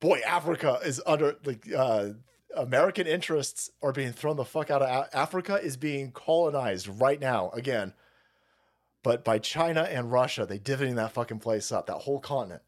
Boy, 0.00 0.18
Africa 0.26 0.80
is 0.84 1.00
under 1.06 1.36
like 1.44 1.72
uh, 1.72 2.08
American 2.56 3.06
interests 3.06 3.70
are 3.82 3.92
being 3.92 4.12
thrown 4.12 4.36
the 4.36 4.44
fuck 4.44 4.70
out 4.70 4.82
of 4.82 5.08
Africa 5.12 5.56
is 5.56 5.76
being 5.76 6.10
colonized 6.12 6.88
right 6.88 7.20
now 7.20 7.50
again, 7.50 7.92
but 9.02 9.24
by 9.24 9.38
China 9.38 9.82
and 9.82 10.10
Russia. 10.10 10.46
They 10.46 10.58
divvying 10.58 10.96
that 10.96 11.12
fucking 11.12 11.40
place 11.40 11.70
up, 11.70 11.86
that 11.86 11.94
whole 11.94 12.20
continent. 12.20 12.62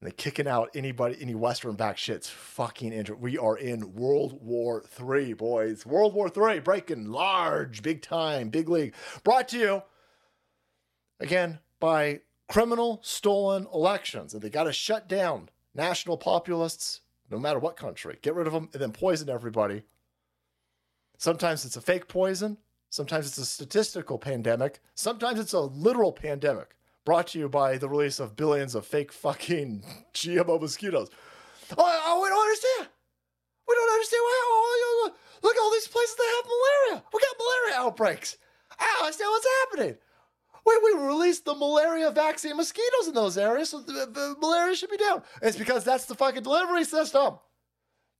And 0.00 0.10
they 0.10 0.14
kicking 0.14 0.48
out 0.48 0.70
anybody, 0.74 1.16
any 1.20 1.34
Western 1.34 1.76
back 1.76 1.96
shit's 1.96 2.28
fucking 2.28 2.92
injured. 2.92 3.20
We 3.20 3.38
are 3.38 3.56
in 3.56 3.94
World 3.94 4.38
War 4.42 4.82
Three, 4.86 5.32
boys. 5.32 5.86
World 5.86 6.14
War 6.14 6.28
Three, 6.28 6.58
breaking 6.60 7.06
large, 7.06 7.82
big 7.82 8.02
time, 8.02 8.48
big 8.48 8.68
league. 8.68 8.94
Brought 9.22 9.48
to 9.48 9.58
you 9.58 9.82
again 11.20 11.60
by 11.78 12.20
criminal 12.48 13.00
stolen 13.02 13.66
elections. 13.72 14.34
And 14.34 14.42
they 14.42 14.50
got 14.50 14.64
to 14.64 14.72
shut 14.72 15.08
down 15.08 15.48
national 15.74 16.16
populists, 16.18 17.00
no 17.34 17.40
matter 17.40 17.58
what 17.58 17.76
country. 17.76 18.18
Get 18.22 18.34
rid 18.34 18.46
of 18.46 18.52
them 18.52 18.68
and 18.72 18.80
then 18.80 18.92
poison 18.92 19.28
everybody. 19.28 19.82
Sometimes 21.18 21.64
it's 21.64 21.76
a 21.76 21.80
fake 21.80 22.06
poison. 22.06 22.58
Sometimes 22.90 23.26
it's 23.26 23.38
a 23.38 23.44
statistical 23.44 24.18
pandemic. 24.18 24.80
Sometimes 24.94 25.40
it's 25.40 25.52
a 25.52 25.60
literal 25.60 26.12
pandemic 26.12 26.76
brought 27.04 27.26
to 27.28 27.38
you 27.40 27.48
by 27.48 27.76
the 27.76 27.88
release 27.88 28.20
of 28.20 28.36
billions 28.36 28.74
of 28.74 28.86
fake 28.86 29.12
fucking 29.12 29.84
GMO 30.14 30.60
mosquitoes. 30.60 31.10
Oh, 31.76 32.02
oh 32.06 32.22
we 32.22 32.28
don't 32.28 32.40
understand. 32.40 32.88
We 33.66 33.74
don't 33.74 33.92
understand 33.92 34.20
why. 34.20 34.42
Oh, 34.46 35.00
look, 35.04 35.16
look 35.42 35.56
at 35.56 35.60
all 35.60 35.72
these 35.72 35.88
places 35.88 36.14
that 36.16 36.34
have 36.36 36.46
malaria. 36.46 37.04
We 37.12 37.20
got 37.20 37.36
malaria 37.38 37.86
outbreaks. 37.86 38.36
Ah, 38.70 38.84
I 38.84 38.92
don't 38.92 39.04
understand 39.06 39.30
what's 39.30 39.46
happening. 39.60 39.96
We, 40.66 40.80
we 40.82 41.06
released 41.06 41.44
the 41.44 41.54
malaria 41.54 42.10
vaccine 42.10 42.56
mosquitoes 42.56 43.08
in 43.08 43.14
those 43.14 43.36
areas, 43.36 43.70
so 43.70 43.80
the, 43.80 43.92
the 43.92 44.36
malaria 44.40 44.74
should 44.74 44.90
be 44.90 44.96
down. 44.96 45.22
It's 45.42 45.58
because 45.58 45.84
that's 45.84 46.06
the 46.06 46.14
fucking 46.14 46.42
delivery 46.42 46.84
system. 46.84 47.38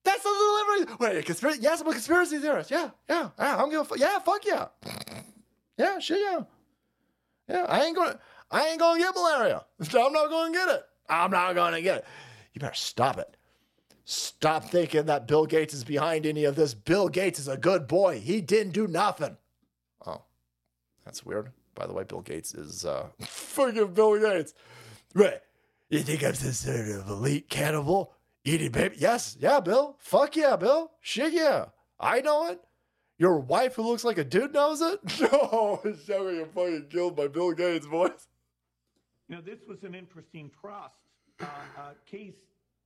That's 0.05 0.23
the 0.23 0.29
delivery. 0.79 0.97
Wait, 1.01 1.25
conspiracy? 1.25 1.61
Yes, 1.63 1.81
I'm 1.81 1.89
a 1.89 1.93
conspiracy 1.93 2.39
theorist. 2.39 2.71
Yeah, 2.71 2.91
yeah, 3.09 3.31
yeah. 3.39 3.57
I'm 3.57 3.71
gonna. 3.71 3.89
Yeah, 3.97 4.19
fuck 4.19 4.45
yeah. 4.45 4.67
Yeah, 5.79 5.99
shit, 5.99 6.21
yeah. 6.21 6.41
Yeah, 7.49 7.67
I 7.69 7.85
ain't 7.85 7.97
gonna. 7.97 8.19
I 8.51 8.69
ain't 8.69 8.79
gonna 8.79 9.01
get 9.01 9.15
malaria. 9.15 9.65
I'm 9.81 10.13
not 10.13 10.29
gonna 10.29 10.53
get 10.53 10.69
it. 10.69 10.83
I'm 11.09 11.31
not 11.31 11.55
gonna 11.55 11.81
get 11.81 11.99
it. 11.99 12.05
You 12.53 12.61
better 12.61 12.75
stop 12.75 13.19
it. 13.19 13.37
Stop 14.05 14.65
thinking 14.65 15.07
that 15.07 15.27
Bill 15.27 15.47
Gates 15.47 15.73
is 15.73 15.85
behind 15.85 16.27
any 16.27 16.45
of 16.45 16.57
this. 16.57 16.75
Bill 16.75 17.09
Gates 17.09 17.39
is 17.39 17.49
a 17.49 17.57
good 17.57 17.89
boy. 17.89 18.21
He 18.21 18.43
didn't 18.43 18.75
do 18.75 18.87
nothing. 18.87 19.39
Oh, 20.07 20.23
that's 21.07 21.25
weird. 21.25 21.51
By 21.75 21.87
the 21.87 21.93
way, 21.93 22.05
Bill 22.05 22.21
Gates 22.21 22.55
is 22.55 22.85
uh 22.85 23.09
fucking 23.21 23.95
Bill 23.95 24.19
Gates. 24.19 24.55
Right. 25.15 25.41
You 25.91 26.01
think 26.01 26.25
I'm 26.25 26.35
sort 26.35 26.89
of 26.89 27.09
elite 27.09 27.49
cannibal? 27.49 28.13
Eating 28.45 28.73
baby? 28.73 28.97
Yes, 28.99 29.37
yeah, 29.41 29.61
Bill. 29.61 29.97
Fuck 29.99 30.37
yeah, 30.37 30.57
Bill. 30.57 30.91
Shit 31.01 31.33
yeah. 31.33 31.67
I 31.99 32.21
know 32.21 32.49
it. 32.49 32.61
Your 33.17 33.39
wife 33.39 33.77
who 33.77 33.83
looks 33.83 34.05
like 34.05 34.19
a 34.19 34.25
dude 34.25 34.53
knows 34.53 34.83
it? 34.83 35.01
No, 35.33 35.81
it's 35.85 36.05
showing 36.05 36.37
you 36.37 36.47
fucking 36.47 36.89
killed 36.91 37.17
by 37.17 37.29
Bill 37.29 37.53
Gates, 37.53 37.87
boys. 37.87 38.29
You 39.29 39.37
know, 39.37 39.43
this 39.43 39.61
was 39.67 39.79
an 39.85 39.95
interesting 39.95 40.51
trust, 40.61 40.95
uh, 41.41 41.47
uh, 41.79 41.93
case 42.11 42.35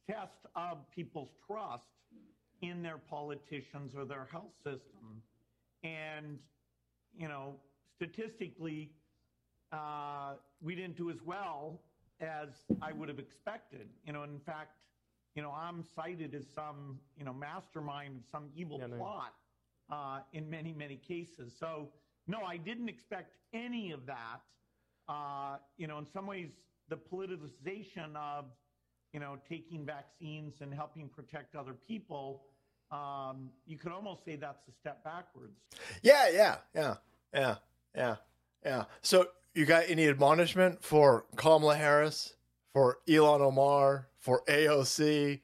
test 0.08 0.46
of 0.54 0.78
people's 0.94 1.30
trust 1.46 1.84
in 2.62 2.82
their 2.82 2.98
politicians 2.98 3.94
or 3.96 4.04
their 4.04 4.28
health 4.30 4.54
system. 4.62 5.22
And, 5.82 6.38
you 7.18 7.28
know, 7.28 7.54
statistically, 7.98 8.90
uh, 9.72 10.34
we 10.62 10.74
didn't 10.74 10.96
do 10.96 11.10
as 11.10 11.18
well 11.24 11.80
as 12.20 12.48
I 12.80 12.92
would 12.92 13.08
have 13.08 13.18
expected. 13.18 13.88
You 14.06 14.12
know, 14.12 14.22
in 14.22 14.38
fact, 14.40 14.76
you 15.34 15.42
know, 15.42 15.50
I'm 15.50 15.84
cited 15.94 16.34
as 16.34 16.44
some, 16.54 16.98
you 17.16 17.24
know, 17.24 17.32
mastermind 17.32 18.16
of 18.16 18.22
some 18.30 18.48
evil 18.56 18.80
plot 18.96 19.34
uh, 19.90 20.20
in 20.32 20.48
many, 20.48 20.72
many 20.72 20.96
cases. 20.96 21.52
So, 21.58 21.88
no, 22.26 22.42
I 22.42 22.56
didn't 22.56 22.88
expect 22.88 23.34
any 23.52 23.90
of 23.92 24.06
that. 24.06 24.40
Uh, 25.08 25.56
you 25.76 25.86
know, 25.86 25.98
in 25.98 26.06
some 26.12 26.26
ways, 26.26 26.50
the 26.88 26.96
politicization 26.96 28.14
of, 28.16 28.46
you 29.12 29.20
know, 29.20 29.38
taking 29.48 29.84
vaccines 29.84 30.54
and 30.60 30.72
helping 30.72 31.08
protect 31.08 31.54
other 31.56 31.72
people, 31.72 32.42
um, 32.90 33.50
you 33.66 33.78
could 33.78 33.92
almost 33.92 34.24
say 34.24 34.36
that's 34.36 34.66
a 34.68 34.72
step 34.72 35.04
backwards. 35.04 35.58
Yeah, 36.02 36.28
yeah, 36.30 36.56
yeah, 36.74 36.94
yeah, 37.32 37.54
yeah, 37.94 38.16
yeah. 38.64 38.84
So 39.02 39.28
you 39.54 39.66
got 39.66 39.84
any 39.88 40.08
admonishment 40.08 40.82
for 40.82 41.26
Kamala 41.36 41.76
Harris, 41.76 42.34
for 42.72 42.98
Ilhan 43.08 43.40
Omar, 43.40 44.08
for 44.18 44.42
AOC, 44.48 45.40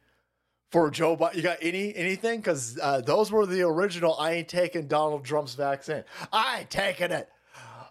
for 0.71 0.91
Joe 0.91 1.17
Biden? 1.17 1.37
You 1.37 1.43
got 1.43 1.59
any 1.61 1.95
anything? 1.95 2.41
Because 2.41 2.79
uh, 2.81 3.01
those 3.01 3.33
were 3.33 3.47
the 3.47 3.63
original. 3.63 4.17
I 4.19 4.33
ain't 4.33 4.49
taking 4.49 4.87
Donald 4.87 5.25
Trump's 5.25 5.55
vaccine. 5.55 6.05
I 6.33 6.61
ain't 6.61 6.71
taking 6.71 7.11
it. 7.11 7.29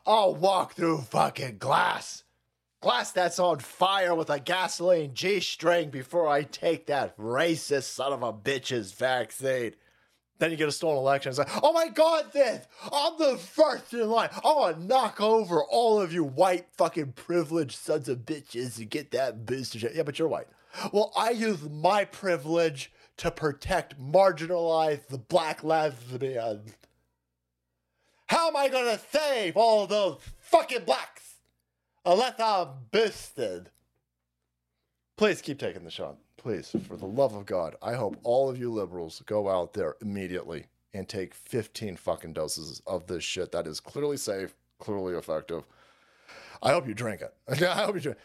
I'll 0.06 0.36
walk 0.36 0.74
through 0.74 1.02
fucking 1.02 1.58
glass. 1.58 2.24
Glass 2.82 3.14
that's 3.14 3.40
on 3.40 3.60
fire 3.60 4.14
with 4.14 4.30
a 4.30 4.40
gasoline 4.40 5.14
G 5.14 5.40
string 5.40 5.90
before 5.90 6.28
I 6.28 6.44
take 6.44 6.88
that 6.88 7.18
racist 7.18 7.84
son 7.84 8.12
of 8.12 8.24
a 8.24 8.34
bitch's 8.34 8.92
vaccine. 8.92 9.76
Then 10.44 10.52
you 10.52 10.58
get 10.58 10.68
a 10.68 10.74
stolen 10.74 10.98
election. 10.98 11.30
It's 11.30 11.40
like, 11.40 11.64
oh 11.64 11.72
my 11.72 11.88
God, 11.88 12.34
this, 12.34 12.68
I'm 12.92 13.14
the 13.18 13.38
first 13.38 13.94
in 13.94 14.10
line. 14.10 14.28
I 14.44 14.48
want 14.50 14.76
to 14.76 14.84
knock 14.84 15.22
over 15.22 15.64
all 15.64 16.02
of 16.02 16.12
you 16.12 16.26
white 16.26 16.66
fucking 16.76 17.14
privileged 17.14 17.78
sons 17.78 18.10
of 18.10 18.26
bitches 18.26 18.76
to 18.76 18.84
get 18.84 19.12
that 19.12 19.50
shot. 19.50 19.96
Yeah, 19.96 20.04
but 20.04 20.20
you're 20.20 20.28
white. 20.28 20.48
Well, 20.92 21.14
I 21.16 21.30
use 21.30 21.62
my 21.70 22.04
privilege 22.04 22.92
to 23.16 23.32
protect 23.32 23.98
marginalized 23.98 25.08
the 25.08 25.18
black 25.18 25.64
lesbians. 25.64 26.76
How 28.28 28.50
am 28.50 28.58
I 28.58 28.68
going 28.68 28.98
to 28.98 29.02
save 29.18 29.56
all 29.56 29.88
those 29.88 30.20
fucking 30.40 30.84
blacks 30.84 31.36
unless 32.04 32.38
I'm 32.38 32.68
boosted? 32.92 33.70
Please 35.16 35.42
keep 35.42 35.58
taking 35.58 35.86
the 35.86 35.90
shot. 35.90 36.18
Please, 36.44 36.76
for 36.90 36.98
the 36.98 37.06
love 37.06 37.34
of 37.36 37.46
God, 37.46 37.78
I 37.82 37.94
hope 37.94 38.18
all 38.24 38.50
of 38.50 38.58
you 38.60 38.70
liberals 38.70 39.24
go 39.26 39.50
out 39.50 39.72
there 39.72 39.96
immediately 40.02 40.66
and 40.94 41.08
take 41.08 41.34
15 41.34 41.96
fucking 41.96 42.34
doses 42.34 42.82
of 42.86 43.08
this 43.08 43.24
shit 43.24 43.54
that 43.54 43.66
is 43.66 43.80
clearly 43.80 44.18
safe, 44.18 44.54
clearly 44.78 45.14
effective. 45.14 45.64
I 46.62 46.74
hope 46.74 46.86
you 46.86 46.94
drink 46.94 47.22
it. 47.22 47.34
I 47.64 47.86
hope 47.86 47.96
you 47.96 48.02
drink. 48.02 48.18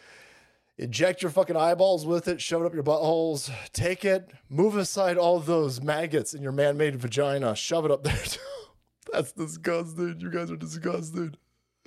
Inject 0.78 1.22
your 1.22 1.30
fucking 1.30 1.54
eyeballs 1.54 2.06
with 2.06 2.26
it, 2.26 2.40
shove 2.40 2.62
it 2.62 2.66
up 2.66 2.74
your 2.74 2.82
buttholes, 2.82 3.52
take 3.72 4.04
it, 4.04 4.32
move 4.48 4.76
aside 4.76 5.16
all 5.16 5.38
those 5.38 5.80
maggots 5.80 6.34
in 6.34 6.42
your 6.42 6.50
man-made 6.50 6.96
vagina, 6.96 7.54
shove 7.54 7.84
it 7.84 7.92
up 7.92 8.02
there. 8.02 8.18
That's 9.12 9.30
disgusting. 9.30 10.16
You 10.18 10.30
guys 10.32 10.50
are 10.50 10.56
disgusting. 10.56 11.36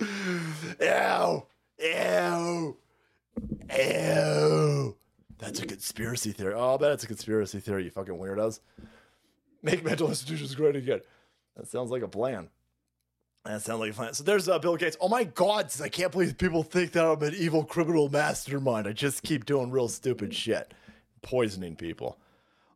Ew. 0.00 1.46
Ew. 1.78 2.76
Ew. 3.70 4.96
That's 5.42 5.58
a 5.58 5.66
conspiracy 5.66 6.30
theory. 6.30 6.54
Oh, 6.54 6.74
I 6.74 6.76
bet 6.76 6.92
it's 6.92 7.02
a 7.02 7.08
conspiracy 7.08 7.58
theory, 7.58 7.82
you 7.82 7.90
fucking 7.90 8.14
weirdos. 8.14 8.60
Make 9.60 9.84
mental 9.84 10.08
institutions 10.08 10.54
great 10.54 10.76
again. 10.76 11.00
That 11.56 11.66
sounds 11.66 11.90
like 11.90 12.02
a 12.02 12.08
plan. 12.08 12.48
That 13.44 13.60
sounds 13.60 13.80
like 13.80 13.90
a 13.90 13.94
plan. 13.94 14.14
So 14.14 14.22
there's 14.22 14.48
uh, 14.48 14.60
Bill 14.60 14.76
Gates. 14.76 14.96
Oh 15.00 15.08
my 15.08 15.24
God, 15.24 15.68
I 15.82 15.88
can't 15.88 16.12
believe 16.12 16.38
people 16.38 16.62
think 16.62 16.92
that 16.92 17.04
I'm 17.04 17.20
an 17.24 17.34
evil 17.36 17.64
criminal 17.64 18.08
mastermind. 18.08 18.86
I 18.86 18.92
just 18.92 19.24
keep 19.24 19.44
doing 19.44 19.72
real 19.72 19.88
stupid 19.88 20.32
shit, 20.32 20.74
poisoning 21.22 21.74
people. 21.74 22.18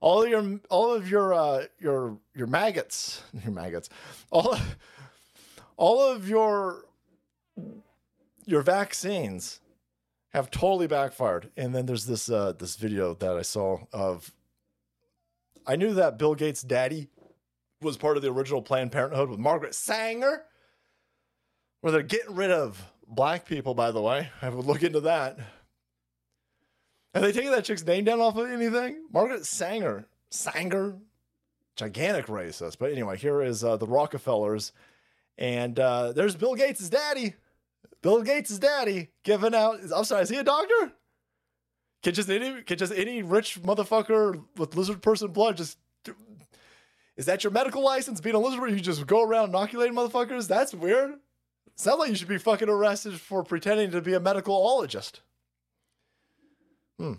All 0.00 0.24
of 0.24 0.28
your, 0.28 0.58
all 0.68 0.92
of 0.92 1.08
your, 1.08 1.34
uh, 1.34 1.66
your, 1.78 2.18
your 2.34 2.48
maggots, 2.48 3.22
your 3.44 3.52
maggots, 3.52 3.90
all, 4.32 4.58
all 5.76 6.02
of 6.02 6.28
your, 6.28 6.84
your 8.44 8.62
vaccines 8.62 9.60
have 10.36 10.50
totally 10.50 10.86
backfired. 10.86 11.50
And 11.56 11.74
then 11.74 11.86
there's 11.86 12.04
this 12.04 12.30
uh, 12.30 12.52
this 12.58 12.76
video 12.76 13.14
that 13.14 13.36
I 13.36 13.42
saw 13.42 13.78
of. 13.92 14.32
I 15.66 15.76
knew 15.76 15.94
that 15.94 16.18
Bill 16.18 16.34
Gates' 16.34 16.62
daddy 16.62 17.08
was 17.80 17.96
part 17.96 18.16
of 18.16 18.22
the 18.22 18.30
original 18.30 18.60
Planned 18.60 18.92
Parenthood 18.92 19.30
with 19.30 19.38
Margaret 19.38 19.74
Sanger, 19.74 20.44
where 21.80 21.90
they're 21.90 22.02
getting 22.02 22.36
rid 22.36 22.50
of 22.50 22.92
black 23.08 23.46
people. 23.46 23.74
By 23.74 23.90
the 23.90 24.02
way, 24.02 24.28
I 24.42 24.50
would 24.50 24.66
look 24.66 24.82
into 24.82 25.00
that. 25.00 25.38
Have 27.14 27.22
they 27.22 27.32
taken 27.32 27.50
that 27.52 27.64
chick's 27.64 27.84
name 27.84 28.04
down 28.04 28.20
off 28.20 28.36
of 28.36 28.50
anything? 28.50 29.06
Margaret 29.10 29.46
Sanger, 29.46 30.06
Sanger, 30.30 30.98
gigantic 31.76 32.26
racist. 32.26 32.76
But 32.78 32.92
anyway, 32.92 33.16
here 33.16 33.40
is 33.40 33.64
uh, 33.64 33.78
the 33.78 33.86
Rockefellers, 33.86 34.72
and 35.38 35.80
uh, 35.80 36.12
there's 36.12 36.36
Bill 36.36 36.54
Gates' 36.54 36.90
daddy. 36.90 37.36
Bill 38.02 38.22
Gates' 38.22 38.58
daddy 38.58 39.10
giving 39.24 39.54
out. 39.54 39.80
I'm 39.94 40.04
sorry, 40.04 40.22
is 40.22 40.28
he 40.28 40.36
a 40.36 40.44
doctor? 40.44 40.92
Can 42.02 42.14
just 42.14 42.30
any 42.30 42.62
can 42.62 42.78
just 42.78 42.92
any 42.92 43.22
rich 43.22 43.60
motherfucker 43.62 44.44
with 44.56 44.76
lizard 44.76 45.02
person 45.02 45.28
blood 45.32 45.56
just 45.56 45.78
Is 47.16 47.26
that 47.26 47.42
your 47.42 47.50
medical 47.50 47.82
license? 47.82 48.20
Being 48.20 48.36
a 48.36 48.38
lizard 48.38 48.60
where 48.60 48.68
you 48.68 48.80
just 48.80 49.06
go 49.06 49.22
around 49.22 49.48
inoculating 49.48 49.94
motherfuckers? 49.94 50.46
That's 50.46 50.74
weird. 50.74 51.14
Sounds 51.74 51.98
like 51.98 52.10
you 52.10 52.16
should 52.16 52.28
be 52.28 52.38
fucking 52.38 52.68
arrested 52.68 53.20
for 53.20 53.42
pretending 53.42 53.90
to 53.90 54.00
be 54.00 54.14
a 54.14 54.20
medical-ologist. 54.20 55.20
Hmm. 56.98 57.14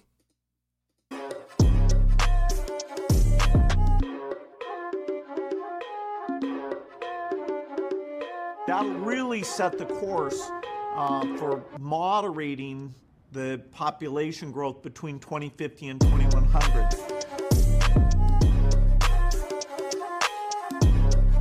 That'll 8.78 8.94
really 8.94 9.42
set 9.42 9.80
the 9.80 9.86
course 9.86 10.52
uh, 10.96 11.26
for 11.38 11.64
moderating 11.80 12.94
the 13.32 13.60
population 13.72 14.52
growth 14.52 14.84
between 14.84 15.18
2050 15.18 15.88
and 15.88 16.00
2100. 16.00 16.62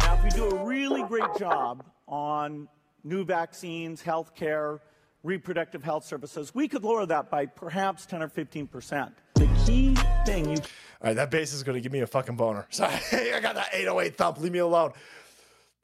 Now, 0.00 0.14
if 0.14 0.24
we 0.24 0.30
do 0.30 0.48
a 0.48 0.64
really 0.64 1.02
great 1.02 1.28
job 1.38 1.84
on 2.08 2.68
new 3.04 3.22
vaccines, 3.22 4.02
healthcare, 4.02 4.80
reproductive 5.22 5.84
health 5.84 6.06
services, 6.06 6.54
we 6.54 6.66
could 6.66 6.84
lower 6.84 7.04
that 7.04 7.30
by 7.30 7.44
perhaps 7.44 8.06
10 8.06 8.22
or 8.22 8.30
15 8.30 8.66
percent. 8.66 9.12
The 9.34 9.46
key 9.66 9.94
thing 10.24 10.48
you 10.48 10.56
All 10.56 10.62
right, 11.02 11.16
that 11.16 11.30
bass 11.30 11.52
is 11.52 11.62
going 11.62 11.74
to 11.74 11.82
give 11.82 11.92
me 11.92 12.00
a 12.00 12.06
fucking 12.06 12.36
boner. 12.36 12.66
Sorry, 12.70 12.94
I 13.12 13.40
got 13.40 13.56
that 13.56 13.74
808 13.74 14.16
thump. 14.16 14.40
Leave 14.40 14.52
me 14.52 14.60
alone. 14.60 14.94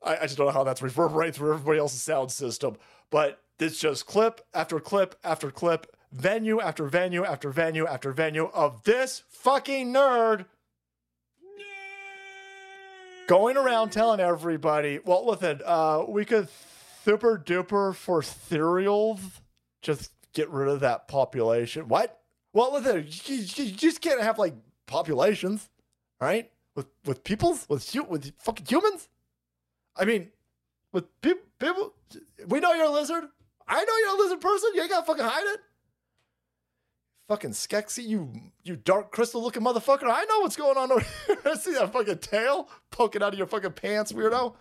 I, 0.04 0.16
I 0.18 0.22
just 0.22 0.36
don't 0.36 0.46
know 0.46 0.52
how 0.52 0.64
that's 0.64 0.82
reverberating 0.90 1.32
through 1.34 1.54
everybody 1.54 1.78
else's 1.78 2.02
sound 2.02 2.30
system. 2.30 2.76
But 3.10 3.40
it's 3.58 3.78
just 3.78 4.06
clip 4.06 4.40
after 4.54 4.80
clip 4.80 5.14
after 5.22 5.50
clip, 5.50 5.94
venue 6.12 6.60
after 6.60 6.86
venue 6.86 7.24
after 7.24 7.50
venue 7.50 7.86
after 7.86 8.12
venue 8.12 8.46
of 8.46 8.82
this 8.84 9.22
fucking 9.28 9.92
nerd 9.92 10.46
going 13.28 13.56
around 13.56 13.90
telling 13.90 14.20
everybody, 14.20 14.98
well, 15.04 15.26
listen, 15.26 15.60
uh, 15.64 16.04
we 16.08 16.24
could 16.24 16.48
super 17.04 17.38
duper 17.38 17.94
for 17.94 18.22
cereals, 18.22 19.20
just 19.80 20.10
get 20.32 20.48
rid 20.50 20.68
of 20.68 20.80
that 20.80 21.08
population. 21.08 21.88
What? 21.88 22.20
Well, 22.52 22.72
listen, 22.74 23.06
you, 23.26 23.36
you- 23.64 23.72
just 23.72 24.00
can't 24.00 24.20
have 24.20 24.38
like 24.38 24.54
populations, 24.86 25.68
right? 26.20 26.50
With 26.74 26.86
with 27.04 27.22
peoples, 27.24 27.66
with 27.68 27.94
with 28.08 28.32
fucking 28.38 28.66
humans. 28.66 29.08
I 29.96 30.04
mean, 30.04 30.28
with 30.92 31.04
people, 31.20 31.42
people. 31.58 31.94
We 32.46 32.60
know 32.60 32.72
you're 32.72 32.86
a 32.86 32.90
lizard. 32.90 33.24
I 33.66 33.84
know 33.84 33.96
you're 33.98 34.16
a 34.16 34.22
lizard 34.22 34.40
person. 34.40 34.70
You 34.74 34.82
ain't 34.82 34.90
gotta 34.90 35.06
fucking 35.06 35.24
hide 35.24 35.54
it. 35.54 35.60
Fucking 37.28 37.50
Skexy, 37.50 38.04
you 38.04 38.32
you 38.62 38.76
dark 38.76 39.12
crystal 39.12 39.42
looking 39.42 39.62
motherfucker. 39.62 40.04
I 40.04 40.24
know 40.24 40.40
what's 40.40 40.56
going 40.56 40.76
on 40.76 40.92
over 40.92 41.00
here. 41.26 41.36
I 41.46 41.54
see 41.54 41.72
that 41.74 41.92
fucking 41.92 42.18
tail 42.18 42.68
poking 42.90 43.22
out 43.22 43.32
of 43.32 43.38
your 43.38 43.46
fucking 43.46 43.72
pants, 43.72 44.12
weirdo. 44.12 44.54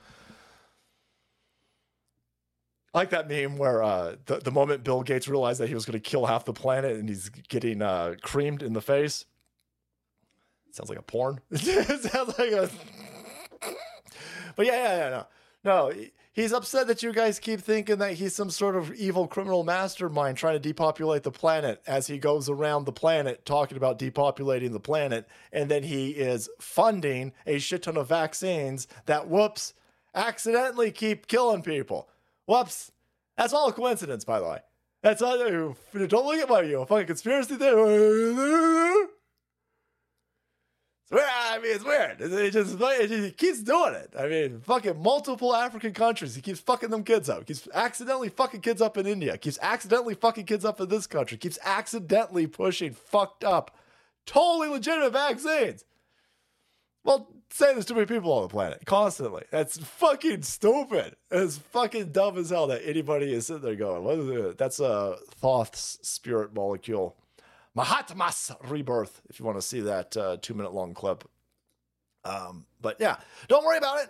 I 2.93 2.97
like 2.97 3.09
that 3.11 3.29
meme 3.29 3.57
where 3.57 3.81
uh, 3.81 4.15
the, 4.25 4.39
the 4.39 4.51
moment 4.51 4.83
Bill 4.83 5.01
Gates 5.01 5.27
realized 5.27 5.61
that 5.61 5.69
he 5.69 5.73
was 5.73 5.85
going 5.85 5.93
to 5.93 5.99
kill 5.99 6.25
half 6.25 6.43
the 6.43 6.53
planet 6.53 6.97
and 6.97 7.07
he's 7.07 7.29
getting 7.29 7.81
uh, 7.81 8.15
creamed 8.21 8.61
in 8.61 8.73
the 8.73 8.81
face. 8.81 9.25
Sounds 10.71 10.89
like 10.89 10.99
a 10.99 11.03
porn. 11.03 11.39
sounds 11.55 12.37
like 12.37 12.51
a. 12.51 12.69
But 14.55 14.65
yeah, 14.65 14.73
yeah, 14.73 14.97
yeah, 14.97 15.09
no. 15.09 15.25
No, 15.63 15.93
he's 16.33 16.53
upset 16.53 16.87
that 16.87 17.03
you 17.03 17.13
guys 17.13 17.37
keep 17.37 17.61
thinking 17.61 17.99
that 17.99 18.13
he's 18.13 18.33
some 18.33 18.49
sort 18.49 18.75
of 18.75 18.91
evil 18.93 19.27
criminal 19.27 19.63
mastermind 19.63 20.37
trying 20.37 20.55
to 20.55 20.59
depopulate 20.59 21.21
the 21.21 21.31
planet 21.31 21.81
as 21.85 22.07
he 22.07 22.17
goes 22.17 22.49
around 22.49 22.85
the 22.85 22.91
planet 22.91 23.45
talking 23.45 23.77
about 23.77 23.99
depopulating 23.99 24.71
the 24.71 24.79
planet. 24.79 25.27
And 25.51 25.69
then 25.69 25.83
he 25.83 26.11
is 26.11 26.49
funding 26.59 27.33
a 27.45 27.59
shit 27.59 27.83
ton 27.83 27.95
of 27.95 28.09
vaccines 28.09 28.87
that, 29.05 29.27
whoops, 29.27 29.75
accidentally 30.15 30.91
keep 30.91 31.27
killing 31.27 31.61
people. 31.61 32.09
Whoops. 32.47 32.91
That's 33.37 33.53
all 33.53 33.69
a 33.69 33.73
coincidence, 33.73 34.25
by 34.25 34.39
the 34.39 34.45
way. 34.45 34.59
That's 35.03 35.21
not, 35.21 35.37
don't 35.37 36.25
look 36.25 36.37
at 36.37 36.49
my 36.49 36.61
you, 36.61 36.81
A 36.81 36.85
fucking 36.85 37.07
conspiracy 37.07 37.55
theory. 37.55 39.07
I 41.13 41.59
mean, 41.61 41.75
it's 41.75 41.83
weird. 41.83 42.21
It, 42.21 42.51
just, 42.51 42.75
it 42.79 43.07
just- 43.07 43.23
he 43.25 43.31
keeps 43.31 43.61
doing 43.61 43.93
it. 43.95 44.13
I 44.17 44.27
mean, 44.27 44.61
fucking 44.61 45.01
multiple 45.01 45.53
African 45.55 45.93
countries. 45.93 46.35
He 46.35 46.41
keeps 46.41 46.59
fucking 46.61 46.89
them 46.89 47.03
kids 47.03 47.29
up. 47.29 47.45
Keeps 47.45 47.67
accidentally 47.73 48.29
fucking 48.29 48.61
kids 48.61 48.81
up 48.81 48.97
in 48.97 49.05
India. 49.05 49.33
He 49.33 49.37
Keeps 49.39 49.59
accidentally 49.61 50.15
fucking 50.15 50.45
kids 50.45 50.63
up 50.63 50.79
in 50.79 50.87
this 50.89 51.07
country. 51.07 51.35
He 51.35 51.39
Keeps 51.39 51.59
accidentally 51.63 52.47
pushing 52.47 52.93
fucked 52.93 53.43
up, 53.43 53.75
totally 54.25 54.69
legitimate 54.69 55.11
vaccines. 55.13 55.83
Well, 57.03 57.27
say 57.49 57.73
there's 57.73 57.85
too 57.85 57.95
many 57.95 58.05
people 58.05 58.31
on 58.31 58.43
the 58.43 58.47
planet 58.49 58.85
constantly. 58.85 59.43
That's 59.51 59.77
fucking 59.77 60.43
stupid. 60.43 61.15
It's 61.31 61.57
fucking 61.57 62.11
dumb 62.11 62.37
as 62.37 62.51
hell 62.51 62.67
that 62.67 62.87
anybody 62.87 63.33
is 63.33 63.47
sitting 63.47 63.63
there 63.63 63.75
going, 63.75 64.03
what 64.03 64.19
is 64.19 64.29
it? 64.29 64.57
That's 64.57 64.79
a 64.79 65.17
Thoth's 65.41 65.97
spirit 66.03 66.53
molecule. 66.53 67.17
Mahatma's 67.75 68.51
rebirth, 68.67 69.21
if 69.29 69.39
you 69.39 69.45
want 69.45 69.57
to 69.57 69.61
see 69.61 69.81
that 69.81 70.15
uh, 70.17 70.37
two 70.41 70.53
minute 70.53 70.73
long 70.73 70.93
clip. 70.93 71.23
Um, 72.23 72.65
but 72.81 72.97
yeah, 72.99 73.17
don't 73.47 73.65
worry 73.65 73.77
about 73.77 74.03
it. 74.03 74.09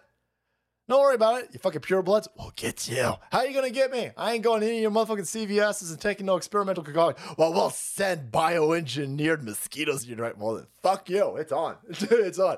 Don't 0.90 1.00
worry 1.00 1.16
about 1.16 1.44
it. 1.44 1.50
You 1.54 1.60
fucking 1.60 1.82
purebloods, 1.82 2.28
we'll 2.38 2.52
get 2.56 2.90
you. 2.90 3.14
How 3.32 3.44
you 3.44 3.54
gonna 3.54 3.70
get 3.70 3.92
me? 3.92 4.10
I 4.18 4.34
ain't 4.34 4.44
going 4.44 4.62
to 4.62 4.68
any 4.68 4.78
of 4.78 4.82
your 4.82 4.92
motherfucking 4.92 5.48
CVS's 5.48 5.92
and 5.92 6.02
taking 6.02 6.26
no 6.26 6.36
experimental 6.36 6.84
cocaine. 6.84 7.14
Well, 7.38 7.54
we'll 7.54 7.70
send 7.70 8.32
bioengineered 8.32 9.44
mosquitoes 9.44 10.04
in 10.04 10.10
your 10.10 10.18
right. 10.18 10.38
Well, 10.38 10.66
fuck 10.82 11.10
you. 11.10 11.38
It's 11.38 11.52
on. 11.52 11.78
it's 11.90 12.40
on. 12.40 12.58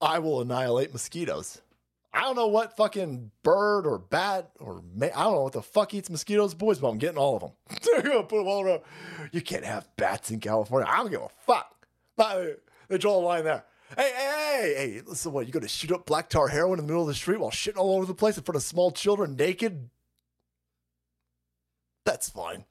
I 0.00 0.18
will 0.18 0.40
annihilate 0.40 0.92
mosquitoes. 0.92 1.60
I 2.14 2.20
don't 2.20 2.36
know 2.36 2.46
what 2.46 2.76
fucking 2.76 3.32
bird 3.42 3.86
or 3.86 3.98
bat 3.98 4.50
or 4.60 4.82
ma- 4.94 5.06
I 5.06 5.24
don't 5.24 5.34
know 5.34 5.42
what 5.42 5.52
the 5.52 5.62
fuck 5.62 5.92
eats 5.94 6.08
mosquitoes, 6.08 6.54
boys, 6.54 6.78
but 6.78 6.88
I'm 6.88 6.98
getting 6.98 7.18
all 7.18 7.34
of 7.36 7.42
them. 7.42 7.50
Put 8.22 8.28
them 8.28 8.46
all 8.46 8.64
around. 8.64 8.82
You 9.32 9.40
can't 9.40 9.64
have 9.64 9.88
bats 9.96 10.30
in 10.30 10.38
California. 10.38 10.88
I 10.88 10.98
don't 10.98 11.10
give 11.10 11.22
a 11.22 11.28
fuck. 11.44 11.74
They 12.88 12.98
draw 12.98 13.16
a 13.16 13.18
line 13.18 13.44
there. 13.44 13.64
Hey, 13.96 14.12
hey, 14.16 14.60
hey, 14.60 14.74
hey, 14.76 15.02
listen, 15.04 15.32
what, 15.32 15.46
you 15.46 15.52
gonna 15.52 15.66
shoot 15.68 15.90
up 15.90 16.06
black 16.06 16.28
tar 16.28 16.48
heroin 16.48 16.78
in 16.78 16.86
the 16.86 16.92
middle 16.92 17.02
of 17.02 17.08
the 17.08 17.14
street 17.14 17.40
while 17.40 17.50
shitting 17.50 17.76
all 17.76 17.96
over 17.96 18.06
the 18.06 18.14
place 18.14 18.36
in 18.36 18.44
front 18.44 18.56
of 18.56 18.62
small 18.62 18.92
children 18.92 19.34
naked? 19.34 19.90
That's 22.04 22.28
fine. 22.30 22.64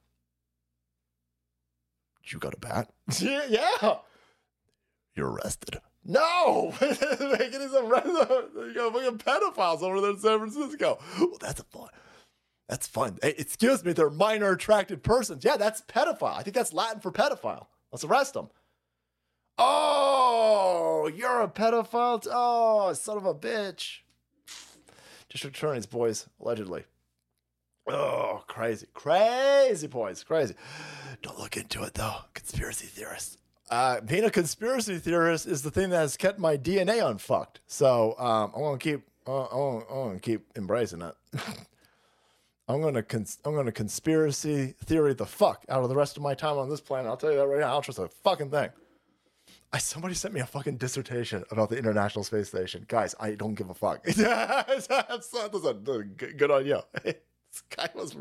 You 2.24 2.38
got 2.38 2.54
a 2.54 2.58
bat? 2.58 2.90
yeah. 3.20 3.98
You're 5.14 5.30
arrested. 5.30 5.80
No! 6.04 6.74
Making 6.80 7.70
arrested. 7.74 8.50
You 8.54 8.72
got 8.74 8.92
fucking 8.92 9.18
pedophiles 9.18 9.82
over 9.82 10.00
there 10.00 10.10
in 10.10 10.18
San 10.18 10.38
Francisco. 10.38 10.98
Well, 11.18 11.38
that's 11.40 11.60
a 11.60 11.64
fun. 11.64 11.88
That's 12.68 12.86
fun. 12.86 13.18
Hey, 13.22 13.34
excuse 13.38 13.84
me, 13.84 13.92
they're 13.92 14.10
minor 14.10 14.52
attracted 14.52 15.02
persons. 15.02 15.44
Yeah, 15.44 15.56
that's 15.56 15.82
pedophile. 15.82 16.36
I 16.36 16.42
think 16.42 16.54
that's 16.54 16.72
Latin 16.72 17.00
for 17.00 17.12
pedophile. 17.12 17.66
Let's 17.92 18.04
arrest 18.04 18.34
them. 18.34 18.48
Oh, 19.58 21.10
you're 21.14 21.42
a 21.42 21.48
pedophile. 21.48 22.26
Oh, 22.30 22.92
son 22.92 23.16
of 23.16 23.26
a 23.26 23.34
bitch. 23.34 24.00
District 25.28 25.56
attorneys, 25.56 25.86
boys, 25.86 26.26
allegedly. 26.40 26.84
Oh, 27.88 28.42
crazy, 28.46 28.86
crazy, 28.94 29.86
boys, 29.86 30.24
crazy. 30.24 30.54
Don't 31.22 31.38
look 31.38 31.56
into 31.56 31.82
it 31.82 31.94
though. 31.94 32.16
Conspiracy 32.32 32.86
theorists. 32.86 33.36
Uh, 33.74 34.00
being 34.02 34.22
a 34.22 34.30
conspiracy 34.30 34.98
theorist 34.98 35.48
is 35.48 35.62
the 35.62 35.70
thing 35.70 35.90
that 35.90 35.96
has 35.96 36.16
kept 36.16 36.38
my 36.38 36.56
DNA 36.56 37.04
unfucked. 37.04 37.58
So 37.66 38.16
um, 38.20 38.52
I'm 38.54 38.62
gonna 38.62 38.78
keep. 38.78 39.02
Uh, 39.26 39.46
I'm, 39.46 39.50
gonna, 39.50 39.78
I'm 39.78 40.08
gonna 40.08 40.20
keep 40.20 40.46
embracing 40.54 41.02
it. 41.02 41.12
I'm 42.68 42.80
gonna 42.80 43.02
cons- 43.02 43.40
I'm 43.44 43.56
gonna 43.56 43.72
conspiracy 43.72 44.76
theory 44.84 45.12
the 45.12 45.26
fuck 45.26 45.64
out 45.68 45.82
of 45.82 45.88
the 45.88 45.96
rest 45.96 46.16
of 46.16 46.22
my 46.22 46.34
time 46.34 46.56
on 46.56 46.70
this 46.70 46.80
planet. 46.80 47.10
I'll 47.10 47.16
tell 47.16 47.32
you 47.32 47.38
that 47.38 47.48
right 47.48 47.58
now. 47.58 47.70
I 47.70 47.72
don't 47.72 47.82
trust 47.82 47.98
a 47.98 48.06
fucking 48.06 48.52
thing. 48.52 48.70
I, 49.72 49.78
somebody 49.78 50.14
sent 50.14 50.34
me 50.34 50.40
a 50.40 50.46
fucking 50.46 50.76
dissertation 50.76 51.42
about 51.50 51.68
the 51.68 51.76
International 51.76 52.22
Space 52.22 52.46
Station. 52.46 52.84
Guys, 52.86 53.16
I 53.18 53.32
don't 53.32 53.54
give 53.54 53.70
a 53.70 53.74
fuck. 53.74 54.06
Listen, 54.06 54.86
good 56.16 56.50
idea. 56.52 56.84
this 57.02 57.16
guy 57.76 57.88
was. 57.92 58.14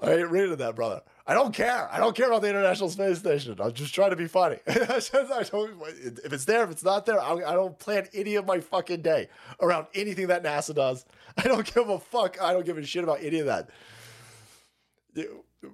I 0.00 0.12
ain't 0.12 0.30
reading 0.30 0.56
that, 0.56 0.76
brother. 0.76 1.02
I 1.26 1.34
don't 1.34 1.52
care. 1.52 1.88
I 1.92 1.98
don't 1.98 2.16
care 2.16 2.28
about 2.28 2.42
the 2.42 2.48
International 2.48 2.88
Space 2.88 3.18
Station. 3.18 3.56
I'm 3.60 3.72
just 3.72 3.94
trying 3.94 4.10
to 4.10 4.16
be 4.16 4.26
funny. 4.26 4.58
If 4.66 6.32
it's 6.32 6.44
there, 6.44 6.64
if 6.64 6.70
it's 6.70 6.84
not 6.84 7.04
there, 7.04 7.20
I 7.20 7.32
I 7.34 7.52
don't 7.52 7.78
plan 7.78 8.06
any 8.14 8.36
of 8.36 8.46
my 8.46 8.60
fucking 8.60 9.02
day 9.02 9.28
around 9.60 9.88
anything 9.94 10.28
that 10.28 10.42
NASA 10.42 10.74
does. 10.74 11.04
I 11.36 11.42
don't 11.42 11.72
give 11.74 11.88
a 11.88 11.98
fuck. 11.98 12.40
I 12.40 12.52
don't 12.52 12.64
give 12.64 12.78
a 12.78 12.84
shit 12.84 13.04
about 13.04 13.22
any 13.22 13.40
of 13.40 13.46
that. 13.46 13.70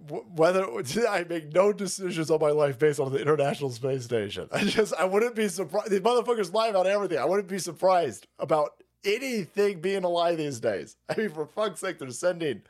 Whether 0.08 0.66
I 1.08 1.24
make 1.24 1.52
no 1.52 1.72
decisions 1.72 2.30
on 2.30 2.40
my 2.40 2.50
life 2.50 2.78
based 2.78 2.98
on 2.98 3.12
the 3.12 3.20
International 3.20 3.70
Space 3.70 4.04
Station, 4.04 4.48
I 4.50 4.64
just 4.64 4.94
I 4.94 5.04
wouldn't 5.04 5.34
be 5.34 5.48
surprised. 5.48 5.90
These 5.90 6.00
motherfuckers 6.00 6.52
lie 6.52 6.68
about 6.68 6.86
everything. 6.86 7.18
I 7.18 7.26
wouldn't 7.26 7.48
be 7.48 7.58
surprised 7.58 8.26
about 8.38 8.82
anything 9.04 9.80
being 9.80 10.04
a 10.04 10.08
lie 10.08 10.34
these 10.34 10.60
days. 10.60 10.96
I 11.10 11.16
mean, 11.16 11.28
for 11.28 11.46
fuck's 11.46 11.80
sake, 11.80 11.98
they're 11.98 12.10
sending 12.10 12.62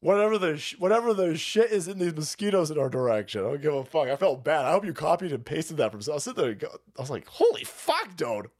whatever 0.00 0.38
the 0.38 0.58
sh- 0.58 0.76
whatever 0.78 1.14
the 1.14 1.36
shit 1.36 1.70
is 1.70 1.88
in 1.88 1.98
these 1.98 2.14
mosquitoes 2.14 2.70
in 2.70 2.78
our 2.78 2.88
direction. 2.88 3.42
I 3.42 3.48
don't 3.48 3.62
give 3.62 3.74
a 3.74 3.84
fuck. 3.84 4.08
I 4.08 4.16
felt 4.16 4.44
bad. 4.44 4.64
I 4.64 4.72
hope 4.72 4.84
you 4.84 4.92
copied 4.92 5.32
and 5.32 5.44
pasted 5.44 5.76
that 5.78 5.92
from. 5.92 6.02
So 6.02 6.12
I 6.12 6.14
was 6.16 6.24
sitting 6.24 6.42
there. 6.42 6.54
Go, 6.54 6.68
I 6.98 7.00
was 7.00 7.10
like, 7.10 7.26
holy 7.28 7.64
fuck, 7.64 8.16
dude. 8.16 8.50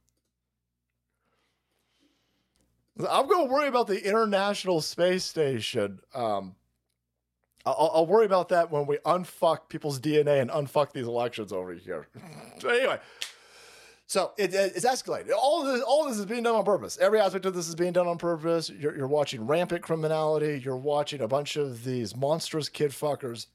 I'm 2.99 3.27
gonna 3.27 3.45
worry 3.45 3.67
about 3.67 3.87
the 3.87 4.03
International 4.05 4.81
Space 4.81 5.23
Station. 5.23 5.99
Um, 6.13 6.55
I'll, 7.65 7.91
I'll, 7.93 8.07
worry 8.07 8.25
about 8.25 8.49
that 8.49 8.71
when 8.71 8.87
we 8.87 8.97
unfuck 8.97 9.69
people's 9.69 9.99
DNA 9.99 10.41
and 10.41 10.49
unfuck 10.49 10.93
these 10.93 11.05
elections 11.05 11.53
over 11.53 11.73
here. 11.73 12.07
anyway, 12.67 12.99
so 14.11 14.33
it, 14.37 14.53
it- 14.53 14.73
it's 14.75 14.85
escalated. 14.85 15.31
All 15.31 15.63
this, 15.63 15.81
all 15.81 16.05
this 16.05 16.17
is 16.19 16.25
being 16.25 16.43
done 16.43 16.55
on 16.55 16.65
purpose. 16.65 16.97
Every 16.99 17.21
aspect 17.21 17.45
of 17.45 17.53
this 17.53 17.69
is 17.69 17.75
being 17.75 17.93
done 17.93 18.07
on 18.07 18.17
purpose. 18.17 18.69
You're, 18.69 18.93
you're 18.93 19.07
watching 19.07 19.47
rampant 19.47 19.83
criminality. 19.83 20.61
You're 20.61 20.75
watching 20.75 21.21
a 21.21 21.29
bunch 21.29 21.55
of 21.55 21.85
these 21.85 22.13
monstrous 22.13 22.67
kid 22.67 22.91
fuckers. 22.91 23.45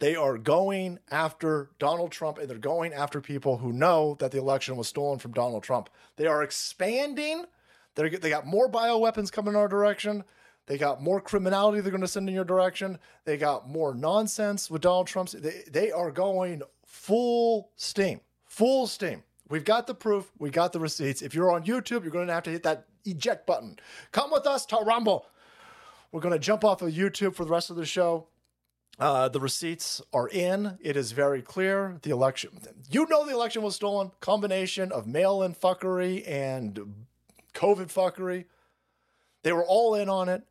They 0.00 0.16
are 0.16 0.38
going 0.38 0.98
after 1.12 1.70
Donald 1.78 2.10
Trump 2.10 2.38
and 2.38 2.50
they're 2.50 2.58
going 2.58 2.94
after 2.94 3.20
people 3.20 3.58
who 3.58 3.72
know 3.72 4.16
that 4.18 4.32
the 4.32 4.38
election 4.38 4.74
was 4.76 4.88
stolen 4.88 5.20
from 5.20 5.30
Donald 5.30 5.62
Trump. 5.62 5.88
They 6.16 6.26
are 6.26 6.42
expanding. 6.42 7.44
They're, 7.94 8.10
they 8.10 8.28
got 8.28 8.44
more 8.44 8.68
bioweapons 8.68 9.30
coming 9.30 9.54
in 9.54 9.60
our 9.60 9.68
direction. 9.68 10.24
They 10.66 10.78
got 10.78 11.00
more 11.00 11.20
criminality 11.20 11.80
they're 11.80 11.92
going 11.92 12.00
to 12.00 12.08
send 12.08 12.28
in 12.28 12.34
your 12.34 12.44
direction. 12.44 12.98
They 13.24 13.36
got 13.36 13.68
more 13.68 13.94
nonsense 13.94 14.68
with 14.68 14.82
Donald 14.82 15.06
Trump's. 15.06 15.30
They, 15.30 15.62
they 15.70 15.92
are 15.92 16.10
going 16.10 16.62
full 16.84 17.70
steam, 17.76 18.20
full 18.46 18.88
steam. 18.88 19.22
We've 19.48 19.64
got 19.64 19.86
the 19.86 19.94
proof. 19.94 20.30
We 20.38 20.50
got 20.50 20.72
the 20.72 20.80
receipts. 20.80 21.22
If 21.22 21.34
you're 21.34 21.52
on 21.52 21.64
YouTube, 21.64 22.02
you're 22.02 22.10
going 22.10 22.26
to 22.26 22.32
have 22.32 22.42
to 22.44 22.50
hit 22.50 22.64
that 22.64 22.86
eject 23.04 23.46
button. 23.46 23.78
Come 24.12 24.30
with 24.30 24.46
us 24.46 24.66
to 24.66 24.76
Rumble. 24.76 25.26
We're 26.10 26.20
going 26.20 26.32
to 26.32 26.38
jump 26.38 26.64
off 26.64 26.82
of 26.82 26.92
YouTube 26.92 27.34
for 27.34 27.44
the 27.44 27.50
rest 27.50 27.70
of 27.70 27.76
the 27.76 27.86
show. 27.86 28.28
Uh, 28.98 29.28
the 29.28 29.40
receipts 29.40 30.00
are 30.12 30.28
in. 30.28 30.78
It 30.80 30.96
is 30.96 31.12
very 31.12 31.42
clear. 31.42 31.98
The 32.02 32.10
election, 32.10 32.50
you 32.90 33.06
know, 33.10 33.26
the 33.26 33.34
election 33.34 33.62
was 33.62 33.74
stolen. 33.74 34.10
Combination 34.20 34.90
of 34.90 35.06
mail 35.06 35.42
in 35.42 35.54
fuckery 35.54 36.26
and 36.26 37.04
COVID 37.52 37.92
fuckery. 37.92 38.46
They 39.42 39.52
were 39.52 39.64
all 39.64 39.94
in 39.94 40.08
on 40.08 40.28
it. 40.28 40.44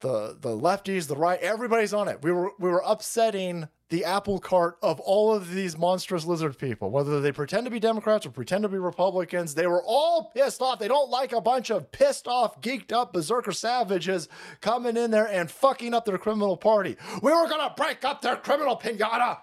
The 0.00 0.36
the 0.38 0.50
lefties, 0.50 1.06
the 1.06 1.14
right, 1.14 1.38
everybody's 1.40 1.94
on 1.94 2.08
it. 2.08 2.22
We 2.22 2.32
were 2.32 2.50
we 2.58 2.68
were 2.68 2.82
upsetting 2.84 3.68
the 3.92 4.06
apple 4.06 4.38
cart 4.38 4.78
of 4.80 4.98
all 5.00 5.34
of 5.34 5.52
these 5.52 5.76
monstrous 5.76 6.24
lizard 6.24 6.56
people, 6.56 6.90
whether 6.90 7.20
they 7.20 7.30
pretend 7.30 7.66
to 7.66 7.70
be 7.70 7.78
Democrats 7.78 8.24
or 8.24 8.30
pretend 8.30 8.62
to 8.62 8.68
be 8.70 8.78
Republicans. 8.78 9.54
They 9.54 9.66
were 9.66 9.84
all 9.84 10.32
pissed 10.34 10.62
off. 10.62 10.78
They 10.78 10.88
don't 10.88 11.10
like 11.10 11.32
a 11.32 11.42
bunch 11.42 11.70
of 11.70 11.92
pissed 11.92 12.26
off, 12.26 12.62
geeked 12.62 12.90
up 12.90 13.12
berserker 13.12 13.52
savages 13.52 14.30
coming 14.62 14.96
in 14.96 15.10
there 15.10 15.28
and 15.28 15.50
fucking 15.50 15.92
up 15.92 16.06
their 16.06 16.16
criminal 16.16 16.56
party. 16.56 16.96
We 17.22 17.32
were 17.34 17.46
gonna 17.46 17.74
break 17.76 18.02
up 18.02 18.22
their 18.22 18.36
criminal 18.36 18.78
pinata. 18.78 19.40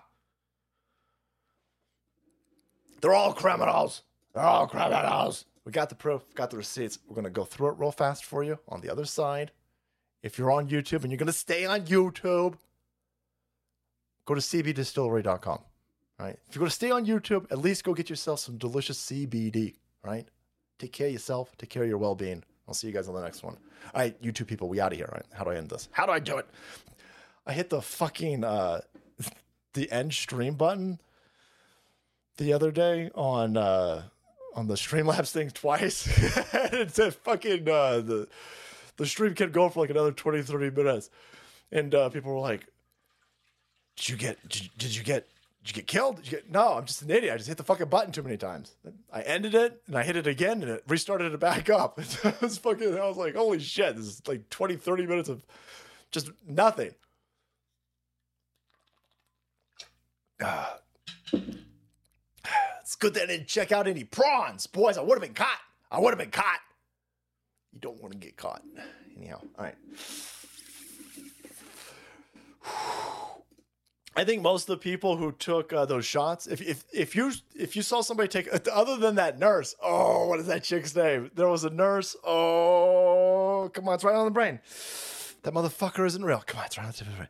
They're 3.01 3.13
all 3.13 3.33
criminals. 3.33 4.01
They're 4.33 4.41
all 4.41 4.65
criminals. 4.65 5.45
We 5.63 5.71
got 5.71 5.89
the 5.89 5.95
proof, 5.95 6.23
got 6.33 6.49
the 6.49 6.57
receipts. 6.57 6.97
We're 7.07 7.15
gonna 7.15 7.29
go 7.29 7.43
through 7.45 7.69
it 7.69 7.77
real 7.77 7.91
fast 7.91 8.25
for 8.25 8.43
you 8.43 8.57
on 8.67 8.81
the 8.81 8.91
other 8.91 9.05
side. 9.05 9.51
If 10.23 10.39
you're 10.39 10.49
on 10.49 10.69
YouTube 10.69 11.03
and 11.03 11.11
you're 11.11 11.19
gonna 11.19 11.33
stay 11.33 11.65
on 11.65 11.81
YouTube, 11.81 12.55
go 14.29 14.35
to 14.35 14.41
cbdistillery.com. 14.41 15.59
Right? 16.19 16.37
If 16.47 16.55
you're 16.55 16.59
gonna 16.59 16.69
stay 16.69 16.91
on 16.91 17.05
YouTube, 17.05 17.51
at 17.51 17.57
least 17.57 17.83
go 17.83 17.93
get 17.93 18.09
yourself 18.09 18.39
some 18.39 18.57
delicious 18.57 19.03
CBD. 19.05 19.75
Right? 20.03 20.27
Take 20.77 20.93
care 20.93 21.07
of 21.07 21.13
yourself. 21.13 21.57
Take 21.57 21.69
care 21.69 21.83
of 21.83 21.89
your 21.89 21.97
well-being. 21.97 22.43
I'll 22.67 22.73
see 22.73 22.87
you 22.87 22.93
guys 22.93 23.07
on 23.07 23.15
the 23.15 23.21
next 23.21 23.41
one. 23.41 23.57
All 23.93 24.01
right, 24.01 24.21
YouTube 24.21 24.47
people, 24.47 24.69
we 24.69 24.79
out 24.79 24.91
of 24.91 24.97
here. 24.97 25.09
Right? 25.11 25.25
How 25.33 25.43
do 25.43 25.49
I 25.49 25.55
end 25.55 25.69
this? 25.69 25.89
How 25.91 26.05
do 26.05 26.11
I 26.11 26.19
do 26.19 26.37
it? 26.37 26.47
I 27.47 27.53
hit 27.53 27.69
the 27.69 27.81
fucking 27.81 28.43
uh, 28.43 28.81
the 29.73 29.91
end 29.91 30.13
stream 30.13 30.53
button 30.53 30.99
the 32.37 32.53
other 32.53 32.71
day 32.71 33.09
on 33.15 33.57
uh, 33.57 34.03
on 34.55 34.67
the 34.67 34.75
Streamlabs 34.75 35.31
thing 35.31 35.49
twice. 35.49 36.05
and 36.53 36.73
it 36.75 36.91
said 36.91 37.15
fucking 37.15 37.67
uh, 37.67 38.01
the 38.01 38.27
the 38.97 39.07
stream 39.07 39.33
kept 39.33 39.53
going 39.53 39.71
for 39.71 39.79
like 39.79 39.89
another 39.89 40.11
20, 40.11 40.43
30 40.43 40.69
minutes. 40.71 41.09
And 41.71 41.95
uh, 41.95 42.09
people 42.09 42.33
were 42.33 42.41
like, 42.41 42.67
Did 43.99 44.09
you 44.09 44.15
get 44.15 44.41
did 44.47 44.63
you, 44.63 44.69
did 44.77 44.95
you 44.95 45.03
get 45.03 45.27
did 45.61 45.71
you 45.71 45.73
get 45.73 45.87
killed? 45.87 46.15
Did 46.15 46.25
you 46.25 46.31
get 46.31 46.49
no, 46.49 46.75
I'm 46.75 46.85
just 46.85 47.01
an 47.01 47.11
idiot. 47.11 47.33
I 47.33 47.37
just 47.37 47.49
hit 47.49 47.57
the 47.57 47.63
fucking 47.63 47.89
button 47.89 48.13
too 48.13 48.23
many 48.23 48.37
times. 48.37 48.75
I 49.11 49.21
ended 49.23 49.53
it 49.55 49.81
and 49.87 49.97
I 49.97 50.03
hit 50.03 50.15
it 50.15 50.25
again 50.25 50.61
and 50.61 50.71
it 50.71 50.83
restarted 50.87 51.33
it 51.33 51.39
back 51.39 51.69
up. 51.69 51.99
it 52.23 52.41
was 52.41 52.57
fucking 52.57 52.97
I 52.97 53.05
was 53.05 53.17
like, 53.17 53.35
holy 53.35 53.59
shit, 53.59 53.97
this 53.97 54.05
is 54.05 54.21
like 54.25 54.49
20, 54.49 54.77
30 54.77 55.05
minutes 55.05 55.27
of 55.27 55.45
just 56.11 56.31
nothing. 56.47 56.91
Ah. 60.41 60.77
It's 62.81 62.95
good 62.95 63.13
that 63.13 63.25
I 63.25 63.27
didn't 63.27 63.45
check 63.45 63.71
out 63.71 63.87
any 63.87 64.03
prawns. 64.03 64.65
Boys, 64.65 64.97
I 64.97 65.01
would 65.01 65.13
have 65.13 65.21
been 65.21 65.35
caught. 65.35 65.59
I 65.91 65.99
would 65.99 66.09
have 66.09 66.17
been 66.17 66.31
caught. 66.31 66.59
You 67.71 67.79
don't 67.79 68.01
want 68.01 68.13
to 68.13 68.17
get 68.17 68.35
caught. 68.35 68.63
Anyhow, 69.15 69.41
all 69.59 69.65
right. 69.65 69.75
I 74.19 74.25
think 74.25 74.41
most 74.41 74.63
of 74.63 74.77
the 74.77 74.83
people 74.83 75.15
who 75.15 75.31
took 75.31 75.71
uh, 75.71 75.85
those 75.85 76.05
shots, 76.05 76.45
if, 76.45 76.61
if 76.61 76.83
if 76.91 77.15
you 77.15 77.31
if 77.55 77.77
you 77.77 77.81
saw 77.81 78.01
somebody 78.01 78.27
take, 78.27 78.49
other 78.69 78.97
than 78.97 79.15
that 79.15 79.39
nurse, 79.39 79.75
oh, 79.81 80.27
what 80.27 80.41
is 80.41 80.47
that 80.47 80.61
chick's 80.61 80.93
name? 80.93 81.31
There 81.35 81.47
was 81.47 81.63
a 81.63 81.69
nurse. 81.69 82.17
Oh, 82.25 83.71
come 83.73 83.87
on, 83.87 83.95
it's 83.95 84.03
right 84.03 84.15
on 84.15 84.25
the 84.25 84.31
brain. 84.31 84.59
That 85.43 85.53
motherfucker 85.53 86.05
isn't 86.05 86.21
real. 86.21 86.43
Come 86.45 86.59
on, 86.59 86.65
it's 86.65 86.77
right 86.77 86.83
on 86.83 86.91
the 86.91 86.97
tip 86.97 87.07
of 87.07 87.13
the 87.13 87.17
brain. 87.17 87.29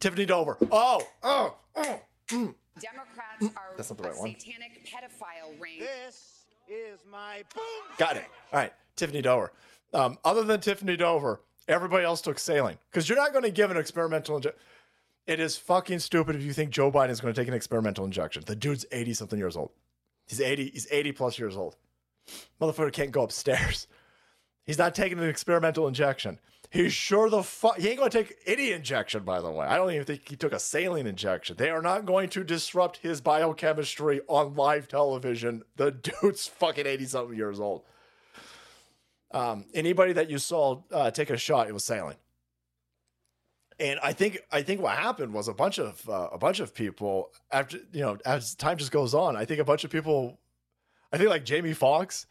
Tiffany 0.00 0.26
Dover. 0.26 0.58
Oh, 0.72 1.06
oh, 1.22 1.54
oh. 1.76 2.00
mm. 2.26 2.52
Democrats 2.80 3.56
are 3.56 3.76
That's 3.76 3.90
not 3.90 3.98
the 3.98 4.02
right 4.02 4.16
a 4.16 4.18
one. 4.18 4.34
satanic 4.36 4.84
pedophile 4.84 5.60
ring. 5.60 5.78
This 5.78 6.46
is 6.68 6.98
my 7.08 7.44
boom. 7.54 7.96
Got 7.96 8.16
it. 8.16 8.24
All 8.52 8.58
right, 8.58 8.72
Tiffany 8.96 9.22
Dover. 9.22 9.52
Um, 9.92 10.18
other 10.24 10.42
than 10.42 10.58
Tiffany 10.58 10.96
Dover, 10.96 11.42
everybody 11.68 12.04
else 12.04 12.20
took 12.20 12.40
saline 12.40 12.78
because 12.90 13.08
you're 13.08 13.18
not 13.18 13.30
going 13.30 13.44
to 13.44 13.52
give 13.52 13.70
an 13.70 13.76
experimental 13.76 14.34
injection. 14.34 14.60
It 15.26 15.40
is 15.40 15.56
fucking 15.56 16.00
stupid 16.00 16.36
if 16.36 16.42
you 16.42 16.52
think 16.52 16.70
Joe 16.70 16.92
Biden 16.92 17.10
is 17.10 17.20
going 17.20 17.32
to 17.32 17.40
take 17.40 17.48
an 17.48 17.54
experimental 17.54 18.04
injection. 18.04 18.42
The 18.44 18.56
dude's 18.56 18.84
80 18.92 19.14
something 19.14 19.38
years 19.38 19.56
old. 19.56 19.70
He's 20.26 20.40
80. 20.40 20.70
He's 20.70 20.86
80 20.90 21.12
plus 21.12 21.38
years 21.38 21.56
old. 21.56 21.76
Motherfucker 22.60 22.92
can't 22.92 23.10
go 23.10 23.22
upstairs. 23.22 23.86
He's 24.64 24.78
not 24.78 24.94
taking 24.94 25.18
an 25.18 25.28
experimental 25.28 25.86
injection. 25.86 26.40
He's 26.70 26.94
sure 26.94 27.28
the 27.28 27.42
fuck 27.42 27.78
he 27.78 27.88
ain't 27.88 27.98
going 27.98 28.10
to 28.10 28.24
take 28.24 28.34
any 28.46 28.72
injection. 28.72 29.22
By 29.22 29.40
the 29.42 29.50
way, 29.50 29.66
I 29.66 29.76
don't 29.76 29.92
even 29.92 30.06
think 30.06 30.26
he 30.28 30.36
took 30.36 30.54
a 30.54 30.58
saline 30.58 31.06
injection. 31.06 31.56
They 31.56 31.68
are 31.68 31.82
not 31.82 32.06
going 32.06 32.30
to 32.30 32.42
disrupt 32.42 32.96
his 32.96 33.20
biochemistry 33.20 34.22
on 34.26 34.54
live 34.54 34.88
television. 34.88 35.62
The 35.76 35.90
dude's 36.22 36.48
fucking 36.48 36.86
80 36.86 37.04
something 37.04 37.36
years 37.36 37.60
old. 37.60 37.82
Um, 39.30 39.66
anybody 39.74 40.14
that 40.14 40.30
you 40.30 40.38
saw 40.38 40.80
uh, 40.90 41.10
take 41.10 41.28
a 41.28 41.36
shot, 41.36 41.68
it 41.68 41.74
was 41.74 41.84
saline. 41.84 42.16
And 43.80 43.98
I 44.02 44.12
think 44.12 44.40
I 44.52 44.62
think 44.62 44.80
what 44.80 44.96
happened 44.96 45.32
was 45.34 45.48
a 45.48 45.54
bunch 45.54 45.78
of 45.78 46.08
uh, 46.08 46.28
a 46.32 46.38
bunch 46.38 46.60
of 46.60 46.74
people 46.74 47.30
after 47.50 47.78
you 47.92 48.02
know 48.02 48.18
as 48.24 48.54
time 48.54 48.78
just 48.78 48.92
goes 48.92 49.14
on. 49.14 49.36
I 49.36 49.44
think 49.44 49.60
a 49.60 49.64
bunch 49.64 49.84
of 49.84 49.90
people, 49.90 50.38
I 51.12 51.18
think 51.18 51.28
like 51.28 51.44
Jamie 51.44 51.72
Foxx, 51.72 52.26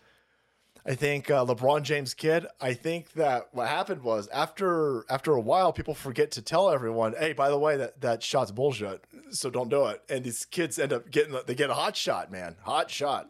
I 0.86 0.96
think 0.96 1.30
uh, 1.30 1.46
LeBron 1.46 1.84
James 1.84 2.14
kid. 2.14 2.46
I 2.60 2.74
think 2.74 3.14
that 3.14 3.50
what 3.54 3.68
happened 3.68 4.04
was 4.04 4.28
after 4.30 5.06
after 5.10 5.34
a 5.34 5.40
while, 5.40 5.72
people 5.72 5.94
forget 5.94 6.32
to 6.32 6.42
tell 6.42 6.70
everyone, 6.70 7.14
hey, 7.18 7.34
by 7.34 7.50
the 7.50 7.58
way, 7.58 7.78
that 7.78 8.02
that 8.02 8.22
shot's 8.22 8.52
bullshit, 8.52 9.04
so 9.32 9.50
don't 9.50 9.70
do 9.70 9.86
it. 9.88 10.02
And 10.10 10.24
these 10.24 10.46
kids 10.46 10.78
end 10.78 10.92
up 10.92 11.10
getting 11.10 11.38
they 11.46 11.56
get 11.56 11.70
a 11.70 11.74
hot 11.74 11.96
shot, 11.96 12.32
man, 12.32 12.58
hot 12.64 12.90
shot. 12.90 13.30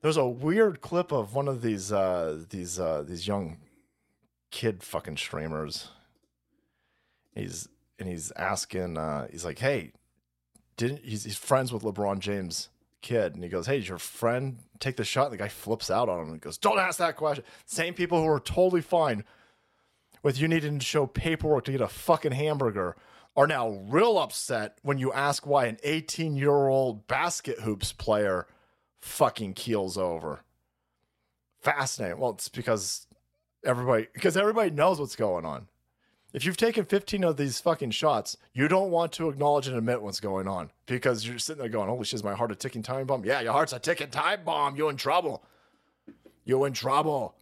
There's 0.00 0.16
a 0.16 0.26
weird 0.26 0.80
clip 0.80 1.12
of 1.12 1.34
one 1.34 1.48
of 1.48 1.60
these 1.60 1.92
uh, 1.92 2.42
these 2.48 2.80
uh, 2.80 3.04
these 3.06 3.26
young 3.26 3.58
kid 4.50 4.82
fucking 4.82 5.18
streamers. 5.18 5.88
He's 7.34 7.68
and 7.98 8.08
he's 8.08 8.32
asking, 8.36 8.98
uh, 8.98 9.28
he's 9.30 9.44
like, 9.44 9.58
hey, 9.58 9.92
didn't 10.76 11.04
he's, 11.04 11.24
he's 11.24 11.36
friends 11.36 11.72
with 11.72 11.82
LeBron 11.82 12.18
James 12.18 12.68
kid, 13.00 13.34
and 13.34 13.42
he 13.42 13.50
goes, 13.50 13.66
hey, 13.66 13.78
did 13.78 13.88
your 13.88 13.98
friend 13.98 14.58
take 14.78 14.96
the 14.96 15.04
shot? 15.04 15.26
And 15.26 15.34
the 15.34 15.36
guy 15.38 15.48
flips 15.48 15.90
out 15.90 16.08
on 16.08 16.22
him 16.22 16.30
and 16.30 16.40
goes, 16.40 16.58
don't 16.58 16.78
ask 16.78 16.98
that 16.98 17.16
question. 17.16 17.44
Same 17.66 17.94
people 17.94 18.20
who 18.20 18.28
are 18.28 18.40
totally 18.40 18.80
fine 18.80 19.24
with 20.22 20.40
you 20.40 20.48
needing 20.48 20.78
to 20.78 20.84
show 20.84 21.06
paperwork 21.06 21.64
to 21.64 21.72
get 21.72 21.80
a 21.80 21.88
fucking 21.88 22.32
hamburger 22.32 22.96
are 23.36 23.46
now 23.46 23.70
real 23.88 24.18
upset 24.18 24.78
when 24.82 24.98
you 24.98 25.12
ask 25.12 25.46
why 25.46 25.66
an 25.66 25.78
18 25.82 26.36
year 26.36 26.68
old 26.68 27.06
basket 27.06 27.60
hoops 27.60 27.92
player 27.92 28.46
fucking 29.00 29.54
keels 29.54 29.96
over. 29.96 30.44
Fascinating. 31.60 32.18
Well, 32.18 32.30
it's 32.32 32.48
because 32.48 33.06
everybody 33.64 34.08
because 34.12 34.36
everybody 34.36 34.70
knows 34.70 35.00
what's 35.00 35.16
going 35.16 35.44
on. 35.44 35.68
If 36.32 36.46
you've 36.46 36.56
taken 36.56 36.86
15 36.86 37.24
of 37.24 37.36
these 37.36 37.60
fucking 37.60 37.90
shots, 37.90 38.38
you 38.54 38.66
don't 38.66 38.90
want 38.90 39.12
to 39.12 39.28
acknowledge 39.28 39.68
and 39.68 39.76
admit 39.76 40.00
what's 40.00 40.18
going 40.18 40.48
on 40.48 40.70
because 40.86 41.26
you're 41.26 41.38
sitting 41.38 41.60
there 41.60 41.68
going, 41.68 41.88
"Holy 41.88 42.04
shit, 42.04 42.14
is 42.14 42.24
my 42.24 42.34
heart 42.34 42.50
a 42.50 42.54
ticking 42.54 42.82
time 42.82 43.06
bomb?" 43.06 43.24
Yeah, 43.24 43.40
your 43.40 43.52
heart's 43.52 43.74
a 43.74 43.78
ticking 43.78 44.10
time 44.10 44.42
bomb. 44.44 44.74
You're 44.76 44.90
in 44.90 44.96
trouble. 44.96 45.44
You're 46.44 46.66
in 46.66 46.72
trouble. 46.72 47.34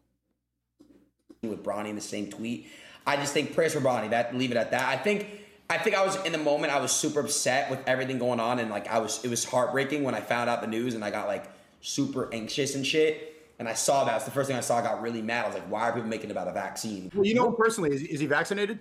with 1.42 1.64
Bronny 1.64 1.88
in 1.88 1.94
the 1.94 2.02
same 2.02 2.30
tweet. 2.30 2.68
I 3.06 3.16
just 3.16 3.32
think 3.32 3.54
prayers 3.54 3.72
for 3.72 3.80
Bronny. 3.80 4.10
That 4.10 4.36
leave 4.36 4.50
it 4.50 4.58
at 4.58 4.72
that. 4.72 4.86
I 4.88 4.96
think 4.96 5.26
I 5.70 5.78
think 5.78 5.96
I 5.96 6.04
was 6.04 6.16
in 6.24 6.32
the 6.32 6.38
moment. 6.38 6.72
I 6.72 6.80
was 6.80 6.90
super 6.90 7.20
upset 7.20 7.70
with 7.70 7.78
everything 7.86 8.18
going 8.18 8.40
on, 8.40 8.58
and 8.58 8.70
like 8.70 8.88
I 8.88 8.98
was, 8.98 9.24
it 9.24 9.28
was 9.28 9.44
heartbreaking 9.44 10.02
when 10.02 10.16
I 10.16 10.20
found 10.20 10.50
out 10.50 10.60
the 10.60 10.66
news, 10.66 10.94
and 10.96 11.04
I 11.04 11.10
got 11.12 11.28
like 11.28 11.44
super 11.80 12.28
anxious 12.34 12.74
and 12.74 12.84
shit. 12.84 13.29
And 13.60 13.68
I 13.68 13.74
saw 13.74 14.04
that. 14.04 14.16
It's 14.16 14.24
the 14.24 14.30
first 14.30 14.48
thing 14.48 14.56
I 14.56 14.60
saw. 14.60 14.78
I 14.78 14.82
got 14.82 15.02
really 15.02 15.20
mad. 15.20 15.44
I 15.44 15.48
was 15.48 15.54
like, 15.54 15.70
why 15.70 15.82
are 15.82 15.92
people 15.92 16.08
making 16.08 16.30
about 16.30 16.48
a 16.48 16.52
vaccine? 16.52 17.12
Well, 17.14 17.26
you 17.26 17.34
know 17.34 17.46
him 17.46 17.54
personally. 17.56 17.94
Is, 17.94 18.00
is 18.02 18.18
he 18.18 18.24
vaccinated? 18.26 18.78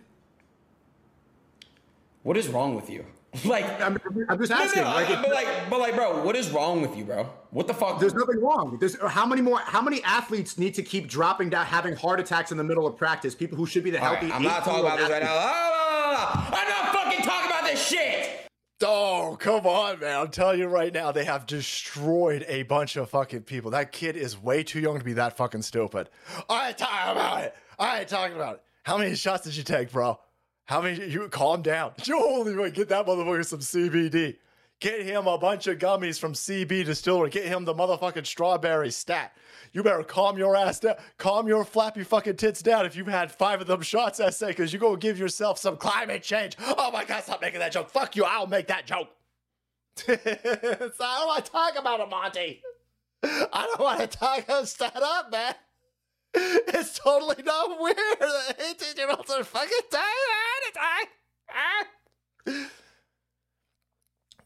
What 2.23 2.37
is 2.37 2.47
wrong 2.47 2.75
with 2.75 2.89
you? 2.89 3.05
Like, 3.45 3.65
I'm, 3.79 3.95
I'm 4.27 4.39
just 4.39 4.49
No, 4.49 4.57
no, 4.57 4.63
asking. 4.63 4.81
no, 4.83 4.89
like, 4.89 5.07
but 5.21 5.29
like, 5.31 5.47
but 5.69 5.79
like, 5.79 5.95
bro, 5.95 6.23
what 6.23 6.35
is 6.35 6.49
wrong 6.49 6.81
with 6.81 6.97
you, 6.97 7.03
bro? 7.03 7.29
What 7.51 7.67
the 7.67 7.75
fuck? 7.75 7.99
There's 7.99 8.15
nothing 8.15 8.41
wrong. 8.41 8.77
There's 8.79 8.99
how 8.99 9.23
many 9.27 9.41
more? 9.43 9.59
How 9.59 9.83
many 9.83 10.01
athletes 10.03 10.57
need 10.57 10.73
to 10.73 10.81
keep 10.81 11.07
dropping 11.07 11.51
down, 11.51 11.67
having 11.67 11.95
heart 11.95 12.19
attacks 12.19 12.51
in 12.51 12.57
the 12.57 12.63
middle 12.63 12.87
of 12.87 12.97
practice? 12.97 13.35
People 13.35 13.55
who 13.55 13.67
should 13.67 13.83
be 13.83 13.91
the 13.91 13.99
All 13.99 14.13
right, 14.13 14.17
healthy. 14.17 14.33
I'm 14.33 14.41
not 14.41 14.63
talking 14.63 14.79
about 14.83 14.97
this 14.97 15.09
right 15.11 15.21
now. 15.21 15.27
18-year-old 15.27 15.51
Ah. 15.51 16.47
I'm 16.47 16.69
not 16.69 16.95
fucking 17.03 17.23
talking 17.23 17.51
about 17.51 17.65
this 17.65 17.85
shit. 17.85 18.38
Oh, 18.81 19.35
come 19.39 19.65
on, 19.65 19.99
man. 19.99 20.19
I'm 20.21 20.29
telling 20.29 20.59
you 20.59 20.67
right 20.67 20.93
now, 20.93 21.11
they 21.11 21.25
have 21.25 21.45
destroyed 21.45 22.45
a 22.47 22.63
bunch 22.63 22.95
of 22.95 23.09
fucking 23.09 23.41
people. 23.41 23.71
That 23.71 23.91
kid 23.91 24.15
is 24.15 24.41
way 24.41 24.63
too 24.63 24.79
young 24.79 24.97
to 24.97 25.03
be 25.03 25.13
that 25.13 25.35
fucking 25.35 25.63
stupid. 25.63 26.09
I 26.49 26.69
ain't 26.69 26.77
talking 26.77 27.11
about 27.11 27.43
it. 27.43 27.55
I 27.77 27.99
ain't 27.99 28.07
talking 28.07 28.35
about 28.35 28.55
it. 28.55 28.63
How 28.83 28.97
many 28.97 29.15
shots 29.15 29.43
did 29.43 29.55
you 29.55 29.63
take, 29.63 29.91
bro? 29.91 30.19
How 30.65 30.81
many? 30.81 31.09
You 31.09 31.27
calm 31.27 31.61
down. 31.61 31.91
You 32.05 32.23
only 32.23 32.55
way 32.55 32.71
get 32.71 32.89
that 32.89 33.05
motherfucker 33.05 33.45
some 33.45 33.59
CBD. 33.59 34.37
Get 34.79 35.01
him 35.01 35.27
a 35.27 35.37
bunch 35.37 35.67
of 35.67 35.77
gummies 35.77 36.17
from 36.17 36.33
CB 36.33 36.85
Distillery. 36.85 37.29
Get 37.31 37.45
him 37.45 37.65
the 37.65 37.73
motherfucking 37.73 38.25
strawberry 38.25 38.91
stat. 38.91 39.35
You 39.71 39.83
better 39.83 40.03
calm 40.03 40.37
your 40.37 40.55
ass 40.55 40.79
down. 40.79 40.95
Calm 41.17 41.47
your 41.47 41.63
flappy 41.63 42.03
fucking 42.03 42.37
tits 42.37 42.61
down 42.61 42.85
if 42.85 42.95
you've 42.95 43.07
had 43.07 43.31
five 43.31 43.61
of 43.61 43.67
them 43.67 43.81
shots, 43.81 44.19
SA, 44.35 44.47
because 44.47 44.73
you're 44.73 44.79
going 44.79 44.99
to 44.99 45.07
give 45.07 45.19
yourself 45.19 45.59
some 45.59 45.77
climate 45.77 46.23
change. 46.23 46.55
Oh 46.59 46.91
my 46.91 47.05
God, 47.05 47.23
stop 47.23 47.41
making 47.41 47.59
that 47.59 47.71
joke. 47.71 47.89
Fuck 47.89 48.15
you. 48.15 48.23
I'll 48.23 48.47
make 48.47 48.67
that 48.67 48.85
joke. 48.85 49.09
so 49.97 50.13
I 50.13 50.17
don't 50.23 51.27
want 51.27 51.45
to 51.45 51.51
talk 51.51 51.77
about 51.77 51.99
it, 51.99 52.09
Monty. 52.09 52.61
I 53.23 53.65
don't 53.67 53.79
want 53.79 53.99
to 53.99 54.07
talk 54.07 54.45
stand 54.65 54.91
up, 54.95 55.31
man. 55.31 55.53
It's 56.33 56.97
totally 56.97 57.43
not 57.43 57.79
weird. 57.79 57.97
The 58.19 58.55
18 58.69 58.97
year 58.97 59.09
olds 59.09 59.29
are 59.31 59.43
fucking 59.43 59.77
dying. 59.89 60.05
Ah. 61.49 61.85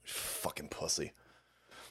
Fucking 0.04 0.70
pussy. 0.70 1.12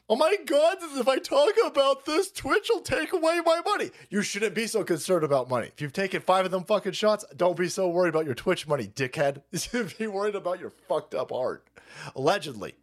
Oh 0.08 0.16
my 0.16 0.36
god, 0.44 0.78
if 0.80 1.08
I 1.08 1.18
talk 1.18 1.54
about 1.64 2.04
this, 2.04 2.30
Twitch 2.30 2.68
will 2.72 2.80
take 2.80 3.12
away 3.12 3.40
my 3.46 3.60
money. 3.64 3.90
You 4.10 4.22
shouldn't 4.22 4.54
be 4.54 4.66
so 4.66 4.84
concerned 4.84 5.24
about 5.24 5.48
money. 5.48 5.68
If 5.68 5.80
you've 5.80 5.92
taken 5.92 6.20
five 6.20 6.44
of 6.44 6.50
them 6.50 6.64
fucking 6.64 6.92
shots, 6.92 7.24
don't 7.36 7.56
be 7.56 7.68
so 7.68 7.88
worried 7.88 8.10
about 8.10 8.26
your 8.26 8.34
Twitch 8.34 8.66
money, 8.66 8.88
dickhead. 8.88 9.42
You 9.52 9.58
should 9.58 9.96
be 9.96 10.06
worried 10.08 10.34
about 10.34 10.60
your 10.60 10.70
fucked 10.70 11.14
up 11.14 11.32
art. 11.32 11.66
Allegedly. 12.16 12.74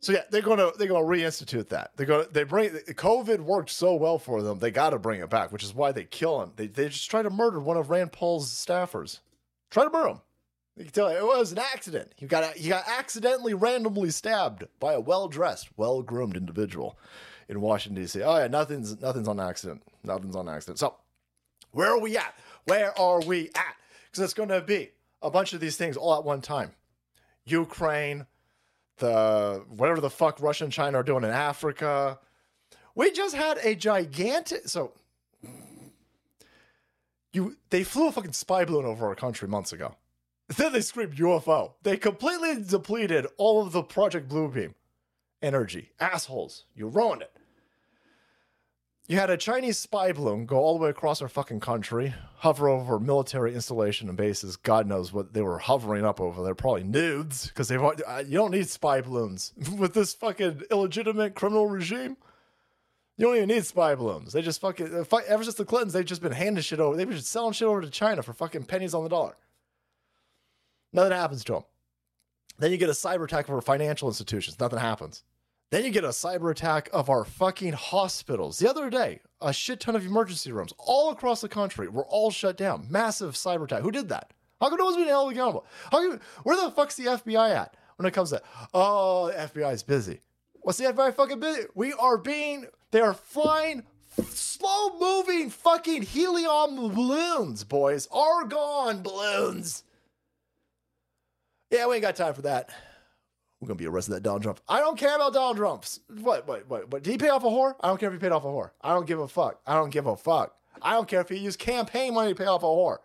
So 0.00 0.12
yeah, 0.12 0.22
they're 0.30 0.42
gonna 0.42 0.70
they're 0.78 0.88
gonna 0.88 1.04
reinstitute 1.04 1.68
that. 1.68 1.90
They're 1.96 2.06
gonna 2.06 2.26
they 2.30 2.44
bring 2.44 2.70
COVID 2.70 3.40
worked 3.40 3.70
so 3.70 3.94
well 3.94 4.18
for 4.18 4.42
them, 4.42 4.58
they 4.58 4.70
gotta 4.70 4.98
bring 4.98 5.20
it 5.20 5.28
back, 5.28 5.52
which 5.52 5.64
is 5.64 5.74
why 5.74 5.92
they 5.92 6.04
kill 6.04 6.40
him. 6.42 6.52
They 6.56 6.68
they 6.68 6.88
just 6.88 7.10
try 7.10 7.22
to 7.22 7.30
murder 7.30 7.60
one 7.60 7.76
of 7.76 7.90
Rand 7.90 8.12
Paul's 8.12 8.48
staffers. 8.50 9.20
Try 9.70 9.84
to 9.84 9.90
murder 9.90 10.10
him. 10.10 10.20
You 10.78 10.84
can 10.84 10.92
tell 10.92 11.08
it 11.08 11.24
was 11.24 11.50
an 11.50 11.58
accident. 11.58 12.12
He 12.14 12.26
got 12.26 12.54
he 12.54 12.68
got 12.68 12.84
accidentally 12.88 13.52
randomly 13.52 14.10
stabbed 14.10 14.64
by 14.78 14.92
a 14.92 15.00
well 15.00 15.26
dressed, 15.26 15.70
well 15.76 16.02
groomed 16.02 16.36
individual 16.36 16.96
in 17.48 17.60
Washington 17.60 18.00
D.C. 18.00 18.22
Oh 18.22 18.38
yeah, 18.38 18.46
nothing's 18.46 19.00
nothing's 19.00 19.26
on 19.26 19.40
accident. 19.40 19.82
Nothing's 20.04 20.36
on 20.36 20.48
accident. 20.48 20.78
So 20.78 20.94
where 21.72 21.88
are 21.88 21.98
we 21.98 22.16
at? 22.16 22.32
Where 22.64 22.96
are 22.96 23.20
we 23.20 23.50
at? 23.56 23.74
Because 24.06 24.22
it's 24.22 24.34
going 24.34 24.50
to 24.50 24.60
be 24.60 24.90
a 25.20 25.30
bunch 25.30 25.52
of 25.52 25.58
these 25.58 25.76
things 25.76 25.96
all 25.96 26.16
at 26.16 26.24
one 26.24 26.40
time. 26.40 26.70
Ukraine, 27.44 28.26
the 28.98 29.64
whatever 29.68 30.00
the 30.00 30.10
fuck 30.10 30.40
Russia 30.40 30.62
and 30.62 30.72
China 30.72 30.98
are 30.98 31.02
doing 31.02 31.24
in 31.24 31.30
Africa. 31.30 32.20
We 32.94 33.10
just 33.10 33.34
had 33.34 33.58
a 33.64 33.74
gigantic 33.74 34.68
so 34.68 34.92
you 37.32 37.56
they 37.70 37.82
flew 37.82 38.06
a 38.06 38.12
fucking 38.12 38.32
spy 38.32 38.64
balloon 38.64 38.84
over 38.84 39.06
our 39.08 39.16
country 39.16 39.48
months 39.48 39.72
ago. 39.72 39.96
Then 40.56 40.72
they 40.72 40.80
screamed 40.80 41.16
UFO. 41.16 41.72
They 41.82 41.96
completely 41.96 42.62
depleted 42.62 43.26
all 43.36 43.62
of 43.62 43.72
the 43.72 43.82
Project 43.82 44.28
Bluebeam 44.28 44.74
energy. 45.42 45.92
Assholes. 46.00 46.64
You 46.74 46.88
ruined 46.88 47.22
it. 47.22 47.32
You 49.06 49.16
had 49.16 49.30
a 49.30 49.38
Chinese 49.38 49.78
spy 49.78 50.12
balloon 50.12 50.44
go 50.44 50.56
all 50.58 50.76
the 50.76 50.84
way 50.84 50.90
across 50.90 51.22
our 51.22 51.28
fucking 51.28 51.60
country, 51.60 52.14
hover 52.36 52.68
over 52.68 52.98
military 53.00 53.54
installation 53.54 54.08
and 54.08 54.18
bases. 54.18 54.56
God 54.56 54.86
knows 54.86 55.14
what 55.14 55.32
they 55.32 55.40
were 55.40 55.58
hovering 55.58 56.04
up 56.04 56.20
over 56.20 56.42
there. 56.42 56.54
Probably 56.54 56.84
nudes, 56.84 57.46
because 57.48 57.68
they've. 57.68 57.82
uh, 57.82 58.22
You 58.26 58.36
don't 58.36 58.50
need 58.50 58.68
spy 58.68 59.00
balloons 59.00 59.54
with 59.78 59.94
this 59.94 60.12
fucking 60.12 60.64
illegitimate 60.70 61.34
criminal 61.34 61.66
regime. 61.68 62.18
You 63.16 63.26
don't 63.26 63.36
even 63.36 63.48
need 63.48 63.64
spy 63.64 63.94
balloons. 63.94 64.34
They 64.34 64.42
just 64.42 64.60
fucking 64.60 65.06
ever 65.26 65.42
since 65.42 65.56
the 65.56 65.64
Clintons, 65.64 65.94
they've 65.94 66.04
just 66.04 66.22
been 66.22 66.32
handing 66.32 66.62
shit 66.62 66.78
over. 66.78 66.94
They've 66.94 67.08
been 67.08 67.18
selling 67.20 67.52
shit 67.54 67.66
over 67.66 67.80
to 67.80 67.90
China 67.90 68.22
for 68.22 68.34
fucking 68.34 68.64
pennies 68.64 68.92
on 68.94 69.04
the 69.04 69.08
dollar. 69.10 69.36
Nothing 70.92 71.12
happens 71.12 71.44
to 71.44 71.52
them. 71.52 71.64
Then 72.58 72.72
you 72.72 72.76
get 72.76 72.88
a 72.88 72.92
cyber 72.92 73.24
attack 73.24 73.48
of 73.48 73.54
our 73.54 73.60
financial 73.60 74.08
institutions. 74.08 74.58
Nothing 74.58 74.78
happens. 74.78 75.22
Then 75.70 75.84
you 75.84 75.90
get 75.90 76.04
a 76.04 76.08
cyber 76.08 76.50
attack 76.50 76.88
of 76.92 77.10
our 77.10 77.24
fucking 77.24 77.74
hospitals. 77.74 78.58
The 78.58 78.70
other 78.70 78.88
day, 78.88 79.20
a 79.40 79.52
shit 79.52 79.80
ton 79.80 79.94
of 79.94 80.06
emergency 80.06 80.50
rooms 80.50 80.72
all 80.78 81.10
across 81.10 81.42
the 81.42 81.48
country 81.48 81.88
were 81.88 82.06
all 82.06 82.30
shut 82.30 82.56
down. 82.56 82.86
Massive 82.88 83.34
cyber 83.34 83.64
attack. 83.64 83.82
Who 83.82 83.90
did 83.90 84.08
that? 84.08 84.32
How 84.60 84.70
come 84.70 84.78
no 84.78 84.86
one's 84.86 84.96
being 84.96 85.08
held 85.08 85.30
accountable? 85.30 85.66
How 85.92 85.98
come, 86.00 86.20
where 86.42 86.56
the 86.56 86.70
fuck's 86.70 86.96
the 86.96 87.04
FBI 87.04 87.50
at 87.54 87.76
when 87.96 88.06
it 88.06 88.14
comes 88.14 88.30
to 88.30 88.42
oh 88.74 89.28
the 89.28 89.34
FBI 89.34 89.72
is 89.72 89.82
busy? 89.82 90.20
What's 90.54 90.78
the 90.78 90.86
FBI 90.86 91.14
fucking 91.14 91.38
busy? 91.38 91.62
We 91.74 91.92
are 91.92 92.16
being 92.18 92.66
they 92.90 93.00
are 93.00 93.14
flying 93.14 93.84
slow 94.30 94.98
moving 94.98 95.50
fucking 95.50 96.02
helium 96.02 96.94
balloons, 96.94 97.62
boys. 97.62 98.08
Argon 98.10 99.02
balloons. 99.02 99.84
Yeah, 101.70 101.86
we 101.86 101.96
ain't 101.96 102.02
got 102.02 102.16
time 102.16 102.34
for 102.34 102.42
that. 102.42 102.70
We're 103.60 103.68
gonna 103.68 103.76
be 103.78 103.86
arrested 103.86 104.12
that 104.12 104.22
Donald 104.22 104.42
Trump. 104.42 104.60
I 104.68 104.78
don't 104.78 104.96
care 104.96 105.16
about 105.16 105.32
Donald 105.32 105.56
Trump's. 105.56 106.00
What? 106.20 106.46
What? 106.46 106.68
What? 106.68 106.90
What? 106.90 107.02
Did 107.02 107.10
he 107.10 107.18
pay 107.18 107.28
off 107.28 107.42
a 107.44 107.48
whore? 107.48 107.74
I 107.80 107.88
don't 107.88 107.98
care 107.98 108.08
if 108.08 108.14
he 108.14 108.18
paid 108.20 108.32
off 108.32 108.44
a 108.44 108.48
whore. 108.48 108.70
I 108.80 108.94
don't 108.94 109.06
give 109.06 109.18
a 109.18 109.28
fuck. 109.28 109.60
I 109.66 109.74
don't 109.74 109.90
give 109.90 110.06
a 110.06 110.16
fuck. 110.16 110.54
I 110.80 110.92
don't 110.92 111.08
care 111.08 111.20
if 111.20 111.28
he 111.28 111.36
used 111.36 111.58
campaign 111.58 112.14
money 112.14 112.30
to 112.30 112.34
pay 112.36 112.46
off 112.46 112.62
a 112.62 112.66
whore. 112.66 112.98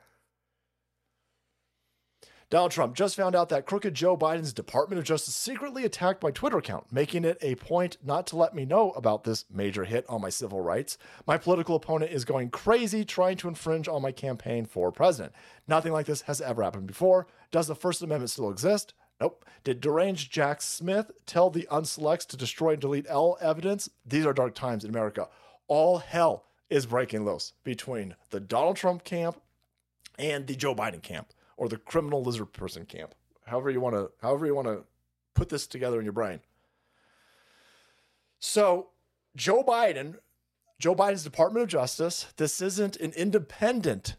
Donald 2.53 2.71
Trump 2.71 2.93
just 2.93 3.15
found 3.15 3.35
out 3.35 3.49
that 3.49 3.65
crooked 3.65 3.95
Joe 3.95 4.15
Biden's 4.15 4.53
Department 4.53 4.99
of 4.99 5.05
Justice 5.05 5.33
secretly 5.33 5.85
attacked 5.85 6.21
my 6.21 6.29
Twitter 6.29 6.59
account, 6.59 6.85
making 6.91 7.25
it 7.25 7.39
a 7.41 7.55
point 7.55 7.97
not 8.05 8.27
to 8.27 8.37
let 8.37 8.53
me 8.53 8.63
know 8.63 8.91
about 8.91 9.23
this 9.23 9.45
major 9.51 9.85
hit 9.85 10.05
on 10.07 10.21
my 10.21 10.29
civil 10.29 10.61
rights. 10.61 10.99
My 11.25 11.35
political 11.39 11.75
opponent 11.75 12.11
is 12.11 12.25
going 12.25 12.51
crazy 12.51 13.05
trying 13.05 13.37
to 13.37 13.47
infringe 13.47 13.87
on 13.87 14.03
my 14.03 14.11
campaign 14.11 14.67
for 14.67 14.91
president. 14.91 15.33
Nothing 15.67 15.93
like 15.93 16.05
this 16.05 16.21
has 16.21 16.41
ever 16.41 16.61
happened 16.61 16.85
before. 16.85 17.25
Does 17.49 17.65
the 17.65 17.73
First 17.73 18.03
Amendment 18.03 18.29
still 18.29 18.51
exist? 18.51 18.93
Nope. 19.19 19.43
Did 19.63 19.81
deranged 19.81 20.31
Jack 20.31 20.61
Smith 20.61 21.09
tell 21.25 21.49
the 21.49 21.67
unselects 21.71 22.27
to 22.27 22.37
destroy 22.37 22.73
and 22.73 22.81
delete 22.81 23.07
all 23.07 23.35
evidence? 23.41 23.89
These 24.05 24.27
are 24.27 24.33
dark 24.33 24.53
times 24.53 24.83
in 24.83 24.91
America. 24.91 25.27
All 25.67 25.97
hell 25.97 26.45
is 26.69 26.85
breaking 26.85 27.25
loose 27.25 27.53
between 27.63 28.15
the 28.29 28.39
Donald 28.39 28.75
Trump 28.75 29.03
camp 29.03 29.41
and 30.19 30.45
the 30.45 30.55
Joe 30.55 30.75
Biden 30.75 31.01
camp 31.01 31.33
or 31.63 31.69
the 31.69 31.77
criminal 31.77 32.21
lizard 32.21 32.51
person 32.51 32.85
camp. 32.85 33.15
However 33.45 33.69
you 33.69 33.79
want 33.79 33.95
to 33.95 34.11
however 34.21 34.45
you 34.45 34.53
want 34.53 34.67
to 34.67 34.83
put 35.33 35.47
this 35.47 35.65
together 35.65 35.97
in 35.97 36.03
your 36.03 36.13
brain. 36.13 36.41
So, 38.39 38.89
Joe 39.37 39.63
Biden, 39.63 40.17
Joe 40.77 40.93
Biden's 40.93 41.23
Department 41.23 41.63
of 41.63 41.69
Justice, 41.69 42.27
this 42.35 42.59
isn't 42.59 42.97
an 42.97 43.13
independent 43.13 44.17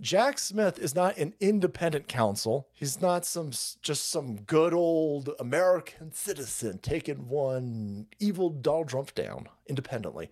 Jack 0.00 0.38
Smith 0.38 0.78
is 0.78 0.94
not 0.94 1.18
an 1.18 1.34
independent 1.40 2.08
counsel. 2.08 2.68
He's 2.72 3.02
not 3.02 3.26
some 3.26 3.50
just 3.50 4.10
some 4.10 4.36
good 4.36 4.72
old 4.72 5.30
American 5.38 6.12
citizen 6.12 6.78
taking 6.78 7.28
one 7.28 8.06
evil 8.18 8.48
Donald 8.48 8.88
Trump 8.88 9.14
down 9.14 9.48
independently. 9.66 10.30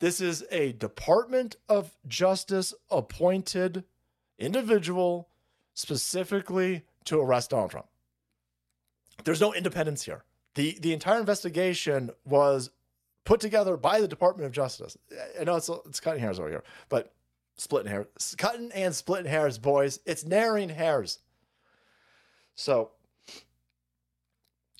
This 0.00 0.20
is 0.20 0.44
a 0.50 0.72
Department 0.72 1.56
of 1.66 1.96
Justice 2.06 2.74
appointed 2.90 3.84
individual 4.38 5.30
specifically 5.74 6.82
to 7.04 7.20
arrest 7.20 7.50
Donald 7.50 7.70
Trump. 7.70 7.86
There's 9.24 9.40
no 9.40 9.52
independence 9.52 10.02
here. 10.04 10.24
The 10.54 10.78
the 10.80 10.92
entire 10.92 11.20
investigation 11.20 12.10
was 12.24 12.70
put 13.24 13.40
together 13.40 13.76
by 13.76 14.00
the 14.00 14.08
Department 14.08 14.46
of 14.46 14.52
Justice. 14.52 14.96
I 15.38 15.44
know 15.44 15.56
it's 15.56 15.68
it's 15.86 16.00
cutting 16.00 16.20
hairs 16.20 16.38
over 16.38 16.48
here, 16.48 16.64
but 16.88 17.12
splitting 17.56 17.90
hairs, 17.90 18.34
cutting 18.38 18.70
and 18.72 18.94
splitting 18.94 19.30
hairs, 19.30 19.58
boys. 19.58 20.00
It's 20.06 20.24
narrowing 20.24 20.68
hairs. 20.68 21.18
So 22.54 22.92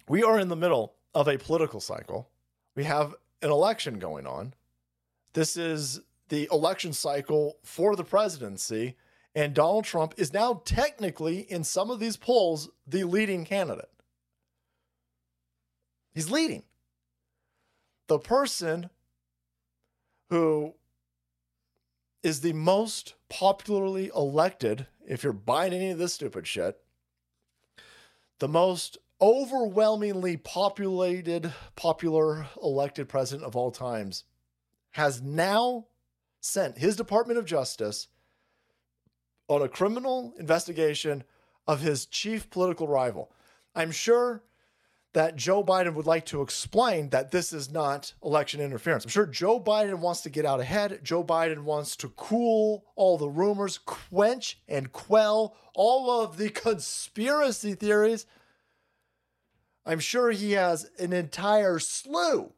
we 0.09 0.23
are 0.23 0.39
in 0.39 0.49
the 0.49 0.57
middle 0.57 0.95
of 1.15 1.29
a 1.29 1.39
political 1.39 1.81
cycle. 1.81 2.29
We 2.75 2.85
have 2.85 3.15
an 3.43 3.51
election 3.51 3.99
going 3.99 4.27
on. 4.27 4.55
This 5.33 5.57
is 5.57 6.01
the 6.29 6.49
election 6.53 6.93
cycle 6.93 7.59
for 7.63 7.97
the 7.97 8.05
presidency, 8.05 8.97
and 9.35 9.55
Donald 9.55 9.85
Trump 9.85 10.15
is 10.17 10.33
now 10.33 10.63
technically, 10.65 11.41
in 11.41 11.65
some 11.65 11.91
of 11.91 11.99
these 11.99 12.17
polls, 12.17 12.71
the 12.87 13.05
leading 13.05 13.45
candidate. 13.45 13.91
He's 16.15 16.31
leading. 16.31 16.63
The 18.07 18.19
person 18.19 18.91
who 20.31 20.75
is 22.23 22.41
the 22.41 22.53
most 22.53 23.15
popularly 23.29 24.11
elected, 24.15 24.87
if 25.07 25.25
you're 25.25 25.33
buying 25.33 25.73
any 25.73 25.91
of 25.91 25.99
this 25.99 26.15
stupid 26.15 26.47
shit, 26.47 26.79
the 28.39 28.49
most 28.49 28.99
overwhelmingly 29.21 30.37
populated, 30.37 31.53
popular 31.77 32.47
elected 32.63 33.09
president 33.09 33.47
of 33.47 33.57
all 33.57 33.71
times, 33.71 34.25
has 34.93 35.21
now 35.21 35.87
sent 36.41 36.79
his 36.79 36.95
Department 36.95 37.39
of 37.39 37.45
Justice 37.45 38.09
on 39.49 39.63
a 39.63 39.69
criminal 39.69 40.35
investigation 40.39 41.25
of 41.67 41.81
his 41.81 42.07
chief 42.07 42.51
political 42.51 42.89
rival. 42.89 43.31
I'm 43.75 43.91
sure 43.91 44.43
that 45.15 45.37
Joe 45.37 45.63
Biden 45.63 45.95
would 45.95 46.07
like 46.07 46.27
to 46.27 46.43
explain 46.43 47.11
that 47.11 47.31
this 47.31 47.53
is 47.53 47.71
not 47.71 48.13
election 48.23 48.61
interference. 48.61 49.05
I'm 49.05 49.11
sure 49.11 49.27
Joe 49.27 49.61
Biden 49.61 50.01
wants 50.01 50.23
to 50.23 50.31
get 50.31 50.45
out 50.45 50.61
ahead. 50.61 51.01
Joe 51.05 51.23
Biden 51.23 51.63
wants 51.63 51.97
to 51.97 52.09
cool 52.11 52.85
all 52.97 53.17
the 53.17 53.29
rumors, 53.29 53.79
quench 53.79 54.61
and 54.69 54.93
quell 54.93 55.57
all 55.75 56.23
of 56.23 56.37
the 56.37 56.51
conspiracy 56.51 57.75
theories. 57.75 58.27
I'm 59.87 60.01
sure 60.01 60.31
he 60.33 60.53
has 60.53 60.91
an 60.99 61.13
entire 61.13 61.79
slew 61.79 62.53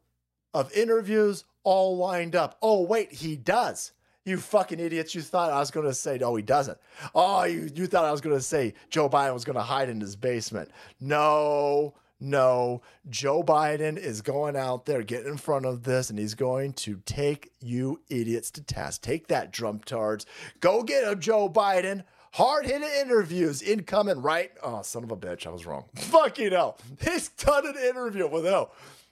of 0.53 0.73
interviews 0.73 1.43
all 1.63 1.97
lined 1.97 2.35
up. 2.35 2.57
Oh, 2.61 2.81
wait, 2.81 3.11
he 3.11 3.35
does. 3.35 3.91
You 4.27 4.37
fucking 4.37 4.81
idiots. 4.81 5.15
You 5.15 5.21
thought 5.21 5.51
I 5.51 5.59
was 5.59 5.71
going 5.71 5.85
to 5.85 5.93
say, 5.93 6.17
no, 6.17 6.35
he 6.35 6.43
doesn't. 6.43 6.77
Oh, 7.15 7.45
you, 7.45 7.69
you 7.73 7.87
thought 7.87 8.03
I 8.03 8.11
was 8.11 8.19
going 8.19 8.35
to 8.35 8.41
say 8.41 8.73
Joe 8.89 9.07
Biden 9.07 9.33
was 9.33 9.45
going 9.45 9.55
to 9.55 9.61
hide 9.61 9.87
in 9.87 10.01
his 10.01 10.17
basement. 10.17 10.69
No, 10.99 11.93
no. 12.19 12.81
Joe 13.09 13.41
Biden 13.41 13.97
is 13.97 14.21
going 14.21 14.57
out 14.57 14.85
there, 14.85 15.01
getting 15.01 15.31
in 15.31 15.37
front 15.37 15.65
of 15.65 15.83
this, 15.83 16.09
and 16.09 16.19
he's 16.19 16.35
going 16.35 16.73
to 16.73 17.01
take 17.05 17.53
you 17.61 18.01
idiots 18.09 18.51
to 18.51 18.61
task. 18.61 19.01
Take 19.01 19.27
that, 19.27 19.53
Trump 19.53 19.85
tards. 19.85 20.25
Go 20.59 20.83
get 20.83 21.05
him, 21.05 21.21
Joe 21.21 21.47
Biden. 21.47 22.03
Hard 22.33 22.65
hitting 22.65 22.89
interviews 22.99 23.61
incoming, 23.61 24.21
right? 24.21 24.51
Oh, 24.61 24.81
son 24.81 25.05
of 25.05 25.11
a 25.11 25.15
bitch. 25.15 25.47
I 25.47 25.51
was 25.51 25.65
wrong. 25.65 25.85
Fucking 25.95 26.51
hell. 26.51 26.77
He's 26.99 27.29
done 27.29 27.65
an 27.65 27.77
interview 27.77 28.27
with 28.27 28.43
who? 28.43 28.67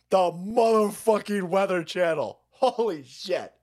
The 0.09 0.17
motherfucking 0.17 1.43
Weather 1.43 1.83
Channel. 1.83 2.39
Holy 2.51 3.03
shit. 3.03 3.53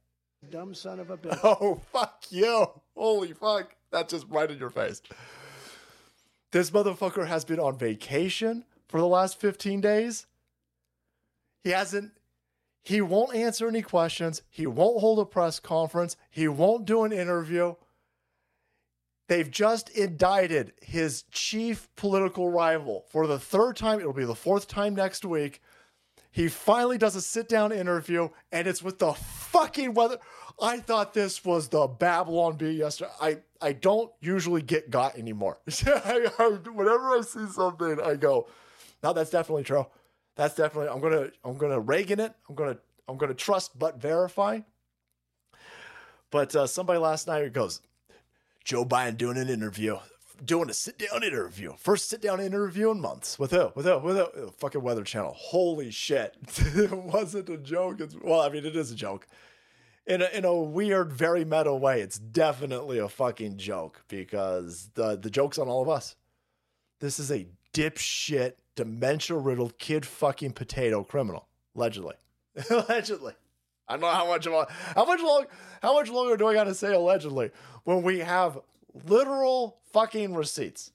Dumb 0.50 0.74
son 0.74 1.00
of 1.00 1.10
a 1.10 1.16
bitch. 1.18 1.38
Oh, 1.42 1.80
fuck 1.92 2.24
you. 2.30 2.66
Holy 2.96 3.32
fuck. 3.32 3.74
That's 3.90 4.12
just 4.12 4.26
right 4.28 4.50
in 4.50 4.58
your 4.58 4.70
face. 4.70 5.02
This 6.50 6.70
motherfucker 6.70 7.26
has 7.26 7.44
been 7.44 7.60
on 7.60 7.78
vacation 7.78 8.64
for 8.88 9.00
the 9.00 9.06
last 9.06 9.40
15 9.40 9.80
days. 9.80 10.26
He 11.64 11.70
hasn't, 11.70 12.12
he 12.82 13.00
won't 13.00 13.34
answer 13.34 13.68
any 13.68 13.82
questions. 13.82 14.42
He 14.50 14.66
won't 14.66 15.00
hold 15.00 15.18
a 15.20 15.24
press 15.24 15.60
conference. 15.60 16.16
He 16.30 16.48
won't 16.48 16.84
do 16.84 17.04
an 17.04 17.12
interview. 17.12 17.74
They've 19.28 19.50
just 19.50 19.88
indicted 19.90 20.72
his 20.82 21.22
chief 21.30 21.88
political 21.96 22.50
rival 22.50 23.04
for 23.10 23.26
the 23.26 23.38
third 23.38 23.76
time. 23.76 24.00
It'll 24.00 24.12
be 24.12 24.24
the 24.24 24.34
fourth 24.34 24.68
time 24.68 24.94
next 24.94 25.24
week. 25.24 25.62
He 26.32 26.48
finally 26.48 26.96
does 26.96 27.14
a 27.14 27.20
sit 27.20 27.48
down 27.48 27.72
interview, 27.72 28.30
and 28.50 28.66
it's 28.66 28.82
with 28.82 28.98
the 28.98 29.12
fucking 29.12 29.92
weather. 29.92 30.18
I 30.60 30.78
thought 30.78 31.12
this 31.12 31.44
was 31.44 31.68
the 31.68 31.86
Babylon 31.86 32.56
Bee 32.56 32.70
yesterday. 32.70 33.10
I, 33.20 33.38
I 33.60 33.72
don't 33.74 34.10
usually 34.20 34.62
get 34.62 34.90
got 34.90 35.16
anymore. 35.18 35.58
I, 35.86 36.58
whenever 36.72 37.10
I 37.10 37.20
see 37.20 37.46
something, 37.46 38.00
I 38.02 38.16
go, 38.16 38.48
no, 39.02 39.12
that's 39.12 39.30
definitely 39.30 39.64
true. 39.64 39.86
That's 40.34 40.54
definitely. 40.54 40.88
I'm 40.88 41.00
gonna 41.00 41.28
I'm 41.44 41.58
gonna 41.58 41.78
Reagan 41.78 42.18
it. 42.18 42.32
I'm 42.48 42.54
gonna 42.54 42.78
I'm 43.06 43.18
gonna 43.18 43.34
trust 43.34 43.78
but 43.78 44.00
verify. 44.00 44.60
But 46.30 46.56
uh, 46.56 46.66
somebody 46.66 46.98
last 46.98 47.26
night 47.26 47.52
goes, 47.52 47.82
Joe 48.64 48.86
Biden 48.86 49.18
doing 49.18 49.36
an 49.36 49.50
interview, 49.50 49.98
doing 50.44 50.70
a 50.70 50.74
sit 50.74 50.98
down 50.98 51.22
interview, 51.22 51.72
first 51.76 52.08
sit 52.08 52.20
down 52.20 52.40
interview 52.40 52.90
in 52.90 53.00
months 53.00 53.38
with 53.38 53.50
who? 53.50 53.70
With 53.74 53.86
who? 53.86 53.98
With 53.98 54.16
who? 54.16 54.50
Fucking 54.58 54.82
Weather 54.82 55.04
Channel. 55.04 55.34
Holy 55.36 55.90
shit! 55.90 56.36
it 56.56 56.92
wasn't 56.92 57.48
a 57.48 57.56
joke. 57.56 58.00
It's, 58.00 58.14
well, 58.14 58.40
I 58.40 58.48
mean, 58.48 58.64
it 58.64 58.76
is 58.76 58.90
a 58.90 58.94
joke. 58.94 59.26
In 60.04 60.20
a, 60.20 60.26
in 60.32 60.44
a 60.44 60.54
weird, 60.54 61.12
very 61.12 61.44
meta 61.44 61.72
way, 61.72 62.00
it's 62.00 62.18
definitely 62.18 62.98
a 62.98 63.08
fucking 63.08 63.56
joke 63.56 64.04
because 64.08 64.90
the 64.94 65.16
the 65.16 65.30
joke's 65.30 65.58
on 65.58 65.68
all 65.68 65.82
of 65.82 65.88
us. 65.88 66.16
This 67.00 67.18
is 67.18 67.30
a 67.30 67.46
dipshit, 67.72 68.54
dementia 68.76 69.36
riddled 69.36 69.78
kid 69.78 70.04
fucking 70.06 70.52
potato 70.52 71.04
criminal, 71.04 71.48
allegedly. 71.74 72.14
allegedly. 72.70 73.34
I 73.88 73.94
don't 73.94 74.02
know 74.02 74.08
how 74.08 74.26
much 74.26 74.46
how 74.46 75.04
much 75.04 75.20
long 75.20 75.46
how 75.82 75.94
much 75.94 76.08
longer 76.08 76.36
do 76.36 76.46
I 76.46 76.54
gotta 76.54 76.74
say 76.74 76.94
allegedly 76.94 77.50
when 77.84 78.02
we 78.02 78.20
have 78.20 78.58
literal 79.06 79.78
fucking 79.92 80.34
receipts. 80.34 80.92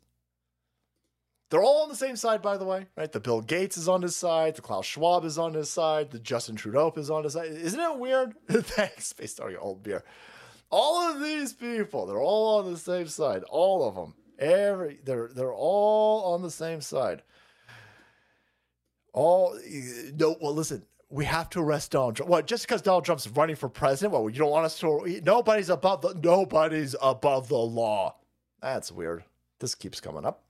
They're 1.49 1.63
all 1.63 1.83
on 1.83 1.89
the 1.89 1.95
same 1.95 2.17
side, 2.17 2.41
by 2.41 2.57
the 2.57 2.65
way, 2.65 2.87
right? 2.97 3.11
The 3.11 3.21
Bill 3.21 3.39
Gates 3.39 3.77
is 3.77 3.87
on 3.87 4.01
his 4.01 4.15
side, 4.15 4.55
the 4.55 4.61
Klaus 4.61 4.85
Schwab 4.85 5.23
is 5.23 5.37
on 5.37 5.53
his 5.53 5.69
side, 5.69 6.11
the 6.11 6.19
Justin 6.19 6.57
Trudeau 6.57 6.91
is 6.97 7.09
on 7.09 7.23
his 7.23 7.33
side. 7.33 7.51
Isn't 7.51 7.79
it 7.79 7.99
weird? 7.99 8.33
Thanks, 8.49 9.07
Space 9.07 9.31
Starting 9.31 9.57
Old 9.57 9.81
Beer. 9.81 10.03
All 10.69 11.09
of 11.09 11.21
these 11.21 11.53
people, 11.53 12.05
they're 12.05 12.21
all 12.21 12.59
on 12.59 12.71
the 12.71 12.77
same 12.77 13.07
side. 13.07 13.43
All 13.43 13.87
of 13.87 13.95
them. 13.95 14.13
Every 14.39 14.99
they're 15.03 15.29
they're 15.33 15.53
all 15.53 16.33
on 16.33 16.43
the 16.43 16.51
same 16.51 16.81
side. 16.81 17.23
All 19.13 19.57
no, 20.13 20.35
well, 20.41 20.53
listen, 20.53 20.83
we 21.09 21.25
have 21.25 21.49
to 21.51 21.59
arrest 21.59 21.91
Donald 21.91 22.17
Trump. 22.17 22.29
What? 22.29 22.47
Just 22.47 22.67
because 22.67 22.81
Donald 22.81 23.05
Trump's 23.05 23.27
running 23.27 23.55
for 23.55 23.69
president? 23.69 24.13
Well, 24.13 24.29
you 24.29 24.39
don't 24.39 24.51
want 24.51 24.65
us 24.65 24.79
to? 24.79 25.21
Nobody's 25.23 25.69
above 25.69 26.01
the 26.01 26.13
nobody's 26.21 26.95
above 27.01 27.47
the 27.47 27.55
law. 27.55 28.15
That's 28.61 28.91
weird. 28.91 29.23
This 29.59 29.75
keeps 29.75 30.01
coming 30.01 30.25
up. 30.25 30.43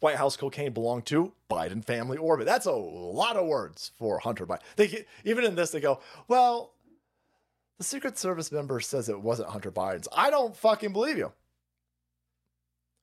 White 0.00 0.16
House 0.16 0.36
cocaine 0.36 0.72
belonged 0.72 1.06
to 1.06 1.32
Biden 1.50 1.84
family 1.84 2.18
orbit. 2.18 2.46
That's 2.46 2.66
a 2.66 2.72
lot 2.72 3.36
of 3.36 3.46
words 3.46 3.92
for 3.98 4.18
Hunter 4.18 4.46
Biden. 4.46 4.60
They 4.76 5.04
even 5.24 5.44
in 5.44 5.54
this 5.54 5.70
they 5.70 5.80
go, 5.80 6.00
well, 6.28 6.72
the 7.78 7.84
Secret 7.84 8.18
Service 8.18 8.52
member 8.52 8.80
says 8.80 9.08
it 9.08 9.20
wasn't 9.20 9.50
Hunter 9.50 9.70
Biden's. 9.70 10.08
I 10.14 10.30
don't 10.30 10.56
fucking 10.56 10.92
believe 10.92 11.18
you. 11.18 11.32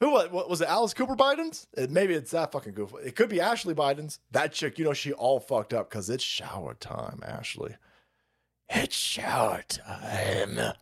Who 0.01 0.09
was, 0.09 0.31
was 0.31 0.61
it? 0.61 0.67
Alice 0.67 0.95
Cooper 0.95 1.15
Biden's? 1.15 1.67
It, 1.77 1.91
maybe 1.91 2.15
it's 2.15 2.31
that 2.31 2.51
fucking 2.51 2.73
goof. 2.73 2.91
It 3.05 3.15
could 3.15 3.29
be 3.29 3.39
Ashley 3.39 3.75
Biden's. 3.75 4.19
That 4.31 4.51
chick, 4.51 4.79
you 4.79 4.83
know, 4.83 4.93
she 4.93 5.13
all 5.13 5.39
fucked 5.39 5.73
up 5.73 5.89
because 5.89 6.09
it's 6.09 6.23
shower 6.23 6.73
time, 6.73 7.21
Ashley. 7.23 7.75
It's 8.67 8.95
shower 8.95 9.61
time. 9.67 10.73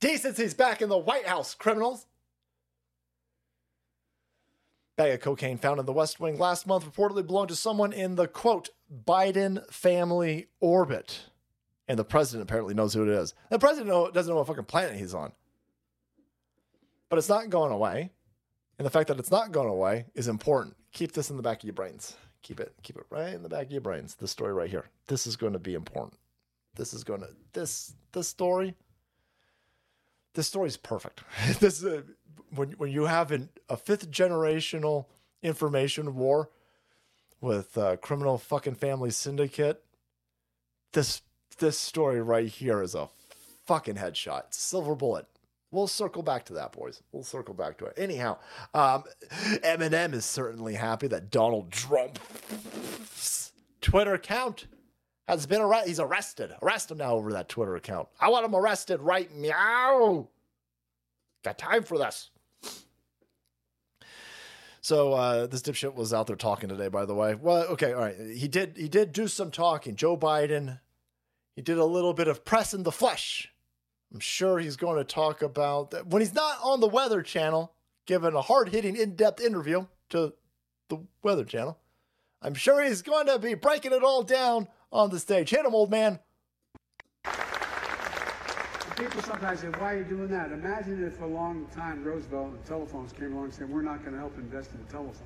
Decency's 0.00 0.54
back 0.54 0.80
in 0.80 0.88
the 0.88 0.96
White 0.96 1.26
House, 1.26 1.54
criminals. 1.56 2.06
Bag 4.96 5.14
of 5.14 5.20
cocaine 5.20 5.58
found 5.58 5.80
in 5.80 5.86
the 5.86 5.92
West 5.92 6.20
Wing 6.20 6.38
last 6.38 6.64
month 6.64 6.84
reportedly 6.84 7.26
belonged 7.26 7.48
to 7.48 7.56
someone 7.56 7.92
in 7.92 8.14
the 8.14 8.28
quote 8.28 8.68
Biden 9.04 9.68
family 9.72 10.46
orbit. 10.60 11.24
And 11.88 11.98
the 11.98 12.04
president 12.04 12.48
apparently 12.48 12.74
knows 12.74 12.94
who 12.94 13.02
it 13.02 13.08
is. 13.08 13.34
The 13.50 13.58
president 13.58 14.14
doesn't 14.14 14.30
know 14.30 14.36
what 14.36 14.46
fucking 14.46 14.64
planet 14.64 14.96
he's 14.96 15.14
on. 15.14 15.32
But 17.08 17.18
it's 17.18 17.28
not 17.28 17.50
going 17.50 17.72
away. 17.72 18.10
And 18.78 18.86
the 18.86 18.90
fact 18.90 19.08
that 19.08 19.18
it's 19.18 19.30
not 19.30 19.52
going 19.52 19.68
away 19.68 20.06
is 20.14 20.28
important. 20.28 20.76
Keep 20.92 21.12
this 21.12 21.30
in 21.30 21.36
the 21.36 21.42
back 21.42 21.58
of 21.58 21.64
your 21.64 21.74
brains. 21.74 22.16
Keep 22.42 22.60
it, 22.60 22.72
keep 22.82 22.96
it 22.96 23.06
right 23.10 23.34
in 23.34 23.42
the 23.42 23.48
back 23.48 23.66
of 23.66 23.72
your 23.72 23.80
brains. 23.80 24.14
This 24.14 24.30
story 24.30 24.52
right 24.52 24.70
here. 24.70 24.86
This 25.08 25.26
is 25.26 25.36
going 25.36 25.52
to 25.54 25.58
be 25.58 25.74
important. 25.74 26.18
This 26.76 26.94
is 26.94 27.02
going 27.02 27.20
to 27.20 27.28
this 27.52 27.94
this 28.12 28.28
story. 28.28 28.74
This 30.34 30.46
story 30.46 30.68
is 30.68 30.76
perfect. 30.76 31.22
this 31.58 31.82
is 31.82 31.84
a, 31.84 32.04
when 32.54 32.70
when 32.72 32.90
you 32.92 33.06
have 33.06 33.32
an, 33.32 33.48
a 33.68 33.76
fifth 33.76 34.10
generational 34.10 35.06
information 35.42 36.14
war 36.14 36.50
with 37.40 37.76
a 37.76 37.96
criminal 37.96 38.38
fucking 38.38 38.76
family 38.76 39.10
syndicate. 39.10 39.82
This 40.92 41.22
this 41.58 41.78
story 41.78 42.22
right 42.22 42.48
here 42.48 42.80
is 42.80 42.94
a 42.94 43.08
fucking 43.66 43.96
headshot. 43.96 44.54
Silver 44.54 44.94
bullet. 44.94 45.26
We'll 45.70 45.86
circle 45.86 46.22
back 46.22 46.44
to 46.46 46.54
that, 46.54 46.72
boys. 46.72 47.02
We'll 47.12 47.24
circle 47.24 47.54
back 47.54 47.76
to 47.78 47.86
it. 47.86 47.94
Anyhow, 47.98 48.38
um, 48.72 49.04
Eminem 49.62 50.14
is 50.14 50.24
certainly 50.24 50.74
happy 50.74 51.08
that 51.08 51.30
Donald 51.30 51.70
Trump's 51.70 53.52
Twitter 53.82 54.14
account 54.14 54.66
has 55.28 55.46
been 55.46 55.60
arrested. 55.60 55.88
He's 55.88 56.00
arrested. 56.00 56.54
Arrest 56.62 56.90
him 56.90 56.98
now 56.98 57.12
over 57.12 57.32
that 57.32 57.50
Twitter 57.50 57.76
account. 57.76 58.08
I 58.18 58.30
want 58.30 58.46
him 58.46 58.54
arrested 58.54 59.02
right 59.02 59.30
meow. 59.34 60.28
Got 61.44 61.58
time 61.58 61.82
for 61.82 61.98
this. 61.98 62.30
So 64.80 65.12
uh, 65.12 65.46
this 65.46 65.60
dipshit 65.60 65.94
was 65.94 66.14
out 66.14 66.28
there 66.28 66.36
talking 66.36 66.70
today, 66.70 66.88
by 66.88 67.04
the 67.04 67.14
way. 67.14 67.34
Well, 67.34 67.64
okay, 67.64 67.92
all 67.92 68.00
right. 68.00 68.16
He 68.18 68.48
did 68.48 68.78
he 68.78 68.88
did 68.88 69.12
do 69.12 69.28
some 69.28 69.50
talking. 69.50 69.96
Joe 69.96 70.16
Biden, 70.16 70.80
he 71.54 71.60
did 71.60 71.76
a 71.76 71.84
little 71.84 72.14
bit 72.14 72.26
of 72.26 72.42
press 72.44 72.72
in 72.72 72.84
the 72.84 72.92
flesh. 72.92 73.52
I'm 74.12 74.20
sure 74.20 74.58
he's 74.58 74.76
going 74.76 74.96
to 74.98 75.04
talk 75.04 75.42
about 75.42 75.90
that 75.90 76.06
when 76.06 76.22
he's 76.22 76.34
not 76.34 76.58
on 76.62 76.80
the 76.80 76.88
Weather 76.88 77.22
Channel, 77.22 77.72
giving 78.06 78.34
a 78.34 78.40
hard 78.40 78.70
hitting, 78.70 78.96
in 78.96 79.16
depth 79.16 79.40
interview 79.40 79.86
to 80.10 80.32
the 80.88 80.98
Weather 81.22 81.44
Channel. 81.44 81.78
I'm 82.40 82.54
sure 82.54 82.82
he's 82.82 83.02
going 83.02 83.26
to 83.26 83.38
be 83.38 83.54
breaking 83.54 83.92
it 83.92 84.02
all 84.02 84.22
down 84.22 84.68
on 84.90 85.10
the 85.10 85.18
stage. 85.18 85.50
Hit 85.50 85.66
him, 85.66 85.74
old 85.74 85.90
man. 85.90 86.20
People 88.96 89.22
sometimes 89.22 89.60
say, 89.60 89.68
why 89.78 89.94
are 89.94 89.98
you 89.98 90.04
doing 90.04 90.28
that? 90.28 90.50
Imagine 90.50 91.04
if 91.04 91.16
for 91.16 91.24
a 91.24 91.28
long 91.28 91.66
time 91.66 92.02
Roosevelt 92.02 92.48
and 92.48 92.64
telephones 92.64 93.12
came 93.12 93.32
along 93.32 93.44
and 93.44 93.54
said, 93.54 93.68
we're 93.68 93.82
not 93.82 94.00
going 94.00 94.12
to 94.12 94.18
help 94.18 94.36
invest 94.38 94.70
in 94.72 94.78
telephones. 94.90 95.22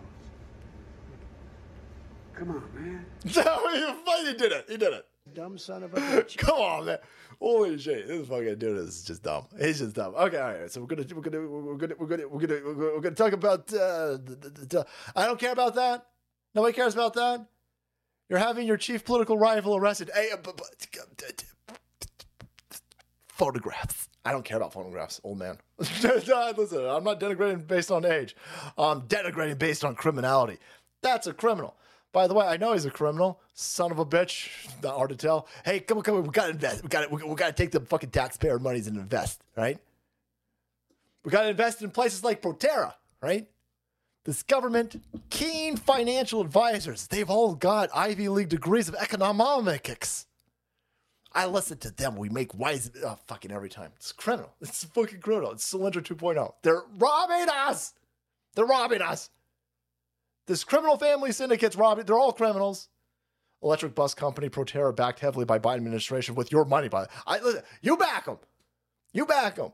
Come 2.35 2.51
on, 2.51 2.63
man. 2.75 3.07
No, 3.37 4.25
he 4.25 4.35
did 4.35 4.53
it. 4.53 4.67
He 4.69 4.77
did 4.77 4.93
it. 4.93 5.07
Dumb 5.33 5.57
son 5.57 5.83
of 5.83 5.95
a 5.95 5.97
bitch. 6.01 6.37
Come 6.37 6.59
on, 6.59 6.87
man. 6.87 6.99
Holy 7.41 7.79
shit. 7.79 8.07
This 8.07 8.21
is 8.23 8.29
fucking 8.29 8.57
dude 8.59 8.79
This 8.79 8.97
is 8.97 9.05
just 9.05 9.23
dumb. 9.23 9.47
He's 9.59 9.79
just 9.79 9.95
dumb. 9.95 10.15
Okay, 10.15 10.39
all 10.39 10.53
right. 10.53 10.71
So 10.71 10.81
we're 10.81 10.89
gonna 10.89 11.05
we're 11.15 11.23
gonna 11.23 11.49
we're 11.49 11.77
gonna 11.77 11.95
we're 11.99 12.07
gonna 12.07 12.29
we're 12.29 12.41
gonna 12.41 12.61
we're 12.65 12.75
gonna, 12.75 12.95
we're 12.95 13.01
gonna 13.01 13.15
talk 13.15 13.33
about 13.33 13.73
uh 13.73 14.19
the, 14.19 14.37
the, 14.41 14.67
the, 14.67 14.87
I 15.15 15.27
don't 15.27 15.39
care 15.39 15.53
about 15.53 15.75
that. 15.77 16.07
Nobody 16.55 16.75
cares 16.75 16.95
about 16.95 17.15
that. 17.15 17.47
You're 18.29 18.39
having 18.41 18.67
your 18.67 18.77
chief 18.77 19.05
political 19.05 19.39
rival 19.39 19.77
arrested. 19.77 20.11
Hey, 20.15 20.31
uh, 20.33 20.37
photographs. 23.29 24.09
I 24.25 24.33
don't 24.33 24.45
care 24.45 24.57
about 24.57 24.73
photographs, 24.73 25.21
old 25.25 25.39
man. 25.39 25.59
Listen, 25.79 26.87
I'm 26.87 27.05
not 27.05 27.21
denigrating 27.21 27.67
based 27.67 27.91
on 27.91 28.05
age. 28.05 28.37
I'm 28.79 29.03
denigrating 29.03 29.59
based 29.59 29.85
on 29.85 29.95
criminality. 29.95 30.59
That's 31.03 31.27
a 31.27 31.33
criminal. 31.33 31.77
By 32.13 32.27
the 32.27 32.35
way, 32.35 32.47
I 32.47 32.59
know 32.59 32.75
he's 32.75 32.85
a 32.85 32.91
criminal. 32.91 33.41
Son 33.55 33.91
of 33.91 33.99
a 33.99 34.05
bitch. 34.05 34.51
Not 34.83 34.97
hard 34.97 35.11
to 35.11 35.17
tell. 35.17 35.49
Hey, 35.65 35.81
come 35.81 35.99
on, 35.99 36.05
come 36.05 36.17
on. 36.17 36.25
We 36.25 36.31
gotta 36.31 36.51
invest. 36.51 36.83
We 36.83 36.89
gotta 36.89 37.09
we, 37.09 37.23
we 37.23 37.35
gotta 37.35 37.55
take 37.55 37.71
the 37.71 37.81
fucking 37.81 38.11
taxpayer 38.11 38.59
monies 38.59 38.87
and 38.87 38.97
invest, 38.97 39.43
right? 39.57 39.79
We 41.25 41.31
gotta 41.31 41.49
invest 41.49 41.83
in 41.83 41.91
places 41.91 42.23
like 42.23 42.43
Proterra, 42.43 42.95
right? 43.23 43.49
This 44.25 44.43
government, 44.43 45.03
keen 45.31 45.77
financial 45.77 46.41
advisors. 46.41 47.09
They've 47.09 47.29
all 47.29 47.55
got 47.55 47.91
Ivy 47.95 48.29
League 48.29 48.51
degrees 48.51 48.89
of 48.89 48.95
economics. 48.95 50.27
I 51.35 51.47
listen 51.47 51.79
to 51.79 51.91
them. 51.91 52.17
We 52.17 52.29
make 52.29 52.57
wise 52.57 52.91
oh, 53.05 53.19
fucking 53.27 53.51
every 53.51 53.71
time. 53.71 53.91
It's 53.97 54.13
criminal. 54.13 54.53
It's 54.61 54.85
fucking 54.85 55.21
criminal. 55.21 55.53
It's 55.53 55.73
Solyndra 55.73 56.03
2.0. 56.03 56.53
They're 56.63 56.83
robbing 56.99 57.49
us. 57.49 57.95
They're 58.55 58.67
robbing 58.67 59.01
us. 59.01 59.31
This 60.47 60.65
criminal 60.65 60.97
family 60.97 61.33
syndicate's 61.33 61.77
robbing. 61.77 62.05
They're 62.05 62.19
all 62.19 62.33
criminals. 62.33 62.89
Electric 63.63 63.95
bus 63.95 64.13
company 64.15 64.49
Proterra, 64.49 64.95
backed 64.95 65.21
heavily 65.21 65.45
by 65.45 65.59
Biden 65.59 65.77
administration 65.77 66.35
with 66.35 66.51
your 66.51 66.65
money. 66.65 66.89
By 66.89 67.07
I 67.27 67.39
you 67.81 67.97
back 67.97 68.25
them. 68.25 68.39
You 69.13 69.25
back 69.25 69.55
them. 69.57 69.73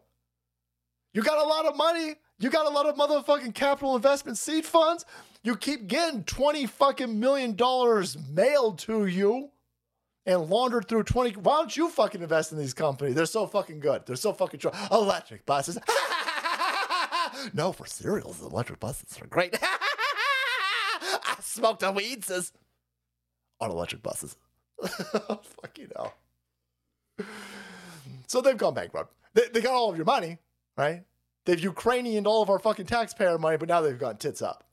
You 1.14 1.22
got 1.22 1.38
a 1.38 1.48
lot 1.48 1.64
of 1.64 1.74
money. 1.74 2.16
You 2.38 2.50
got 2.50 2.66
a 2.66 2.68
lot 2.68 2.86
of 2.86 2.96
motherfucking 2.96 3.54
capital 3.54 3.96
investment 3.96 4.36
seed 4.36 4.66
funds. 4.66 5.06
You 5.42 5.56
keep 5.56 5.86
getting 5.86 6.24
twenty 6.24 6.66
fucking 6.66 7.18
million 7.18 7.56
dollars 7.56 8.18
mailed 8.30 8.78
to 8.80 9.06
you 9.06 9.50
and 10.26 10.50
laundered 10.50 10.86
through 10.86 11.04
20. 11.04 11.40
Why 11.40 11.56
don't 11.56 11.74
you 11.74 11.88
fucking 11.88 12.20
invest 12.20 12.52
in 12.52 12.58
these 12.58 12.74
companies? 12.74 13.14
They're 13.14 13.24
so 13.24 13.46
fucking 13.46 13.80
good. 13.80 14.04
They're 14.04 14.14
so 14.14 14.34
fucking 14.34 14.60
true. 14.60 14.70
Electric 14.92 15.46
buses. 15.46 15.78
no, 17.54 17.72
for 17.72 17.86
cereals, 17.86 18.42
electric 18.42 18.78
buses 18.78 19.18
are 19.22 19.26
great. 19.26 19.58
Smoked 21.48 21.82
a 21.82 21.90
weed, 21.90 22.24
says 22.24 22.52
on 23.60 23.70
electric 23.70 24.02
buses. 24.02 24.36
Oh, 25.30 25.40
fucking 25.62 25.88
hell. 25.96 26.14
So 28.26 28.40
they've 28.40 28.56
gone 28.56 28.74
bankrupt. 28.74 29.14
They, 29.34 29.48
they 29.52 29.60
got 29.60 29.74
all 29.74 29.90
of 29.90 29.96
your 29.96 30.04
money, 30.04 30.38
right? 30.76 31.04
They've 31.46 31.58
Ukrainianed 31.58 32.26
all 32.26 32.42
of 32.42 32.50
our 32.50 32.58
fucking 32.58 32.86
taxpayer 32.86 33.38
money, 33.38 33.56
but 33.56 33.68
now 33.68 33.80
they've 33.80 33.98
gone 33.98 34.18
tits 34.18 34.42
up. 34.42 34.64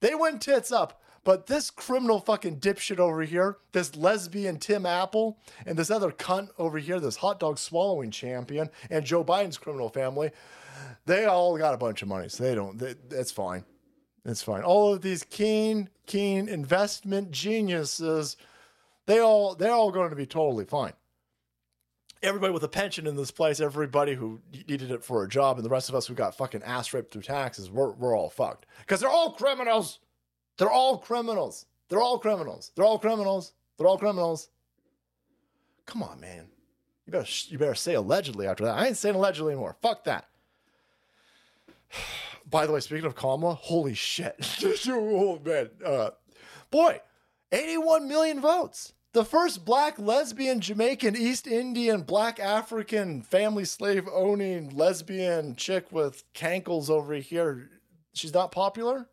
They 0.00 0.14
went 0.14 0.40
tits 0.40 0.72
up. 0.72 1.00
But 1.22 1.46
this 1.46 1.70
criminal 1.70 2.18
fucking 2.18 2.58
dipshit 2.58 2.98
over 2.98 3.22
here, 3.22 3.58
this 3.70 3.94
lesbian 3.94 4.58
Tim 4.58 4.86
Apple, 4.86 5.38
and 5.64 5.78
this 5.78 5.90
other 5.90 6.10
cunt 6.10 6.48
over 6.58 6.78
here, 6.78 6.98
this 6.98 7.16
hot 7.16 7.38
dog 7.38 7.58
swallowing 7.58 8.10
champion, 8.10 8.70
and 8.90 9.04
Joe 9.04 9.22
Biden's 9.22 9.58
criminal 9.58 9.88
family, 9.90 10.30
they 11.06 11.26
all 11.26 11.56
got 11.56 11.74
a 11.74 11.78
bunch 11.78 12.02
of 12.02 12.08
money. 12.08 12.28
So 12.28 12.42
they 12.42 12.54
don't, 12.56 12.76
they, 12.78 12.94
that's 13.08 13.30
fine. 13.30 13.64
It's 14.24 14.42
fine. 14.42 14.62
All 14.62 14.92
of 14.92 15.02
these 15.02 15.22
keen, 15.22 15.88
keen 16.06 16.48
investment 16.48 17.30
geniuses, 17.30 18.36
they 19.06 19.20
all, 19.20 19.54
they're 19.54 19.72
all 19.72 19.90
going 19.90 20.10
to 20.10 20.16
be 20.16 20.26
totally 20.26 20.64
fine. 20.64 20.92
Everybody 22.22 22.52
with 22.52 22.62
a 22.62 22.68
pension 22.68 23.06
in 23.06 23.16
this 23.16 23.32
place, 23.32 23.58
everybody 23.58 24.14
who 24.14 24.40
needed 24.68 24.92
it 24.92 25.04
for 25.04 25.24
a 25.24 25.28
job, 25.28 25.56
and 25.56 25.64
the 25.64 25.70
rest 25.70 25.88
of 25.88 25.94
us 25.94 26.06
who 26.06 26.14
got 26.14 26.36
fucking 26.36 26.62
ass 26.62 26.94
raped 26.94 27.12
through 27.12 27.22
taxes, 27.22 27.68
we're, 27.68 27.92
we're 27.92 28.16
all 28.16 28.30
fucked. 28.30 28.66
Because 28.78 29.00
they're 29.00 29.08
all 29.08 29.32
criminals. 29.32 29.98
They're 30.56 30.70
all 30.70 30.98
criminals. 30.98 31.66
They're 31.88 32.00
all 32.00 32.18
criminals. 32.18 32.70
They're 32.76 32.84
all 32.84 32.98
criminals. 32.98 33.52
They're 33.76 33.88
all 33.88 33.98
criminals. 33.98 34.50
Come 35.84 36.02
on, 36.02 36.20
man. 36.20 36.46
You 37.06 37.10
better 37.12 37.26
you 37.48 37.58
better 37.58 37.74
say 37.74 37.94
allegedly 37.94 38.46
after 38.46 38.64
that. 38.64 38.78
I 38.78 38.86
ain't 38.86 38.96
saying 38.96 39.16
allegedly 39.16 39.52
anymore. 39.52 39.76
Fuck 39.82 40.04
that. 40.04 40.28
By 42.52 42.66
the 42.66 42.72
way, 42.72 42.80
speaking 42.80 43.06
of 43.06 43.16
Kamala, 43.16 43.54
holy 43.54 43.94
shit. 43.94 44.36
oh, 44.88 45.40
man. 45.42 45.70
Uh, 45.84 46.10
boy, 46.70 47.00
81 47.50 48.06
million 48.06 48.40
votes. 48.42 48.92
The 49.14 49.24
first 49.24 49.64
black, 49.64 49.98
lesbian, 49.98 50.60
Jamaican, 50.60 51.16
East 51.16 51.46
Indian, 51.46 52.02
black 52.02 52.38
African, 52.38 53.22
family 53.22 53.64
slave 53.64 54.06
owning 54.12 54.76
lesbian 54.76 55.56
chick 55.56 55.90
with 55.90 56.24
cankles 56.34 56.90
over 56.90 57.14
here. 57.14 57.70
She's 58.12 58.34
not 58.34 58.52
popular? 58.52 59.08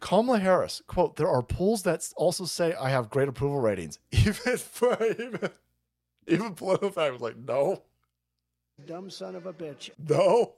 Kamala 0.00 0.40
Harris, 0.40 0.82
quote, 0.88 1.14
there 1.14 1.28
are 1.28 1.42
polls 1.42 1.84
that 1.84 2.12
also 2.16 2.44
say 2.44 2.74
I 2.74 2.90
have 2.90 3.08
great 3.08 3.28
approval 3.28 3.60
ratings. 3.60 4.00
Even 4.10 4.58
even, 5.00 5.50
even 6.26 6.54
PolitiFact 6.56 7.12
was 7.12 7.20
like, 7.20 7.36
no, 7.36 7.84
Dumb 8.84 9.10
son 9.10 9.36
of 9.36 9.46
a 9.46 9.52
bitch. 9.52 9.90
no. 9.96 10.54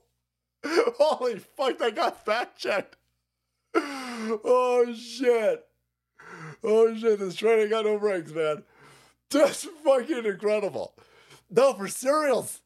Holy 0.97 1.39
fuck, 1.39 1.77
that 1.77 1.95
got 1.95 2.25
fact 2.25 2.57
checked. 2.57 2.97
Oh 3.75 4.93
shit. 4.95 5.65
Oh 6.63 6.95
shit, 6.95 7.19
this 7.19 7.35
train 7.35 7.59
ain't 7.59 7.69
got 7.69 7.85
no 7.85 7.99
brakes, 7.99 8.31
man. 8.31 8.63
That's 9.29 9.65
fucking 9.83 10.25
incredible. 10.25 10.93
No, 11.49 11.73
for 11.73 11.87
cereals. 11.87 12.61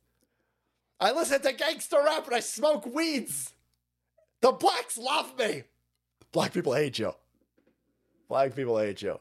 I 1.00 1.12
listen 1.12 1.42
to 1.42 1.54
gangster 1.54 2.02
rap 2.04 2.26
and 2.28 2.36
I 2.36 2.40
smoke 2.40 2.86
weeds. 2.86 3.54
The 4.42 4.52
blacks 4.52 4.98
love 4.98 5.38
me. 5.38 5.64
Black 6.32 6.54
people 6.54 6.74
hate 6.74 7.00
you. 7.00 7.14
Black 8.28 8.56
people 8.56 8.78
hate 8.78 9.02
you. 9.02 9.10
You 9.10 9.20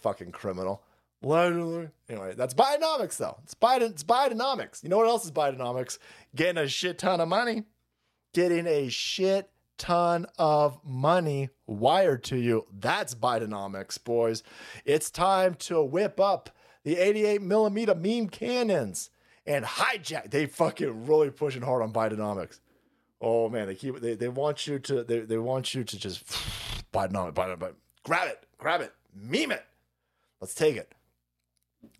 fucking 0.00 0.32
criminal. 0.32 0.82
Anyway, 1.24 2.34
that's 2.36 2.54
Bidenomics, 2.54 3.16
though. 3.16 3.38
It's 3.42 3.54
Biden. 3.54 3.90
It's 3.90 4.04
Bidenomics. 4.04 4.82
You 4.84 4.90
know 4.90 4.98
what 4.98 5.08
else 5.08 5.24
is 5.24 5.32
Bidenomics? 5.32 5.98
Getting 6.34 6.62
a 6.62 6.68
shit 6.68 6.98
ton 6.98 7.20
of 7.20 7.28
money. 7.28 7.64
Getting 8.36 8.66
a 8.66 8.90
shit 8.90 9.48
ton 9.78 10.26
of 10.38 10.78
money 10.84 11.48
wired 11.66 12.22
to 12.24 12.36
you. 12.36 12.66
That's 12.70 13.14
Bidenomics, 13.14 14.04
boys. 14.04 14.42
It's 14.84 15.10
time 15.10 15.54
to 15.60 15.82
whip 15.82 16.20
up 16.20 16.50
the 16.84 16.98
88 16.98 17.40
millimeter 17.40 17.94
meme 17.94 18.28
cannons 18.28 19.08
and 19.46 19.64
hijack. 19.64 20.30
They 20.30 20.44
fucking 20.44 21.06
really 21.06 21.30
pushing 21.30 21.62
hard 21.62 21.82
on 21.82 21.94
Bidenomics. 21.94 22.60
Oh 23.22 23.48
man, 23.48 23.68
they 23.68 23.74
keep 23.74 24.00
they, 24.00 24.16
they 24.16 24.28
want 24.28 24.66
you 24.66 24.80
to 24.80 25.02
they, 25.02 25.20
they 25.20 25.38
want 25.38 25.74
you 25.74 25.82
to 25.82 25.98
just 25.98 26.26
Bidenomics, 26.92 27.32
Bidenomics, 27.32 27.72
grab 28.02 28.28
it, 28.28 28.44
grab 28.58 28.82
it, 28.82 28.92
meme 29.14 29.52
it. 29.52 29.64
Let's 30.42 30.54
take 30.54 30.76
it. 30.76 30.92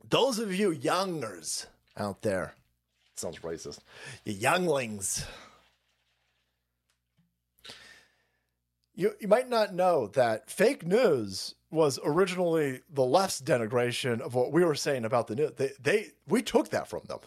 Those 0.06 0.38
of 0.38 0.54
you 0.54 0.70
youngers 0.70 1.66
out 1.96 2.20
there, 2.20 2.52
sounds 3.14 3.38
racist. 3.38 3.78
You 4.26 4.34
younglings. 4.34 5.24
You, 8.96 9.12
you 9.20 9.28
might 9.28 9.48
not 9.50 9.74
know 9.74 10.06
that 10.08 10.50
fake 10.50 10.86
news 10.86 11.54
was 11.70 11.98
originally 12.02 12.80
the 12.90 13.04
left's 13.04 13.42
denigration 13.42 14.20
of 14.22 14.34
what 14.34 14.52
we 14.52 14.64
were 14.64 14.74
saying 14.74 15.04
about 15.04 15.26
the 15.26 15.36
news. 15.36 15.52
They, 15.56 15.70
they 15.80 16.06
we 16.26 16.40
took 16.40 16.70
that 16.70 16.88
from 16.88 17.02
them. 17.06 17.18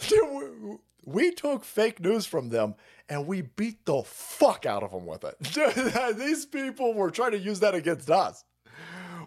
we 1.05 1.31
took 1.31 1.63
fake 1.63 1.99
news 1.99 2.25
from 2.25 2.49
them 2.49 2.73
and 3.07 3.27
we 3.27 3.41
beat 3.43 3.85
the 3.85 4.01
fuck 4.03 4.65
out 4.65 4.81
of 4.81 4.91
them 4.91 5.05
with 5.05 5.23
it. 5.23 6.17
These 6.17 6.47
people 6.47 6.95
were 6.95 7.11
trying 7.11 7.31
to 7.31 7.39
use 7.39 7.59
that 7.59 7.75
against 7.75 8.09
us. 8.09 8.43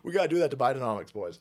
We 0.03 0.13
got 0.13 0.23
to 0.23 0.29
do 0.29 0.41
that 0.41 0.51
to 0.51 0.57
Bidenomics, 0.57 1.13
boys. 1.13 1.39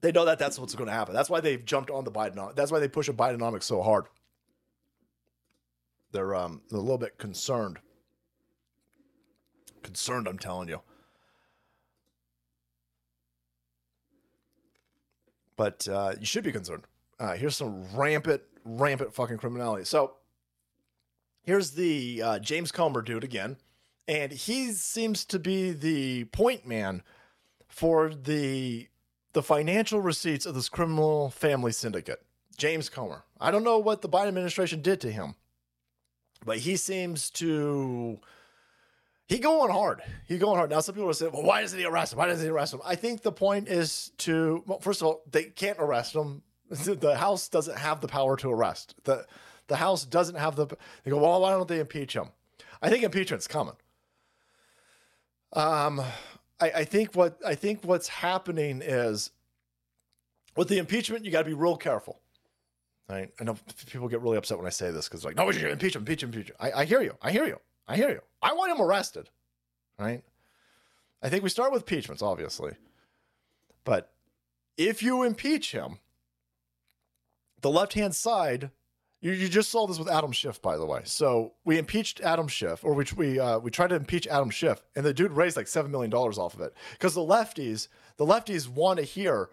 They 0.00 0.10
know 0.10 0.24
that 0.24 0.40
that's 0.40 0.58
what's 0.58 0.74
going 0.74 0.88
to 0.88 0.92
happen. 0.92 1.14
That's 1.14 1.30
why 1.30 1.40
they've 1.40 1.64
jumped 1.64 1.90
on 1.90 2.02
the 2.02 2.10
Biden. 2.10 2.56
That's 2.56 2.72
why 2.72 2.80
they 2.80 2.88
push 2.88 3.08
a 3.08 3.12
Bidenomics 3.12 3.62
so 3.62 3.80
hard. 3.80 4.06
They're 6.10 6.34
um 6.34 6.62
they're 6.68 6.78
a 6.78 6.82
little 6.82 6.98
bit 6.98 7.16
concerned. 7.16 7.78
Concerned, 9.82 10.26
I'm 10.28 10.38
telling 10.38 10.68
you. 10.68 10.80
But 15.56 15.86
uh, 15.88 16.14
you 16.18 16.26
should 16.26 16.44
be 16.44 16.52
concerned. 16.52 16.84
Uh, 17.20 17.34
here's 17.34 17.56
some 17.56 17.84
rampant, 17.94 18.42
rampant 18.64 19.14
fucking 19.14 19.38
criminality. 19.38 19.84
So 19.84 20.14
here's 21.42 21.72
the 21.72 22.22
uh, 22.22 22.38
James 22.38 22.72
Comer 22.72 23.02
dude 23.02 23.24
again, 23.24 23.56
and 24.08 24.32
he 24.32 24.72
seems 24.72 25.24
to 25.26 25.38
be 25.38 25.72
the 25.72 26.24
point 26.24 26.66
man 26.66 27.02
for 27.68 28.12
the 28.14 28.88
the 29.34 29.42
financial 29.42 30.00
receipts 30.00 30.44
of 30.44 30.54
this 30.54 30.68
criminal 30.68 31.30
family 31.30 31.72
syndicate. 31.72 32.22
James 32.58 32.90
Comer. 32.90 33.24
I 33.40 33.50
don't 33.50 33.64
know 33.64 33.78
what 33.78 34.02
the 34.02 34.08
Biden 34.08 34.28
administration 34.28 34.82
did 34.82 35.00
to 35.00 35.10
him, 35.10 35.36
but 36.44 36.58
he 36.58 36.76
seems 36.76 37.30
to 37.30 38.20
he 39.32 39.38
going 39.38 39.70
hard. 39.70 40.02
He 40.26 40.36
going 40.36 40.56
hard. 40.56 40.70
Now 40.70 40.80
some 40.80 40.94
people 40.94 41.06
will 41.06 41.14
say, 41.14 41.28
"Well, 41.28 41.42
why 41.42 41.62
doesn't 41.62 41.78
he 41.78 41.84
arrest 41.84 42.12
him? 42.12 42.18
Why 42.18 42.26
doesn't 42.26 42.44
he 42.44 42.50
arrest 42.50 42.74
him?" 42.74 42.80
I 42.84 42.96
think 42.96 43.22
the 43.22 43.32
point 43.32 43.68
is 43.68 44.12
to 44.18 44.62
well, 44.66 44.78
first 44.80 45.00
of 45.00 45.06
all, 45.06 45.22
they 45.30 45.44
can't 45.44 45.78
arrest 45.78 46.14
him. 46.14 46.42
The 46.70 47.16
House 47.16 47.48
doesn't 47.48 47.78
have 47.78 48.00
the 48.00 48.08
power 48.08 48.36
to 48.38 48.50
arrest. 48.50 48.94
the 49.04 49.26
The 49.68 49.76
House 49.76 50.04
doesn't 50.04 50.36
have 50.36 50.56
the. 50.56 50.66
They 51.04 51.10
go, 51.10 51.18
"Well, 51.18 51.40
why 51.40 51.50
don't 51.50 51.68
they 51.68 51.80
impeach 51.80 52.14
him?" 52.14 52.28
I 52.82 52.90
think 52.90 53.04
impeachment's 53.04 53.46
coming. 53.46 53.76
Um, 55.52 56.00
I, 56.60 56.70
I 56.70 56.84
think 56.84 57.14
what 57.14 57.38
I 57.44 57.54
think 57.54 57.84
what's 57.84 58.08
happening 58.08 58.82
is 58.82 59.30
with 60.56 60.68
the 60.68 60.78
impeachment, 60.78 61.24
you 61.24 61.30
got 61.30 61.40
to 61.40 61.44
be 61.48 61.54
real 61.54 61.76
careful. 61.76 62.20
Right? 63.08 63.30
I 63.40 63.44
know 63.44 63.56
people 63.86 64.08
get 64.08 64.22
really 64.22 64.36
upset 64.36 64.58
when 64.58 64.66
I 64.66 64.70
say 64.70 64.90
this 64.90 65.08
because 65.08 65.24
like, 65.24 65.36
no, 65.36 65.44
we 65.44 65.52
should 65.52 65.64
impeach 65.70 65.94
him, 65.94 66.02
impeach 66.02 66.22
him, 66.22 66.30
impeach 66.30 66.48
him. 66.48 66.56
I, 66.58 66.72
I 66.72 66.84
hear 66.84 67.02
you. 67.02 67.16
I 67.20 67.30
hear 67.30 67.44
you. 67.44 67.58
I 67.86 67.96
hear 67.96 68.10
you. 68.10 68.20
I 68.40 68.52
want 68.54 68.72
him 68.72 68.80
arrested. 68.80 69.28
Right? 69.98 70.22
I 71.22 71.28
think 71.28 71.42
we 71.42 71.48
start 71.48 71.72
with 71.72 71.82
impeachments, 71.82 72.22
obviously. 72.22 72.72
But 73.84 74.10
if 74.76 75.02
you 75.02 75.22
impeach 75.22 75.72
him, 75.72 75.98
the 77.60 77.70
left 77.70 77.94
hand 77.94 78.14
side, 78.14 78.70
you, 79.20 79.32
you 79.32 79.48
just 79.48 79.70
saw 79.70 79.86
this 79.86 79.98
with 79.98 80.08
Adam 80.08 80.32
Schiff, 80.32 80.60
by 80.60 80.76
the 80.76 80.84
way. 80.84 81.02
So 81.04 81.52
we 81.64 81.78
impeached 81.78 82.20
Adam 82.20 82.48
Schiff, 82.48 82.84
or 82.84 82.92
we 82.94 83.04
we 83.16 83.38
uh, 83.38 83.58
we 83.60 83.70
tried 83.70 83.88
to 83.88 83.96
impeach 83.96 84.26
Adam 84.26 84.50
Schiff, 84.50 84.82
and 84.96 85.06
the 85.06 85.14
dude 85.14 85.32
raised 85.32 85.56
like 85.56 85.68
seven 85.68 85.90
million 85.92 86.10
dollars 86.10 86.38
off 86.38 86.54
of 86.54 86.60
it 86.60 86.74
because 86.92 87.14
the 87.14 87.20
lefties, 87.20 87.88
the 88.16 88.26
lefties 88.26 88.68
want 88.68 88.98
to 88.98 89.04
hear 89.04 89.50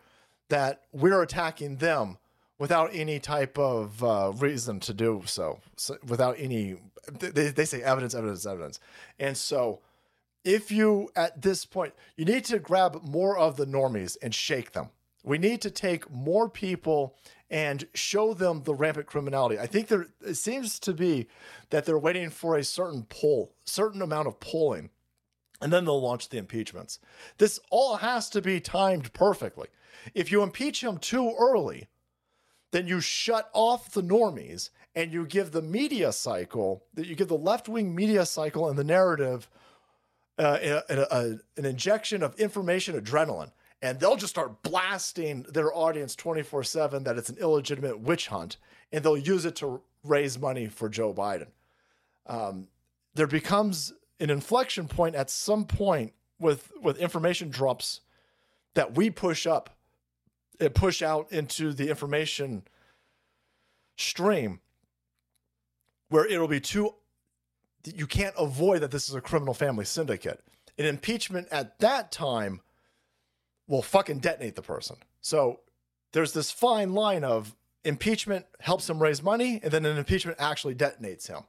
that 0.49 0.81
we're 0.91 1.21
attacking 1.21 1.77
them 1.77 2.17
without 2.59 2.91
any 2.93 3.19
type 3.19 3.57
of 3.57 4.03
uh, 4.03 4.33
reason 4.35 4.79
to 4.81 4.93
do 4.93 5.23
so, 5.25 5.59
so 5.77 5.97
without 6.05 6.35
any 6.37 6.75
they, 7.11 7.49
they 7.49 7.65
say 7.65 7.81
evidence 7.81 8.13
evidence 8.13 8.45
evidence. 8.45 8.79
And 9.17 9.35
so 9.35 9.79
if 10.43 10.71
you 10.71 11.09
at 11.15 11.41
this 11.41 11.65
point 11.65 11.93
you 12.15 12.25
need 12.25 12.45
to 12.45 12.59
grab 12.59 13.01
more 13.03 13.37
of 13.37 13.55
the 13.55 13.65
normies 13.65 14.17
and 14.21 14.35
shake 14.35 14.73
them. 14.73 14.89
We 15.23 15.37
need 15.37 15.61
to 15.61 15.71
take 15.71 16.09
more 16.11 16.49
people 16.49 17.15
and 17.49 17.87
show 17.93 18.33
them 18.33 18.63
the 18.63 18.75
rampant 18.75 19.07
criminality. 19.07 19.57
I 19.57 19.65
think 19.65 19.87
there 19.87 20.07
it 20.21 20.35
seems 20.35 20.79
to 20.79 20.93
be 20.93 21.27
that 21.71 21.85
they're 21.85 21.97
waiting 21.97 22.29
for 22.29 22.57
a 22.57 22.63
certain 22.63 23.05
poll 23.09 23.55
certain 23.65 24.01
amount 24.01 24.27
of 24.27 24.39
polling 24.39 24.89
and 25.61 25.73
then 25.73 25.85
they'll 25.85 26.01
launch 26.01 26.29
the 26.29 26.37
impeachments. 26.37 26.99
This 27.37 27.59
all 27.69 27.97
has 27.97 28.29
to 28.29 28.41
be 28.41 28.59
timed 28.59 29.11
perfectly. 29.13 29.67
If 30.13 30.31
you 30.31 30.41
impeach 30.41 30.83
him 30.83 30.97
too 30.97 31.35
early 31.37 31.87
then 32.71 32.87
you 32.87 32.99
shut 33.01 33.49
off 33.53 33.91
the 33.91 34.03
normies 34.03 34.69
and 34.95 35.11
you 35.11 35.25
give 35.25 35.51
the 35.51 35.61
media 35.61 36.11
cycle 36.11 36.83
that 36.93 37.07
you 37.07 37.15
give 37.15 37.27
the 37.27 37.37
left-wing 37.37 37.93
media 37.93 38.25
cycle 38.25 38.69
and 38.69 38.77
the 38.77 38.83
narrative 38.83 39.49
uh, 40.37 40.57
a, 40.61 41.07
a, 41.11 41.39
an 41.57 41.65
injection 41.65 42.23
of 42.23 42.35
information 42.39 42.99
adrenaline. 42.99 43.51
And 43.81 43.99
they'll 43.99 44.17
just 44.17 44.31
start 44.31 44.61
blasting 44.61 45.45
their 45.49 45.73
audience 45.73 46.15
24-7 46.15 47.05
that 47.05 47.17
it's 47.17 47.29
an 47.29 47.37
illegitimate 47.39 47.99
witch 47.99 48.27
hunt 48.27 48.57
and 48.91 49.03
they'll 49.03 49.17
use 49.17 49.45
it 49.45 49.55
to 49.57 49.81
raise 50.03 50.37
money 50.39 50.67
for 50.67 50.89
joe 50.89 51.13
biden. 51.13 51.47
Um, 52.27 52.67
there 53.15 53.27
becomes 53.27 53.93
an 54.19 54.29
inflection 54.29 54.87
point 54.87 55.15
at 55.15 55.29
some 55.29 55.65
point 55.65 56.13
with 56.39 56.71
with 56.81 56.97
information 56.97 57.49
drops 57.49 58.01
that 58.75 58.95
we 58.95 59.09
push 59.09 59.47
up 59.47 59.69
it 60.59 60.73
push 60.73 61.01
out 61.01 61.31
into 61.31 61.73
the 61.73 61.89
information 61.89 62.63
stream 63.97 64.59
where 66.09 66.25
it'll 66.25 66.47
be 66.47 66.59
too 66.59 66.93
you 67.85 68.07
can't 68.07 68.35
avoid 68.37 68.81
that 68.81 68.91
this 68.91 69.07
is 69.07 69.15
a 69.15 69.21
criminal 69.21 69.53
family 69.53 69.85
syndicate. 69.85 70.43
An 70.77 70.85
impeachment 70.85 71.47
at 71.49 71.79
that 71.79 72.11
time 72.11 72.61
will 73.67 73.81
fucking 73.81 74.19
detonate 74.19 74.55
the 74.55 74.61
person. 74.61 74.97
So 75.21 75.61
there's 76.11 76.33
this 76.33 76.51
fine 76.51 76.93
line 76.93 77.23
of 77.23 77.55
impeachment 77.83 78.45
helps 78.59 78.89
him 78.89 79.01
raise 79.01 79.23
money, 79.23 79.59
and 79.63 79.71
then 79.71 79.85
an 79.85 79.97
impeachment 79.97 80.37
actually 80.39 80.75
detonates 80.75 81.27
him. 81.27 81.43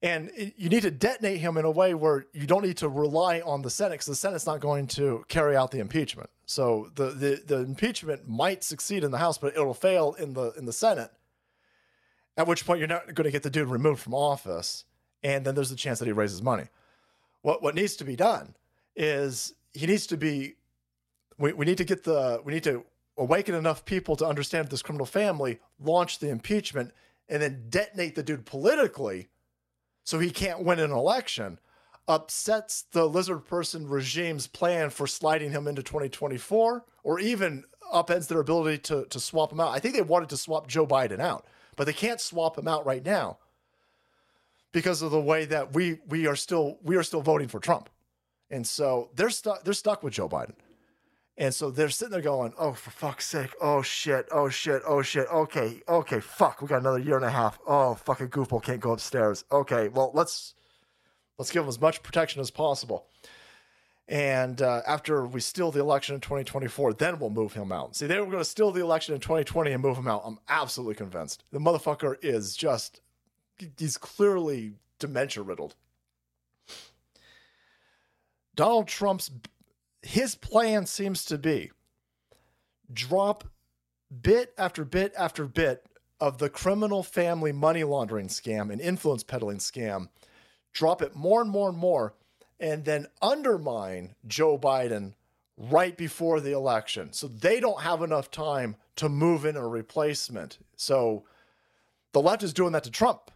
And 0.00 0.30
it, 0.36 0.54
you 0.56 0.68
need 0.68 0.82
to 0.82 0.90
detonate 0.90 1.40
him 1.40 1.56
in 1.56 1.64
a 1.64 1.70
way 1.70 1.92
where 1.92 2.26
you 2.32 2.46
don't 2.46 2.62
need 2.62 2.76
to 2.78 2.88
rely 2.88 3.40
on 3.40 3.62
the 3.62 3.70
Senate 3.70 3.94
because 3.94 4.06
the 4.06 4.14
Senate's 4.14 4.46
not 4.46 4.60
going 4.60 4.86
to 4.88 5.24
carry 5.28 5.56
out 5.56 5.70
the 5.70 5.80
impeachment. 5.80 6.30
So 6.48 6.90
the, 6.94 7.10
the 7.10 7.42
the 7.46 7.58
impeachment 7.58 8.26
might 8.26 8.64
succeed 8.64 9.04
in 9.04 9.10
the 9.10 9.18
House, 9.18 9.36
but 9.36 9.52
it'll 9.52 9.74
fail 9.74 10.16
in 10.18 10.32
the 10.32 10.52
in 10.52 10.64
the 10.64 10.72
Senate. 10.72 11.10
At 12.38 12.46
which 12.46 12.64
point 12.64 12.78
you're 12.78 12.88
not 12.88 13.14
going 13.14 13.26
to 13.26 13.30
get 13.30 13.42
the 13.42 13.50
dude 13.50 13.68
removed 13.68 14.00
from 14.00 14.14
office, 14.14 14.84
and 15.22 15.44
then 15.44 15.54
there's 15.54 15.70
a 15.70 15.76
chance 15.76 15.98
that 15.98 16.06
he 16.06 16.12
raises 16.12 16.40
money. 16.40 16.64
What 17.42 17.62
what 17.62 17.74
needs 17.74 17.96
to 17.96 18.04
be 18.04 18.16
done 18.16 18.54
is 18.96 19.52
he 19.74 19.86
needs 19.86 20.06
to 20.06 20.16
be. 20.16 20.54
We, 21.36 21.52
we 21.52 21.66
need 21.66 21.76
to 21.78 21.84
get 21.84 22.04
the 22.04 22.40
we 22.42 22.54
need 22.54 22.64
to 22.64 22.82
awaken 23.18 23.54
enough 23.54 23.84
people 23.84 24.16
to 24.16 24.26
understand 24.26 24.68
this 24.68 24.80
criminal 24.80 25.06
family, 25.06 25.60
launch 25.78 26.18
the 26.18 26.30
impeachment, 26.30 26.92
and 27.28 27.42
then 27.42 27.66
detonate 27.68 28.14
the 28.14 28.22
dude 28.22 28.46
politically 28.46 29.28
so 30.02 30.18
he 30.18 30.30
can't 30.30 30.64
win 30.64 30.78
an 30.78 30.92
election 30.92 31.58
upsets 32.08 32.82
the 32.92 33.06
lizard 33.06 33.44
person 33.44 33.86
regime's 33.86 34.46
plan 34.46 34.90
for 34.90 35.06
sliding 35.06 35.52
him 35.52 35.68
into 35.68 35.82
2024 35.82 36.84
or 37.04 37.20
even 37.20 37.64
upends 37.92 38.28
their 38.28 38.40
ability 38.40 38.78
to, 38.78 39.04
to 39.06 39.20
swap 39.20 39.52
him 39.52 39.60
out. 39.60 39.70
I 39.70 39.78
think 39.78 39.94
they 39.94 40.02
wanted 40.02 40.30
to 40.30 40.36
swap 40.36 40.66
Joe 40.66 40.86
Biden 40.86 41.20
out, 41.20 41.46
but 41.76 41.84
they 41.84 41.92
can't 41.92 42.20
swap 42.20 42.58
him 42.58 42.66
out 42.66 42.86
right 42.86 43.04
now 43.04 43.38
because 44.72 45.02
of 45.02 45.10
the 45.10 45.20
way 45.20 45.44
that 45.44 45.74
we 45.74 45.98
we 46.08 46.26
are 46.26 46.36
still 46.36 46.78
we 46.82 46.96
are 46.96 47.02
still 47.02 47.22
voting 47.22 47.48
for 47.48 47.60
Trump. 47.60 47.88
And 48.50 48.66
so 48.66 49.10
they're 49.14 49.30
stuck 49.30 49.64
they're 49.64 49.74
stuck 49.74 50.02
with 50.02 50.14
Joe 50.14 50.28
Biden. 50.28 50.54
And 51.38 51.54
so 51.54 51.70
they're 51.70 51.88
sitting 51.88 52.10
there 52.10 52.20
going, 52.20 52.52
oh, 52.58 52.72
for 52.72 52.90
fuck's 52.90 53.24
sake. 53.24 53.54
Oh, 53.60 53.80
shit. 53.80 54.26
Oh, 54.32 54.48
shit. 54.48 54.82
Oh, 54.84 55.02
shit. 55.02 55.28
Okay. 55.28 55.80
Okay. 55.88 56.18
Fuck. 56.18 56.60
We 56.60 56.66
got 56.66 56.80
another 56.80 56.98
year 56.98 57.14
and 57.14 57.24
a 57.24 57.30
half. 57.30 57.60
Oh, 57.64 57.94
fucking 57.94 58.30
goofball 58.30 58.60
can't 58.60 58.80
go 58.80 58.90
upstairs. 58.90 59.44
Okay. 59.52 59.86
Well, 59.86 60.10
let's 60.14 60.54
let's 61.38 61.50
give 61.50 61.62
him 61.62 61.68
as 61.68 61.80
much 61.80 62.02
protection 62.02 62.40
as 62.40 62.50
possible. 62.50 63.06
And 64.08 64.62
uh, 64.62 64.82
after 64.86 65.26
we 65.26 65.40
steal 65.40 65.70
the 65.70 65.80
election 65.80 66.14
in 66.14 66.20
2024, 66.22 66.94
then 66.94 67.18
we'll 67.18 67.30
move 67.30 67.52
him 67.52 67.70
out. 67.70 67.94
See, 67.94 68.06
they 68.06 68.18
were 68.18 68.26
going 68.26 68.38
to 68.38 68.44
steal 68.44 68.72
the 68.72 68.80
election 68.80 69.14
in 69.14 69.20
2020 69.20 69.70
and 69.70 69.82
move 69.82 69.98
him 69.98 70.08
out. 70.08 70.22
I'm 70.24 70.38
absolutely 70.48 70.94
convinced. 70.94 71.44
The 71.52 71.58
motherfucker 71.58 72.16
is 72.22 72.56
just, 72.56 73.02
he's 73.76 73.98
clearly 73.98 74.74
dementia 74.98 75.42
riddled. 75.42 75.74
Donald 78.54 78.88
Trump's 78.88 79.30
his 80.02 80.34
plan 80.34 80.86
seems 80.86 81.24
to 81.26 81.38
be 81.38 81.70
drop 82.92 83.44
bit 84.22 84.52
after 84.56 84.84
bit 84.84 85.12
after 85.16 85.46
bit 85.46 85.84
of 86.20 86.38
the 86.38 86.48
criminal 86.48 87.02
family 87.02 87.52
money 87.52 87.84
laundering 87.84 88.28
scam 88.28 88.72
and 88.72 88.80
influence 88.80 89.22
peddling 89.22 89.58
scam, 89.58 90.08
drop 90.78 91.02
it 91.02 91.16
more 91.16 91.42
and 91.42 91.50
more 91.50 91.68
and 91.68 91.76
more, 91.76 92.14
and 92.60 92.84
then 92.84 93.06
undermine 93.20 94.14
Joe 94.26 94.56
Biden 94.56 95.14
right 95.56 95.96
before 95.96 96.40
the 96.40 96.52
election. 96.52 97.12
So 97.12 97.26
they 97.26 97.58
don't 97.58 97.82
have 97.82 98.00
enough 98.00 98.30
time 98.30 98.76
to 98.96 99.08
move 99.08 99.44
in 99.44 99.56
a 99.56 99.66
replacement. 99.66 100.58
So 100.76 101.24
the 102.12 102.22
left 102.22 102.44
is 102.44 102.52
doing 102.52 102.72
that 102.72 102.84
to 102.84 102.90
Trump 102.92 103.32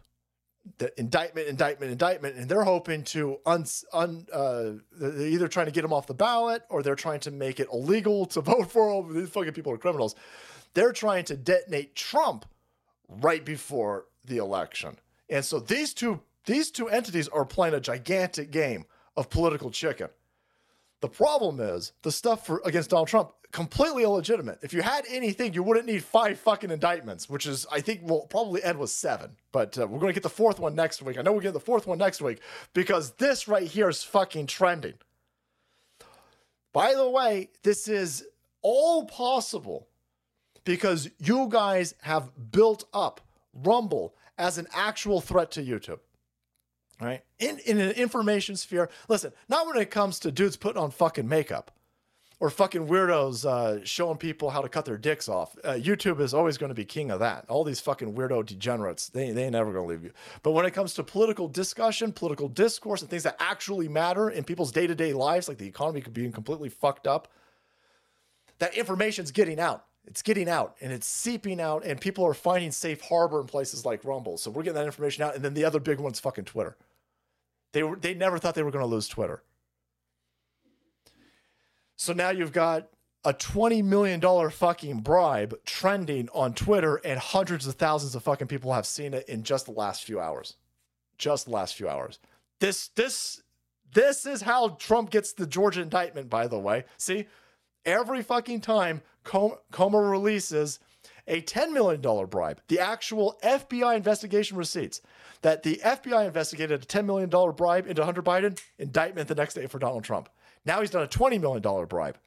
the 0.77 0.97
indictment, 0.97 1.49
indictment, 1.49 1.91
indictment, 1.91 2.37
and 2.37 2.47
they're 2.47 2.63
hoping 2.63 3.03
to 3.03 3.37
un, 3.45 3.65
un 3.91 4.25
uh, 4.31 4.71
they're 4.93 5.27
either 5.27 5.49
trying 5.49 5.65
to 5.65 5.73
get 5.73 5.83
him 5.83 5.91
off 5.91 6.07
the 6.07 6.13
ballot 6.13 6.63
or 6.69 6.81
they're 6.81 6.95
trying 6.95 7.19
to 7.19 7.31
make 7.31 7.59
it 7.59 7.67
illegal 7.73 8.25
to 8.27 8.39
vote 8.53 8.71
for 8.71 9.01
him. 9.03 9.13
These 9.13 9.29
fucking 9.29 9.51
people 9.51 9.73
are 9.73 9.77
criminals. 9.77 10.15
They're 10.73 10.93
trying 10.93 11.25
to 11.25 11.35
detonate 11.35 11.95
Trump 11.95 12.45
right 13.09 13.43
before 13.43 14.05
the 14.25 14.37
election, 14.37 14.97
and 15.29 15.43
so 15.43 15.59
these 15.59 15.93
two 15.93 16.21
these 16.45 16.71
two 16.71 16.89
entities 16.89 17.27
are 17.27 17.45
playing 17.45 17.73
a 17.73 17.79
gigantic 17.79 18.51
game 18.51 18.85
of 19.15 19.29
political 19.29 19.71
chicken. 19.71 20.09
The 21.01 21.09
problem 21.09 21.59
is 21.59 21.91
the 22.01 22.11
stuff 22.11 22.45
for 22.45 22.61
against 22.65 22.89
Donald 22.89 23.09
Trump 23.09 23.31
completely 23.53 24.03
illegitimate. 24.03 24.59
If 24.63 24.73
you 24.73 24.81
had 24.81 25.05
anything, 25.07 25.53
you 25.53 25.63
wouldn't 25.63 25.85
need 25.85 26.03
five 26.03 26.39
fucking 26.39 26.71
indictments, 26.71 27.29
which 27.29 27.45
is, 27.45 27.65
I 27.71 27.81
think, 27.81 28.01
will 28.03 28.25
probably 28.25 28.63
end 28.63 28.79
with 28.79 28.89
seven. 28.89 29.37
But 29.51 29.77
uh, 29.77 29.87
we're 29.87 29.99
going 29.99 30.09
to 30.09 30.13
get 30.13 30.23
the 30.23 30.29
fourth 30.29 30.59
one 30.59 30.75
next 30.75 31.01
week. 31.01 31.17
I 31.17 31.21
know 31.21 31.31
we'll 31.31 31.41
get 31.41 31.53
the 31.53 31.59
fourth 31.59 31.85
one 31.85 31.99
next 31.99 32.21
week 32.21 32.39
because 32.73 33.11
this 33.11 33.47
right 33.47 33.67
here 33.67 33.87
is 33.87 34.03
fucking 34.03 34.47
trending. 34.47 34.95
By 36.73 36.95
the 36.95 37.07
way, 37.07 37.51
this 37.61 37.87
is 37.87 38.25
all 38.63 39.05
possible 39.05 39.87
because 40.65 41.09
you 41.19 41.47
guys 41.49 41.93
have 42.01 42.31
built 42.51 42.85
up 42.91 43.21
Rumble 43.53 44.15
as 44.39 44.57
an 44.57 44.65
actual 44.73 45.21
threat 45.21 45.51
to 45.51 45.63
YouTube. 45.63 45.99
Right? 47.01 47.23
In, 47.39 47.59
in 47.65 47.79
an 47.79 47.91
information 47.91 48.55
sphere, 48.55 48.89
listen, 49.09 49.33
not 49.49 49.67
when 49.67 49.77
it 49.77 49.91
comes 49.91 50.19
to 50.19 50.31
dudes 50.31 50.55
putting 50.55 50.81
on 50.81 50.91
fucking 50.91 51.27
makeup 51.27 51.71
or 52.39 52.49
fucking 52.49 52.87
weirdos 52.87 53.45
uh, 53.45 53.83
showing 53.85 54.17
people 54.17 54.49
how 54.49 54.61
to 54.61 54.69
cut 54.69 54.85
their 54.85 54.97
dicks 54.97 55.29
off. 55.29 55.55
Uh, 55.63 55.71
YouTube 55.71 56.19
is 56.19 56.33
always 56.33 56.57
going 56.57 56.69
to 56.69 56.75
be 56.75 56.85
king 56.85 57.09
of 57.09 57.19
that. 57.19 57.45
All 57.47 57.63
these 57.63 57.79
fucking 57.79 58.13
weirdo 58.15 58.45
degenerates, 58.45 59.07
they, 59.07 59.31
they 59.31 59.43
ain't 59.43 59.53
never 59.53 59.71
going 59.71 59.85
to 59.85 59.89
leave 59.89 60.03
you. 60.03 60.11
But 60.43 60.51
when 60.51 60.65
it 60.65 60.71
comes 60.71 60.93
to 60.95 61.03
political 61.03 61.47
discussion, 61.47 62.11
political 62.11 62.49
discourse, 62.49 63.01
and 63.01 63.09
things 63.09 63.23
that 63.23 63.37
actually 63.39 63.87
matter 63.87 64.29
in 64.29 64.43
people's 64.43 64.71
day 64.71 64.87
to 64.87 64.95
day 64.95 65.13
lives, 65.13 65.47
like 65.47 65.57
the 65.57 65.67
economy 65.67 66.01
could 66.01 66.13
being 66.13 66.31
completely 66.31 66.69
fucked 66.69 67.07
up, 67.07 67.29
that 68.59 68.75
information's 68.75 69.31
getting 69.31 69.59
out. 69.59 69.85
It's 70.05 70.21
getting 70.21 70.49
out 70.49 70.75
and 70.81 70.91
it's 70.91 71.07
seeping 71.07 71.61
out, 71.61 71.85
and 71.85 71.99
people 71.99 72.25
are 72.25 72.33
finding 72.33 72.71
safe 72.71 73.01
harbor 73.01 73.39
in 73.39 73.47
places 73.47 73.85
like 73.85 74.03
Rumble. 74.03 74.37
So 74.37 74.51
we're 74.51 74.63
getting 74.63 74.75
that 74.75 74.85
information 74.85 75.23
out. 75.23 75.35
And 75.35 75.43
then 75.43 75.53
the 75.53 75.65
other 75.65 75.79
big 75.79 75.99
one's 75.99 76.19
fucking 76.19 76.45
Twitter. 76.45 76.75
They 77.71 77.83
were 77.83 77.95
they 77.95 78.13
never 78.13 78.37
thought 78.37 78.55
they 78.55 78.63
were 78.63 78.71
going 78.71 78.85
to 78.85 78.91
lose 78.91 79.07
Twitter. 79.07 79.43
So 81.95 82.13
now 82.13 82.29
you've 82.29 82.51
got 82.51 82.89
a 83.25 83.33
$20 83.33 83.83
million 83.83 84.49
fucking 84.49 84.99
bribe 84.99 85.55
trending 85.65 86.27
on 86.33 86.53
Twitter, 86.53 86.97
and 86.97 87.19
hundreds 87.19 87.65
of 87.67 87.75
thousands 87.75 88.15
of 88.15 88.23
fucking 88.23 88.47
people 88.47 88.73
have 88.73 88.85
seen 88.85 89.13
it 89.13 89.27
in 89.29 89.43
just 89.43 89.65
the 89.65 89.71
last 89.71 90.03
few 90.03 90.19
hours. 90.19 90.57
Just 91.17 91.45
the 91.45 91.51
last 91.51 91.75
few 91.75 91.87
hours. 91.87 92.19
This, 92.59 92.89
this, 92.89 93.41
this 93.93 94.25
is 94.25 94.41
how 94.41 94.69
Trump 94.69 95.09
gets 95.09 95.33
the 95.33 95.47
Georgia 95.47 95.81
indictment, 95.81 96.29
by 96.29 96.47
the 96.47 96.59
way. 96.59 96.83
See, 96.97 97.27
every 97.85 98.21
fucking 98.21 98.61
time 98.61 99.01
Com- 99.23 99.55
releases 99.71 100.79
a 101.27 101.41
$10 101.41 101.71
million 101.71 102.01
bribe, 102.27 102.61
the 102.67 102.79
actual 102.79 103.39
FBI 103.43 103.95
investigation 103.95 104.57
receipts 104.57 105.01
that 105.41 105.63
the 105.63 105.79
FBI 105.83 106.27
investigated 106.27 106.83
a 106.83 106.85
$10 106.85 107.05
million 107.05 107.29
bribe 107.55 107.87
into 107.87 108.03
Hunter 108.03 108.21
Biden, 108.21 108.59
indictment 108.77 109.27
the 109.27 109.35
next 109.35 109.53
day 109.53 109.67
for 109.67 109.79
Donald 109.79 110.03
Trump. 110.03 110.29
Now 110.65 110.81
he's 110.81 110.89
done 110.89 111.03
a 111.03 111.07
$20 111.07 111.39
million 111.39 111.61
bribe. 111.87 112.17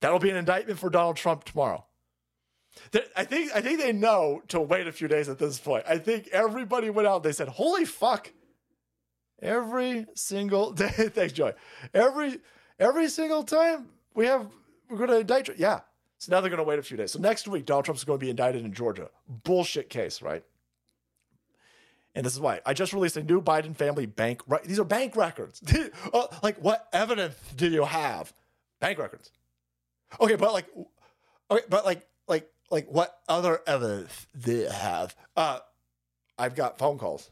That'll 0.00 0.18
be 0.18 0.30
an 0.30 0.36
indictment 0.36 0.78
for 0.78 0.90
Donald 0.90 1.16
Trump 1.16 1.44
tomorrow. 1.44 1.84
I 3.16 3.24
think 3.24 3.52
I 3.54 3.62
think 3.62 3.80
they 3.80 3.92
know 3.92 4.42
to 4.48 4.60
wait 4.60 4.86
a 4.86 4.92
few 4.92 5.08
days 5.08 5.30
at 5.30 5.38
this 5.38 5.58
point. 5.58 5.84
I 5.88 5.96
think 5.96 6.28
everybody 6.28 6.90
went 6.90 7.08
out. 7.08 7.22
They 7.22 7.32
said, 7.32 7.48
"Holy 7.48 7.86
fuck!" 7.86 8.30
Every 9.40 10.04
single 10.14 10.72
day, 10.74 10.88
thanks, 10.88 11.32
Joy. 11.32 11.54
Every 11.94 12.38
every 12.78 13.08
single 13.08 13.44
time 13.44 13.88
we 14.14 14.26
have 14.26 14.46
we're 14.88 14.98
going 14.98 15.10
to 15.10 15.18
indict. 15.20 15.58
Yeah. 15.58 15.80
So 16.18 16.32
now 16.32 16.40
they're 16.40 16.50
going 16.50 16.58
to 16.58 16.64
wait 16.64 16.78
a 16.78 16.82
few 16.82 16.96
days. 16.96 17.12
So 17.12 17.18
next 17.18 17.46
week, 17.46 17.66
Donald 17.66 17.84
Trump's 17.84 18.04
going 18.04 18.18
to 18.18 18.24
be 18.24 18.30
indicted 18.30 18.64
in 18.64 18.72
Georgia. 18.72 19.10
Bullshit 19.28 19.90
case, 19.90 20.22
right? 20.22 20.42
And 22.14 22.24
this 22.24 22.32
is 22.32 22.40
why 22.40 22.60
I 22.64 22.72
just 22.72 22.94
released 22.94 23.18
a 23.18 23.22
new 23.22 23.42
Biden 23.42 23.76
family 23.76 24.06
bank. 24.06 24.40
Right, 24.46 24.64
these 24.64 24.80
are 24.80 24.84
bank 24.84 25.16
records. 25.16 25.62
uh, 26.14 26.26
like, 26.42 26.56
what 26.58 26.88
evidence 26.92 27.36
do 27.54 27.68
you 27.68 27.84
have? 27.84 28.32
Bank 28.80 28.98
records. 28.98 29.30
Okay, 30.18 30.36
but 30.36 30.54
like, 30.54 30.66
okay, 31.50 31.64
but 31.68 31.84
like, 31.84 32.06
like, 32.26 32.50
like, 32.70 32.88
what 32.88 33.18
other 33.28 33.60
evidence 33.66 34.26
do 34.38 34.52
you 34.52 34.70
have? 34.70 35.14
Uh, 35.36 35.58
I've 36.38 36.54
got 36.54 36.78
phone 36.78 36.96
calls. 36.96 37.30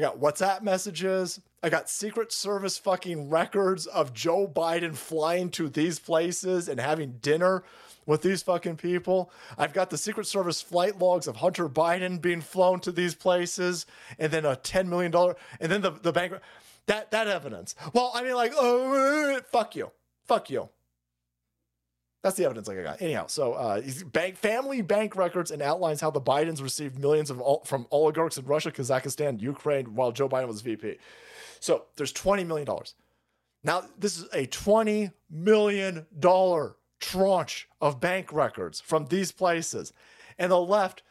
I 0.00 0.02
got 0.02 0.18
WhatsApp 0.18 0.62
messages. 0.62 1.42
I 1.62 1.68
got 1.68 1.90
Secret 1.90 2.32
Service 2.32 2.78
fucking 2.78 3.28
records 3.28 3.84
of 3.86 4.14
Joe 4.14 4.48
Biden 4.48 4.96
flying 4.96 5.50
to 5.50 5.68
these 5.68 5.98
places 5.98 6.70
and 6.70 6.80
having 6.80 7.18
dinner 7.20 7.64
with 8.06 8.22
these 8.22 8.42
fucking 8.42 8.78
people. 8.78 9.30
I've 9.58 9.74
got 9.74 9.90
the 9.90 9.98
Secret 9.98 10.26
Service 10.26 10.62
flight 10.62 10.98
logs 10.98 11.26
of 11.26 11.36
Hunter 11.36 11.68
Biden 11.68 12.18
being 12.18 12.40
flown 12.40 12.80
to 12.80 12.92
these 12.92 13.14
places, 13.14 13.84
and 14.18 14.32
then 14.32 14.46
a 14.46 14.56
$10 14.56 14.86
million, 14.86 15.14
and 15.60 15.70
then 15.70 15.82
the, 15.82 15.90
the 15.90 16.12
bank. 16.12 16.32
That, 16.86 17.10
that 17.10 17.28
evidence. 17.28 17.74
Well, 17.92 18.10
I 18.14 18.22
mean, 18.22 18.34
like, 18.34 18.54
oh, 18.56 19.38
fuck 19.52 19.76
you. 19.76 19.90
Fuck 20.24 20.48
you. 20.48 20.70
That's 22.22 22.36
the 22.36 22.44
evidence 22.44 22.68
like 22.68 22.78
I 22.78 22.82
got. 22.82 23.02
Anyhow, 23.02 23.26
so 23.28 23.54
uh, 23.54 23.80
bank 24.12 24.36
family 24.36 24.82
bank 24.82 25.16
records 25.16 25.50
and 25.50 25.62
outlines 25.62 26.00
how 26.00 26.10
the 26.10 26.20
Bidens 26.20 26.62
received 26.62 26.98
millions 26.98 27.30
of 27.30 27.42
from 27.64 27.86
oligarchs 27.90 28.36
in 28.36 28.44
Russia, 28.44 28.70
Kazakhstan, 28.70 29.40
Ukraine 29.40 29.94
while 29.94 30.12
Joe 30.12 30.28
Biden 30.28 30.48
was 30.48 30.60
VP. 30.60 30.98
So 31.60 31.86
there's 31.96 32.12
twenty 32.12 32.44
million 32.44 32.66
dollars. 32.66 32.94
Now 33.64 33.84
this 33.98 34.18
is 34.18 34.26
a 34.34 34.46
twenty 34.46 35.10
million 35.30 36.06
dollar 36.18 36.76
tranche 37.00 37.68
of 37.80 38.00
bank 38.00 38.32
records 38.32 38.80
from 38.80 39.06
these 39.06 39.32
places, 39.32 39.94
and 40.38 40.52
the 40.52 40.60
left 40.60 41.02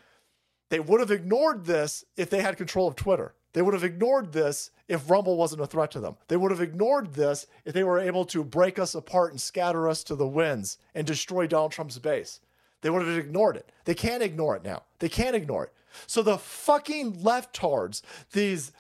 they 0.70 0.80
would 0.80 1.00
have 1.00 1.10
ignored 1.10 1.66
this 1.66 2.06
if 2.16 2.30
they 2.30 2.42
had 2.44 2.56
control 2.56 2.88
of 2.88 2.96
Twitter. 2.96 3.34
They 3.54 3.62
would 3.62 3.74
have 3.74 3.84
ignored 3.84 4.32
this 4.32 4.72
if 4.88 5.10
Rumble 5.10 5.38
wasn't 5.38 5.62
a 5.62 5.68
threat 5.68 5.92
to 5.92 6.00
them. 6.00 6.18
They 6.28 6.38
would 6.38 6.52
have 6.52 6.62
ignored 6.62 7.14
this 7.14 7.48
if 7.66 7.74
they 7.74 7.84
were 7.84 8.00
able 8.00 8.26
to 8.26 8.44
break 8.44 8.78
us 8.78 8.94
apart 8.94 9.32
and 9.32 9.42
scatter 9.42 9.88
us 9.88 10.04
to 10.06 10.16
the 10.16 10.28
winds 10.28 10.78
and 10.94 11.06
destroy 11.08 11.48
Donald 11.48 11.72
Trump's 11.72 11.98
base. 11.98 12.40
They 12.82 12.90
would 12.90 13.06
have 13.06 13.18
ignored 13.18 13.58
it. 13.58 13.72
They 13.86 13.96
can't 13.96 14.24
ignore 14.24 14.56
it 14.56 14.64
now. 14.64 14.84
They 15.00 15.10
can't 15.10 15.36
ignore 15.36 15.66
it. 15.66 15.74
So 16.06 16.22
the 16.22 16.38
fucking 16.38 17.18
leftards, 17.18 18.02
these 18.32 18.72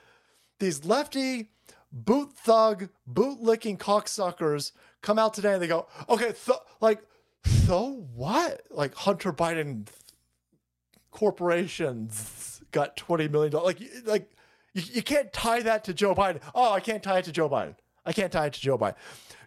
these 0.59 0.85
lefty 0.85 1.49
boot 1.91 2.33
thug, 2.33 2.89
boot 3.07 3.41
licking 3.41 3.77
cocksuckers 3.77 4.71
come 5.01 5.17
out 5.17 5.33
today 5.33 5.53
and 5.53 5.61
they 5.61 5.67
go, 5.67 5.87
okay, 6.09 6.33
th- 6.45 6.59
like, 6.81 7.01
so 7.45 8.05
what? 8.13 8.61
Like 8.69 8.93
Hunter 8.95 9.31
Biden 9.31 9.87
corporations 11.11 12.61
got 12.71 12.97
$20 12.97 13.31
million. 13.31 13.53
Like, 13.53 13.79
like 14.05 14.29
you, 14.79 14.95
you 14.95 15.03
can't 15.03 15.31
tie 15.33 15.61
that 15.61 15.83
to 15.85 15.93
Joe 15.93 16.15
Biden. 16.15 16.41
Oh, 16.55 16.71
I 16.71 16.79
can't 16.79 17.03
tie 17.03 17.19
it 17.19 17.25
to 17.25 17.31
Joe 17.31 17.49
Biden. 17.49 17.75
I 18.05 18.13
can't 18.13 18.31
tie 18.31 18.47
it 18.47 18.53
to 18.53 18.61
Joe 18.61 18.77
Biden. 18.77 18.95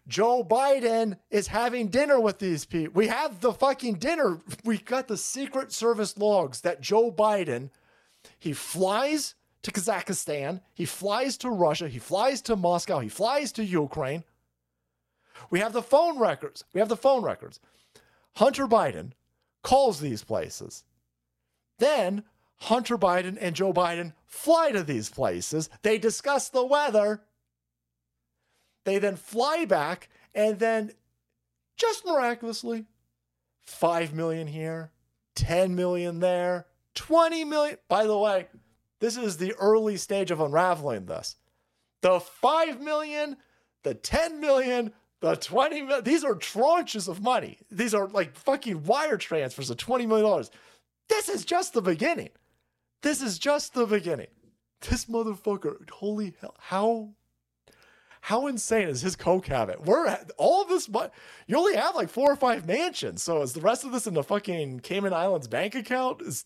Joe 0.08 0.42
Biden 0.42 1.16
is 1.30 1.46
having 1.46 1.88
dinner 1.88 2.20
with 2.20 2.38
these 2.38 2.64
people. 2.64 2.92
We 2.94 3.06
have 3.06 3.40
the 3.40 3.52
fucking 3.52 3.94
dinner. 3.94 4.40
We 4.64 4.78
got 4.78 5.08
the 5.08 5.16
Secret 5.16 5.72
Service 5.72 6.18
logs 6.18 6.62
that 6.62 6.80
Joe 6.80 7.12
Biden, 7.12 7.70
he 8.38 8.52
flies 8.52 9.34
to 9.62 9.70
Kazakhstan, 9.70 10.60
he 10.74 10.84
flies 10.84 11.36
to 11.38 11.50
Russia, 11.50 11.88
he 11.88 12.00
flies 12.00 12.42
to 12.42 12.56
Moscow, 12.56 12.98
he 12.98 13.08
flies 13.08 13.52
to 13.52 13.64
Ukraine. 13.64 14.24
We 15.50 15.60
have 15.60 15.72
the 15.72 15.82
phone 15.82 16.18
records. 16.18 16.64
We 16.72 16.80
have 16.80 16.88
the 16.88 16.96
phone 16.96 17.22
records. 17.22 17.60
Hunter 18.36 18.66
Biden 18.66 19.12
calls 19.62 20.00
these 20.00 20.24
places. 20.24 20.84
Then 21.78 22.24
Hunter 22.62 22.96
Biden 22.96 23.36
and 23.40 23.56
Joe 23.56 23.72
Biden 23.72 24.12
fly 24.24 24.70
to 24.70 24.84
these 24.84 25.10
places. 25.10 25.68
They 25.82 25.98
discuss 25.98 26.48
the 26.48 26.64
weather. 26.64 27.22
They 28.84 28.98
then 28.98 29.16
fly 29.16 29.64
back, 29.64 30.08
and 30.32 30.60
then 30.60 30.92
just 31.76 32.06
miraculously, 32.06 32.86
5 33.62 34.14
million 34.14 34.46
here, 34.46 34.92
10 35.34 35.74
million 35.74 36.20
there, 36.20 36.66
20 36.94 37.44
million. 37.44 37.78
By 37.88 38.06
the 38.06 38.16
way, 38.16 38.46
this 39.00 39.16
is 39.16 39.38
the 39.38 39.54
early 39.54 39.96
stage 39.96 40.30
of 40.30 40.40
unraveling 40.40 41.06
this. 41.06 41.34
The 42.00 42.20
5 42.20 42.80
million, 42.80 43.38
the 43.82 43.94
10 43.94 44.40
million, 44.40 44.92
the 45.20 45.34
20 45.34 45.82
million, 45.82 46.04
these 46.04 46.22
are 46.22 46.36
tranches 46.36 47.08
of 47.08 47.22
money. 47.22 47.58
These 47.72 47.92
are 47.92 48.06
like 48.06 48.36
fucking 48.36 48.84
wire 48.84 49.16
transfers 49.16 49.68
of 49.68 49.78
$20 49.78 50.06
million. 50.06 50.44
This 51.08 51.28
is 51.28 51.44
just 51.44 51.72
the 51.72 51.82
beginning. 51.82 52.30
This 53.02 53.20
is 53.20 53.38
just 53.38 53.74
the 53.74 53.86
beginning. 53.86 54.28
This 54.88 55.04
motherfucker, 55.06 55.88
holy 55.90 56.34
hell, 56.40 56.54
how 56.58 57.10
how 58.22 58.46
insane 58.46 58.88
is 58.88 59.02
his 59.02 59.16
coke 59.16 59.46
habit? 59.46 59.84
We're 59.84 60.06
at 60.06 60.30
all 60.38 60.62
of 60.62 60.68
this, 60.68 60.86
but 60.86 61.12
you 61.48 61.56
only 61.56 61.74
have 61.74 61.96
like 61.96 62.08
four 62.08 62.30
or 62.30 62.36
five 62.36 62.66
mansions. 62.66 63.20
So 63.22 63.42
is 63.42 63.52
the 63.52 63.60
rest 63.60 63.84
of 63.84 63.90
this 63.90 64.06
in 64.06 64.14
the 64.14 64.22
fucking 64.22 64.80
Cayman 64.80 65.12
Islands 65.12 65.48
bank 65.48 65.74
account? 65.74 66.22
Is 66.22 66.44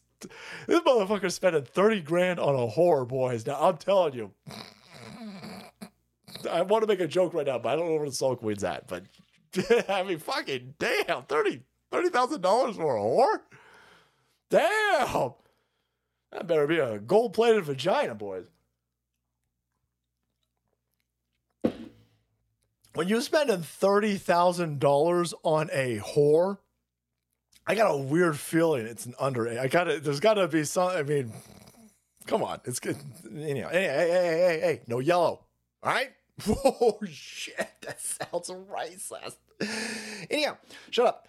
this 0.67 0.81
motherfucker 0.81 1.31
spending 1.31 1.65
30 1.65 2.01
grand 2.01 2.41
on 2.41 2.55
a 2.55 2.67
whore, 2.67 3.07
boys? 3.07 3.47
Now 3.47 3.61
I'm 3.61 3.77
telling 3.77 4.15
you. 4.15 4.33
I 6.51 6.63
want 6.63 6.83
to 6.83 6.89
make 6.89 7.01
a 7.01 7.07
joke 7.07 7.35
right 7.35 7.47
now, 7.47 7.59
but 7.59 7.71
I 7.71 7.77
don't 7.77 7.89
know 7.89 7.97
where 7.97 8.09
the 8.09 8.15
Soul 8.15 8.37
Queen's 8.37 8.65
at. 8.65 8.89
But 8.89 9.05
I 9.91 10.03
mean, 10.03 10.19
fucking 10.19 10.75
damn, 10.79 11.25
30 11.25 11.63
$30,000 11.93 12.77
for 12.77 12.97
a 12.97 13.01
whore? 13.01 13.41
Damn. 14.51 15.35
That 16.33 16.47
better 16.47 16.67
be 16.67 16.79
a 16.79 16.99
gold 16.99 17.33
plated 17.33 17.65
vagina, 17.65 18.15
boys. 18.15 18.47
When 22.95 23.09
you're 23.09 23.21
spending 23.21 23.59
$30,000 23.59 25.35
on 25.43 25.71
a 25.71 25.99
whore, 25.99 26.59
I 27.67 27.75
got 27.75 27.91
a 27.91 27.97
weird 27.97 28.39
feeling 28.39 28.87
it's 28.87 29.05
an 29.05 29.15
under. 29.19 29.47
I 29.49 29.69
got 29.69 29.85
to, 29.85 30.01
there's 30.01 30.21
got 30.21 30.35
to 30.35 30.49
be 30.49 30.65
some, 30.65 30.89
I 30.89 31.03
mean, 31.03 31.31
come 32.27 32.43
on. 32.43 32.61
It's 32.65 32.81
good. 32.81 32.97
Anyhow, 33.31 33.69
hey, 33.71 33.85
hey, 33.85 34.09
hey, 34.11 34.39
hey, 34.39 34.61
hey, 34.61 34.81
no 34.87 35.01
yellow. 35.01 35.45
All 35.83 35.93
right? 35.93 36.09
Whoa, 36.47 36.99
shit. 37.07 37.69
That 37.83 38.01
sounds 38.01 38.51
racist. 38.51 39.37
Anyhow, 40.31 40.57
shut 40.91 41.07
up. 41.07 41.29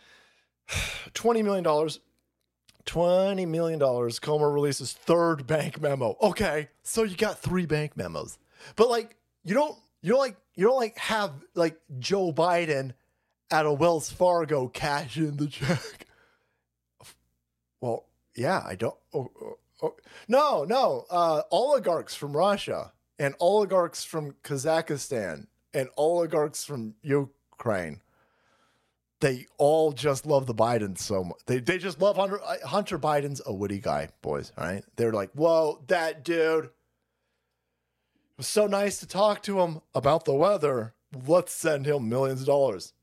$20 0.69 1.43
million 1.43 1.65
$20 2.87 3.47
million. 3.47 3.79
Comer 4.21 4.51
releases 4.51 4.93
third 4.93 5.45
bank 5.45 5.79
memo. 5.81 6.17
Okay, 6.21 6.69
so 6.83 7.03
you 7.03 7.15
got 7.15 7.39
three 7.39 7.65
bank 7.65 7.95
memos. 7.95 8.39
But 8.75 8.89
like 8.89 9.15
you 9.43 9.53
don't 9.53 9.77
you 10.01 10.11
don't 10.11 10.19
like 10.19 10.37
you 10.55 10.65
don't 10.65 10.77
like 10.77 10.97
have 10.97 11.31
like 11.53 11.77
Joe 11.99 12.31
Biden 12.33 12.93
at 13.51 13.65
a 13.65 13.71
Wells 13.71 14.09
Fargo 14.09 14.67
cash 14.67 15.17
in 15.17 15.37
the 15.37 15.47
check. 15.47 15.79
Well, 17.79 18.07
yeah, 18.35 18.63
I 18.65 18.73
don't. 18.73 18.95
Oh, 19.13 19.29
oh, 19.39 19.57
oh. 19.83 19.95
No, 20.27 20.63
no. 20.63 21.05
Uh, 21.11 21.43
oligarchs 21.51 22.15
from 22.15 22.35
Russia 22.35 22.91
and 23.19 23.35
oligarchs 23.39 24.03
from 24.03 24.31
Kazakhstan 24.43 25.45
and 25.75 25.89
oligarchs 25.95 26.65
from 26.65 26.95
Ukraine. 27.03 28.01
They 29.19 29.47
all 29.57 29.91
just 29.91 30.25
love 30.25 30.45
the 30.45 30.53
Bidens 30.53 30.99
so 30.99 31.23
much. 31.23 31.39
They, 31.47 31.59
they 31.59 31.79
just 31.79 31.99
love 31.99 32.17
Hunter, 32.17 32.39
uh, 32.43 32.67
Hunter 32.67 32.99
Biden's 32.99 33.41
a 33.45 33.53
witty 33.53 33.79
guy, 33.79 34.09
boys. 34.21 34.51
All 34.57 34.65
right. 34.65 34.83
They're 34.95 35.13
like, 35.13 35.31
whoa, 35.31 35.83
that 35.87 36.23
dude. 36.23 36.65
It 36.65 36.71
was 38.37 38.47
so 38.47 38.67
nice 38.67 38.99
to 38.99 39.07
talk 39.07 39.41
to 39.43 39.59
him 39.61 39.81
about 39.95 40.25
the 40.25 40.35
weather. 40.35 40.93
Let's 41.25 41.51
send 41.51 41.87
him 41.87 42.07
millions 42.09 42.41
of 42.41 42.47
dollars. 42.47 42.93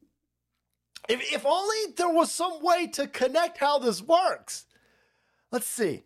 If, 1.09 1.20
if 1.35 1.45
only 1.45 1.93
there 1.97 2.09
was 2.09 2.31
some 2.31 2.62
way 2.62 2.86
to 2.89 3.09
connect 3.09 3.59
how 3.59 3.78
this 3.78 4.01
works. 4.01 4.66
Let's 5.51 5.66
see. 5.66 6.05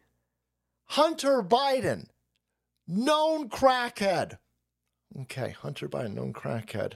Hunter 0.87 1.43
Biden, 1.43 2.07
known 2.87 3.51
crackhead. 3.51 4.39
Okay, 5.23 5.51
Hunter 5.51 5.89
Biden, 5.89 6.15
known 6.15 6.33
crackhead. 6.33 6.95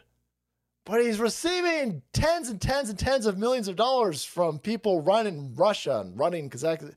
But 0.84 1.00
he's 1.00 1.20
receiving 1.20 2.02
tens 2.12 2.48
and 2.48 2.60
tens 2.60 2.88
and 2.90 2.98
tens 2.98 3.26
of 3.26 3.38
millions 3.38 3.68
of 3.68 3.76
dollars 3.76 4.24
from 4.24 4.59
people 4.59 5.00
running 5.00 5.54
Russia 5.54 6.00
and 6.00 6.18
running 6.18 6.50
Kazakhstan. 6.50 6.94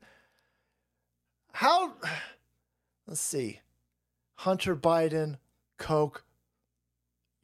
How? 1.52 1.92
Let's 3.06 3.20
see. 3.20 3.60
Hunter 4.34 4.74
Biden, 4.76 5.38
Coke, 5.78 6.24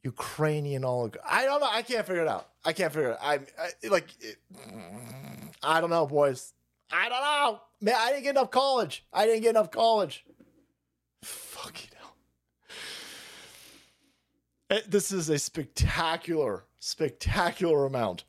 Ukrainian 0.03 0.83
oligarch. 0.83 1.23
I 1.25 1.45
don't 1.45 1.61
know. 1.61 1.69
I 1.71 1.81
can't 1.81 2.05
figure 2.05 2.21
it 2.21 2.27
out. 2.27 2.49
I 2.65 2.73
can't 2.73 2.91
figure 2.91 3.11
it 3.11 3.13
out. 3.13 3.19
I, 3.21 3.39
I 3.57 3.87
like. 3.87 4.09
It, 4.19 4.37
I 5.63 5.79
don't 5.79 5.89
know, 5.89 6.05
boys. 6.05 6.53
I 6.91 7.09
don't 7.09 7.21
know. 7.21 7.61
Man, 7.81 7.95
I 7.97 8.11
didn't 8.11 8.23
get 8.23 8.31
enough 8.31 8.51
college. 8.51 9.05
I 9.13 9.25
didn't 9.25 9.41
get 9.41 9.51
enough 9.51 9.71
college. 9.71 10.25
Fucking 11.23 11.89
This 14.87 15.11
is 15.11 15.29
a 15.29 15.37
spectacular, 15.37 16.65
spectacular 16.79 17.85
amount 17.85 18.23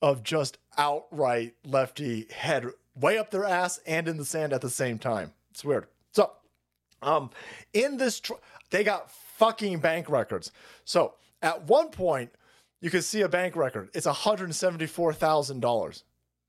of 0.00 0.22
just 0.22 0.58
outright 0.76 1.54
lefty 1.64 2.26
head 2.30 2.66
way 2.94 3.18
up 3.18 3.30
their 3.30 3.44
ass 3.44 3.80
and 3.86 4.06
in 4.06 4.16
the 4.16 4.24
sand 4.24 4.52
at 4.52 4.60
the 4.60 4.70
same 4.70 4.98
time. 4.98 5.32
It's 5.50 5.64
weird. 5.64 5.86
So, 6.12 6.32
um, 7.02 7.30
in 7.72 7.96
this, 7.96 8.20
tr- 8.20 8.34
they 8.70 8.84
got 8.84 9.10
fucking 9.10 9.80
bank 9.80 10.08
records. 10.08 10.52
So 10.84 11.14
at 11.42 11.64
one 11.64 11.88
point, 11.90 12.30
you 12.80 12.90
can 12.90 13.02
see 13.02 13.22
a 13.22 13.28
bank 13.28 13.56
record. 13.56 13.90
It's 13.92 14.06
one 14.06 14.14
hundred 14.14 14.54
seventy-four 14.54 15.12
thousand 15.12 15.60
dollars, 15.60 16.04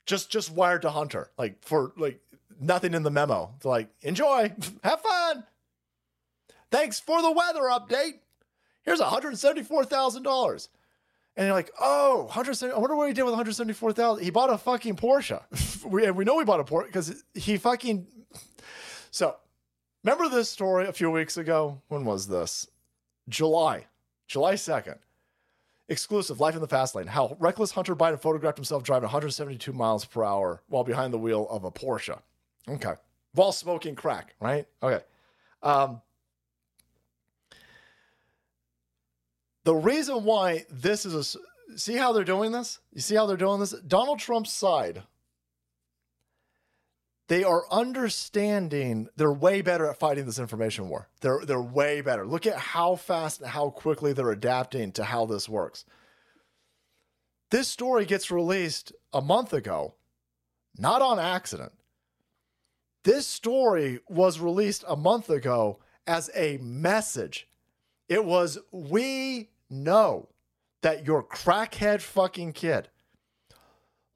just 0.06 0.30
just 0.30 0.52
wired 0.52 0.84
to 0.84 0.92
Hunter, 0.92 1.32
like 1.40 1.64
for 1.64 1.92
like 1.98 2.20
nothing 2.60 2.94
in 2.94 3.02
the 3.02 3.10
memo. 3.10 3.52
It's 3.56 3.66
like 3.66 3.90
enjoy, 4.02 4.54
have 4.84 5.02
fun. 5.02 5.44
Thanks 6.72 7.00
for 7.00 7.22
the 7.24 7.32
weather 7.32 7.62
update. 7.62 8.20
Here's 8.90 9.02
one 9.02 9.10
hundred 9.10 9.38
seventy-four 9.38 9.86
thousand 9.86 10.24
dollars. 10.24 10.68
And 11.38 11.46
you're 11.46 11.54
like, 11.54 11.70
oh, 11.80 12.24
170, 12.24 12.74
I 12.74 12.78
wonder 12.80 12.96
what 12.96 13.08
he 13.08 13.14
did 13.14 13.22
with 13.22 13.34
174,000. 13.34 14.24
He 14.24 14.32
bought 14.32 14.50
a 14.50 14.58
fucking 14.58 14.96
Porsche. 14.96 15.40
we, 15.86 16.08
and 16.08 16.18
we 16.18 16.26
know 16.26 16.40
he 16.40 16.44
bought 16.44 16.60
a 16.60 16.64
Porsche 16.64 16.88
because 16.88 17.24
he 17.36 17.58
fucking. 17.58 18.08
So, 19.12 19.36
remember 20.04 20.28
this 20.28 20.50
story 20.50 20.88
a 20.88 20.92
few 20.92 21.12
weeks 21.12 21.38
ago? 21.38 21.84
When 21.88 22.04
was 22.04 22.28
this? 22.28 22.68
July, 23.30 23.86
July 24.28 24.56
2nd. 24.56 24.98
Exclusive, 25.88 26.40
Life 26.40 26.56
in 26.56 26.62
the 26.62 26.68
Fast 26.68 26.96
Lane. 26.96 27.06
How 27.06 27.38
reckless 27.40 27.72
Hunter 27.72 27.96
Biden 27.96 28.20
photographed 28.20 28.58
himself 28.58 28.82
driving 28.82 29.04
172 29.04 29.72
miles 29.72 30.04
per 30.04 30.24
hour 30.24 30.64
while 30.68 30.84
behind 30.84 31.14
the 31.14 31.20
wheel 31.20 31.48
of 31.52 31.64
a 31.64 31.70
Porsche. 31.70 32.20
Okay. 32.68 32.96
While 33.34 33.52
smoking 33.52 33.94
crack, 33.94 34.34
right? 34.42 34.66
Okay. 34.82 35.04
Um, 35.62 36.02
the 39.64 39.76
reason 39.76 40.24
why 40.24 40.66
this 40.70 41.06
is 41.06 41.14
a 41.14 41.78
see 41.78 41.96
how 41.96 42.14
they're 42.14 42.24
doing 42.24 42.52
this? 42.52 42.80
You 42.94 43.02
see 43.02 43.16
how 43.16 43.26
they're 43.26 43.38
doing 43.38 43.60
this? 43.60 43.72
Donald 43.72 44.20
trump's 44.20 44.54
side. 44.54 45.04
They 47.28 47.44
are 47.44 47.66
understanding 47.72 49.08
they're 49.16 49.32
way 49.32 49.62
better 49.62 49.88
at 49.88 50.00
fighting 50.00 50.26
this 50.26 50.40
information 50.40 50.90
war. 50.90 51.10
They're 51.22 51.42
they're 51.46 51.62
way 51.62 52.02
better. 52.02 52.26
Look 52.26 52.48
at 52.48 52.58
how 52.58 52.96
fast 52.96 53.42
and 53.42 53.50
how 53.50 53.70
quickly 53.70 54.14
they're 54.14 54.32
adapting 54.32 54.92
to 54.94 55.04
how 55.04 55.26
this 55.26 55.48
works. 55.48 55.86
This 57.52 57.68
story 57.68 58.06
gets 58.06 58.32
released 58.32 58.94
a 59.14 59.22
month 59.22 59.54
ago 59.54 59.96
not 60.80 61.02
on 61.02 61.20
accident. 61.20 61.74
This 63.04 63.28
story 63.28 64.00
was 64.08 64.40
released 64.40 64.84
a 64.88 64.96
month 64.96 65.30
ago 65.30 65.80
as 66.08 66.30
a 66.34 66.58
message 66.58 67.48
it 68.10 68.26
was, 68.26 68.58
we 68.72 69.52
know 69.70 70.30
that 70.82 71.06
your 71.06 71.24
crackhead 71.24 72.02
fucking 72.02 72.54
kid 72.54 72.90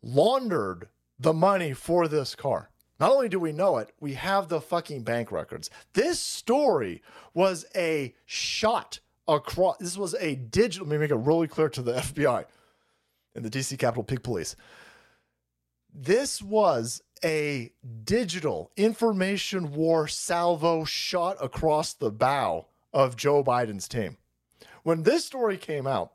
laundered 0.01 0.89
the 1.19 1.33
money 1.33 1.73
for 1.73 2.07
this 2.07 2.35
car. 2.35 2.71
Not 2.99 3.11
only 3.11 3.29
do 3.29 3.39
we 3.39 3.51
know 3.51 3.77
it, 3.77 3.91
we 3.99 4.13
have 4.13 4.49
the 4.49 4.59
fucking 4.59 5.03
bank 5.03 5.31
records. 5.31 5.69
This 5.93 6.19
story 6.19 7.01
was 7.33 7.65
a 7.75 8.13
shot 8.25 8.99
across, 9.27 9.77
this 9.77 9.97
was 9.97 10.15
a 10.19 10.35
digital, 10.35 10.87
let 10.87 10.93
me 10.93 10.99
make 10.99 11.11
it 11.11 11.15
really 11.15 11.47
clear 11.47 11.69
to 11.69 11.81
the 11.81 11.93
FBI 11.93 12.45
and 13.35 13.45
the 13.45 13.49
DC 13.49 13.77
Capitol 13.77 14.03
Peak 14.03 14.23
Police. 14.23 14.55
This 15.93 16.41
was 16.41 17.03
a 17.23 17.71
digital 18.03 18.71
information 18.75 19.73
war 19.73 20.07
salvo 20.07 20.83
shot 20.83 21.37
across 21.39 21.93
the 21.93 22.11
bow 22.11 22.67
of 22.93 23.15
Joe 23.15 23.43
Biden's 23.43 23.87
team. 23.87 24.17
When 24.83 25.03
this 25.03 25.25
story 25.25 25.57
came 25.57 25.87
out, 25.87 26.13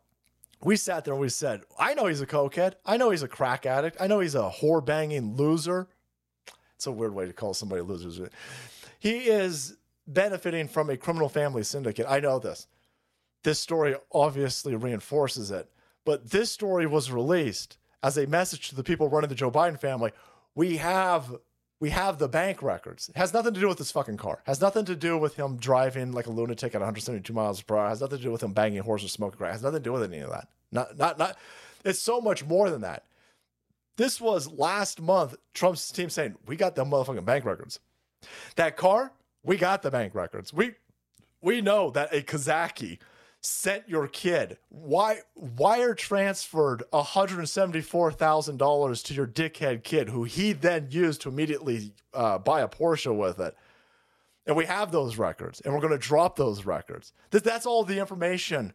we 0.62 0.76
sat 0.76 1.04
there 1.04 1.14
and 1.14 1.20
we 1.20 1.28
said, 1.28 1.62
I 1.78 1.94
know 1.94 2.06
he's 2.06 2.20
a 2.20 2.26
cokehead. 2.26 2.74
I 2.84 2.96
know 2.96 3.10
he's 3.10 3.22
a 3.22 3.28
crack 3.28 3.64
addict. 3.64 3.96
I 4.00 4.06
know 4.06 4.20
he's 4.20 4.34
a 4.34 4.52
whore 4.60 4.84
banging 4.84 5.36
loser. 5.36 5.88
It's 6.74 6.86
a 6.86 6.92
weird 6.92 7.14
way 7.14 7.26
to 7.26 7.32
call 7.32 7.54
somebody 7.54 7.80
a 7.80 7.84
loser. 7.84 8.30
He 8.98 9.28
is 9.28 9.76
benefiting 10.06 10.68
from 10.68 10.90
a 10.90 10.96
criminal 10.96 11.28
family 11.28 11.62
syndicate. 11.62 12.06
I 12.08 12.20
know 12.20 12.38
this. 12.38 12.66
This 13.44 13.58
story 13.58 13.94
obviously 14.12 14.74
reinforces 14.74 15.50
it. 15.50 15.70
But 16.04 16.30
this 16.30 16.50
story 16.50 16.86
was 16.86 17.12
released 17.12 17.78
as 18.02 18.16
a 18.16 18.26
message 18.26 18.68
to 18.70 18.74
the 18.74 18.84
people 18.84 19.08
running 19.08 19.28
the 19.28 19.34
Joe 19.34 19.50
Biden 19.50 19.78
family. 19.78 20.12
We 20.54 20.78
have 20.78 21.36
we 21.80 21.90
have 21.90 22.18
the 22.18 22.28
bank 22.28 22.62
records. 22.62 23.08
It 23.08 23.16
has 23.16 23.32
nothing 23.32 23.54
to 23.54 23.60
do 23.60 23.68
with 23.68 23.78
this 23.78 23.92
fucking 23.92 24.16
car. 24.16 24.42
Has 24.46 24.60
nothing 24.60 24.84
to 24.86 24.96
do 24.96 25.16
with 25.16 25.36
him 25.36 25.56
driving 25.56 26.12
like 26.12 26.26
a 26.26 26.30
lunatic 26.30 26.74
at 26.74 26.80
172 26.80 27.32
miles 27.32 27.62
per 27.62 27.76
hour. 27.76 27.88
Has 27.88 28.00
nothing 28.00 28.18
to 28.18 28.24
do 28.24 28.32
with 28.32 28.42
him 28.42 28.52
banging 28.52 28.82
horses, 28.82 29.12
smoking 29.12 29.38
crack. 29.38 29.52
Has 29.52 29.62
nothing 29.62 29.80
to 29.80 29.84
do 29.84 29.92
with 29.92 30.02
any 30.02 30.18
of 30.18 30.30
that. 30.30 30.48
Not 30.72 30.98
not 30.98 31.18
not. 31.18 31.36
It's 31.84 32.00
so 32.00 32.20
much 32.20 32.44
more 32.44 32.68
than 32.70 32.80
that. 32.80 33.04
This 33.96 34.20
was 34.20 34.50
last 34.50 35.00
month. 35.00 35.36
Trump's 35.54 35.90
team 35.90 36.10
saying 36.10 36.36
we 36.46 36.56
got 36.56 36.74
the 36.74 36.84
motherfucking 36.84 37.24
bank 37.24 37.44
records. 37.44 37.80
That 38.56 38.76
car, 38.76 39.12
we 39.44 39.56
got 39.56 39.82
the 39.82 39.90
bank 39.90 40.14
records. 40.14 40.52
We 40.52 40.74
we 41.40 41.60
know 41.60 41.90
that 41.90 42.12
a 42.12 42.22
Kazaki 42.22 42.98
sent 43.40 43.88
your 43.88 44.08
kid 44.08 44.58
why 44.68 45.20
wire 45.36 45.94
transferred 45.94 46.82
$174,000 46.92 49.04
to 49.04 49.14
your 49.14 49.26
dickhead 49.26 49.82
kid 49.84 50.08
who 50.08 50.24
he 50.24 50.52
then 50.52 50.88
used 50.90 51.20
to 51.22 51.28
immediately 51.28 51.92
uh, 52.14 52.36
buy 52.38 52.62
a 52.62 52.68
Porsche 52.68 53.16
with 53.16 53.38
it. 53.38 53.54
And 54.46 54.56
we 54.56 54.64
have 54.64 54.90
those 54.90 55.16
records 55.18 55.60
and 55.60 55.72
we're 55.72 55.78
going 55.80 55.92
to 55.92 55.98
drop 55.98 56.34
those 56.36 56.66
records. 56.66 57.12
That, 57.30 57.44
that's 57.44 57.66
all 57.66 57.84
the 57.84 58.00
information 58.00 58.72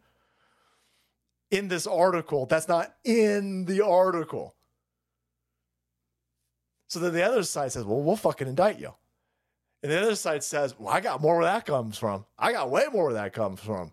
in 1.52 1.68
this 1.68 1.86
article 1.86 2.46
that's 2.46 2.70
not 2.70 2.96
in 3.04 3.66
the 3.66 3.86
article. 3.86 4.56
So 6.88 7.00
then 7.00 7.14
the 7.14 7.24
other 7.24 7.44
side 7.44 7.72
says, 7.72 7.86
well, 7.86 8.02
we'll 8.02 8.16
fucking 8.16 8.48
indict 8.48 8.80
you. 8.80 8.94
And 9.82 9.92
the 9.92 10.02
other 10.02 10.16
side 10.16 10.44
says, 10.44 10.76
well, 10.80 10.94
I 10.94 11.02
got 11.02 11.22
more 11.22 11.38
where 11.38 11.46
that 11.46 11.66
comes 11.66 11.98
from. 11.98 12.26
I 12.40 12.54
got 12.54 12.70
way 12.70 12.86
more 12.94 13.06
where 13.06 13.16
that 13.16 13.34
comes 13.34 13.60
from. 13.60 13.92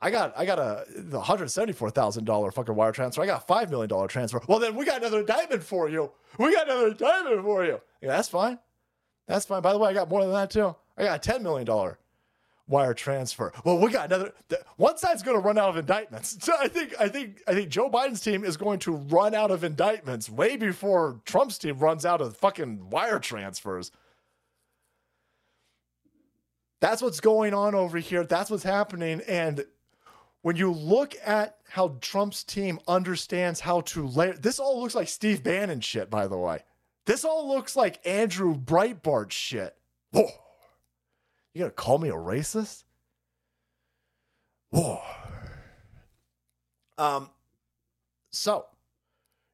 I 0.00 0.10
got 0.10 0.34
I 0.36 0.44
got 0.44 0.58
a 0.58 0.84
the 0.94 1.20
hundred 1.20 1.50
seventy 1.50 1.72
four 1.72 1.90
thousand 1.90 2.24
dollar 2.24 2.50
fucking 2.50 2.74
wire 2.74 2.92
transfer. 2.92 3.22
I 3.22 3.26
got 3.26 3.42
a 3.42 3.46
five 3.46 3.70
million 3.70 3.88
dollar 3.88 4.08
transfer. 4.08 4.40
Well, 4.46 4.58
then 4.58 4.76
we 4.76 4.84
got 4.84 4.98
another 4.98 5.20
indictment 5.20 5.62
for 5.62 5.88
you. 5.88 6.10
We 6.38 6.52
got 6.54 6.66
another 6.68 6.88
indictment 6.88 7.42
for 7.42 7.64
you. 7.64 7.80
Yeah, 8.02 8.08
that's 8.08 8.28
fine. 8.28 8.58
That's 9.26 9.46
fine. 9.46 9.62
By 9.62 9.72
the 9.72 9.78
way, 9.78 9.88
I 9.90 9.94
got 9.94 10.08
more 10.10 10.20
than 10.22 10.32
that 10.32 10.50
too. 10.50 10.76
I 10.98 11.04
got 11.04 11.16
a 11.16 11.18
ten 11.18 11.42
million 11.42 11.64
dollar 11.66 11.98
wire 12.68 12.92
transfer. 12.94 13.52
Well, 13.64 13.78
we 13.78 13.90
got 13.90 14.06
another. 14.06 14.32
th- 14.50 14.60
One 14.76 14.98
side's 14.98 15.22
going 15.22 15.36
to 15.40 15.42
run 15.42 15.56
out 15.56 15.70
of 15.70 15.76
indictments. 15.78 16.36
So 16.44 16.52
I 16.60 16.68
think 16.68 16.94
I 17.00 17.08
think 17.08 17.42
I 17.48 17.54
think 17.54 17.70
Joe 17.70 17.88
Biden's 17.88 18.20
team 18.20 18.44
is 18.44 18.58
going 18.58 18.80
to 18.80 18.92
run 18.92 19.34
out 19.34 19.50
of 19.50 19.64
indictments 19.64 20.28
way 20.28 20.56
before 20.56 21.22
Trump's 21.24 21.56
team 21.56 21.78
runs 21.78 22.04
out 22.04 22.20
of 22.20 22.36
fucking 22.36 22.90
wire 22.90 23.18
transfers. 23.18 23.90
That's 26.80 27.00
what's 27.00 27.20
going 27.20 27.54
on 27.54 27.74
over 27.74 27.96
here. 27.98 28.24
That's 28.24 28.50
what's 28.50 28.62
happening. 28.62 29.22
And 29.26 29.64
when 30.46 30.54
you 30.54 30.70
look 30.70 31.16
at 31.24 31.56
how 31.68 31.96
Trump's 32.00 32.44
team 32.44 32.78
understands 32.86 33.58
how 33.58 33.80
to 33.80 34.06
layer, 34.06 34.32
this 34.34 34.60
all 34.60 34.80
looks 34.80 34.94
like 34.94 35.08
Steve 35.08 35.42
Bannon 35.42 35.80
shit, 35.80 36.08
by 36.08 36.28
the 36.28 36.38
way. 36.38 36.60
This 37.04 37.24
all 37.24 37.48
looks 37.48 37.74
like 37.74 37.98
Andrew 38.06 38.54
Breitbart 38.56 39.32
shit. 39.32 39.74
Whoa. 40.12 40.28
You 41.52 41.62
gonna 41.62 41.72
call 41.72 41.98
me 41.98 42.10
a 42.10 42.14
racist? 42.14 42.84
Whoa. 44.70 45.00
Um, 46.96 47.30
so 48.30 48.66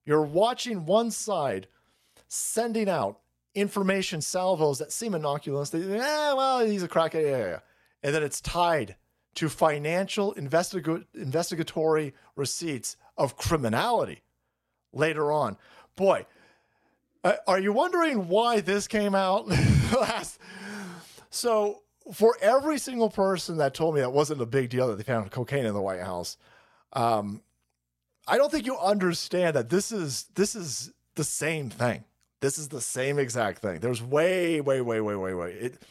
you're 0.04 0.20
watching 0.20 0.84
one 0.84 1.10
side 1.10 1.68
sending 2.28 2.90
out 2.90 3.18
information 3.54 4.20
salvos 4.20 4.78
that 4.80 4.92
seem 4.92 5.14
innocuous. 5.14 5.70
They, 5.70 5.78
yeah, 5.78 6.34
well, 6.34 6.66
he's 6.66 6.82
a 6.82 6.88
crackhead. 6.88 7.22
Yeah, 7.22 7.30
yeah, 7.30 7.46
yeah. 7.46 7.58
And 8.02 8.14
then 8.14 8.22
it's 8.22 8.42
tied 8.42 8.96
to 9.34 9.48
financial 9.48 10.34
investiga- 10.34 11.04
investigatory 11.14 12.14
receipts 12.36 12.96
of 13.16 13.36
criminality 13.36 14.22
later 14.92 15.32
on. 15.32 15.56
Boy, 15.96 16.26
uh, 17.24 17.34
are 17.46 17.58
you 17.58 17.72
wondering 17.72 18.28
why 18.28 18.60
this 18.60 18.86
came 18.88 19.14
out 19.14 19.46
last? 20.00 20.38
So, 21.30 21.82
for 22.12 22.36
every 22.40 22.78
single 22.78 23.10
person 23.10 23.58
that 23.58 23.74
told 23.74 23.94
me 23.94 24.00
that 24.00 24.12
wasn't 24.12 24.42
a 24.42 24.46
big 24.46 24.70
deal 24.70 24.88
that 24.88 24.96
they 24.96 25.04
found 25.04 25.30
cocaine 25.30 25.64
in 25.64 25.72
the 25.72 25.80
White 25.80 26.00
House, 26.00 26.36
um, 26.94 27.42
I 28.26 28.36
don't 28.38 28.50
think 28.50 28.66
you 28.66 28.76
understand 28.76 29.56
that 29.56 29.68
this 29.68 29.92
is 29.92 30.24
this 30.34 30.54
is 30.54 30.92
the 31.14 31.24
same 31.24 31.70
thing. 31.70 32.04
This 32.40 32.58
is 32.58 32.68
the 32.68 32.80
same 32.80 33.20
exact 33.20 33.60
thing. 33.60 33.78
There's 33.78 34.02
way, 34.02 34.60
way, 34.60 34.80
way, 34.80 35.00
way, 35.00 35.14
way, 35.14 35.34
way. 35.34 35.52
It, 35.52 35.82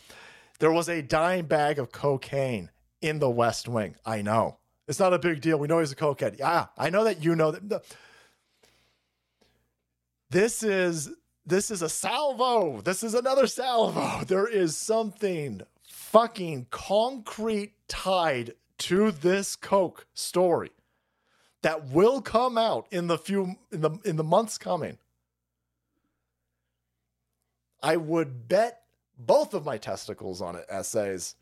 there 0.59 0.71
was 0.71 0.89
a 0.89 1.01
dime 1.01 1.45
bag 1.45 1.79
of 1.79 1.91
cocaine 1.91 2.69
in 3.01 3.19
the 3.19 3.29
West 3.29 3.67
Wing. 3.67 3.95
I 4.05 4.21
know. 4.21 4.57
It's 4.87 4.99
not 4.99 5.13
a 5.13 5.19
big 5.19 5.41
deal. 5.41 5.57
We 5.57 5.67
know 5.67 5.79
he's 5.79 5.91
a 5.91 5.95
cokehead. 5.95 6.39
Yeah, 6.39 6.67
I 6.77 6.89
know 6.89 7.03
that 7.03 7.23
you 7.23 7.35
know 7.35 7.51
that. 7.51 7.83
This 10.29 10.63
is 10.63 11.09
this 11.45 11.71
is 11.71 11.81
a 11.81 11.89
salvo. 11.89 12.81
This 12.81 13.03
is 13.03 13.13
another 13.13 13.47
salvo. 13.47 14.23
There 14.27 14.47
is 14.47 14.77
something 14.77 15.61
fucking 15.83 16.67
concrete 16.69 17.73
tied 17.87 18.53
to 18.79 19.11
this 19.11 19.55
coke 19.55 20.07
story 20.13 20.71
that 21.61 21.89
will 21.89 22.21
come 22.21 22.57
out 22.57 22.87
in 22.91 23.07
the 23.07 23.17
few 23.17 23.55
in 23.71 23.81
the 23.81 23.91
in 24.03 24.15
the 24.15 24.23
months 24.23 24.57
coming. 24.57 24.97
I 27.83 27.97
would 27.97 28.47
bet 28.47 28.81
both 29.17 29.53
of 29.53 29.65
my 29.65 29.77
testicles 29.77 30.41
on 30.41 30.55
it, 30.55 30.65
essays. 30.69 31.35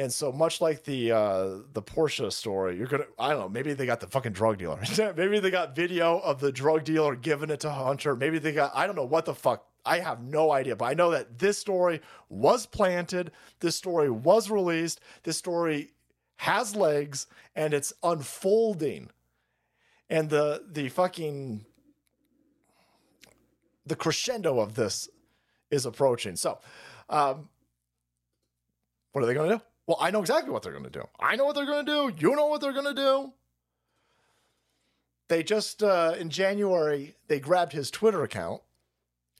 And 0.00 0.10
so 0.10 0.32
much 0.32 0.62
like 0.62 0.82
the 0.84 1.12
uh 1.12 1.46
the 1.74 1.82
Porsche 1.82 2.32
story, 2.32 2.78
you're 2.78 2.86
gonna 2.86 3.04
I 3.18 3.32
don't 3.32 3.38
know, 3.38 3.48
maybe 3.50 3.74
they 3.74 3.84
got 3.84 4.00
the 4.00 4.06
fucking 4.06 4.32
drug 4.32 4.56
dealer. 4.56 4.80
maybe 5.14 5.40
they 5.40 5.50
got 5.50 5.76
video 5.76 6.20
of 6.20 6.40
the 6.40 6.50
drug 6.50 6.84
dealer 6.84 7.14
giving 7.14 7.50
it 7.50 7.60
to 7.60 7.70
Hunter. 7.70 8.16
Maybe 8.16 8.38
they 8.38 8.52
got 8.52 8.72
I 8.74 8.86
don't 8.86 8.96
know 8.96 9.04
what 9.04 9.26
the 9.26 9.34
fuck. 9.34 9.66
I 9.84 9.98
have 9.98 10.22
no 10.22 10.52
idea, 10.52 10.74
but 10.74 10.86
I 10.86 10.94
know 10.94 11.10
that 11.10 11.38
this 11.38 11.58
story 11.58 12.00
was 12.30 12.64
planted, 12.64 13.32
this 13.60 13.76
story 13.76 14.10
was 14.10 14.48
released, 14.48 15.00
this 15.24 15.36
story 15.36 15.90
has 16.36 16.74
legs 16.74 17.26
and 17.54 17.74
it's 17.74 17.92
unfolding. 18.02 19.10
And 20.08 20.30
the 20.30 20.64
the 20.66 20.88
fucking 20.88 21.66
the 23.84 23.96
crescendo 23.96 24.60
of 24.60 24.76
this 24.76 25.10
is 25.70 25.84
approaching. 25.84 26.36
So, 26.36 26.58
um, 27.10 27.50
what 29.12 29.22
are 29.22 29.26
they 29.26 29.34
going 29.34 29.50
to 29.50 29.56
do? 29.58 29.62
Well, 29.90 29.98
I 30.00 30.12
know 30.12 30.20
exactly 30.20 30.52
what 30.52 30.62
they're 30.62 30.70
going 30.70 30.84
to 30.84 30.90
do. 30.90 31.02
I 31.18 31.34
know 31.34 31.46
what 31.46 31.56
they're 31.56 31.66
going 31.66 31.84
to 31.84 32.12
do. 32.12 32.28
You 32.28 32.36
know 32.36 32.46
what 32.46 32.60
they're 32.60 32.72
going 32.72 32.84
to 32.84 32.94
do. 32.94 33.32
They 35.26 35.42
just, 35.42 35.82
uh, 35.82 36.14
in 36.16 36.30
January, 36.30 37.16
they 37.26 37.40
grabbed 37.40 37.72
his 37.72 37.90
Twitter 37.90 38.22
account 38.22 38.62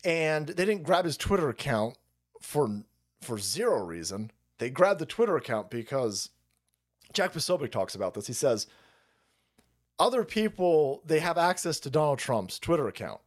and 0.04 0.48
they 0.48 0.64
didn't 0.64 0.82
grab 0.82 1.04
his 1.04 1.16
Twitter 1.16 1.50
account 1.50 1.98
for, 2.40 2.82
for 3.20 3.38
zero 3.38 3.84
reason. 3.84 4.32
They 4.58 4.70
grabbed 4.70 4.98
the 4.98 5.06
Twitter 5.06 5.36
account 5.36 5.70
because 5.70 6.30
Jack 7.12 7.32
Posobiec 7.32 7.70
talks 7.70 7.94
about 7.94 8.14
this. 8.14 8.26
He 8.26 8.32
says, 8.32 8.66
other 10.00 10.24
people, 10.24 11.00
they 11.06 11.20
have 11.20 11.38
access 11.38 11.78
to 11.78 11.90
Donald 11.90 12.18
Trump's 12.18 12.58
Twitter 12.58 12.88
account 12.88 13.20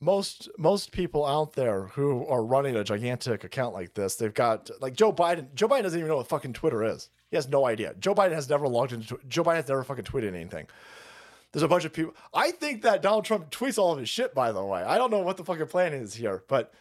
most 0.00 0.48
most 0.58 0.92
people 0.92 1.24
out 1.24 1.54
there 1.54 1.86
who 1.88 2.26
are 2.26 2.44
running 2.44 2.76
a 2.76 2.84
gigantic 2.84 3.44
account 3.44 3.74
like 3.74 3.94
this, 3.94 4.16
they've 4.16 4.34
got 4.34 4.70
like 4.80 4.94
Joe 4.94 5.12
Biden. 5.12 5.54
Joe 5.54 5.68
Biden 5.68 5.82
doesn't 5.82 5.98
even 5.98 6.08
know 6.08 6.16
what 6.16 6.28
fucking 6.28 6.52
Twitter 6.52 6.84
is. 6.84 7.08
He 7.30 7.36
has 7.36 7.48
no 7.48 7.66
idea. 7.66 7.94
Joe 7.98 8.14
Biden 8.14 8.32
has 8.32 8.48
never 8.48 8.68
logged 8.68 8.92
into. 8.92 9.18
Joe 9.28 9.42
Biden 9.42 9.56
has 9.56 9.68
never 9.68 9.82
fucking 9.82 10.04
tweeted 10.04 10.34
anything. 10.34 10.66
There's 11.52 11.62
a 11.62 11.68
bunch 11.68 11.84
of 11.84 11.92
people. 11.92 12.14
I 12.34 12.50
think 12.50 12.82
that 12.82 13.02
Donald 13.02 13.24
Trump 13.24 13.50
tweets 13.50 13.78
all 13.78 13.92
of 13.92 13.98
his 13.98 14.08
shit. 14.08 14.34
By 14.34 14.52
the 14.52 14.64
way, 14.64 14.82
I 14.82 14.98
don't 14.98 15.10
know 15.10 15.20
what 15.20 15.38
the 15.38 15.44
fucking 15.44 15.68
plan 15.68 15.94
is 15.94 16.14
here, 16.14 16.44
but 16.48 16.72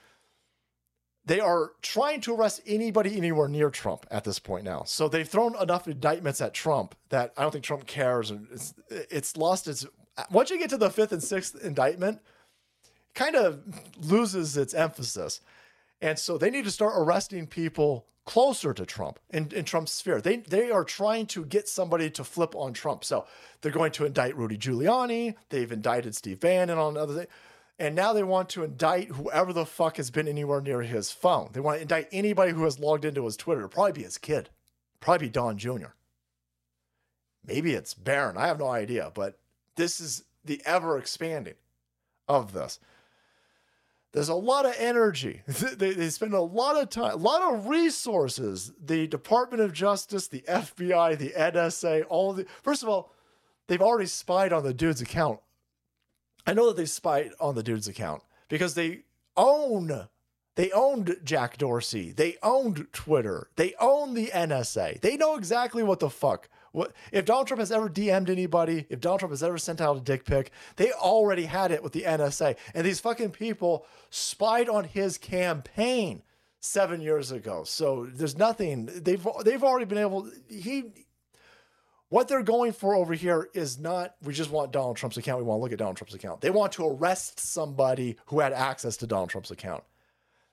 they 1.23 1.39
are 1.39 1.71
trying 1.81 2.21
to 2.21 2.35
arrest 2.35 2.61
anybody 2.67 3.17
anywhere 3.17 3.47
near 3.47 3.69
Trump 3.69 4.05
at 4.11 4.25
this 4.25 4.37
point 4.37 4.65
now. 4.65 4.83
So 4.85 5.07
they've 5.07 5.27
thrown 5.27 5.59
enough 5.61 5.87
indictments 5.87 6.41
at 6.41 6.53
Trump 6.53 6.95
that 7.09 7.33
I 7.37 7.43
don't 7.43 7.51
think 7.51 7.63
Trump 7.63 7.87
cares. 7.87 8.29
And 8.29 8.47
it's 8.51 8.73
it's 8.89 9.37
lost 9.37 9.67
its. 9.67 9.85
Once 10.29 10.49
you 10.49 10.59
get 10.59 10.69
to 10.69 10.77
the 10.77 10.89
fifth 10.89 11.11
and 11.13 11.23
sixth 11.23 11.55
indictment 11.63 12.19
kind 13.15 13.35
of 13.35 13.61
loses 13.99 14.57
its 14.57 14.73
emphasis. 14.73 15.41
And 16.01 16.19
so 16.19 16.37
they 16.37 16.49
need 16.49 16.65
to 16.65 16.71
start 16.71 16.93
arresting 16.95 17.47
people 17.47 18.05
closer 18.25 18.73
to 18.73 18.85
Trump 18.85 19.19
in, 19.29 19.51
in 19.55 19.63
Trump's 19.65 19.91
sphere. 19.91 20.19
They 20.19 20.37
they 20.37 20.71
are 20.71 20.83
trying 20.83 21.27
to 21.27 21.45
get 21.45 21.69
somebody 21.69 22.09
to 22.11 22.23
flip 22.23 22.55
on 22.55 22.73
Trump. 22.73 23.03
So 23.03 23.25
they're 23.61 23.71
going 23.71 23.91
to 23.93 24.05
indict 24.05 24.35
Rudy 24.35 24.57
Giuliani. 24.57 25.35
They've 25.49 25.71
indicted 25.71 26.15
Steve 26.15 26.39
Bannon 26.39 26.77
on 26.77 26.97
other 26.97 27.13
things. 27.15 27.29
And 27.77 27.93
now 27.93 28.13
they 28.13 28.23
want 28.23 28.49
to 28.49 28.63
indict 28.63 29.09
whoever 29.09 29.51
the 29.51 29.65
fuck 29.65 29.97
has 29.97 30.09
been 30.09 30.27
anywhere 30.27 30.61
near 30.61 30.81
his 30.81 31.11
phone. 31.11 31.49
They 31.51 31.59
want 31.59 31.77
to 31.77 31.81
indict 31.81 32.07
anybody 32.11 32.53
who 32.53 32.63
has 32.63 32.79
logged 32.79 33.03
into 33.03 33.25
his 33.25 33.35
Twitter. 33.35 33.61
It'll 33.61 33.69
probably 33.69 33.91
be 33.91 34.03
his 34.03 34.17
kid. 34.17 34.49
Probably 35.01 35.27
be 35.27 35.31
Don 35.31 35.57
Jr. 35.57 35.93
Maybe 37.45 37.73
it's 37.73 37.93
Barron. 37.93 38.37
I 38.37 38.47
have 38.47 38.59
no 38.59 38.67
idea. 38.67 39.11
But 39.13 39.39
this 39.75 39.99
is 39.99 40.23
the 40.45 40.61
ever 40.65 40.97
expanding 40.97 41.55
of 42.29 42.53
this. 42.53 42.79
There's 44.15 44.29
a 44.29 44.35
lot 44.35 44.65
of 44.65 44.73
energy. 44.77 45.41
they, 45.47 45.91
they 45.93 46.09
spend 46.09 46.33
a 46.33 46.39
lot 46.39 46.81
of 46.81 46.89
time, 46.89 47.15
a 47.15 47.17
lot 47.17 47.53
of 47.53 47.67
resources. 47.67 48.71
The 48.81 49.07
Department 49.07 49.61
of 49.61 49.73
Justice, 49.73 50.29
the 50.29 50.41
FBI, 50.47 51.17
the 51.17 51.33
NSA, 51.37 52.05
all 52.07 52.31
the. 52.31 52.45
First 52.63 52.81
of 52.81 52.87
all, 52.87 53.11
they've 53.67 53.81
already 53.81 54.05
spied 54.05 54.53
on 54.53 54.63
the 54.63 54.73
dude's 54.73 55.01
account. 55.01 55.41
I 56.47 56.53
know 56.53 56.67
that 56.67 56.77
they 56.77 56.85
spied 56.85 57.31
on 57.41 57.55
the 57.55 57.63
dude's 57.63 57.89
account 57.89 58.23
because 58.47 58.73
they 58.73 59.01
own 59.35 60.07
they 60.55 60.71
owned 60.71 61.17
Jack 61.25 61.57
Dorsey. 61.57 62.13
They 62.13 62.37
owned 62.41 62.87
Twitter. 62.93 63.49
They 63.57 63.73
own 63.81 64.13
the 64.13 64.27
NSA. 64.27 65.01
They 65.01 65.17
know 65.17 65.35
exactly 65.35 65.83
what 65.83 65.99
the 65.99 66.09
fuck. 66.09 66.47
What 66.75 66.91
if 67.13 67.23
Donald 67.23 67.47
Trump 67.47 67.59
has 67.59 67.71
ever 67.71 67.89
DM'd 67.89 68.29
anybody? 68.29 68.85
If 68.89 68.99
Donald 68.99 69.21
Trump 69.21 69.31
has 69.31 69.41
ever 69.41 69.57
sent 69.57 69.79
out 69.79 69.95
a 69.95 70.01
dick 70.01 70.25
pic, 70.25 70.51
they 70.75 70.91
already 70.91 71.45
had 71.45 71.71
it 71.71 71.81
with 71.81 71.93
the 71.93 72.01
NSA. 72.01 72.57
And 72.73 72.85
these 72.85 72.99
fucking 72.99 73.31
people 73.31 73.85
spied 74.09 74.67
on 74.67 74.83
his 74.83 75.17
campaign 75.17 76.21
seven 76.59 76.99
years 76.99 77.31
ago. 77.31 77.63
So 77.63 78.07
there's 78.11 78.37
nothing. 78.37 78.89
They've 78.93 79.25
they've 79.45 79.63
already 79.63 79.85
been 79.85 79.99
able. 79.99 80.29
He. 80.49 80.91
What 82.09 82.27
they're 82.27 82.43
going 82.43 82.73
for 82.73 82.93
over 82.93 83.13
here 83.13 83.49
is 83.53 83.79
not 83.79 84.15
we 84.21 84.33
just 84.33 84.51
want 84.51 84.73
Donald 84.73 84.97
Trump's 84.97 85.17
account. 85.17 85.39
We 85.39 85.45
want 85.45 85.59
to 85.59 85.63
look 85.63 85.71
at 85.71 85.79
Donald 85.79 85.95
Trump's 85.95 86.13
account. 86.13 86.41
They 86.41 86.49
want 86.49 86.73
to 86.73 86.85
arrest 86.85 87.39
somebody 87.39 88.17
who 88.27 88.41
had 88.41 88.51
access 88.51 88.97
to 88.97 89.07
Donald 89.07 89.29
Trump's 89.29 89.49
account. 89.49 89.83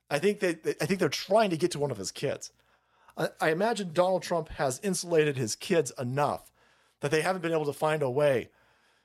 I 0.08 0.20
think 0.20 0.38
that 0.40 0.76
I 0.80 0.86
think 0.86 1.00
they're 1.00 1.08
trying 1.08 1.50
to 1.50 1.56
get 1.56 1.72
to 1.72 1.80
one 1.80 1.90
of 1.90 1.98
his 1.98 2.12
kids. 2.12 2.52
I, 3.16 3.50
imagine 3.50 3.92
Donald 3.92 4.22
Trump 4.22 4.48
has 4.50 4.80
insulated 4.82 5.36
his 5.36 5.54
kids 5.54 5.92
enough 5.98 6.50
that 7.00 7.10
they 7.10 7.20
haven't 7.20 7.42
been 7.42 7.52
able 7.52 7.66
to 7.66 7.72
find 7.72 8.02
a 8.02 8.10
way 8.10 8.48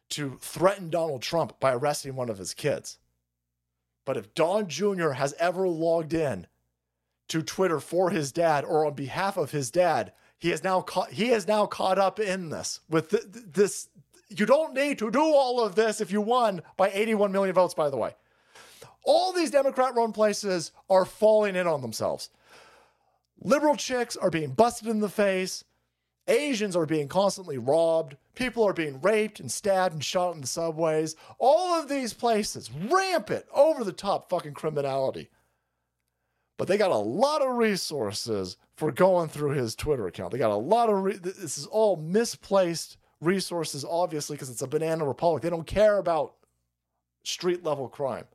to 0.10 0.38
threaten 0.42 0.90
Donald 0.90 1.22
Trump 1.22 1.60
by 1.60 1.74
arresting 1.74 2.16
one 2.16 2.30
of 2.30 2.38
his 2.38 2.54
kids. 2.54 2.98
But 4.06 4.16
if 4.16 4.34
Don 4.34 4.70
Jr. 4.70 5.12
has 5.12 5.34
ever 5.34 5.68
logged 5.68 6.14
in 6.14 6.48
to 7.28 7.42
Twitter 7.42 7.80
for 7.80 8.10
his 8.10 8.32
dad 8.32 8.64
or 8.64 8.86
on 8.86 8.94
behalf 8.94 9.36
of 9.36 9.52
his 9.52 9.70
dad, 9.70 10.14
he 10.40 10.52
is 10.52 10.64
now 10.64 10.82
caught, 10.82 11.12
he 11.12 11.32
is 11.32 11.48
now 11.48 11.66
caught 11.66 11.98
up 11.98 12.20
in 12.20 12.50
this 12.50 12.80
with 12.90 13.10
th- 13.10 13.24
this. 13.26 13.90
You 14.30 14.46
don't 14.46 14.74
need 14.74 15.00
to 15.00 15.12
do 15.12 15.22
all 15.22 15.64
of 15.64 15.76
this 15.76 16.00
if 16.00 16.12
you 16.12 16.22
won 16.22 16.62
by 16.76 16.90
81 16.92 17.32
million 17.32 17.56
votes, 17.56 17.74
by 17.74 17.90
the 17.90 17.98
way. 17.98 18.16
All 19.04 19.32
these 19.32 19.52
Democrat 19.52 19.96
run 19.96 20.12
places 20.12 20.72
are 20.90 21.06
falling 21.06 21.56
in 21.56 21.66
on 21.66 21.82
themselves. 21.82 22.30
Liberal 23.40 23.76
chicks 23.76 24.16
are 24.18 24.30
being 24.32 24.52
busted 24.52 24.88
in 24.88 25.00
the 25.00 25.10
face. 25.10 25.64
Asians 26.28 26.76
are 26.76 26.86
being 26.86 27.08
constantly 27.08 27.58
robbed. 27.58 28.18
People 28.36 28.64
are 28.68 28.74
being 28.74 29.00
raped 29.02 29.40
and 29.40 29.52
stabbed 29.52 29.94
and 29.94 30.04
shot 30.04 30.36
in 30.36 30.42
the 30.42 30.48
subways. 30.48 31.16
All 31.40 31.80
of 31.80 31.88
these 31.88 32.14
places, 32.14 32.70
rampant, 32.72 33.46
over 33.54 33.84
the 33.84 33.94
top 33.94 34.30
fucking 34.30 34.54
criminality. 34.54 35.30
but 36.58 36.68
they 36.68 36.78
got 36.78 36.92
a 36.92 36.96
lot 36.96 37.42
of 37.42 37.56
resources 37.56 38.58
for 38.76 38.92
going 38.92 39.30
through 39.30 39.52
his 39.52 39.76
Twitter 39.76 40.08
account. 40.08 40.32
They 40.32 40.38
got 40.40 40.52
a 40.52 40.56
lot 40.56 40.90
of 40.90 41.04
re- 41.04 41.18
this 41.18 41.58
is 41.58 41.68
all 41.68 41.96
misplaced 41.98 42.98
resources, 43.22 43.86
obviously, 43.88 44.36
because 44.36 44.50
it's 44.50 44.62
a 44.64 44.68
banana 44.68 45.06
republic. 45.06 45.44
They 45.44 45.50
don't 45.52 45.68
care 45.68 45.98
about 45.98 46.34
street 47.24 47.64
level 47.64 47.88
crime. 47.88 48.26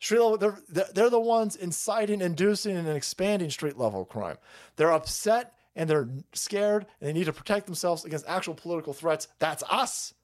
Street 0.00 0.20
level, 0.20 0.38
they're, 0.38 0.86
they're 0.94 1.10
the 1.10 1.20
ones 1.20 1.56
inciting, 1.56 2.22
inducing, 2.22 2.76
and 2.76 2.88
expanding 2.88 3.50
street 3.50 3.78
level 3.78 4.06
crime. 4.06 4.38
They're 4.76 4.92
upset 4.92 5.52
and 5.76 5.88
they're 5.88 6.08
scared 6.32 6.86
and 7.00 7.08
they 7.08 7.12
need 7.12 7.26
to 7.26 7.32
protect 7.34 7.66
themselves 7.66 8.06
against 8.06 8.26
actual 8.26 8.54
political 8.54 8.94
threats. 8.94 9.28
That's 9.38 9.62
us. 9.70 10.14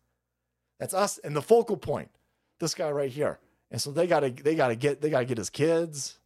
That's 0.78 0.94
us 0.94 1.18
and 1.18 1.36
the 1.36 1.42
focal 1.42 1.76
point. 1.76 2.10
This 2.58 2.74
guy 2.74 2.90
right 2.90 3.10
here. 3.10 3.38
And 3.70 3.80
so 3.80 3.90
they 3.90 4.06
gotta 4.06 4.30
they 4.30 4.54
gotta 4.54 4.76
get 4.76 5.02
they 5.02 5.10
gotta 5.10 5.24
get 5.26 5.38
his 5.38 5.50
kids. 5.50 6.18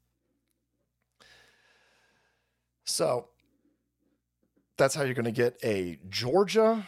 So 2.84 3.28
that's 4.76 4.94
how 4.94 5.02
you're 5.02 5.14
gonna 5.14 5.32
get 5.32 5.58
a 5.64 5.98
Georgia. 6.08 6.86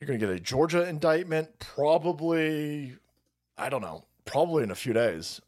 You're 0.00 0.06
gonna 0.06 0.18
get 0.18 0.30
a 0.30 0.40
Georgia 0.40 0.88
indictment, 0.88 1.58
probably, 1.58 2.96
I 3.58 3.68
don't 3.68 3.82
know, 3.82 4.04
probably 4.24 4.62
in 4.62 4.70
a 4.70 4.74
few 4.74 4.92
days. 4.92 5.40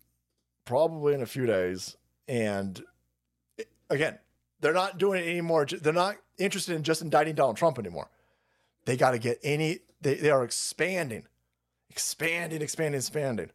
Probably 0.69 1.15
in 1.15 1.23
a 1.23 1.27
few 1.27 1.47
days. 1.47 1.97
And 2.29 2.85
again, 3.89 4.19
they're 4.61 4.75
not 4.75 4.99
doing 4.99 5.25
it 5.25 5.27
anymore. 5.27 5.65
They're 5.65 5.95
not 5.95 6.17
interested 6.37 6.77
in 6.77 6.83
just 6.83 7.01
indicting 7.01 7.35
Donald 7.35 7.57
Trump 7.57 7.79
anymore. 7.79 8.11
They 8.85 8.99
got 8.99 9.13
to 9.13 9.19
get 9.19 9.39
any, 9.43 9.79
they, 10.03 10.17
they 10.17 10.29
are 10.29 10.45
expanding, 10.45 11.25
expanding, 11.89 12.61
expanding, 12.61 12.99
expanding. 12.99 13.49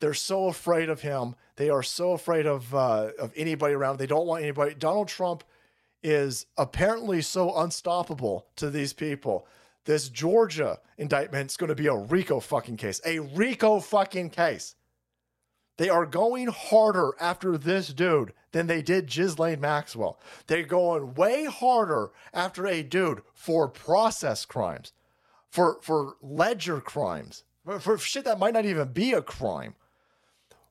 They're 0.00 0.14
so 0.14 0.46
afraid 0.46 0.88
of 0.88 1.02
him. 1.02 1.34
They 1.56 1.68
are 1.68 1.82
so 1.82 2.12
afraid 2.12 2.46
of 2.46 2.74
uh, 2.74 3.10
of 3.18 3.34
anybody 3.36 3.74
around. 3.74 3.98
They 3.98 4.06
don't 4.06 4.26
want 4.26 4.42
anybody. 4.42 4.74
Donald 4.74 5.08
Trump 5.08 5.44
is 6.02 6.46
apparently 6.56 7.20
so 7.20 7.54
unstoppable 7.54 8.46
to 8.56 8.70
these 8.70 8.94
people. 8.94 9.46
This 9.84 10.08
Georgia 10.08 10.78
indictment 10.96 11.50
is 11.50 11.58
going 11.58 11.68
to 11.68 11.74
be 11.74 11.88
a 11.88 11.94
RICO 11.94 12.40
fucking 12.40 12.78
case. 12.78 12.98
A 13.04 13.18
RICO 13.18 13.78
fucking 13.80 14.30
case. 14.30 14.74
They 15.80 15.88
are 15.88 16.04
going 16.04 16.48
harder 16.48 17.12
after 17.18 17.56
this 17.56 17.88
dude 17.88 18.34
than 18.52 18.66
they 18.66 18.82
did 18.82 19.06
Ghislaine 19.06 19.62
Maxwell. 19.62 20.20
They're 20.46 20.62
going 20.62 21.14
way 21.14 21.46
harder 21.46 22.10
after 22.34 22.66
a 22.66 22.82
dude 22.82 23.22
for 23.32 23.66
process 23.66 24.44
crimes, 24.44 24.92
for 25.48 25.78
for 25.80 26.16
ledger 26.20 26.82
crimes, 26.82 27.44
for, 27.64 27.80
for 27.80 27.96
shit 27.96 28.26
that 28.26 28.38
might 28.38 28.52
not 28.52 28.66
even 28.66 28.88
be 28.88 29.14
a 29.14 29.22
crime. 29.22 29.74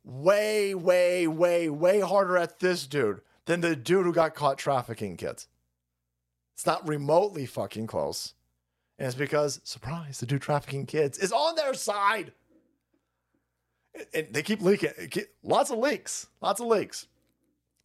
Way, 0.04 0.76
way, 0.76 1.26
way, 1.26 1.70
way 1.70 2.02
harder 2.02 2.38
at 2.38 2.60
this 2.60 2.86
dude 2.86 3.22
than 3.46 3.62
the 3.62 3.76
dude 3.76 4.06
who 4.06 4.14
got 4.14 4.36
caught 4.36 4.60
trafficking 4.60 5.18
kids. 5.18 5.48
It's 6.54 6.68
not 6.68 6.88
remotely 6.88 7.48
fucking 7.48 7.88
close. 7.88 8.36
And 9.00 9.08
it's 9.08 9.16
because, 9.16 9.60
surprise, 9.64 10.20
the 10.20 10.28
dude 10.28 10.44
trafficking 10.44 10.86
kids 10.86 11.18
is 11.18 11.32
on 11.32 11.56
their 11.56 11.74
side 11.74 12.32
and 14.14 14.28
they 14.32 14.42
keep 14.42 14.62
leaking 14.62 14.92
lots 15.44 15.70
of 15.72 15.78
leaks 15.78 16.28
lots 16.42 16.60
of 16.60 16.68
leaks 16.68 17.08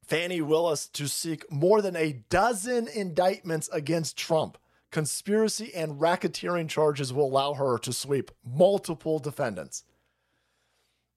Fani 0.07 0.43
Willis 0.43 0.87
to 0.89 1.09
seek 1.09 1.51
more 1.51 1.81
than 1.81 1.97
a 1.97 2.23
dozen 2.29 2.89
indictments 2.89 3.69
against 3.73 4.17
Trump. 4.17 4.59
Conspiracy 4.91 5.75
and 5.75 6.01
racketeering 6.01 6.69
charges 6.69 7.13
will 7.13 7.27
allow 7.27 7.55
her 7.55 7.79
to 7.79 7.93
sweep 7.93 8.31
multiple 8.45 9.19
defendants. 9.19 9.85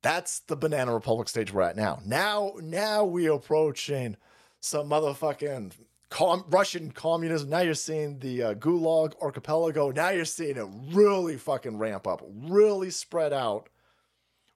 That's 0.01 0.39
the 0.39 0.55
banana 0.55 0.93
republic 0.93 1.27
stage 1.27 1.51
we're 1.51 1.64
at 1.64 1.76
now. 1.76 1.99
Now, 2.05 2.53
now 2.61 3.03
we 3.03 3.27
approaching 3.27 4.15
some 4.61 4.89
motherfucking 4.89 5.73
com- 6.09 6.45
Russian 6.49 6.91
communism. 6.91 7.49
Now 7.49 7.59
you're 7.59 7.73
seeing 7.73 8.19
the 8.19 8.43
uh, 8.43 8.53
Gulag 8.53 9.14
archipelago. 9.22 9.91
Now 9.91 10.09
you're 10.09 10.26
seeing 10.26 10.57
it 10.57 10.68
really 10.95 11.35
fucking 11.35 11.77
ramp 11.77 12.07
up, 12.07 12.23
really 12.26 12.89
spread 12.89 13.34
out 13.34 13.69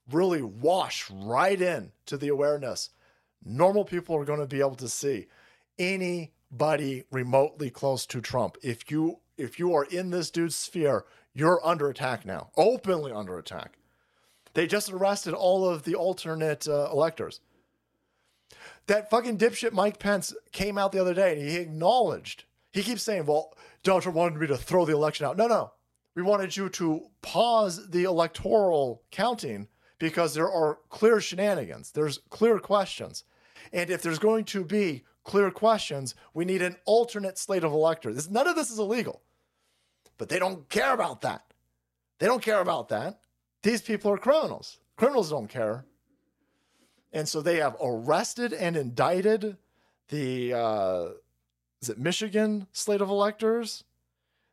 really 0.10 0.42
wash 0.42 1.10
right 1.12 1.62
in 1.62 1.92
to 2.06 2.18
the 2.18 2.30
awareness. 2.30 2.90
Normal 3.44 3.86
people 3.86 4.16
are 4.16 4.26
going 4.26 4.40
to 4.40 4.46
be 4.46 4.60
able 4.60 4.76
to 4.76 4.90
see 4.90 5.28
anybody 5.80 7.06
remotely 7.12 7.70
close 7.70 8.06
to 8.08 8.22
Trump. 8.22 8.58
If 8.62 8.92
you 8.92 9.20
if 9.38 9.58
you 9.58 9.74
are 9.74 9.86
in 9.86 10.12
this 10.12 10.30
dude's 10.30 10.56
sphere, 10.56 11.06
you're 11.34 11.66
under 11.66 11.90
attack 11.90 12.26
now, 12.26 12.52
openly 12.56 13.12
under 13.12 13.38
attack. 13.40 13.78
They 14.54 14.68
just 14.68 14.92
arrested 14.92 15.34
all 15.34 15.68
of 15.68 15.84
the 15.84 15.96
alternate 15.96 16.68
uh, 16.68 16.90
electors. 16.92 17.40
That 18.88 19.10
fucking 19.10 19.38
dipshit 19.38 19.72
Mike 19.72 19.98
Pence 19.98 20.34
came 20.52 20.78
out 20.78 20.92
the 20.92 21.02
other 21.02 21.14
day 21.14 21.40
and 21.40 21.50
he 21.50 21.56
acknowledged. 21.56 22.44
He 22.72 22.84
keeps 22.84 23.04
saying, 23.04 23.26
"Well, 23.26 23.54
Donald 23.84 24.04
Trump 24.04 24.18
wanted 24.18 24.40
me 24.40 24.48
to 24.48 24.58
throw 24.58 24.86
the 24.86 24.94
election 24.94 25.26
out." 25.26 25.38
No, 25.38 25.48
no, 25.48 25.72
we 26.16 26.22
wanted 26.22 26.56
you 26.56 26.70
to 26.70 27.08
pause 27.22 27.90
the 27.90 28.04
electoral 28.04 29.04
counting 29.12 29.68
because 30.02 30.34
there 30.34 30.50
are 30.50 30.80
clear 30.90 31.22
shenanigans, 31.22 31.92
there's 31.92 32.22
clear 32.32 32.58
questions. 32.58 33.24
And 33.72 33.92
if 33.92 34.02
there's 34.02 34.18
going 34.18 34.46
to 34.46 34.66
be 34.66 35.04
clear 35.24 35.52
questions, 35.52 36.16
we 36.34 36.44
need 36.44 36.64
an 36.64 36.76
alternate 36.86 37.38
slate 37.38 37.64
of 37.64 37.72
electors. 37.72 38.16
This, 38.16 38.28
none 38.28 38.48
of 38.48 38.56
this 38.56 38.72
is 38.72 38.80
illegal, 38.80 39.22
but 40.18 40.28
they 40.28 40.40
don't 40.40 40.68
care 40.70 40.96
about 40.96 41.22
that. 41.22 41.44
They 42.18 42.26
don't 42.26 42.42
care 42.42 42.62
about 42.62 42.90
that. 42.90 43.20
These 43.62 43.84
people 43.84 44.12
are 44.12 44.18
criminals. 44.18 44.80
Criminals 44.98 45.30
don't 45.30 45.48
care. 45.48 45.86
And 47.14 47.30
so 47.30 47.44
they 47.44 47.58
have 47.58 47.76
arrested 47.80 48.54
and 48.54 48.76
indicted 48.76 49.58
the, 50.10 50.54
uh, 50.54 51.06
is 51.80 51.90
it 51.90 52.00
Michigan 52.00 52.66
slate 52.72 53.02
of 53.02 53.10
electors? 53.10 53.84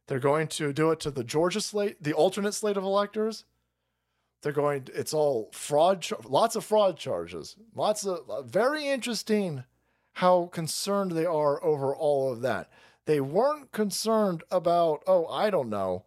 They're 0.08 0.18
going 0.18 0.48
to 0.48 0.74
do 0.74 0.90
it 0.90 1.00
to 1.00 1.10
the 1.10 1.24
Georgia 1.24 1.62
slate, 1.62 2.02
the 2.02 2.12
alternate 2.12 2.52
slate 2.52 2.76
of 2.76 2.84
electors. 2.84 3.46
They're 4.43 4.52
going. 4.52 4.89
It's 4.94 5.12
all 5.12 5.51
fraud. 5.52 6.06
Lots 6.24 6.56
of 6.56 6.65
fraud 6.65 6.97
charges. 6.97 7.56
Lots 7.74 8.06
of 8.06 8.28
uh, 8.28 8.43
very 8.43 8.86
interesting. 8.86 9.65
How 10.15 10.47
concerned 10.47 11.12
they 11.12 11.27
are 11.27 11.62
over 11.62 11.94
all 11.94 12.32
of 12.32 12.40
that. 12.40 12.70
They 13.06 13.20
weren't 13.20 13.73
concerned 13.73 14.43
about. 14.51 15.02
Oh, 15.06 15.27
I 15.27 15.51
don't 15.51 15.70
know. 15.70 16.05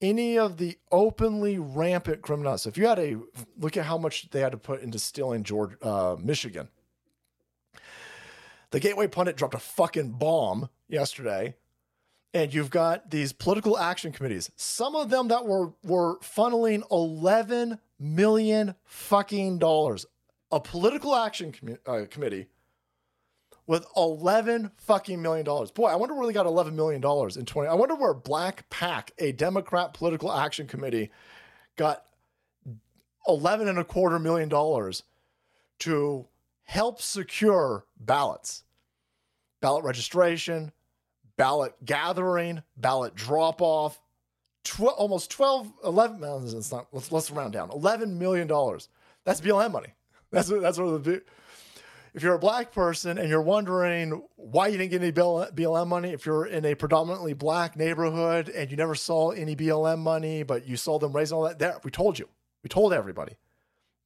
Any 0.00 0.38
of 0.38 0.58
the 0.58 0.76
openly 0.92 1.58
rampant 1.58 2.20
criminals. 2.20 2.62
So 2.62 2.68
if 2.68 2.76
you 2.76 2.86
had 2.86 2.98
a 2.98 3.16
look 3.58 3.76
at 3.76 3.86
how 3.86 3.96
much 3.96 4.28
they 4.30 4.40
had 4.40 4.52
to 4.52 4.58
put 4.58 4.82
into 4.82 4.98
stealing 4.98 5.44
Georgia, 5.44 5.76
uh, 5.82 6.16
Michigan. 6.20 6.68
The 8.70 8.80
Gateway 8.80 9.06
pundit 9.06 9.36
dropped 9.36 9.54
a 9.54 9.60
fucking 9.60 10.12
bomb 10.12 10.68
yesterday 10.88 11.54
and 12.34 12.52
you've 12.52 12.70
got 12.70 13.10
these 13.10 13.32
political 13.32 13.78
action 13.78 14.12
committees. 14.12 14.50
Some 14.56 14.96
of 14.96 15.08
them 15.08 15.28
that 15.28 15.46
were 15.46 15.72
were 15.84 16.18
funneling 16.18 16.82
11 16.90 17.78
million 17.98 18.74
fucking 18.84 19.58
dollars. 19.58 20.04
A 20.50 20.60
political 20.60 21.14
action 21.14 21.54
uh, 21.86 22.02
committee 22.10 22.46
with 23.66 23.86
11 23.96 24.72
fucking 24.76 25.22
million 25.22 25.44
dollars. 25.44 25.70
Boy 25.70 25.86
i 25.86 25.94
wonder 25.94 26.14
where 26.14 26.26
they 26.26 26.32
got 26.32 26.46
11 26.46 26.76
million 26.76 27.00
dollars 27.00 27.36
in 27.36 27.46
20 27.46 27.68
i 27.68 27.74
wonder 27.74 27.94
where 27.94 28.12
black 28.12 28.68
PAC, 28.68 29.12
a 29.18 29.32
democrat 29.32 29.94
political 29.94 30.30
action 30.32 30.66
committee 30.66 31.10
got 31.76 32.04
11 33.26 33.68
and 33.68 33.78
a 33.78 33.84
quarter 33.84 34.18
million 34.18 34.48
dollars 34.48 35.04
to 35.80 36.26
help 36.64 37.00
secure 37.00 37.86
ballots. 37.98 38.64
Ballot 39.60 39.84
registration 39.84 40.72
ballot 41.36 41.74
gathering, 41.84 42.62
ballot 42.76 43.14
drop 43.14 43.60
off, 43.60 44.00
tw- 44.64 44.82
almost 44.82 45.30
12, 45.30 45.72
11, 45.84 46.20
no, 46.20 46.42
it's 46.42 46.72
not, 46.72 46.88
let's, 46.92 47.12
let's 47.12 47.30
round 47.30 47.52
down, 47.52 47.70
$11 47.70 48.16
million. 48.16 48.48
That's 49.24 49.40
BLM 49.40 49.72
money. 49.72 49.94
That's, 50.30 50.48
that's 50.48 50.78
what 50.78 51.04
the, 51.04 51.22
if 52.14 52.22
you're 52.22 52.34
a 52.34 52.38
black 52.40 52.72
person 52.72 53.18
and 53.18 53.28
you're 53.28 53.42
wondering 53.42 54.22
why 54.34 54.68
you 54.68 54.78
didn't 54.78 54.90
get 54.90 55.02
any 55.02 55.12
BLM 55.12 55.86
money, 55.86 56.10
if 56.10 56.26
you're 56.26 56.46
in 56.46 56.64
a 56.64 56.74
predominantly 56.74 57.34
black 57.34 57.76
neighborhood 57.76 58.48
and 58.48 58.70
you 58.70 58.76
never 58.76 58.94
saw 58.96 59.30
any 59.30 59.54
BLM 59.54 59.98
money, 59.98 60.42
but 60.42 60.66
you 60.66 60.76
saw 60.76 60.98
them 60.98 61.12
raising 61.12 61.36
all 61.36 61.44
that, 61.44 61.58
there, 61.58 61.78
we 61.84 61.90
told 61.90 62.18
you. 62.18 62.28
We 62.64 62.68
told 62.68 62.92
everybody. 62.92 63.36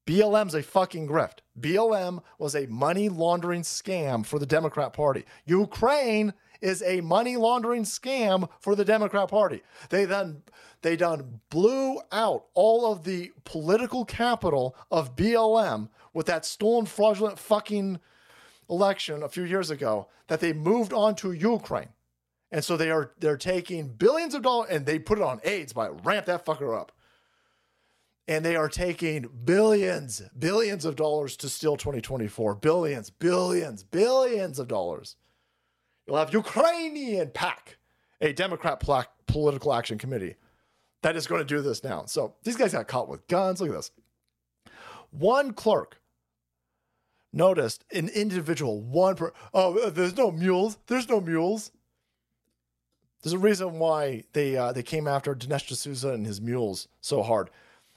BLM's 0.06 0.54
a 0.54 0.62
fucking 0.62 1.06
grift. 1.06 1.40
BLM 1.60 2.22
was 2.38 2.56
a 2.56 2.66
money 2.66 3.10
laundering 3.10 3.60
scam 3.60 4.24
for 4.24 4.38
the 4.38 4.46
Democrat 4.46 4.94
Party. 4.94 5.24
Ukraine 5.44 6.32
is 6.60 6.82
a 6.82 7.00
money 7.00 7.36
laundering 7.36 7.84
scam 7.84 8.48
for 8.60 8.74
the 8.74 8.84
Democrat 8.84 9.28
Party. 9.28 9.62
They 9.90 10.04
then 10.04 10.42
they 10.82 10.96
done 10.96 11.40
blew 11.50 12.00
out 12.12 12.46
all 12.54 12.90
of 12.92 13.04
the 13.04 13.32
political 13.44 14.04
capital 14.04 14.76
of 14.90 15.16
BLM 15.16 15.88
with 16.14 16.26
that 16.26 16.44
stolen 16.44 16.86
fraudulent 16.86 17.38
fucking 17.38 18.00
election 18.70 19.22
a 19.22 19.28
few 19.28 19.44
years 19.44 19.70
ago 19.70 20.08
that 20.28 20.40
they 20.40 20.52
moved 20.52 20.92
on 20.92 21.14
to 21.16 21.32
Ukraine. 21.32 21.88
And 22.50 22.64
so 22.64 22.76
they 22.76 22.90
are 22.90 23.12
they're 23.18 23.36
taking 23.36 23.88
billions 23.88 24.34
of 24.34 24.42
dollars 24.42 24.68
and 24.70 24.86
they 24.86 24.98
put 24.98 25.18
it 25.18 25.24
on 25.24 25.40
AIDS 25.44 25.72
by 25.72 25.88
ramp 25.88 26.26
that 26.26 26.44
fucker 26.46 26.78
up. 26.78 26.92
and 28.26 28.44
they 28.44 28.56
are 28.56 28.68
taking 28.68 29.26
billions, 29.44 30.22
billions 30.38 30.84
of 30.84 30.96
dollars 30.96 31.36
to 31.38 31.48
steal 31.48 31.76
2024. 31.76 32.56
Billions, 32.56 33.10
billions, 33.10 33.82
billions 33.84 34.58
of 34.58 34.68
dollars. 34.68 35.16
You'll 36.08 36.16
have 36.16 36.32
Ukrainian 36.32 37.30
PAC, 37.30 37.76
a 38.22 38.32
Democrat 38.32 38.80
pla- 38.80 39.04
political 39.26 39.74
action 39.74 39.98
committee 39.98 40.36
that 41.02 41.16
is 41.16 41.26
going 41.26 41.40
to 41.40 41.44
do 41.44 41.60
this 41.60 41.84
now. 41.84 42.06
So 42.06 42.34
these 42.44 42.56
guys 42.56 42.72
got 42.72 42.88
caught 42.88 43.08
with 43.08 43.28
guns. 43.28 43.60
Look 43.60 43.68
at 43.68 43.76
this. 43.76 43.90
One 45.10 45.52
clerk 45.52 46.00
noticed 47.32 47.84
an 47.92 48.08
individual, 48.08 48.80
one 48.80 49.16
per, 49.16 49.32
oh, 49.52 49.78
uh, 49.78 49.90
there's 49.90 50.16
no 50.16 50.30
mules. 50.30 50.78
There's 50.86 51.08
no 51.10 51.20
mules. 51.20 51.72
There's 53.22 53.34
a 53.34 53.38
reason 53.38 53.78
why 53.78 54.24
they 54.32 54.56
uh, 54.56 54.72
they 54.72 54.82
came 54.82 55.06
after 55.06 55.34
Dinesh 55.34 55.68
D'Souza 55.68 56.10
and 56.10 56.24
his 56.24 56.40
mules 56.40 56.88
so 57.00 57.22
hard. 57.22 57.50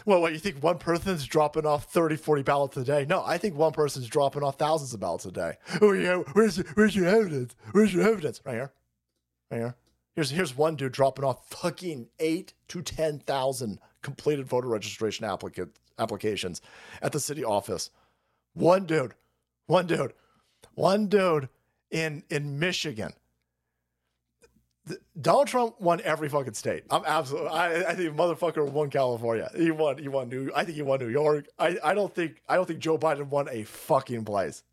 Well, 0.05 0.21
what, 0.21 0.33
you 0.33 0.39
think 0.39 0.63
one 0.63 0.77
person's 0.77 1.25
dropping 1.25 1.65
off 1.65 1.85
30, 1.85 2.15
40 2.15 2.43
ballots 2.43 2.77
a 2.77 2.83
day? 2.83 3.05
No, 3.07 3.23
I 3.23 3.37
think 3.37 3.55
one 3.55 3.71
person's 3.71 4.07
dropping 4.07 4.43
off 4.43 4.57
thousands 4.57 4.93
of 4.93 4.99
ballots 4.99 5.25
a 5.25 5.31
day. 5.31 5.57
Oh, 5.81 5.91
yeah, 5.91 6.17
where's, 6.33 6.57
where's 6.75 6.95
your 6.95 7.07
evidence? 7.07 7.55
Where's 7.71 7.93
your 7.93 8.07
evidence? 8.07 8.41
Right 8.45 8.53
here. 8.53 8.73
Right 9.49 9.57
here. 9.57 9.75
Here's, 10.15 10.31
here's 10.31 10.57
one 10.57 10.75
dude 10.75 10.91
dropping 10.91 11.23
off 11.23 11.47
fucking 11.49 12.07
eight 12.19 12.53
to 12.69 12.81
10,000 12.81 13.79
completed 14.01 14.47
voter 14.47 14.67
registration 14.67 15.25
applicant, 15.25 15.75
applications 15.97 16.61
at 17.01 17.11
the 17.11 17.19
city 17.19 17.43
office. 17.43 17.89
One 18.53 18.85
dude. 18.85 19.13
One 19.67 19.87
dude. 19.87 20.13
One 20.73 21.07
dude 21.07 21.49
in, 21.89 22.23
in 22.29 22.59
Michigan. 22.59 23.13
Donald 25.19 25.47
Trump 25.47 25.79
won 25.79 26.01
every 26.03 26.27
fucking 26.27 26.55
state. 26.55 26.83
I'm 26.89 27.03
absolutely. 27.05 27.49
I, 27.49 27.91
I 27.91 27.93
think 27.93 28.15
motherfucker 28.15 28.69
won 28.69 28.89
California. 28.89 29.49
He 29.55 29.69
won. 29.69 29.97
He 29.97 30.07
won 30.07 30.29
New. 30.29 30.51
I 30.55 30.63
think 30.63 30.75
he 30.75 30.81
won 30.81 30.99
New 30.99 31.09
York. 31.09 31.45
I, 31.59 31.77
I 31.83 31.93
don't 31.93 32.13
think. 32.13 32.41
I 32.49 32.55
don't 32.55 32.65
think 32.65 32.79
Joe 32.79 32.97
Biden 32.97 33.27
won 33.27 33.47
a 33.49 33.63
fucking 33.63 34.25
place. 34.25 34.63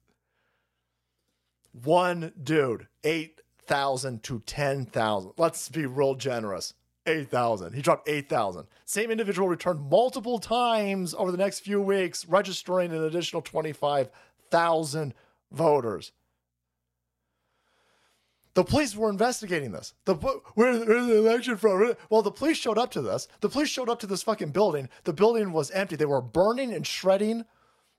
One 1.85 2.33
dude, 2.43 2.89
eight 3.05 3.43
thousand 3.67 4.23
to 4.25 4.41
ten 4.41 4.87
thousand. 4.87 5.33
Let's 5.37 5.69
be 5.69 5.85
real 5.85 6.15
generous. 6.15 6.73
Eight 7.05 7.29
thousand. 7.29 7.75
He 7.75 7.83
dropped 7.83 8.09
eight 8.09 8.29
thousand. 8.29 8.67
Same 8.87 9.11
individual 9.11 9.49
returned 9.49 9.91
multiple 9.91 10.39
times 10.39 11.15
over 11.15 11.31
the 11.31 11.39
next 11.39 11.61
few 11.61 11.81
weeks, 11.81 12.27
registering 12.27 12.93
an 12.93 13.05
additional 13.05 13.43
twenty-five 13.43 14.09
thousand 14.51 15.13
voters. 15.53 16.13
The 18.59 18.65
police 18.65 18.97
were 18.97 19.09
investigating 19.09 19.71
this. 19.71 19.95
The 20.05 20.17
where, 20.17 20.45
where's 20.57 21.07
the 21.07 21.17
election 21.17 21.57
from? 21.57 21.95
Well, 22.11 22.23
the 22.23 22.33
police 22.33 22.57
showed 22.57 22.77
up 22.77 22.91
to 22.91 23.01
this. 23.01 23.29
The 23.41 23.49
police 23.49 23.69
showed 23.69 23.89
up 23.89 24.01
to 24.01 24.07
this 24.09 24.25
fucking 24.25 24.51
building. 24.51 24.89
The 25.05 25.13
building 25.13 25.53
was 25.53 25.71
empty. 25.71 25.95
They 25.95 26.07
were 26.07 26.21
burning 26.21 26.75
and 26.75 26.85
shredding 26.85 27.45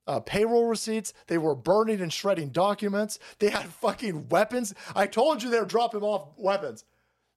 uh, 0.05 0.19
payroll 0.19 0.65
receipts. 0.65 1.13
They 1.27 1.37
were 1.37 1.55
burning 1.55 2.01
and 2.01 2.11
shredding 2.11 2.49
documents. 2.49 3.19
They 3.39 3.51
had 3.51 3.67
fucking 3.67 4.27
weapons. 4.27 4.73
I 4.93 5.07
told 5.07 5.41
you 5.41 5.49
they 5.49 5.61
were 5.61 5.65
dropping 5.65 6.01
off 6.01 6.27
weapons. 6.35 6.83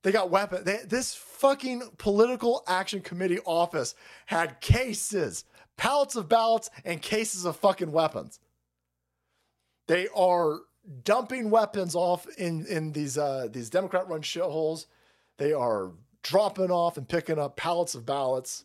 They 0.02 0.10
got 0.10 0.30
weapons. 0.30 0.68
This 0.88 1.14
fucking 1.14 1.90
political 1.98 2.64
action 2.66 3.02
committee 3.02 3.38
office 3.46 3.94
had 4.26 4.60
cases, 4.60 5.44
pallets 5.76 6.16
of 6.16 6.28
ballots, 6.28 6.70
and 6.84 7.00
cases 7.00 7.44
of 7.44 7.54
fucking 7.54 7.92
weapons. 7.92 8.40
They 9.86 10.08
are 10.08 10.62
dumping 11.04 11.50
weapons 11.50 11.94
off 11.94 12.26
in 12.38 12.66
in 12.66 12.92
these 12.92 13.18
uh, 13.18 13.48
these 13.50 13.70
Democrat 13.70 14.08
run 14.08 14.22
shitholes. 14.22 14.86
They 15.38 15.52
are 15.52 15.92
dropping 16.22 16.70
off 16.70 16.96
and 16.96 17.08
picking 17.08 17.38
up 17.38 17.56
pallets 17.56 17.94
of 17.94 18.06
ballots. 18.06 18.64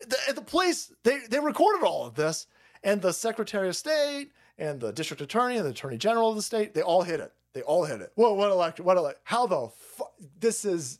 The, 0.00 0.34
the 0.34 0.42
police 0.42 0.92
they 1.02 1.20
they 1.28 1.40
recorded 1.40 1.84
all 1.84 2.06
of 2.06 2.14
this, 2.14 2.46
and 2.82 3.00
the 3.00 3.12
Secretary 3.12 3.68
of 3.68 3.76
State 3.76 4.32
and 4.58 4.80
the 4.80 4.92
District 4.92 5.20
Attorney 5.20 5.56
and 5.56 5.66
the 5.66 5.70
Attorney 5.70 5.98
General 5.98 6.30
of 6.30 6.36
the 6.36 6.42
state 6.42 6.74
they 6.74 6.82
all 6.82 7.02
hit 7.02 7.20
it. 7.20 7.32
They 7.52 7.62
all 7.62 7.84
hit 7.84 8.00
it. 8.00 8.10
Whoa, 8.16 8.34
what 8.34 8.50
election? 8.50 8.84
What 8.84 8.96
election? 8.96 9.20
How 9.24 9.46
the 9.46 9.68
fuck? 9.68 10.12
This 10.40 10.64
is 10.64 10.98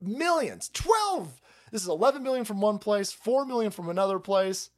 millions. 0.00 0.68
Twelve. 0.72 1.40
This 1.70 1.82
is 1.82 1.88
eleven 1.88 2.22
million 2.22 2.44
from 2.44 2.60
one 2.60 2.78
place, 2.78 3.12
four 3.12 3.46
million 3.46 3.70
from 3.70 3.88
another 3.88 4.18
place. 4.18 4.70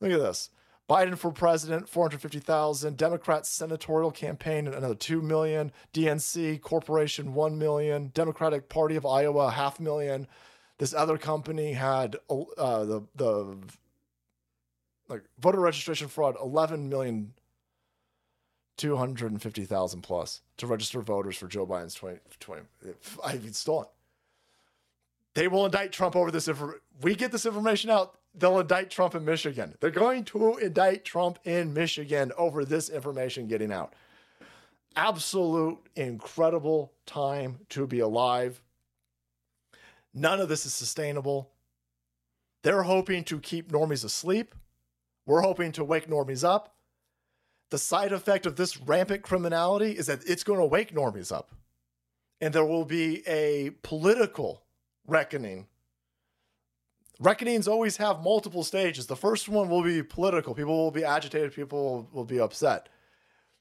Look 0.00 0.10
at 0.10 0.18
this. 0.18 0.50
Biden 0.88 1.16
for 1.16 1.30
president, 1.30 1.88
450,000. 1.88 2.96
Democrat 2.96 3.46
senatorial 3.46 4.10
campaign, 4.10 4.66
another 4.66 4.94
2 4.94 5.22
million. 5.22 5.72
DNC 5.94 6.60
corporation, 6.60 7.34
1 7.34 7.58
million. 7.58 8.10
Democratic 8.14 8.68
Party 8.68 8.96
of 8.96 9.06
Iowa, 9.06 9.50
half 9.50 9.80
million. 9.80 10.26
This 10.78 10.92
other 10.92 11.16
company 11.18 11.72
had 11.74 12.16
uh, 12.28 12.84
the, 12.84 13.02
the 13.14 13.56
like 15.08 15.22
voter 15.38 15.60
registration 15.60 16.08
fraud, 16.08 16.36
11 16.40 16.88
million. 16.88 17.34
250,000 18.78 20.00
plus 20.00 20.40
to 20.56 20.66
register 20.66 21.02
voters 21.02 21.36
for 21.36 21.46
Joe 21.46 21.66
Biden's 21.66 21.94
2020. 21.94 22.64
20 22.82 22.96
I 23.22 23.34
mean, 23.38 23.52
stolen. 23.52 23.86
They 25.34 25.46
will 25.46 25.66
indict 25.66 25.92
Trump 25.92 26.16
over 26.16 26.30
this. 26.30 26.48
If 26.48 26.60
we 27.00 27.14
get 27.14 27.32
this 27.32 27.46
information 27.46 27.90
out, 27.90 28.18
they'll 28.34 28.60
indict 28.60 28.90
Trump 28.90 29.14
in 29.14 29.24
Michigan. 29.24 29.74
They're 29.80 29.90
going 29.90 30.24
to 30.24 30.56
indict 30.56 31.04
Trump 31.04 31.38
in 31.44 31.72
Michigan 31.72 32.32
over 32.36 32.64
this 32.64 32.88
information 32.88 33.46
getting 33.46 33.72
out. 33.72 33.94
Absolute 34.96 35.78
incredible 35.96 36.92
time 37.06 37.58
to 37.70 37.86
be 37.86 38.00
alive. 38.00 38.60
None 40.14 40.40
of 40.40 40.48
this 40.48 40.66
is 40.66 40.74
sustainable. 40.74 41.50
They're 42.62 42.82
hoping 42.82 43.24
to 43.24 43.40
keep 43.40 43.72
normies 43.72 44.04
asleep. 44.04 44.54
We're 45.26 45.40
hoping 45.40 45.72
to 45.72 45.84
wake 45.84 46.08
normies 46.08 46.44
up. 46.44 46.74
The 47.70 47.78
side 47.78 48.12
effect 48.12 48.44
of 48.44 48.56
this 48.56 48.78
rampant 48.78 49.22
criminality 49.22 49.92
is 49.92 50.06
that 50.06 50.28
it's 50.28 50.44
going 50.44 50.58
to 50.58 50.66
wake 50.66 50.94
normies 50.94 51.32
up. 51.32 51.54
And 52.40 52.52
there 52.52 52.66
will 52.66 52.84
be 52.84 53.26
a 53.26 53.70
political 53.82 54.62
reckoning 55.06 55.68
reckonings 57.22 57.68
always 57.68 57.96
have 57.98 58.22
multiple 58.22 58.64
stages. 58.64 59.06
The 59.06 59.16
first 59.16 59.48
one 59.48 59.68
will 59.68 59.82
be 59.82 60.02
political. 60.02 60.54
People 60.54 60.76
will 60.76 60.90
be 60.90 61.04
agitated. 61.04 61.54
People 61.54 62.08
will 62.12 62.24
be 62.24 62.40
upset. 62.40 62.88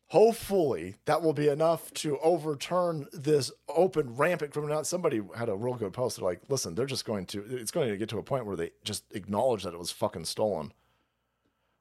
Hopefully, 0.08 0.96
that 1.06 1.22
will 1.22 1.32
be 1.32 1.48
enough 1.48 1.94
to 1.94 2.18
overturn 2.20 3.08
this 3.14 3.50
open, 3.70 4.18
rampant 4.18 4.52
criminality. 4.52 4.86
Somebody 4.86 5.22
had 5.38 5.48
a 5.48 5.56
real 5.56 5.76
good 5.76 5.94
post. 5.94 6.18
They're 6.18 6.26
like, 6.26 6.42
listen, 6.50 6.76
they're 6.76 6.86
just 6.86 7.06
going 7.06 7.26
to, 7.28 7.42
it's 7.50 7.72
going 7.72 7.88
to 7.88 7.96
get 7.96 8.10
to 8.10 8.18
a 8.18 8.24
point 8.24 8.46
where 8.46 8.58
they 8.58 8.72
just 8.84 9.06
acknowledge 9.12 9.64
that 9.64 9.74
it 9.74 9.80
was 9.80 9.92
fucking 9.92 10.26
stolen, 10.26 10.74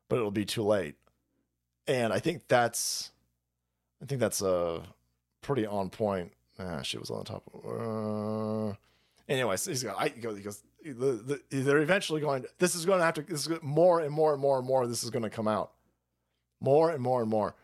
but 0.09 0.16
it'll 0.16 0.31
be 0.31 0.44
too 0.44 0.62
late. 0.62 0.94
And 1.89 2.12
I 2.12 2.20
think 2.20 2.47
that's, 2.47 3.11
I 4.01 4.07
think 4.07 4.20
that's 4.20 4.43
a 4.43 4.82
pretty 5.43 5.66
on 5.66 5.90
point. 5.90 6.32
Ah, 6.57 6.82
shit 6.82 7.01
was 7.01 7.11
on 7.11 7.19
the 7.19 7.24
top. 7.24 7.51
Uh, 7.66 8.77
anyways, 9.28 9.65
he's 9.65 9.82
got, 9.82 9.97
I, 9.98 10.09
he 10.09 10.20
goes, 10.20 10.36
he 10.36 10.44
goes 10.44 10.62
the, 10.85 11.40
the, 11.51 11.61
they're 11.62 11.78
eventually 11.78 12.20
going. 12.20 12.43
To, 12.43 12.48
This 12.59 12.74
is 12.74 12.86
going 12.86 12.98
to 12.98 13.05
have 13.05 13.15
to. 13.15 13.23
This 13.23 13.47
is 13.47 13.62
more 13.62 14.01
and 14.01 14.12
more 14.12 14.32
and 14.32 14.40
more 14.40 14.59
and 14.59 14.66
more. 14.66 14.86
This 14.86 15.05
is 15.05 15.11
going 15.11 15.23
to 15.23 15.31
come 15.31 15.48
out, 15.48 15.73
more 16.61 16.90
and 16.90 17.02
more 17.02 17.20
and 17.20 17.31
more. 17.31 17.55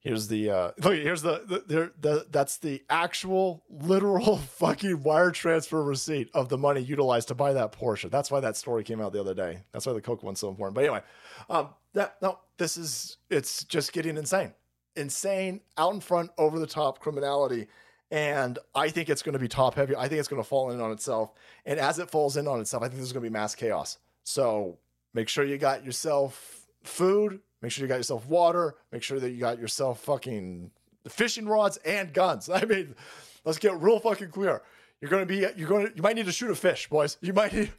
Here's 0.00 0.28
the 0.28 0.50
uh, 0.50 0.70
look. 0.82 0.94
Here's 0.94 1.20
the 1.20 1.42
the, 1.46 1.92
the 2.00 2.26
that's 2.30 2.56
the 2.56 2.82
actual 2.88 3.62
literal 3.68 4.38
fucking 4.58 5.02
wire 5.02 5.30
transfer 5.30 5.82
receipt 5.82 6.30
of 6.32 6.48
the 6.48 6.56
money 6.56 6.80
utilized 6.80 7.28
to 7.28 7.34
buy 7.34 7.52
that 7.52 7.72
Porsche. 7.72 8.10
That's 8.10 8.30
why 8.30 8.40
that 8.40 8.56
story 8.56 8.82
came 8.82 9.00
out 9.00 9.12
the 9.12 9.20
other 9.20 9.34
day. 9.34 9.62
That's 9.72 9.86
why 9.86 9.92
the 9.92 10.00
Coke 10.00 10.22
one's 10.22 10.40
so 10.40 10.48
important. 10.48 10.74
But 10.74 10.84
anyway, 10.84 11.02
um, 11.50 11.68
that 11.92 12.16
no, 12.22 12.38
this 12.56 12.78
is 12.78 13.18
it's 13.28 13.64
just 13.64 13.92
getting 13.92 14.16
insane, 14.16 14.54
insane, 14.96 15.60
out 15.76 15.92
in 15.92 16.00
front, 16.00 16.30
over 16.38 16.58
the 16.58 16.66
top 16.66 16.98
criminality 16.98 17.66
and 18.10 18.58
I 18.74 18.90
think 18.90 19.08
it's 19.08 19.22
going 19.22 19.34
to 19.34 19.38
be 19.38 19.48
top 19.48 19.74
heavy. 19.74 19.94
I 19.94 20.08
think 20.08 20.18
it's 20.18 20.28
going 20.28 20.42
to 20.42 20.48
fall 20.48 20.70
in 20.70 20.80
on 20.80 20.90
itself. 20.90 21.32
And 21.64 21.78
as 21.78 21.98
it 21.98 22.10
falls 22.10 22.36
in 22.36 22.48
on 22.48 22.60
itself, 22.60 22.82
I 22.82 22.86
think 22.86 22.96
there's 22.96 23.12
going 23.12 23.22
to 23.22 23.30
be 23.30 23.32
mass 23.32 23.54
chaos. 23.54 23.98
So 24.24 24.78
make 25.14 25.28
sure 25.28 25.44
you 25.44 25.58
got 25.58 25.84
yourself 25.84 26.66
food. 26.82 27.40
Make 27.62 27.70
sure 27.70 27.82
you 27.84 27.88
got 27.88 27.96
yourself 27.96 28.26
water. 28.26 28.74
Make 28.90 29.02
sure 29.02 29.20
that 29.20 29.30
you 29.30 29.38
got 29.38 29.58
yourself 29.58 30.00
fucking 30.00 30.72
fishing 31.08 31.46
rods 31.46 31.76
and 31.78 32.12
guns. 32.12 32.48
I 32.54 32.64
mean, 32.64 32.96
let's 33.44 33.58
get 33.58 33.80
real 33.80 34.00
fucking 34.00 34.30
clear. 34.30 34.62
You're 35.00 35.10
going 35.10 35.26
to 35.26 35.26
be, 35.26 35.46
you're 35.56 35.68
going 35.68 35.86
to, 35.86 35.96
you 35.96 36.02
might 36.02 36.16
need 36.16 36.26
to 36.26 36.32
shoot 36.32 36.50
a 36.50 36.56
fish, 36.56 36.88
boys. 36.88 37.16
You 37.20 37.32
might 37.32 37.52
need, 37.52 37.72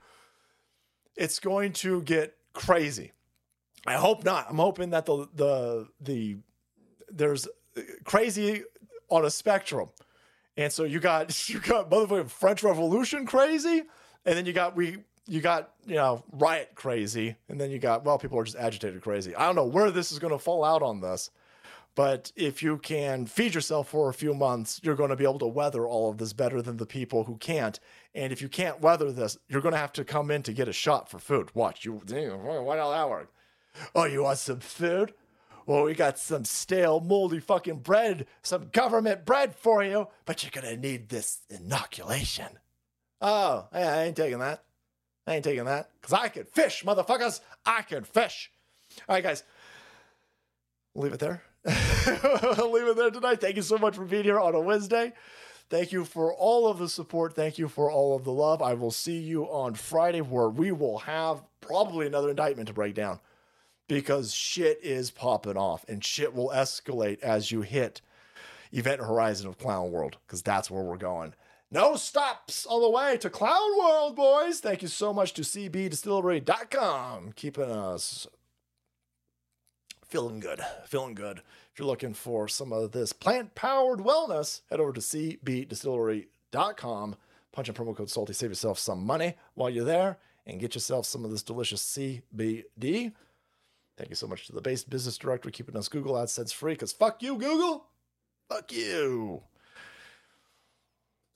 it's 1.15 1.39
going 1.39 1.73
to 1.73 2.01
get 2.03 2.35
crazy. 2.53 3.11
I 3.85 3.93
hope 3.93 4.23
not. 4.23 4.47
I'm 4.49 4.57
hoping 4.57 4.91
that 4.91 5.05
the, 5.05 5.27
the, 5.35 5.87
the, 5.99 6.37
there's 7.11 7.47
crazy 8.05 8.63
on 9.09 9.25
a 9.25 9.29
spectrum 9.29 9.89
and 10.61 10.71
so 10.71 10.83
you 10.83 10.99
got 10.99 11.49
you 11.49 11.59
got 11.59 11.89
motherfucking 11.89 12.29
French 12.29 12.63
Revolution 12.63 13.25
crazy, 13.25 13.83
and 14.25 14.37
then 14.37 14.45
you 14.45 14.53
got 14.53 14.75
we 14.75 14.97
you 15.27 15.41
got 15.41 15.71
you 15.85 15.95
know 15.95 16.23
riot 16.31 16.71
crazy, 16.75 17.35
and 17.49 17.59
then 17.59 17.71
you 17.71 17.79
got 17.79 18.03
well 18.05 18.17
people 18.17 18.37
are 18.39 18.43
just 18.43 18.57
agitated 18.57 19.01
crazy. 19.01 19.35
I 19.35 19.45
don't 19.45 19.55
know 19.55 19.65
where 19.65 19.91
this 19.91 20.11
is 20.11 20.19
going 20.19 20.33
to 20.33 20.39
fall 20.39 20.63
out 20.63 20.81
on 20.83 21.01
this, 21.01 21.29
But 21.95 22.31
if 22.35 22.63
you 22.63 22.77
can 22.77 23.25
feed 23.25 23.53
yourself 23.53 23.89
for 23.89 24.09
a 24.09 24.13
few 24.13 24.33
months, 24.33 24.79
you're 24.83 24.95
going 24.95 25.09
to 25.09 25.15
be 25.15 25.25
able 25.25 25.39
to 25.39 25.47
weather 25.47 25.85
all 25.85 26.09
of 26.09 26.17
this 26.17 26.31
better 26.33 26.61
than 26.61 26.77
the 26.77 26.85
people 26.85 27.25
who 27.25 27.37
can't. 27.37 27.79
And 28.15 28.31
if 28.31 28.41
you 28.41 28.47
can't 28.47 28.81
weather 28.81 29.11
this, 29.11 29.37
you're 29.49 29.61
going 29.61 29.73
to 29.73 29.79
have 29.79 29.93
to 29.93 30.05
come 30.05 30.31
in 30.31 30.43
to 30.43 30.53
get 30.53 30.69
a 30.69 30.73
shot 30.73 31.09
for 31.09 31.19
food. 31.19 31.49
Watch 31.53 31.83
you. 31.83 32.01
Damn, 32.05 32.43
why 32.43 32.77
how 32.77 32.91
that 32.91 33.09
work? 33.09 33.31
Oh, 33.93 34.05
you 34.05 34.23
want 34.23 34.37
some 34.37 34.59
food? 34.59 35.13
Well, 35.65 35.83
we 35.83 35.93
got 35.93 36.17
some 36.17 36.45
stale, 36.45 36.99
moldy 36.99 37.39
fucking 37.39 37.79
bread, 37.79 38.27
some 38.41 38.69
government 38.71 39.25
bread 39.25 39.55
for 39.55 39.83
you, 39.83 40.07
but 40.25 40.43
you're 40.43 40.61
to 40.63 40.77
need 40.77 41.09
this 41.09 41.39
inoculation. 41.49 42.59
Oh, 43.21 43.67
yeah, 43.73 43.93
I 43.93 44.03
ain't 44.03 44.15
taking 44.15 44.39
that. 44.39 44.63
I 45.27 45.35
ain't 45.35 45.43
taking 45.43 45.65
that. 45.65 45.91
Because 46.01 46.13
I 46.13 46.27
can 46.29 46.45
fish, 46.45 46.83
motherfuckers. 46.83 47.41
I 47.65 47.83
can 47.83 48.03
fish. 48.03 48.51
All 49.07 49.15
right, 49.15 49.23
guys. 49.23 49.43
Leave 50.95 51.13
it 51.13 51.19
there. 51.19 51.43
Leave 51.65 52.87
it 52.87 52.97
there 52.97 53.11
tonight. 53.11 53.39
Thank 53.39 53.55
you 53.55 53.61
so 53.61 53.77
much 53.77 53.95
for 53.95 54.05
being 54.05 54.23
here 54.23 54.39
on 54.39 54.55
a 54.55 54.59
Wednesday. 54.59 55.13
Thank 55.69 55.93
you 55.93 56.03
for 56.03 56.33
all 56.33 56.67
of 56.67 56.79
the 56.79 56.89
support. 56.89 57.33
Thank 57.33 57.57
you 57.57 57.69
for 57.69 57.89
all 57.89 58.15
of 58.15 58.25
the 58.25 58.31
love. 58.33 58.61
I 58.61 58.73
will 58.73 58.91
see 58.91 59.19
you 59.19 59.45
on 59.45 59.75
Friday 59.75 60.19
where 60.19 60.49
we 60.49 60.71
will 60.71 60.97
have 60.99 61.43
probably 61.61 62.07
another 62.07 62.29
indictment 62.29 62.67
to 62.67 62.73
break 62.73 62.95
down 62.95 63.19
because 63.91 64.33
shit 64.33 64.79
is 64.81 65.11
popping 65.11 65.57
off 65.57 65.83
and 65.89 66.01
shit 66.01 66.33
will 66.33 66.49
escalate 66.55 67.19
as 67.19 67.51
you 67.51 67.61
hit 67.61 67.99
Event 68.71 69.01
Horizon 69.01 69.49
of 69.49 69.57
Clown 69.57 69.91
World 69.91 70.15
because 70.25 70.41
that's 70.41 70.71
where 70.71 70.81
we're 70.81 70.95
going. 70.95 71.33
No 71.69 71.97
stops 71.97 72.65
all 72.65 72.79
the 72.79 72.89
way 72.89 73.17
to 73.17 73.29
Clown 73.29 73.77
World, 73.77 74.15
boys. 74.15 74.61
Thank 74.61 74.81
you 74.81 74.87
so 74.87 75.11
much 75.11 75.33
to 75.33 75.41
CBDistillery.com 75.41 77.33
keeping 77.35 77.69
us 77.69 78.27
feeling 80.07 80.39
good, 80.39 80.61
feeling 80.85 81.13
good. 81.13 81.39
If 81.73 81.79
you're 81.79 81.85
looking 81.85 82.13
for 82.13 82.47
some 82.47 82.71
of 82.71 82.93
this 82.93 83.11
plant 83.11 83.55
powered 83.55 83.99
wellness, 83.99 84.61
head 84.69 84.79
over 84.79 84.93
to 84.93 85.01
cbdistillery.com. 85.01 87.15
Punch 87.51 87.67
in 87.67 87.75
promo 87.75 87.93
code 87.93 88.09
SALTY, 88.09 88.31
save 88.31 88.51
yourself 88.51 88.79
some 88.79 89.05
money 89.05 89.35
while 89.55 89.69
you're 89.69 89.83
there, 89.83 90.17
and 90.45 90.61
get 90.61 90.75
yourself 90.75 91.05
some 91.05 91.25
of 91.25 91.31
this 91.31 91.43
delicious 91.43 91.83
CBD. 91.83 93.11
Thank 93.97 94.09
you 94.09 94.15
so 94.15 94.27
much 94.27 94.47
to 94.47 94.53
the 94.53 94.61
base 94.61 94.83
business 94.83 95.17
director 95.17 95.51
keeping 95.51 95.75
us 95.75 95.87
Google 95.87 96.15
AdSense 96.15 96.53
free 96.53 96.73
because 96.73 96.91
fuck 96.91 97.21
you, 97.21 97.37
Google. 97.37 97.85
Fuck 98.49 98.71
you. 98.71 99.43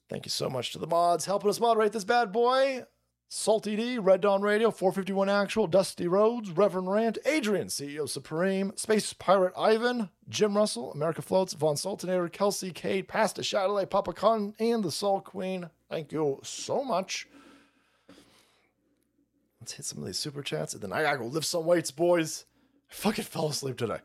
Thank 0.10 0.26
you 0.26 0.32
so 0.32 0.49
much 0.49 0.72
to 0.72 0.80
the 0.80 0.88
mods 0.88 1.26
helping 1.26 1.49
us 1.49 1.60
moderate 1.60 1.91
this 1.91 2.03
bad 2.03 2.32
boy. 2.32 2.86
Salty 3.27 3.76
D, 3.76 3.98
Red 3.98 4.22
Dawn 4.22 4.41
Radio, 4.44 4.69
451 4.69 5.30
Actual, 5.30 5.65
Dusty 5.65 6.07
Rhodes, 6.07 6.52
Reverend 6.52 6.91
Rant, 6.91 7.18
Adrian, 7.26 7.68
CEO 7.68 8.07
Supreme, 8.07 8.72
Space 8.76 9.14
Pirate 9.14 9.53
Ivan, 9.57 10.10
Jim 10.30 10.56
Russell, 10.56 10.91
America 10.91 11.23
Floats, 11.23 11.53
Von 11.53 11.76
Sultanator, 11.76 12.32
Kelsey, 12.32 12.72
Kate, 12.72 13.07
Pasta 13.07 13.41
Chatelet, 13.41 13.90
Papa 13.90 14.14
Con, 14.14 14.53
and 14.60 14.84
the 14.84 14.91
Soul 14.91 15.22
Queen. 15.22 15.69
Thank 15.90 16.11
you 16.11 16.40
so 16.44 16.84
much. 16.84 17.27
Let's 19.65 19.73
hit 19.73 19.85
some 19.85 19.97
of 19.97 20.05
these 20.05 20.19
super 20.19 20.43
chats, 20.43 20.75
and 20.75 20.83
then 20.83 20.93
I 20.93 21.01
gotta 21.01 21.17
go 21.17 21.25
lift 21.25 21.47
some 21.47 21.65
weights, 21.65 21.89
boys. 21.89 22.45
I 22.91 22.93
fucking 22.93 23.25
fell 23.25 23.47
asleep 23.47 23.77
today. 23.77 23.97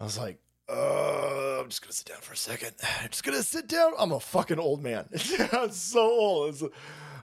I 0.00 0.02
was 0.02 0.18
like, 0.18 0.40
uh, 0.68 1.60
I'm 1.60 1.68
just 1.68 1.82
gonna 1.82 1.92
sit 1.92 2.08
down 2.08 2.20
for 2.20 2.32
a 2.32 2.36
second. 2.36 2.72
I'm 3.00 3.10
just 3.10 3.22
gonna 3.22 3.44
sit 3.44 3.68
down. 3.68 3.92
I'm 3.96 4.10
a 4.10 4.18
fucking 4.18 4.58
old 4.58 4.82
man. 4.82 5.08
I'm 5.52 5.70
so 5.70 6.00
old. 6.00 6.48
It's, 6.48 6.64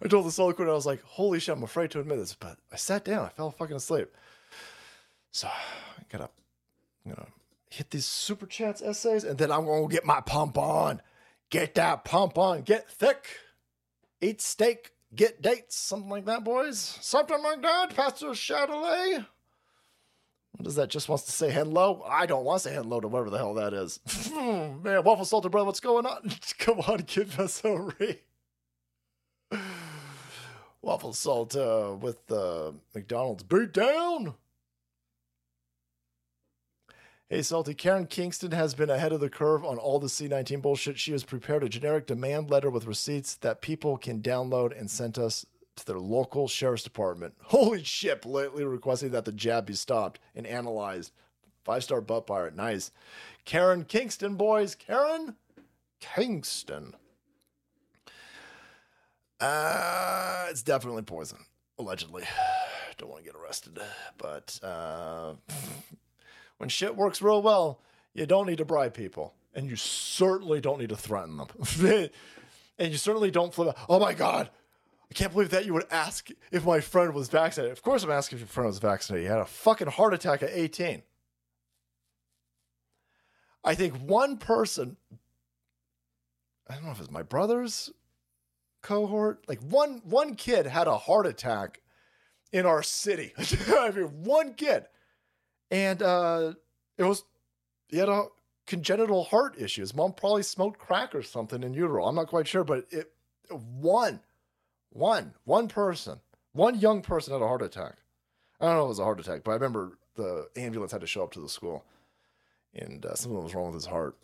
I 0.02 0.08
told 0.08 0.26
the 0.26 0.54
queen, 0.54 0.70
I 0.70 0.72
was 0.72 0.86
like, 0.86 1.04
holy 1.04 1.42
shit, 1.42 1.54
I'm 1.54 1.64
afraid 1.64 1.92
to 1.92 2.00
admit 2.00 2.18
this, 2.18 2.34
but 2.34 2.58
I 2.72 2.78
sat 2.78 3.04
down. 3.04 3.26
I 3.26 3.30
fell 3.30 3.52
fucking 3.52 3.76
asleep. 3.76 4.08
So 5.34 5.50
I 5.50 6.04
gotta, 6.10 6.30
you 7.06 7.12
know, 7.12 7.28
hit 7.70 7.92
these 7.92 8.06
super 8.06 8.46
chats 8.46 8.82
essays, 8.82 9.26
and 9.26 9.38
then 9.38 9.52
I'm 9.52 9.66
gonna 9.66 9.90
get 9.90 10.06
my 10.06 10.22
pump 10.22 10.58
on. 10.58 11.02
Get 11.50 11.76
that 11.76 12.06
pump 12.06 12.38
on. 12.38 12.62
Get 12.62 12.90
thick. 12.90 13.26
Eat 14.22 14.40
steak. 14.40 14.92
Get 15.16 15.42
dates. 15.42 15.76
Something 15.76 16.10
like 16.10 16.26
that, 16.26 16.44
boys. 16.44 16.80
Something 17.02 17.42
like 17.44 17.62
that. 17.62 17.96
Pastor 17.96 18.28
Chatelet. 18.28 19.26
What 20.54 20.66
does 20.66 20.76
that 20.76 20.90
just 20.90 21.10
wants 21.10 21.26
to 21.26 21.32
say 21.32 21.50
hello? 21.50 22.04
I 22.08 22.26
don't 22.26 22.44
want 22.46 22.62
to 22.62 22.70
say 22.70 22.76
hello 22.76 23.00
to 23.00 23.08
whatever 23.08 23.30
the 23.30 23.38
hell 23.38 23.54
that 23.56 23.74
is. 23.74 24.00
Man, 24.36 25.04
Waffle 25.04 25.26
Salted 25.26 25.52
Brother, 25.52 25.66
what's 25.66 25.80
going 25.80 26.06
on? 26.06 26.32
Come 26.60 26.80
on, 26.82 27.04
kid, 27.04 27.32
Sorry. 27.50 28.22
Waffle 30.82 31.14
Salt 31.14 31.56
uh, 31.56 31.96
with 32.00 32.32
uh, 32.32 32.72
McDonald's 32.94 33.44
beat 33.44 33.74
down. 33.74 34.36
Hey, 37.32 37.44
Salty. 37.44 37.74
Karen 37.74 38.08
Kingston 38.08 38.52
has 38.52 38.74
been 38.74 38.90
ahead 38.90 39.14
of 39.14 39.22
the 39.22 39.30
curve 39.30 39.64
on 39.64 39.78
all 39.78 40.00
the 40.00 40.08
C19 40.08 40.62
bullshit. 40.62 41.00
She 41.00 41.14
has 41.14 41.24
prepared 41.24 41.64
a 41.64 41.70
generic 41.70 42.06
demand 42.06 42.50
letter 42.50 42.70
with 42.70 42.86
receipts 42.86 43.36
that 43.36 43.62
people 43.62 43.98
can 43.98 44.22
download 44.22 44.78
and 44.78 44.92
sent 44.92 45.18
us 45.18 45.46
to 45.78 45.86
their 45.86 45.98
local 45.98 46.50
sheriff's 46.50 46.84
department. 46.84 47.34
Holy 47.44 47.86
shit, 47.86 48.26
lately 48.26 48.66
requesting 48.66 49.12
that 49.12 49.24
the 49.24 49.32
jab 49.32 49.66
be 49.66 49.76
stopped 49.76 50.20
and 50.36 50.46
analyzed. 50.46 51.14
Five 51.64 51.86
star 51.86 52.02
butt 52.02 52.28
pirate. 52.28 52.54
Nice. 52.54 52.92
Karen 53.46 53.86
Kingston, 53.86 54.36
boys. 54.36 54.76
Karen 54.76 55.38
Kingston. 56.02 56.96
Uh, 59.40 60.48
it's 60.50 60.64
definitely 60.64 61.04
poison, 61.04 61.46
allegedly. 61.80 62.24
Don't 62.98 63.10
want 63.10 63.24
to 63.24 63.32
get 63.32 63.40
arrested, 63.42 63.80
but 64.18 64.60
uh, 64.62 65.36
when 66.62 66.70
shit 66.70 66.96
works 66.96 67.24
real 67.24 67.42
well, 67.42 67.82
you 68.14 68.28
don't 68.28 68.46
need 68.46 68.60
to 68.60 68.66
bribe 68.66 68.94
people, 68.94 69.34
and 69.56 69.68
you 69.68 69.76
certainly 69.76 70.62
don't 70.62 70.80
need 70.80 70.90
to 70.90 70.96
threaten 70.96 71.38
them, 71.38 71.48
and 72.78 72.92
you 72.92 72.98
certainly 72.98 73.32
don't 73.32 73.52
flip. 73.52 73.70
Out. 73.70 73.86
Oh 73.90 74.00
my 74.00 74.14
god, 74.14 74.52
I 75.10 75.14
can't 75.16 75.34
believe 75.34 75.50
that 75.50 75.66
you 75.66 75.74
would 75.74 75.88
ask 75.90 76.30
if 76.52 76.64
my 76.64 76.80
friend 76.80 77.16
was 77.16 77.30
vaccinated. 77.30 77.76
Of 77.76 77.82
course, 77.82 78.04
I'm 78.04 78.12
asking 78.12 78.38
if 78.38 78.42
your 78.42 78.48
friend 78.48 78.68
was 78.68 78.78
vaccinated. 78.78 79.26
He 79.26 79.32
had 79.32 79.40
a 79.40 79.46
fucking 79.46 79.88
heart 79.88 80.14
attack 80.14 80.44
at 80.44 80.52
18. 80.54 81.02
I 83.64 83.74
think 83.74 83.96
one 83.96 84.38
person, 84.38 84.98
I 86.70 86.76
don't 86.76 86.86
know 86.86 86.92
if 86.92 87.00
it's 87.00 87.10
my 87.10 87.24
brother's 87.24 87.90
cohort, 88.84 89.46
like 89.48 89.62
one 89.62 90.04
one 90.04 90.36
kid 90.36 90.68
had 90.68 90.88
a 90.88 90.98
heart 91.00 91.26
attack 91.26 91.82
in 92.54 92.68
our 92.68 92.84
city. 92.84 93.34
I 93.68 93.90
mean, 93.90 94.24
one 94.24 94.54
kid, 94.54 94.86
and 95.72 96.04
uh, 96.04 96.54
it 96.98 97.04
was 97.04 97.24
he 97.88 97.98
had 97.98 98.10
a 98.10 98.26
congenital 98.68 99.24
heart 99.24 99.56
issue. 99.58 99.82
His 99.82 99.96
mom 99.96 100.14
probably 100.14 100.44
smoked 100.44 100.80
crack 100.80 101.16
or 101.16 101.24
something 101.24 101.64
in 101.64 101.74
utero. 101.74 102.06
I'm 102.06 102.16
not 102.16 102.28
quite 102.28 102.48
sure, 102.48 102.64
but 102.64 102.86
it 102.92 103.12
one 103.50 104.20
one, 104.92 105.34
one 105.46 105.68
person, 105.68 106.20
one 106.52 106.80
young 106.80 107.02
person 107.02 107.34
had 107.34 107.42
a 107.42 107.48
heart 107.48 107.62
attack. 107.62 107.96
I 108.60 108.66
don't 108.66 108.76
know 108.76 108.82
if 108.82 108.86
it 108.86 108.90
was 108.90 109.00
a 109.00 109.04
heart 109.04 109.20
attack, 109.20 109.44
but 109.44 109.52
I 109.52 109.56
remember 109.56 109.98
the 110.16 110.50
ambulance 110.56 110.92
had 110.92 111.02
to 111.02 111.08
show 111.08 111.24
up 111.24 111.32
to 111.32 111.40
the 111.40 111.50
school, 111.50 111.86
and 112.76 113.06
uh, 113.06 113.16
something 113.16 113.42
was 113.42 113.56
wrong 113.56 113.68
with 113.68 113.76
his 113.76 113.86
heart. 113.86 114.18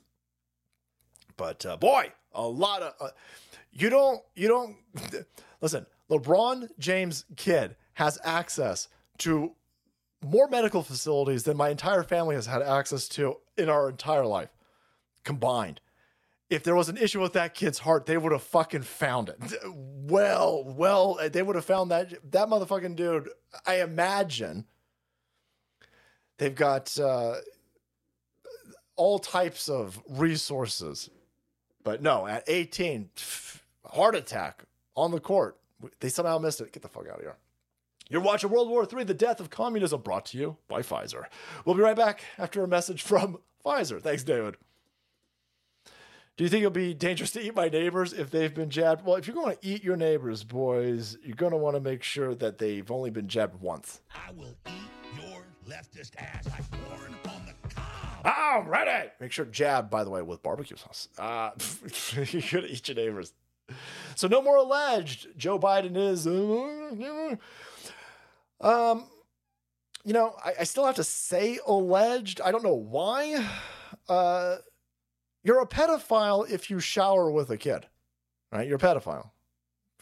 But 1.38 1.65
uh, 1.65 1.78
boy, 1.78 2.11
a 2.34 2.45
lot 2.45 2.82
of 2.82 2.94
uh, 2.99 3.10
you 3.72 3.90
don't 3.90 4.22
you 4.36 4.48
don't 4.48 4.76
listen. 5.61 5.86
LeBron 6.10 6.69
James 6.80 7.26
kid 7.36 7.76
has 7.94 8.19
access 8.24 8.88
to 9.19 9.53
more 10.23 10.48
medical 10.48 10.84
facilities 10.84 11.44
than 11.44 11.57
my 11.57 11.69
entire 11.69 12.03
family 12.03 12.35
has 12.35 12.45
had 12.45 12.61
access 12.61 13.07
to 13.10 13.38
in 13.57 13.69
our 13.69 13.89
entire 13.89 14.26
life 14.26 14.49
combined 15.23 15.81
if 16.49 16.64
there 16.64 16.76
was 16.76 16.89
an 16.89 16.98
issue 16.98 17.19
with 17.19 17.34
that 17.34 17.53
kid's 17.53 17.80
heart, 17.80 18.06
they 18.06 18.18
would 18.18 18.31
have 18.31 18.44
fucking 18.44 18.84
found 18.84 19.30
it. 19.30 19.38
Well, 20.10 20.64
well, 20.64 21.19
they 21.34 21.44
would 21.44 21.57
have 21.57 21.65
found 21.65 21.91
that 21.91 22.14
that 22.31 22.48
motherfucking 22.48 22.95
dude. 22.95 23.27
I 23.65 23.81
imagine 23.81 24.64
they've 26.38 26.56
got 26.56 26.98
uh, 26.98 27.34
all 28.95 29.19
types 29.19 29.68
of 29.68 30.02
resources, 30.07 31.10
but 31.84 32.02
no, 32.02 32.26
at 32.26 32.45
18, 32.48 33.10
heart 33.85 34.15
attack 34.15 34.64
on 34.95 35.11
the 35.11 35.19
court. 35.19 35.57
They 35.99 36.07
somehow 36.07 36.38
missed 36.38 36.61
it. 36.61 36.72
Get 36.72 36.84
the 36.84 36.88
fuck 36.88 37.10
out 37.10 37.18
of 37.18 37.22
here. 37.22 37.35
You're 38.10 38.22
watching 38.22 38.50
World 38.50 38.70
War 38.70 38.88
III, 38.92 39.04
The 39.04 39.14
Death 39.14 39.40
of 39.40 39.50
Communism, 39.50 40.02
brought 40.02 40.26
to 40.28 40.38
you 40.38 40.58
by 40.68 40.82
Pfizer. 40.82 41.26
We'll 41.66 41.76
be 41.76 41.82
right 41.82 41.96
back 41.96 42.24
after 42.38 42.64
a 42.64 42.68
message 42.68 43.02
from 43.04 43.40
Pfizer. 43.66 44.02
Thanks, 44.02 44.24
David. 44.24 44.56
Do 46.38 46.44
you 46.44 46.50
think 46.50 46.62
it'll 46.62 46.72
be 46.72 46.94
dangerous 46.94 47.32
to 47.32 47.42
eat 47.42 47.56
my 47.56 47.68
neighbors 47.68 48.14
if 48.14 48.30
they've 48.30 48.54
been 48.54 48.70
jabbed? 48.70 49.04
Well, 49.04 49.16
if 49.16 49.26
you're 49.26 49.36
going 49.36 49.56
to 49.56 49.68
eat 49.68 49.84
your 49.84 49.98
neighbors, 49.98 50.44
boys, 50.44 51.18
you're 51.24 51.36
going 51.36 51.52
to 51.52 51.58
want 51.58 51.76
to 51.76 51.82
make 51.82 52.04
sure 52.04 52.36
that 52.36 52.60
they've 52.60 52.90
only 52.92 53.10
been 53.10 53.28
jabbed 53.28 53.60
once. 53.60 54.02
I 54.14 54.32
will 54.34 54.56
eat 54.68 55.20
your 55.20 55.44
leftist 55.68 56.12
ass 56.20 56.46
like 56.46 56.70
corn 56.70 57.16
on 57.26 57.42
the 57.48 57.70
cob. 57.70 57.84
I'm 58.24 58.68
ready. 58.68 59.10
Make 59.20 59.32
sure 59.32 59.46
jab, 59.46 59.90
by 59.90 60.04
the 60.04 60.12
way, 60.12 60.22
with 60.22 60.44
barbecue 60.44 60.78
sauce. 60.78 61.10
Uh, 61.18 61.52
you're 62.16 62.42
going 62.42 62.66
to 62.66 62.72
eat 62.72 62.88
your 62.88 62.96
neighbors. 62.96 63.34
So 64.14 64.28
no 64.28 64.42
more 64.44 64.58
alleged. 64.58 65.30
Joe 65.38 65.58
Biden 65.58 65.98
is. 65.98 66.28
Um, 68.62 69.06
you 70.04 70.14
know, 70.14 70.36
I, 70.44 70.54
I 70.62 70.64
still 70.64 70.86
have 70.86 70.96
to 70.96 71.04
say 71.04 71.60
alleged. 71.66 72.42
I 72.42 72.52
don't 72.52 72.64
know 72.64 72.74
why. 72.74 73.46
Uh, 74.08 74.58
you're 75.44 75.62
a 75.62 75.68
pedophile 75.68 76.50
if 76.50 76.70
you 76.70 76.80
shower 76.80 77.32
with 77.32 77.50
a 77.50 77.58
kid, 77.58 77.88
right? 78.52 78.68
You're 78.68 78.78
a 78.78 78.80
pedophile. 78.80 79.32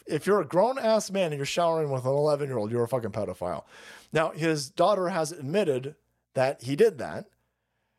If 0.06 0.26
you're 0.26 0.40
a 0.40 0.46
grown 0.46 0.78
ass 0.78 1.10
man 1.10 1.32
and 1.32 1.36
you're 1.36 1.46
showering 1.46 1.90
with 1.90 2.04
an 2.04 2.12
11 2.12 2.48
year 2.48 2.58
old, 2.58 2.70
you're 2.70 2.84
a 2.84 2.88
fucking 2.88 3.10
pedophile. 3.10 3.64
Now, 4.12 4.30
his 4.30 4.70
daughter 4.70 5.08
has 5.08 5.32
admitted 5.32 5.96
that 6.34 6.62
he 6.62 6.76
did 6.76 6.98
that. 6.98 7.26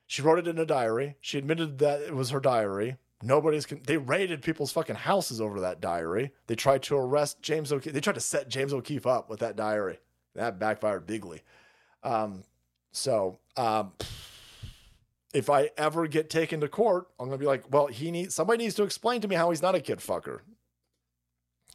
She 0.05 0.21
wrote 0.21 0.39
it 0.39 0.47
in 0.47 0.57
a 0.57 0.65
diary. 0.65 1.15
She 1.19 1.37
admitted 1.37 1.79
that 1.79 2.01
it 2.01 2.15
was 2.15 2.29
her 2.29 2.39
diary. 2.39 2.95
Nobody's 3.21 3.65
con- 3.65 3.81
they 3.85 3.97
raided 3.97 4.41
people's 4.41 4.71
fucking 4.71 4.95
houses 4.95 5.41
over 5.41 5.59
that 5.59 5.81
diary. 5.81 6.31
They 6.45 6.55
tried 6.55 6.83
to 6.83 6.95
arrest 6.95 7.41
James 7.41 7.73
O'Keefe. 7.73 7.93
They 7.93 7.99
tried 7.99 8.13
to 8.13 8.21
set 8.21 8.47
James 8.47 8.73
O'Keefe 8.73 9.07
up 9.07 9.29
with 9.29 9.39
that 9.39 9.55
diary. 9.55 9.99
That 10.37 10.59
backfired 10.59 11.05
bigly. 11.05 11.41
Um, 12.03 12.43
so 12.91 13.39
um, 13.57 13.91
if 15.33 15.49
I 15.49 15.71
ever 15.77 16.07
get 16.07 16.29
taken 16.29 16.61
to 16.61 16.67
court, 16.67 17.07
I'm 17.19 17.27
gonna 17.27 17.37
be 17.37 17.45
like, 17.45 17.65
well, 17.71 17.87
he 17.87 18.11
needs 18.11 18.33
somebody 18.33 18.63
needs 18.63 18.75
to 18.75 18.83
explain 18.83 19.19
to 19.21 19.27
me 19.27 19.35
how 19.35 19.49
he's 19.49 19.61
not 19.61 19.75
a 19.75 19.81
kid 19.81 19.99
fucker. 19.99 20.39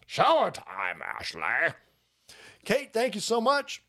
Shower 0.06 0.51
time, 0.51 1.02
Ashley. 1.05 1.74
Kate, 2.64 2.93
thank 2.93 3.14
you 3.14 3.20
so 3.20 3.40
much. 3.40 3.82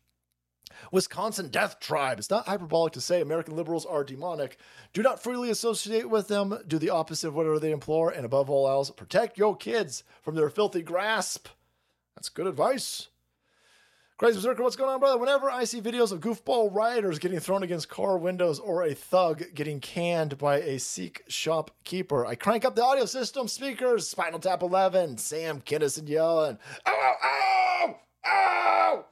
Wisconsin 0.90 1.48
Death 1.48 1.78
Tribe. 1.78 2.18
It's 2.18 2.30
not 2.30 2.48
hyperbolic 2.48 2.92
to 2.94 3.00
say 3.00 3.20
American 3.20 3.54
liberals 3.54 3.86
are 3.86 4.02
demonic. 4.02 4.56
Do 4.92 5.02
not 5.02 5.22
freely 5.22 5.50
associate 5.50 6.10
with 6.10 6.26
them. 6.26 6.58
Do 6.66 6.78
the 6.78 6.90
opposite 6.90 7.28
of 7.28 7.34
whatever 7.34 7.60
they 7.60 7.70
implore. 7.70 8.10
And 8.10 8.24
above 8.24 8.50
all 8.50 8.68
else, 8.68 8.90
protect 8.90 9.38
your 9.38 9.56
kids 9.56 10.02
from 10.22 10.34
their 10.34 10.50
filthy 10.50 10.82
grasp. 10.82 11.48
That's 12.16 12.28
good 12.28 12.46
advice. 12.46 13.08
Crazy 14.16 14.36
Berserker, 14.36 14.62
what's 14.62 14.76
going 14.76 14.90
on, 14.90 15.00
brother? 15.00 15.18
Whenever 15.18 15.50
I 15.50 15.64
see 15.64 15.80
videos 15.80 16.12
of 16.12 16.20
goofball 16.20 16.72
rioters 16.72 17.18
getting 17.18 17.40
thrown 17.40 17.64
against 17.64 17.88
car 17.88 18.16
windows 18.16 18.60
or 18.60 18.84
a 18.84 18.94
thug 18.94 19.42
getting 19.54 19.80
canned 19.80 20.38
by 20.38 20.58
a 20.58 20.78
Sikh 20.78 21.24
shopkeeper, 21.26 22.24
I 22.24 22.36
crank 22.36 22.64
up 22.64 22.76
the 22.76 22.84
audio 22.84 23.06
system 23.06 23.48
speakers. 23.48 24.06
Spinal 24.06 24.38
Tap 24.38 24.62
11, 24.62 25.18
Sam 25.18 25.60
Kinison 25.60 26.08
yelling, 26.08 26.58
ow, 26.86 26.92
ow, 26.92 27.16
ow, 27.24 27.96
ow. 28.24 29.04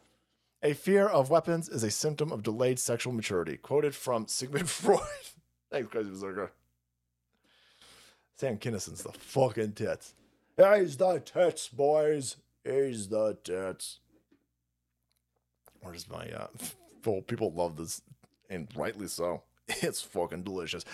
A 0.63 0.73
fear 0.73 1.09
of 1.09 1.31
weapons 1.31 1.69
is 1.69 1.83
a 1.83 1.91
symptom 1.91 2.31
of 2.31 2.45
delayed 2.45 2.79
sexual 2.79 3.13
maturity. 3.13 3.57
Quoted 3.57 3.97
from 3.97 4.29
Sigmund 4.29 4.71
Freud. 4.71 5.01
Thanks, 5.69 5.91
Crazy 5.91 6.11
Berserker. 6.11 6.53
Sam 8.37 8.57
Kinison's 8.57 9.03
the 9.03 9.11
fucking 9.11 9.73
tits. 9.73 10.15
He's 10.57 10.97
the 10.97 11.19
tits, 11.19 11.67
boys. 11.67 12.37
He's 12.63 13.09
the 13.09 13.37
tits. 13.43 13.99
Where's 15.83 16.09
my 16.09 16.29
uh 16.31 16.47
well, 17.05 17.21
people 17.23 17.53
love 17.53 17.77
this 17.77 18.03
and 18.51 18.69
rightly 18.77 19.09
so. 19.09 19.43
It's 19.83 20.03
fucking 20.03 20.43
delicious. 20.43 20.85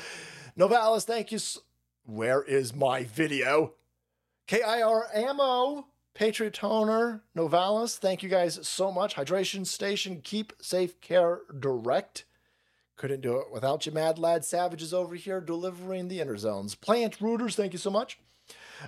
Novalis, 0.57 1.05
thank 1.05 1.33
you. 1.33 1.37
s- 1.37 1.59
Where 2.05 2.43
is 2.43 2.75
my 2.75 3.05
video? 3.05 3.75
KIR 4.47 5.07
Ammo, 5.15 5.87
Patriot 6.15 6.55
Toner, 6.55 7.23
Novalis, 7.37 7.99
thank 7.99 8.23
you 8.23 8.29
guys 8.29 8.59
so 8.67 8.91
much. 8.93 9.15
Hydration 9.17 9.67
Station, 9.67 10.21
Keep 10.23 10.53
Safe 10.61 11.01
Care 11.01 11.41
Direct. 11.59 12.25
Couldn't 12.97 13.21
do 13.21 13.37
it 13.39 13.51
without 13.53 13.85
you, 13.87 13.93
Mad 13.93 14.19
Lad 14.19 14.45
Savages 14.45 14.93
over 14.95 15.15
here 15.15 15.41
delivering 15.41 16.09
the 16.09 16.21
inner 16.21 16.37
zones. 16.37 16.75
Plant 16.75 17.21
Rooters, 17.21 17.55
thank 17.57 17.73
you 17.73 17.79
so 17.79 17.91
much. 17.91 18.19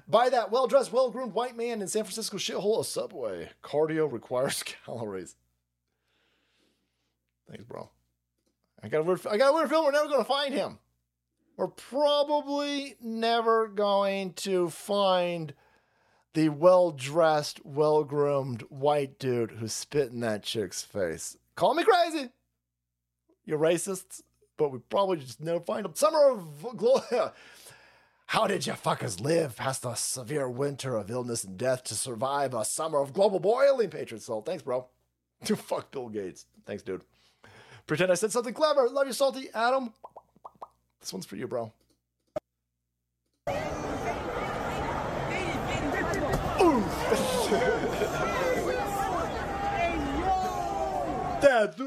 By 0.09 0.29
that 0.31 0.51
well 0.51 0.67
dressed, 0.67 0.93
well 0.93 1.11
groomed 1.11 1.33
white 1.35 1.57
man 1.57 1.83
in 1.83 1.89
San 1.89 2.05
Francisco 2.05 2.37
shithole 2.39 2.81
a 2.81 2.85
subway. 2.85 3.51
Cardio 3.63 4.11
requires 4.11 4.63
calories. 4.85 5.37
Thanks, 7.51 7.65
bro. 7.65 7.91
I 8.83 8.89
got 8.89 9.01
a 9.01 9.03
weird, 9.03 9.27
I 9.27 9.37
got 9.37 9.51
a 9.51 9.53
weird 9.53 9.69
feeling 9.69 9.87
we're 9.87 9.93
never 9.93 10.09
going 10.09 10.21
to 10.21 10.25
find 10.25 10.55
him. 10.55 10.79
We're 11.57 11.69
probably 11.69 12.97
never 13.03 13.69
going 13.69 14.33
to 14.35 14.71
find 14.71 15.53
the 16.33 16.49
well 16.49 16.93
dressed, 16.93 17.61
well 17.65 18.05
groomed 18.05 18.63
white 18.69 19.19
dude 19.19 19.51
who 19.51 19.69
spit 19.69 20.13
in 20.13 20.21
that 20.21 20.43
chick's 20.45 20.83
face. 20.83 21.37
Call 21.57 21.75
me 21.75 21.85
crazy. 21.85 22.31
You're 23.45 23.59
racists, 23.59 24.23
but 24.57 24.71
we 24.71 24.79
probably 24.79 25.19
just 25.19 25.41
never 25.41 25.61
find 25.61 25.85
him. 25.85 25.95
Summer 25.95 26.31
of 26.31 26.77
glory. 26.77 27.03
How 28.27 28.47
did 28.47 28.65
you 28.65 28.75
fuckers 28.75 29.21
live 29.21 29.57
past 29.57 29.83
the 29.83 29.95
severe 29.97 30.49
winter 30.49 30.97
of 30.97 31.11
illness 31.11 31.43
and 31.43 31.59
death 31.59 31.83
to 31.85 31.97
survive 31.97 32.55
a 32.55 32.65
summer 32.65 33.01
of 33.01 33.13
global 33.13 33.41
boiling, 33.41 33.91
Patriot 33.91 34.23
Soul? 34.23 34.43
Thanks, 34.43 34.63
bro. 34.63 34.87
To 35.47 35.57
fuck 35.57 35.91
Bill 35.91 36.09
Gates. 36.09 36.47
Thanks, 36.65 36.85
dude. 36.85 37.03
Pretend 37.91 38.13
I 38.13 38.15
said 38.15 38.31
something 38.31 38.55
clever. 38.55 38.89
Love 38.89 39.09
you, 39.09 39.13
Salty 39.13 39.49
Adam. 39.53 39.93
This 41.01 41.13
one's 41.13 41.27
for 41.27 41.35
you, 41.35 41.49
bro. 41.49 41.73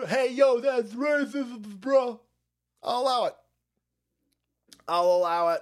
Hey 0.07 0.33
yo, 0.33 0.59
that's 0.59 0.93
racism, 0.93 1.79
bro. 1.79 2.19
I'll 2.83 3.01
allow 3.01 3.25
it. 3.27 3.35
I'll 4.89 5.05
allow 5.05 5.49
it. 5.51 5.61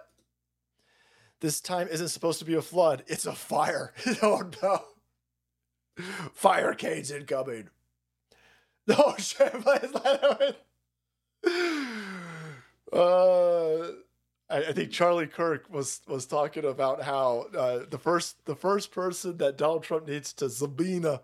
This 1.39 1.61
time 1.61 1.87
isn't 1.87 2.07
supposed 2.07 2.39
to 2.39 2.45
be 2.45 2.55
a 2.55 2.63
flood. 2.63 3.03
It's 3.05 3.27
a 3.27 3.33
fire. 3.33 3.93
oh 4.23 4.49
no. 4.63 4.85
Fire 6.33 6.73
canes 6.73 7.11
incoming. 7.11 7.69
No 8.87 9.15
let. 9.43 10.55
Uh, 12.91 13.79
I, 14.49 14.57
I 14.67 14.73
think 14.73 14.91
Charlie 14.91 15.27
Kirk 15.27 15.71
was 15.71 16.01
was 16.07 16.25
talking 16.25 16.65
about 16.65 17.01
how 17.01 17.47
uh, 17.57 17.79
the 17.89 17.97
first 17.97 18.43
the 18.45 18.55
first 18.55 18.91
person 18.91 19.37
that 19.37 19.57
Donald 19.57 19.83
Trump 19.83 20.07
needs 20.07 20.33
to 20.33 20.49
subpoena 20.49 21.21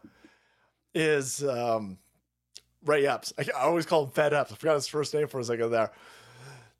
is 0.95 1.43
um, 1.43 1.97
Ray 2.85 3.05
Epps. 3.05 3.33
I, 3.37 3.45
I 3.55 3.63
always 3.63 3.85
call 3.85 4.05
him 4.05 4.11
Fed 4.11 4.33
Epps. 4.33 4.51
I 4.51 4.55
forgot 4.55 4.75
his 4.75 4.87
first 4.87 5.13
name 5.13 5.27
for 5.27 5.39
a 5.39 5.43
second 5.43 5.71
there. 5.71 5.91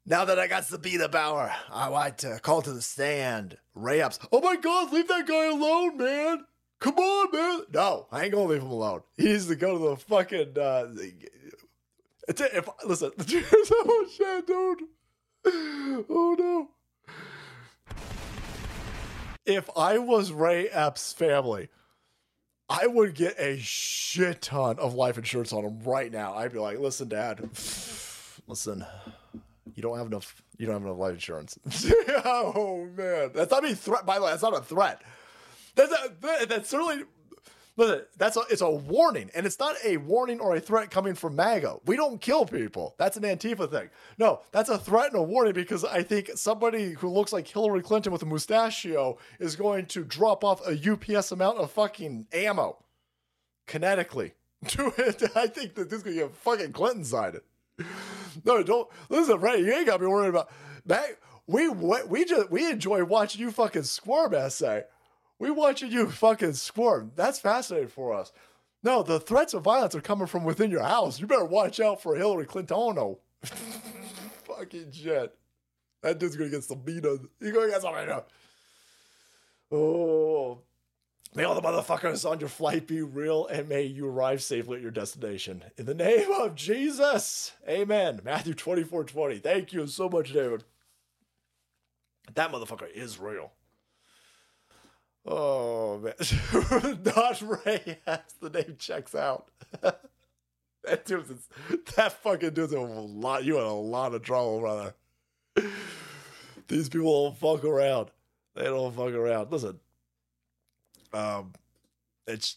Now 0.06 0.24
that 0.24 0.38
I 0.38 0.46
got 0.46 0.64
subpoena 0.64 1.10
power, 1.10 1.54
I 1.70 1.90
want 1.90 2.18
to 2.18 2.38
call 2.40 2.62
to 2.62 2.72
the 2.72 2.80
stand 2.80 3.58
Ray 3.74 4.00
Epps. 4.00 4.18
Oh 4.32 4.40
my 4.40 4.56
God, 4.56 4.90
leave 4.90 5.08
that 5.08 5.26
guy 5.26 5.48
alone, 5.48 5.98
man. 5.98 6.44
Come 6.80 6.96
on, 6.96 7.32
man. 7.32 7.66
No, 7.72 8.06
I 8.12 8.24
ain't 8.24 8.32
gonna 8.32 8.48
leave 8.48 8.62
him 8.62 8.70
alone. 8.70 9.02
He 9.16 9.24
needs 9.24 9.46
to 9.46 9.56
go 9.56 9.78
to 9.78 9.88
the 9.90 9.96
fucking. 9.96 10.58
Uh, 10.58 10.94
it's 12.28 12.40
if 12.40 12.68
listen. 12.84 13.10
oh 13.18 14.06
shit, 14.16 14.46
dude. 14.46 14.82
Oh 16.10 16.36
no. 16.38 16.68
If 19.44 19.70
I 19.76 19.98
was 19.98 20.30
Ray 20.30 20.68
Epps' 20.68 21.12
family, 21.12 21.68
I 22.68 22.86
would 22.86 23.14
get 23.14 23.40
a 23.40 23.58
shit 23.58 24.42
ton 24.42 24.78
of 24.78 24.94
life 24.94 25.16
insurance 25.16 25.54
on 25.54 25.64
him 25.64 25.80
right 25.84 26.12
now. 26.12 26.34
I'd 26.34 26.52
be 26.52 26.58
like, 26.58 26.78
listen, 26.78 27.08
Dad, 27.08 27.40
listen, 28.46 28.84
you 29.74 29.82
don't 29.82 29.96
have 29.96 30.08
enough. 30.08 30.42
You 30.58 30.66
don't 30.66 30.74
have 30.74 30.82
enough 30.82 30.98
life 30.98 31.14
insurance. 31.14 31.58
oh 32.24 32.86
man, 32.94 33.30
that's 33.34 33.50
not 33.50 33.64
a 33.64 33.74
threat. 33.74 34.04
By 34.04 34.18
the 34.18 34.24
way, 34.24 34.30
that's 34.30 34.42
not 34.42 34.56
a 34.56 34.60
threat. 34.60 35.02
That's 35.78 35.92
a, 35.92 36.46
that's 36.46 36.68
certainly. 36.68 37.04
Listen, 37.76 38.02
that's 38.16 38.36
a, 38.36 38.40
it's 38.50 38.60
a 38.60 38.68
warning, 38.68 39.30
and 39.36 39.46
it's 39.46 39.60
not 39.60 39.76
a 39.84 39.98
warning 39.98 40.40
or 40.40 40.56
a 40.56 40.60
threat 40.60 40.90
coming 40.90 41.14
from 41.14 41.36
MAGA. 41.36 41.76
We 41.86 41.94
don't 41.94 42.20
kill 42.20 42.44
people. 42.44 42.96
That's 42.98 43.16
an 43.16 43.22
Antifa 43.22 43.70
thing. 43.70 43.88
No, 44.18 44.40
that's 44.50 44.68
a 44.68 44.76
threat 44.78 45.12
and 45.12 45.14
a 45.14 45.22
warning 45.22 45.52
because 45.52 45.84
I 45.84 46.02
think 46.02 46.32
somebody 46.34 46.94
who 46.94 47.08
looks 47.08 47.32
like 47.32 47.46
Hillary 47.46 47.82
Clinton 47.82 48.12
with 48.12 48.22
a 48.22 48.26
mustachio 48.26 49.18
is 49.38 49.54
going 49.54 49.86
to 49.86 50.02
drop 50.02 50.42
off 50.42 50.60
a 50.66 50.72
UPS 50.72 51.30
amount 51.30 51.58
of 51.58 51.70
fucking 51.70 52.26
ammo 52.32 52.82
kinetically 53.68 54.32
to 54.66 54.92
it. 54.98 55.22
I 55.36 55.46
think 55.46 55.76
that 55.76 55.88
this 55.88 55.98
is 55.98 56.02
gonna 56.02 56.16
get 56.16 56.34
fucking 56.34 56.72
Clinton 56.72 57.04
sided. 57.04 57.42
No, 58.44 58.60
don't 58.64 58.88
listen, 59.08 59.40
Ray. 59.40 59.60
You 59.60 59.72
ain't 59.72 59.86
gotta 59.86 60.00
be 60.00 60.06
worried 60.06 60.30
about. 60.30 60.50
Man, 60.84 61.04
we 61.46 61.68
we 61.68 62.24
just 62.24 62.50
we 62.50 62.68
enjoy 62.68 63.04
watching 63.04 63.40
you 63.40 63.52
fucking 63.52 63.84
squirm, 63.84 64.34
essay. 64.34 64.82
We 65.38 65.50
watching 65.50 65.92
you 65.92 66.10
fucking 66.10 66.54
squirm. 66.54 67.12
That's 67.14 67.38
fascinating 67.38 67.88
for 67.88 68.12
us. 68.12 68.32
No, 68.82 69.02
the 69.02 69.20
threats 69.20 69.54
of 69.54 69.64
violence 69.64 69.94
are 69.94 70.00
coming 70.00 70.26
from 70.26 70.44
within 70.44 70.70
your 70.70 70.82
house. 70.82 71.20
You 71.20 71.26
better 71.26 71.44
watch 71.44 71.80
out 71.80 72.02
for 72.02 72.16
Hillary 72.16 72.46
Clinton. 72.46 72.76
Oh, 72.76 73.18
fucking 73.42 74.92
shit. 74.92 75.36
That 76.02 76.18
dude's 76.18 76.36
gonna 76.36 76.50
get 76.50 76.64
some 76.64 76.80
beat 76.80 77.04
on. 77.04 77.28
He's 77.40 77.52
gonna 77.52 77.68
get 77.68 77.82
something. 77.82 78.20
Oh. 79.70 80.58
May 81.34 81.44
all 81.44 81.54
the 81.54 81.60
motherfuckers 81.60 82.28
on 82.28 82.40
your 82.40 82.48
flight 82.48 82.86
be 82.86 83.02
real 83.02 83.46
and 83.48 83.68
may 83.68 83.82
you 83.82 84.08
arrive 84.08 84.42
safely 84.42 84.76
at 84.76 84.82
your 84.82 84.90
destination. 84.90 85.62
In 85.76 85.84
the 85.84 85.94
name 85.94 86.30
of 86.32 86.54
Jesus. 86.54 87.52
Amen. 87.68 88.20
Matthew 88.24 88.54
24 88.54 89.04
20. 89.04 89.38
Thank 89.38 89.72
you 89.72 89.86
so 89.86 90.08
much, 90.08 90.32
David. 90.32 90.64
That 92.34 92.50
motherfucker 92.50 92.90
is 92.90 93.18
real. 93.18 93.52
Oh 95.30 95.98
man. 95.98 96.14
Not 97.04 97.42
Ray 97.42 97.98
as 98.06 98.20
the 98.40 98.48
name 98.48 98.76
checks 98.78 99.14
out. 99.14 99.50
that 99.82 101.04
dude's 101.04 101.48
that 101.96 102.12
fucking 102.22 102.54
dude's 102.54 102.72
a 102.72 102.80
lot. 102.80 103.44
You 103.44 103.58
in 103.58 103.64
a 103.64 103.74
lot 103.74 104.14
of 104.14 104.22
trouble, 104.22 104.60
brother. 104.60 104.94
These 106.68 106.88
people 106.88 107.24
don't 107.24 107.36
fuck 107.36 107.64
around. 107.64 108.10
They 108.54 108.64
don't 108.64 108.94
fuck 108.94 109.12
around. 109.12 109.52
Listen, 109.52 109.78
um, 111.12 111.52
it's. 112.26 112.56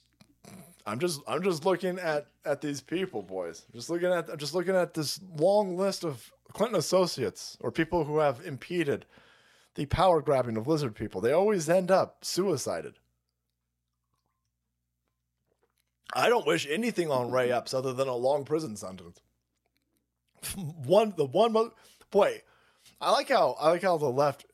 I'm 0.85 0.99
just 0.99 1.22
I'm 1.27 1.43
just 1.43 1.65
looking 1.65 1.99
at 1.99 2.27
at 2.45 2.61
these 2.61 2.81
people, 2.81 3.22
boys. 3.22 3.65
Just 3.73 3.89
looking 3.89 4.11
at 4.11 4.30
I'm 4.30 4.38
just 4.38 4.56
looking 4.56 4.76
at 4.76 4.93
this 4.93 5.19
long 5.38 5.77
list 5.77 6.03
of 6.06 6.31
Clinton 6.53 6.80
associates 6.80 7.57
or 7.60 7.72
people 7.72 8.03
who 8.06 8.18
have 8.19 8.41
impeded 8.45 9.06
the 9.76 9.85
power 9.85 10.22
grabbing 10.22 10.57
of 10.57 10.68
lizard 10.68 10.95
people. 10.95 11.22
They 11.22 11.31
always 11.31 11.69
end 11.69 11.91
up 11.91 12.23
suicided. 12.23 12.95
I 16.14 16.30
don't 16.30 16.45
wish 16.45 16.68
anything 16.69 17.10
on 17.10 17.31
Ray 17.31 17.52
Epps 17.53 17.73
other 17.73 17.93
than 17.93 18.07
a 18.07 18.15
long 18.15 18.43
prison 18.43 18.76
sentence. 18.76 19.19
one 20.56 21.14
the 21.18 21.26
one 21.26 21.53
boy, 22.10 22.41
I 22.99 23.11
like 23.11 23.30
how 23.30 23.56
I 23.60 23.69
like 23.69 23.84
how 23.84 23.98
the 23.98 24.10
left 24.10 24.45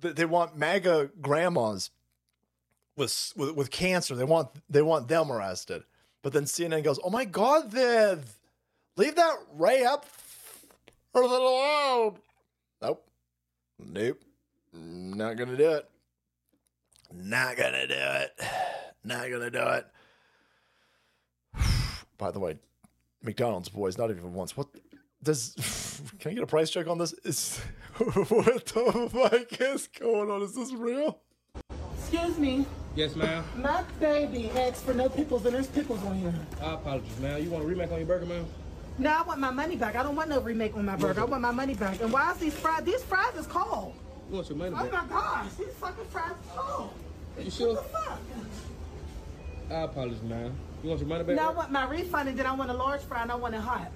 they, 0.00 0.12
they 0.12 0.24
want 0.24 0.56
MAGA 0.56 1.10
grandmas 1.20 1.90
with, 2.96 3.32
with 3.36 3.54
with 3.54 3.70
cancer. 3.70 4.14
They 4.14 4.24
want 4.24 4.50
they 4.68 4.82
want 4.82 5.08
them 5.08 5.30
arrested. 5.30 5.84
But 6.22 6.32
then 6.32 6.44
CNN 6.44 6.84
goes, 6.84 6.98
"Oh 7.04 7.10
my 7.10 7.24
God, 7.24 7.70
Viv, 7.70 8.38
leave 8.96 9.16
that 9.16 9.36
Ray 9.52 9.84
up 9.84 10.06
or 11.12 11.22
alone." 11.22 12.16
Nope, 13.78 13.92
nope, 13.92 14.22
not 14.72 15.36
gonna 15.36 15.56
do 15.56 15.72
it. 15.72 15.90
Not 17.12 17.56
gonna 17.56 17.86
do 17.86 17.94
it. 17.94 18.40
Not 19.04 19.30
gonna 19.30 19.50
do 19.50 19.60
it. 19.60 19.86
By 22.18 22.30
the 22.30 22.40
way, 22.40 22.58
McDonald's 23.22 23.68
boys, 23.68 23.98
not 23.98 24.10
even 24.10 24.32
once. 24.32 24.56
What 24.56 24.68
does? 25.22 26.00
Can 26.18 26.32
I 26.32 26.34
get 26.34 26.42
a 26.42 26.46
price 26.46 26.70
check 26.70 26.86
on 26.86 26.98
this? 26.98 27.12
Is 27.24 27.58
what 27.98 28.66
the 28.66 29.08
fuck 29.12 29.60
is 29.60 29.88
going 29.88 30.30
on? 30.30 30.42
Is 30.42 30.54
this 30.54 30.72
real? 30.72 31.20
Excuse 31.98 32.38
me. 32.38 32.66
Yes, 32.94 33.16
ma'am. 33.16 33.44
My 33.56 33.82
baby 33.98 34.50
asked 34.50 34.84
for 34.84 34.94
no 34.94 35.08
pickles, 35.08 35.44
and 35.46 35.54
there's 35.54 35.66
pickles 35.66 36.02
on 36.04 36.16
here. 36.16 36.34
I 36.62 36.74
apologize, 36.74 37.18
ma'am. 37.20 37.42
You 37.42 37.50
want 37.50 37.64
a 37.64 37.66
remake 37.66 37.90
on 37.90 37.98
your 37.98 38.06
burger, 38.06 38.26
ma'am? 38.26 38.46
No, 38.98 39.10
I 39.10 39.22
want 39.22 39.40
my 39.40 39.50
money 39.50 39.76
back. 39.76 39.96
I 39.96 40.02
don't 40.02 40.14
want 40.14 40.28
no 40.28 40.40
remake 40.40 40.76
on 40.76 40.84
my 40.84 40.96
burger. 40.96 41.22
I 41.22 41.24
want 41.24 41.42
my 41.42 41.50
money 41.50 41.74
back. 41.74 42.00
And 42.00 42.12
why 42.12 42.30
is 42.32 42.38
these 42.38 42.54
fries? 42.54 42.84
These 42.84 43.02
fries 43.02 43.34
is 43.34 43.46
cold. 43.46 43.94
You 44.30 44.36
want 44.36 44.48
your 44.48 44.58
money 44.58 44.70
oh 44.76 44.84
back? 44.84 44.92
Oh 44.92 45.06
my 45.06 45.20
gosh, 45.20 45.52
these 45.54 45.74
fucking 45.74 46.04
fries 46.06 46.30
is 46.30 46.50
cold. 46.54 46.90
You 47.38 47.50
sure? 47.50 47.74
What 47.74 47.92
the 47.92 47.98
fuck? 47.98 48.20
I 49.70 49.74
apologize, 49.82 50.22
ma'am. 50.22 50.54
You 50.82 50.90
want 50.90 51.00
your 51.00 51.08
money 51.08 51.24
back? 51.24 51.36
No, 51.36 51.48
I 51.48 51.52
want 51.52 51.70
my 51.72 51.86
refund, 51.86 52.28
and 52.28 52.38
then 52.38 52.46
I 52.46 52.52
want 52.52 52.70
a 52.70 52.74
large 52.74 53.00
fry, 53.00 53.22
and 53.22 53.32
I 53.32 53.34
want 53.34 53.54
it 53.54 53.60
hot. 53.60 53.90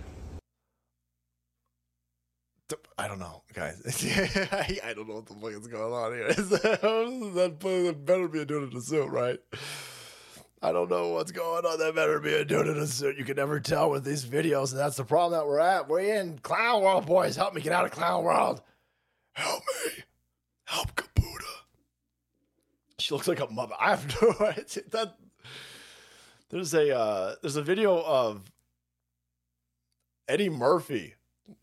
I 2.99 3.07
don't 3.07 3.21
know, 3.21 3.43
guys. 3.55 3.81
I, 4.53 4.79
I 4.85 4.93
don't 4.95 5.09
know 5.09 5.15
what 5.15 5.27
the 5.27 5.35
fuck 5.35 5.53
is 5.53 5.69
going 5.69 5.93
on 5.93 6.13
here. 6.13 6.29
that, 6.35 6.81
that, 6.83 7.61
that 7.61 8.05
better 8.05 8.29
be 8.29 8.41
a 8.41 8.45
dude 8.45 8.73
in 8.73 8.77
a 8.77 8.81
suit, 8.81 9.09
right? 9.09 9.39
I 10.61 10.73
don't 10.73 10.91
know 10.91 11.09
what's 11.09 11.31
going 11.31 11.65
on. 11.65 11.79
That 11.79 11.95
better 11.95 12.19
be 12.19 12.35
a 12.35 12.45
dude 12.45 12.67
in 12.67 12.79
a 12.79 12.87
suit. 12.87 13.17
You 13.17 13.25
can 13.25 13.37
never 13.37 13.61
tell 13.61 13.91
with 13.91 14.05
these 14.05 14.25
videos, 14.25 14.73
and 14.73 14.81
that's 14.81 14.97
the 14.97 15.05
problem 15.05 15.39
that 15.39 15.47
we're 15.47 15.61
at. 15.61 15.89
We're 15.89 16.01
in 16.01 16.39
clown 16.39 16.83
world, 16.83 17.07
boys. 17.07 17.37
Help 17.37 17.55
me 17.55 17.61
get 17.61 17.73
out 17.73 17.85
of 17.85 17.93
clown 17.93 18.25
world. 18.25 18.61
Help 19.35 19.63
me. 19.87 20.03
Help 20.65 20.97
Kabuta. 20.97 21.63
She 22.99 23.15
looks 23.15 23.29
like 23.29 23.41
a 23.41 23.47
mother. 23.47 23.75
I 23.79 23.91
have 23.91 24.17
no 24.23 24.35
idea. 24.41 24.83
That 24.91 25.15
there's 26.51 26.75
a 26.75 26.97
uh, 26.97 27.35
there's 27.41 27.57
a 27.57 27.63
video 27.63 28.03
of 28.03 28.51
Eddie 30.27 30.51
Murphy 30.51 31.15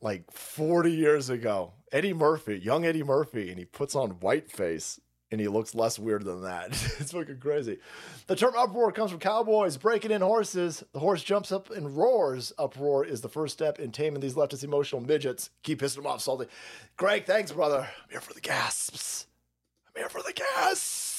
like 0.01 0.31
40 0.31 0.91
years 0.91 1.29
ago. 1.29 1.73
Eddie 1.91 2.13
Murphy, 2.13 2.57
young 2.57 2.85
Eddie 2.85 3.03
Murphy, 3.03 3.49
and 3.49 3.59
he 3.59 3.65
puts 3.65 3.93
on 3.93 4.11
whiteface 4.11 4.99
and 5.31 5.41
he 5.41 5.47
looks 5.47 5.73
less 5.73 5.97
weird 5.97 6.23
than 6.23 6.43
that. 6.43 6.69
it's 6.99 7.11
fucking 7.11 7.39
crazy. 7.39 7.79
The 8.27 8.35
term 8.35 8.53
uproar 8.55 8.91
comes 8.91 9.11
from 9.11 9.19
cowboys 9.19 9.77
breaking 9.77 10.11
in 10.11 10.21
horses. 10.21 10.83
The 10.93 10.99
horse 10.99 11.23
jumps 11.23 11.51
up 11.51 11.69
and 11.71 11.97
roars. 11.97 12.53
Uproar 12.57 13.05
is 13.05 13.21
the 13.21 13.29
first 13.29 13.53
step 13.53 13.79
in 13.79 13.91
taming 13.91 14.21
these 14.21 14.35
leftist 14.35 14.63
emotional 14.63 15.01
midgets. 15.01 15.49
Keep 15.63 15.81
pissing 15.81 15.95
them 15.97 16.07
off, 16.07 16.21
Salty. 16.21 16.47
Greg, 16.97 17.25
thanks, 17.25 17.51
brother. 17.51 17.79
I'm 17.79 18.09
here 18.09 18.21
for 18.21 18.33
the 18.33 18.41
gasps. 18.41 19.27
I'm 19.87 20.01
here 20.01 20.09
for 20.09 20.21
the 20.21 20.33
gasps. 20.33 21.15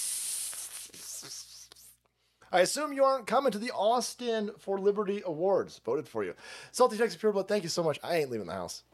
I 2.52 2.60
assume 2.60 2.92
you 2.92 3.04
aren't 3.04 3.26
coming 3.26 3.50
to 3.52 3.58
the 3.58 3.72
Austin 3.72 4.52
for 4.58 4.78
Liberty 4.78 5.20
Awards. 5.26 5.80
Voted 5.84 6.08
for 6.08 6.24
you. 6.24 6.34
Salty 6.70 6.96
Texas 6.96 7.20
Pure 7.20 7.32
Blood, 7.32 7.48
thank 7.48 7.64
you 7.64 7.68
so 7.68 7.82
much. 7.82 7.98
I 8.04 8.16
ain't 8.16 8.30
leaving 8.30 8.46
the 8.46 8.52
house. 8.52 8.84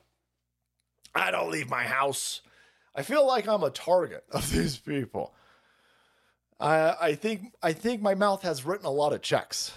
I 1.15 1.31
don't 1.31 1.51
leave 1.51 1.69
my 1.69 1.83
house. 1.83 2.41
I 2.95 3.03
feel 3.03 3.27
like 3.27 3.47
I'm 3.49 3.63
a 3.63 3.71
target 3.71 4.25
of 4.31 4.51
these 4.53 4.77
people. 4.77 5.35
I 6.61 6.97
I 7.01 7.15
think 7.15 7.55
I 7.63 7.73
think 7.73 8.03
my 8.03 8.15
mouth 8.15 8.43
has 8.43 8.65
written 8.65 8.87
a 8.87 8.91
lot 8.91 9.13
of 9.13 9.23
checks. 9.23 9.73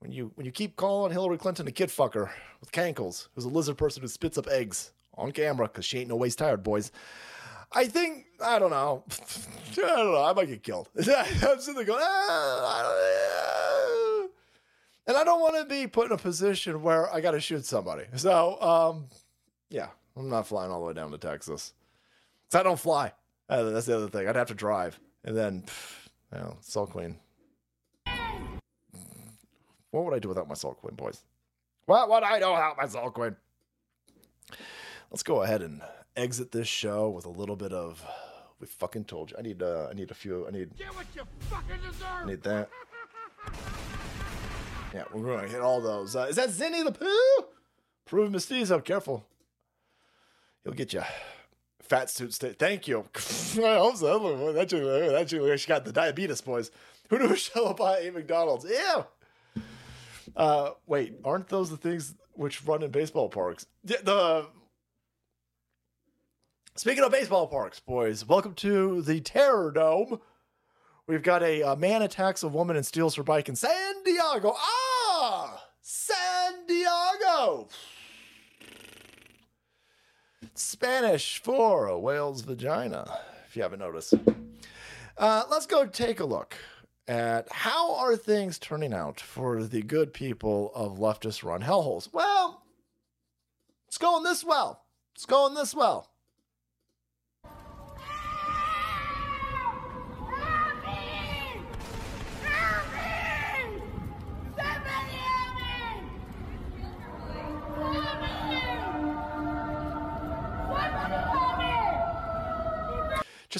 When 0.00 0.12
you 0.12 0.32
when 0.34 0.44
you 0.44 0.52
keep 0.52 0.76
calling 0.76 1.12
Hillary 1.12 1.38
Clinton 1.38 1.66
a 1.66 1.72
kid 1.72 1.88
fucker 1.88 2.30
with 2.60 2.72
cankles, 2.72 3.28
who's 3.34 3.44
a 3.46 3.48
lizard 3.48 3.78
person 3.78 4.02
who 4.02 4.08
spits 4.08 4.36
up 4.38 4.48
eggs 4.48 4.92
on 5.16 5.32
camera 5.32 5.66
because 5.66 5.84
she 5.84 5.98
ain't 6.00 6.08
no 6.10 6.16
ways 6.16 6.36
tired, 6.36 6.62
boys. 6.62 6.92
I 7.72 7.86
think 7.86 8.26
I 8.42 8.58
don't 8.58 8.70
know. 8.70 9.04
I 9.10 9.78
don't 9.80 10.12
know. 10.12 10.22
I 10.24 10.32
might 10.34 10.48
get 10.48 10.62
killed. 10.62 10.88
I'm 10.98 11.04
sitting 11.60 11.74
there 11.74 11.84
going, 11.84 12.02
ah, 12.02 12.78
I 12.78 12.82
don't- 12.82 14.30
and 15.06 15.16
I 15.18 15.24
don't 15.24 15.40
want 15.42 15.56
to 15.56 15.64
be 15.66 15.86
put 15.86 16.06
in 16.06 16.12
a 16.12 16.16
position 16.16 16.82
where 16.82 17.12
I 17.12 17.20
got 17.20 17.32
to 17.32 17.40
shoot 17.40 17.66
somebody. 17.66 18.04
So, 18.16 18.58
um, 18.62 19.08
yeah, 19.68 19.88
I'm 20.16 20.30
not 20.30 20.46
flying 20.46 20.70
all 20.70 20.80
the 20.80 20.86
way 20.86 20.94
down 20.94 21.10
to 21.10 21.18
Texas. 21.18 21.74
'Cause 22.50 22.60
I 22.60 22.62
don't 22.62 22.78
fly. 22.78 23.12
Uh, 23.48 23.62
that's 23.70 23.86
the 23.86 23.96
other 23.96 24.08
thing. 24.08 24.28
I'd 24.28 24.36
have 24.36 24.48
to 24.48 24.54
drive, 24.54 24.98
and 25.24 25.36
then, 25.36 25.62
pff, 25.62 26.08
you 26.32 26.38
know, 26.38 26.56
Salt 26.60 26.90
Queen. 26.90 27.18
What 29.90 30.04
would 30.04 30.14
I 30.14 30.18
do 30.18 30.28
without 30.28 30.48
my 30.48 30.54
Salt 30.54 30.78
Queen, 30.78 30.94
boys? 30.96 31.22
What 31.86 32.08
would 32.08 32.22
I 32.22 32.38
do 32.40 32.50
without 32.50 32.76
my 32.76 32.86
Salt 32.86 33.14
Queen? 33.14 33.36
Let's 35.10 35.22
go 35.22 35.42
ahead 35.42 35.62
and 35.62 35.82
exit 36.16 36.50
this 36.52 36.66
show 36.66 37.08
with 37.10 37.26
a 37.26 37.30
little 37.30 37.56
bit 37.56 37.72
of. 37.72 38.04
We 38.60 38.66
fucking 38.66 39.04
told 39.04 39.30
you. 39.30 39.36
I 39.38 39.42
need. 39.42 39.62
Uh, 39.62 39.88
I 39.90 39.94
need 39.94 40.10
a 40.10 40.14
few. 40.14 40.46
I 40.46 40.50
need. 40.50 40.76
Get 40.76 40.88
what 40.94 41.06
you 41.14 41.22
fucking 41.50 41.80
deserve. 41.82 42.06
I 42.22 42.24
need 42.26 42.42
that. 42.42 42.68
Yeah, 44.94 45.02
we're 45.12 45.34
gonna 45.36 45.48
hit 45.48 45.60
all 45.60 45.80
those. 45.80 46.14
Uh, 46.14 46.26
is 46.30 46.36
that 46.36 46.50
Zinny 46.50 46.84
the 46.84 46.92
Pooh? 46.92 47.46
Prove 48.04 48.30
mestizo. 48.30 48.78
Careful. 48.78 49.26
He'll 50.62 50.72
get 50.72 50.92
you. 50.92 51.02
Fat 51.88 52.08
suit. 52.08 52.32
Thank 52.58 52.88
you. 52.88 53.00
I 53.62 53.76
hope 53.76 53.96
so. 53.96 54.52
That 54.52 54.68
chick, 54.68 54.82
that 54.82 55.28
chick, 55.28 55.58
she 55.58 55.68
got 55.68 55.84
the 55.84 55.92
diabetes, 55.92 56.40
boys. 56.40 56.70
Who 57.10 57.18
knew 57.18 57.28
Michelle 57.28 57.68
would 57.68 57.76
buy 57.76 57.98
a 58.00 58.10
McDonald's? 58.10 58.64
Ew. 58.64 59.62
Uh, 60.34 60.70
wait, 60.86 61.14
aren't 61.24 61.48
those 61.48 61.68
the 61.70 61.76
things 61.76 62.14
which 62.32 62.64
run 62.64 62.82
in 62.82 62.90
baseball 62.90 63.28
parks? 63.28 63.66
The, 63.84 63.98
the 64.02 64.46
speaking 66.74 67.04
of 67.04 67.12
baseball 67.12 67.46
parks, 67.46 67.78
boys, 67.80 68.26
welcome 68.26 68.54
to 68.54 69.02
the 69.02 69.20
Terror 69.20 69.70
Dome. 69.70 70.20
We've 71.06 71.22
got 71.22 71.42
a, 71.42 71.62
uh 71.62 71.76
man 71.76 72.00
attacks 72.00 72.42
a 72.42 72.48
woman 72.48 72.76
and 72.76 72.86
steals 72.86 73.14
her 73.16 73.22
bike 73.22 73.50
in 73.50 73.56
San 73.56 74.02
Diego. 74.04 74.54
Ah, 74.56 75.62
San 75.82 76.66
Diego. 76.66 77.68
Spanish 80.54 81.42
for 81.42 81.86
a 81.86 81.98
whale's 81.98 82.42
vagina, 82.42 83.18
if 83.46 83.56
you 83.56 83.62
haven't 83.62 83.80
noticed. 83.80 84.14
Uh, 85.18 85.42
let's 85.50 85.66
go 85.66 85.86
take 85.86 86.20
a 86.20 86.24
look 86.24 86.56
at 87.06 87.50
how 87.50 87.94
are 87.96 88.16
things 88.16 88.58
turning 88.58 88.94
out 88.94 89.20
for 89.20 89.64
the 89.64 89.82
good 89.82 90.12
people 90.12 90.70
of 90.74 90.98
leftist 90.98 91.42
run 91.44 91.62
hellholes. 91.62 92.08
Well, 92.12 92.62
it's 93.88 93.98
going 93.98 94.22
this 94.22 94.44
well. 94.44 94.84
It's 95.14 95.26
going 95.26 95.54
this 95.54 95.74
well. 95.74 96.13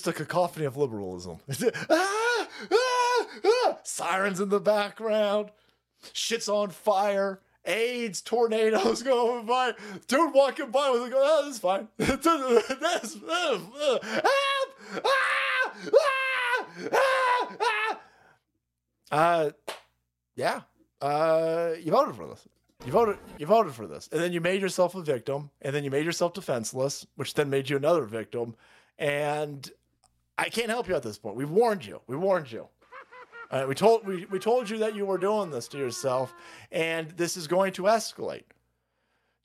Just 0.05 0.21
a 0.21 0.25
cacophony 0.25 0.67
of 0.67 0.77
liberalism. 0.77 1.39
Ah, 1.89 2.49
ah, 2.71 3.27
ah. 3.45 3.79
Sirens 3.83 4.39
in 4.39 4.51
the 4.51 4.61
background. 4.61 5.51
Shit's 6.13 6.47
on 6.47 6.71
fire. 6.71 7.41
AIDS, 7.65 8.21
tornadoes 8.21 9.03
going 9.03 9.47
by. 9.47 9.73
Dude 10.07 10.35
walking 10.35 10.71
by 10.71 10.91
was 10.91 11.01
like, 11.01 11.13
oh, 11.15 11.47
this 11.47 11.55
is 11.55 11.61
fine. 11.61 11.89
uh! 12.01 13.99
Ah! 14.23 14.65
Ah! 15.05 15.75
Ah! 16.93 17.57
Ah! 17.63 18.01
Uh, 19.11 19.51
yeah. 20.37 20.61
uh, 21.01 21.71
you 21.81 21.93
voted 21.93 22.15
for 22.15 22.27
this. 22.27 22.47
You 22.85 22.93
voted. 22.93 23.17
You 23.39 23.47
voted 23.47 23.73
for 23.73 23.87
this, 23.87 24.11
and 24.13 24.21
then 24.21 24.35
you 24.35 24.43
made 24.43 24.61
yourself 24.61 24.95
a 24.95 25.03
victim, 25.03 25.49
and 25.63 25.75
then 25.75 25.83
you 25.83 25.91
made 25.91 26.05
yourself 26.05 26.35
defenseless, 26.35 27.07
which 27.17 27.33
then 27.33 27.49
made 27.49 27.71
you 27.71 27.79
another 27.79 28.03
victim. 28.05 28.55
And 28.99 29.71
I 30.37 30.49
can't 30.49 30.69
help 30.69 30.89
you 30.89 30.97
at 30.97 31.03
this 31.03 31.19
point. 31.19 31.37
We've 31.37 31.51
warned 31.51 31.85
you. 31.85 32.01
We 32.07 32.17
warned 32.17 32.51
you. 32.51 32.69
Uh, 33.51 33.67
we 33.69 33.75
told 33.75 34.07
we, 34.07 34.25
we 34.27 34.39
told 34.39 34.69
you 34.69 34.79
that 34.79 34.97
you 34.97 35.07
were 35.07 35.19
doing 35.19 35.51
this 35.51 35.69
to 35.69 35.79
yourself, 35.79 36.35
and 36.73 37.11
this 37.11 37.37
is 37.37 37.47
going 37.47 37.73
to 37.75 37.83
escalate. 37.83 38.45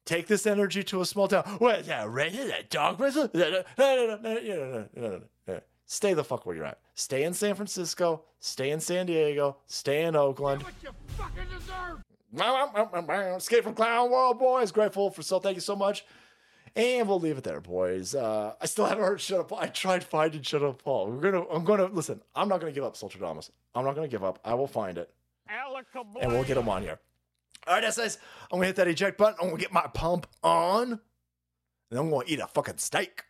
Take 0.06 0.26
this 0.26 0.48
energy 0.48 0.82
to 0.86 1.02
a 1.02 1.06
small 1.06 1.28
town. 1.28 1.44
What 1.60 1.80
is 1.80 1.88
that? 1.88 2.08
Racist? 2.08 2.48
That 2.48 2.70
dog 2.72 3.00
whistle? 3.00 3.30
No, 3.34 3.50
no, 3.52 3.64
no, 3.78 4.18
no, 4.18 4.40
no, 4.42 4.90
no, 4.96 5.22
no. 5.48 5.62
Stay 5.86 6.14
the 6.14 6.24
fuck 6.24 6.46
where 6.46 6.56
you're 6.56 6.66
at. 6.66 6.80
Stay 6.96 7.24
in 7.24 7.34
San 7.34 7.56
Francisco. 7.56 8.24
Stay 8.40 8.72
in 8.72 8.80
San 8.80 9.06
Diego. 9.08 9.58
Stay 9.66 10.04
in 10.04 10.16
Oakland. 10.16 10.64
What 10.64 10.74
you 10.84 10.90
fucking 11.18 11.46
deserve. 11.50 12.04
Escape 13.38 13.64
from 13.64 13.74
Clown 13.74 14.12
World, 14.12 14.38
boys. 14.40 14.72
Grateful 14.72 15.10
for 15.10 15.24
so. 15.24 15.40
Thank 15.40 15.56
you 15.56 15.62
so 15.62 15.76
much. 15.76 16.06
And 16.76 17.08
we'll 17.08 17.20
leave 17.20 17.38
it 17.38 17.44
there, 17.44 17.62
boys. 17.62 18.16
Uh, 18.16 18.54
I 18.62 18.66
still 18.66 18.86
haven't 18.86 19.04
heard 19.04 19.20
Shut 19.22 19.40
Up 19.40 19.50
Paul. 19.50 19.60
I 19.60 19.68
tried 19.68 20.04
finding 20.04 20.42
Shut 20.42 20.64
Up 20.64 20.84
Paul. 20.84 21.10
We're 21.12 21.32
gonna. 21.32 21.48
I'm 21.50 21.64
gonna 21.66 21.86
listen. 21.86 22.22
I'm 22.36 22.48
not 22.48 22.60
gonna 22.60 22.72
give 22.72 22.84
up, 22.84 22.96
Sultradamus. 22.96 23.50
I'm 23.76 23.86
not 23.86 23.96
gonna 23.96 24.08
give 24.08 24.24
up. 24.24 24.40
I 24.46 24.54
will 24.54 24.68
find 24.68 24.98
it, 24.98 25.12
and 26.22 26.32
we'll 26.32 26.44
get 26.44 26.58
him 26.58 26.70
on 26.70 26.82
here. 26.84 27.00
All 27.68 27.74
right, 27.76 27.84
guys. 27.84 28.18
I'm 28.52 28.58
gonna 28.58 28.68
hit 28.68 28.76
that 28.78 28.88
eject 28.88 29.18
button. 29.18 29.38
I'm 29.42 29.50
gonna 29.50 29.60
get 29.60 29.74
my 29.74 29.88
pump 29.94 30.28
on, 30.44 31.00
and 31.90 32.00
I'm 32.00 32.10
gonna 32.10 32.24
eat 32.28 32.40
a 32.40 32.48
fucking 32.48 32.78
steak, 32.78 33.24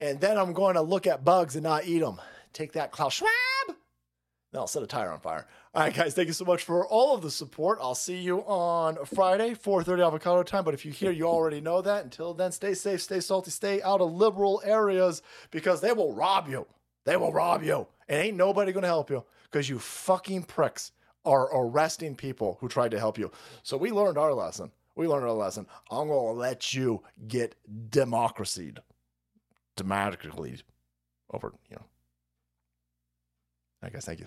and 0.00 0.20
then 0.20 0.36
I'm 0.38 0.52
going 0.52 0.74
to 0.74 0.82
look 0.82 1.06
at 1.06 1.24
bugs 1.24 1.56
and 1.56 1.62
not 1.64 1.86
eat 1.86 2.00
them. 2.00 2.20
Take 2.52 2.72
that, 2.72 2.90
Klaus 2.90 3.14
Schwab. 3.14 3.30
Then 3.68 4.60
I'll 4.60 4.66
set 4.66 4.82
a 4.82 4.86
tire 4.86 5.12
on 5.12 5.20
fire. 5.20 5.46
All 5.72 5.84
right, 5.84 5.94
guys, 5.94 6.14
thank 6.14 6.26
you 6.26 6.34
so 6.34 6.44
much 6.44 6.64
for 6.64 6.84
all 6.84 7.14
of 7.14 7.22
the 7.22 7.30
support. 7.30 7.78
I'll 7.80 7.94
see 7.94 8.16
you 8.16 8.40
on 8.40 8.98
Friday, 9.04 9.54
4.30 9.54 10.04
avocado 10.04 10.42
time. 10.42 10.64
But 10.64 10.74
if 10.74 10.84
you 10.84 10.90
hear, 10.90 11.12
you 11.12 11.26
already 11.26 11.60
know 11.60 11.80
that. 11.80 12.02
Until 12.02 12.34
then, 12.34 12.50
stay 12.50 12.74
safe, 12.74 13.00
stay 13.00 13.20
salty, 13.20 13.52
stay 13.52 13.80
out 13.82 14.00
of 14.00 14.12
liberal 14.12 14.60
areas 14.64 15.22
because 15.52 15.80
they 15.80 15.92
will 15.92 16.12
rob 16.12 16.48
you. 16.48 16.66
They 17.04 17.16
will 17.16 17.32
rob 17.32 17.62
you. 17.62 17.86
And 18.08 18.20
ain't 18.20 18.36
nobody 18.36 18.72
going 18.72 18.82
to 18.82 18.88
help 18.88 19.10
you 19.10 19.22
because 19.44 19.68
you 19.68 19.78
fucking 19.78 20.42
pricks 20.42 20.90
are 21.24 21.48
arresting 21.56 22.16
people 22.16 22.58
who 22.60 22.68
tried 22.68 22.90
to 22.90 22.98
help 22.98 23.16
you. 23.16 23.30
So 23.62 23.76
we 23.76 23.92
learned 23.92 24.18
our 24.18 24.34
lesson. 24.34 24.72
We 24.96 25.06
learned 25.06 25.26
our 25.26 25.32
lesson. 25.32 25.68
I'm 25.88 26.08
going 26.08 26.34
to 26.34 26.40
let 26.40 26.74
you 26.74 27.04
get 27.28 27.54
democracied. 27.90 28.80
Democratically 29.76 30.56
over, 31.32 31.52
you 31.70 31.76
know. 31.76 31.84
I 33.84 33.90
guess, 33.90 34.04
thank 34.04 34.18
you. 34.18 34.26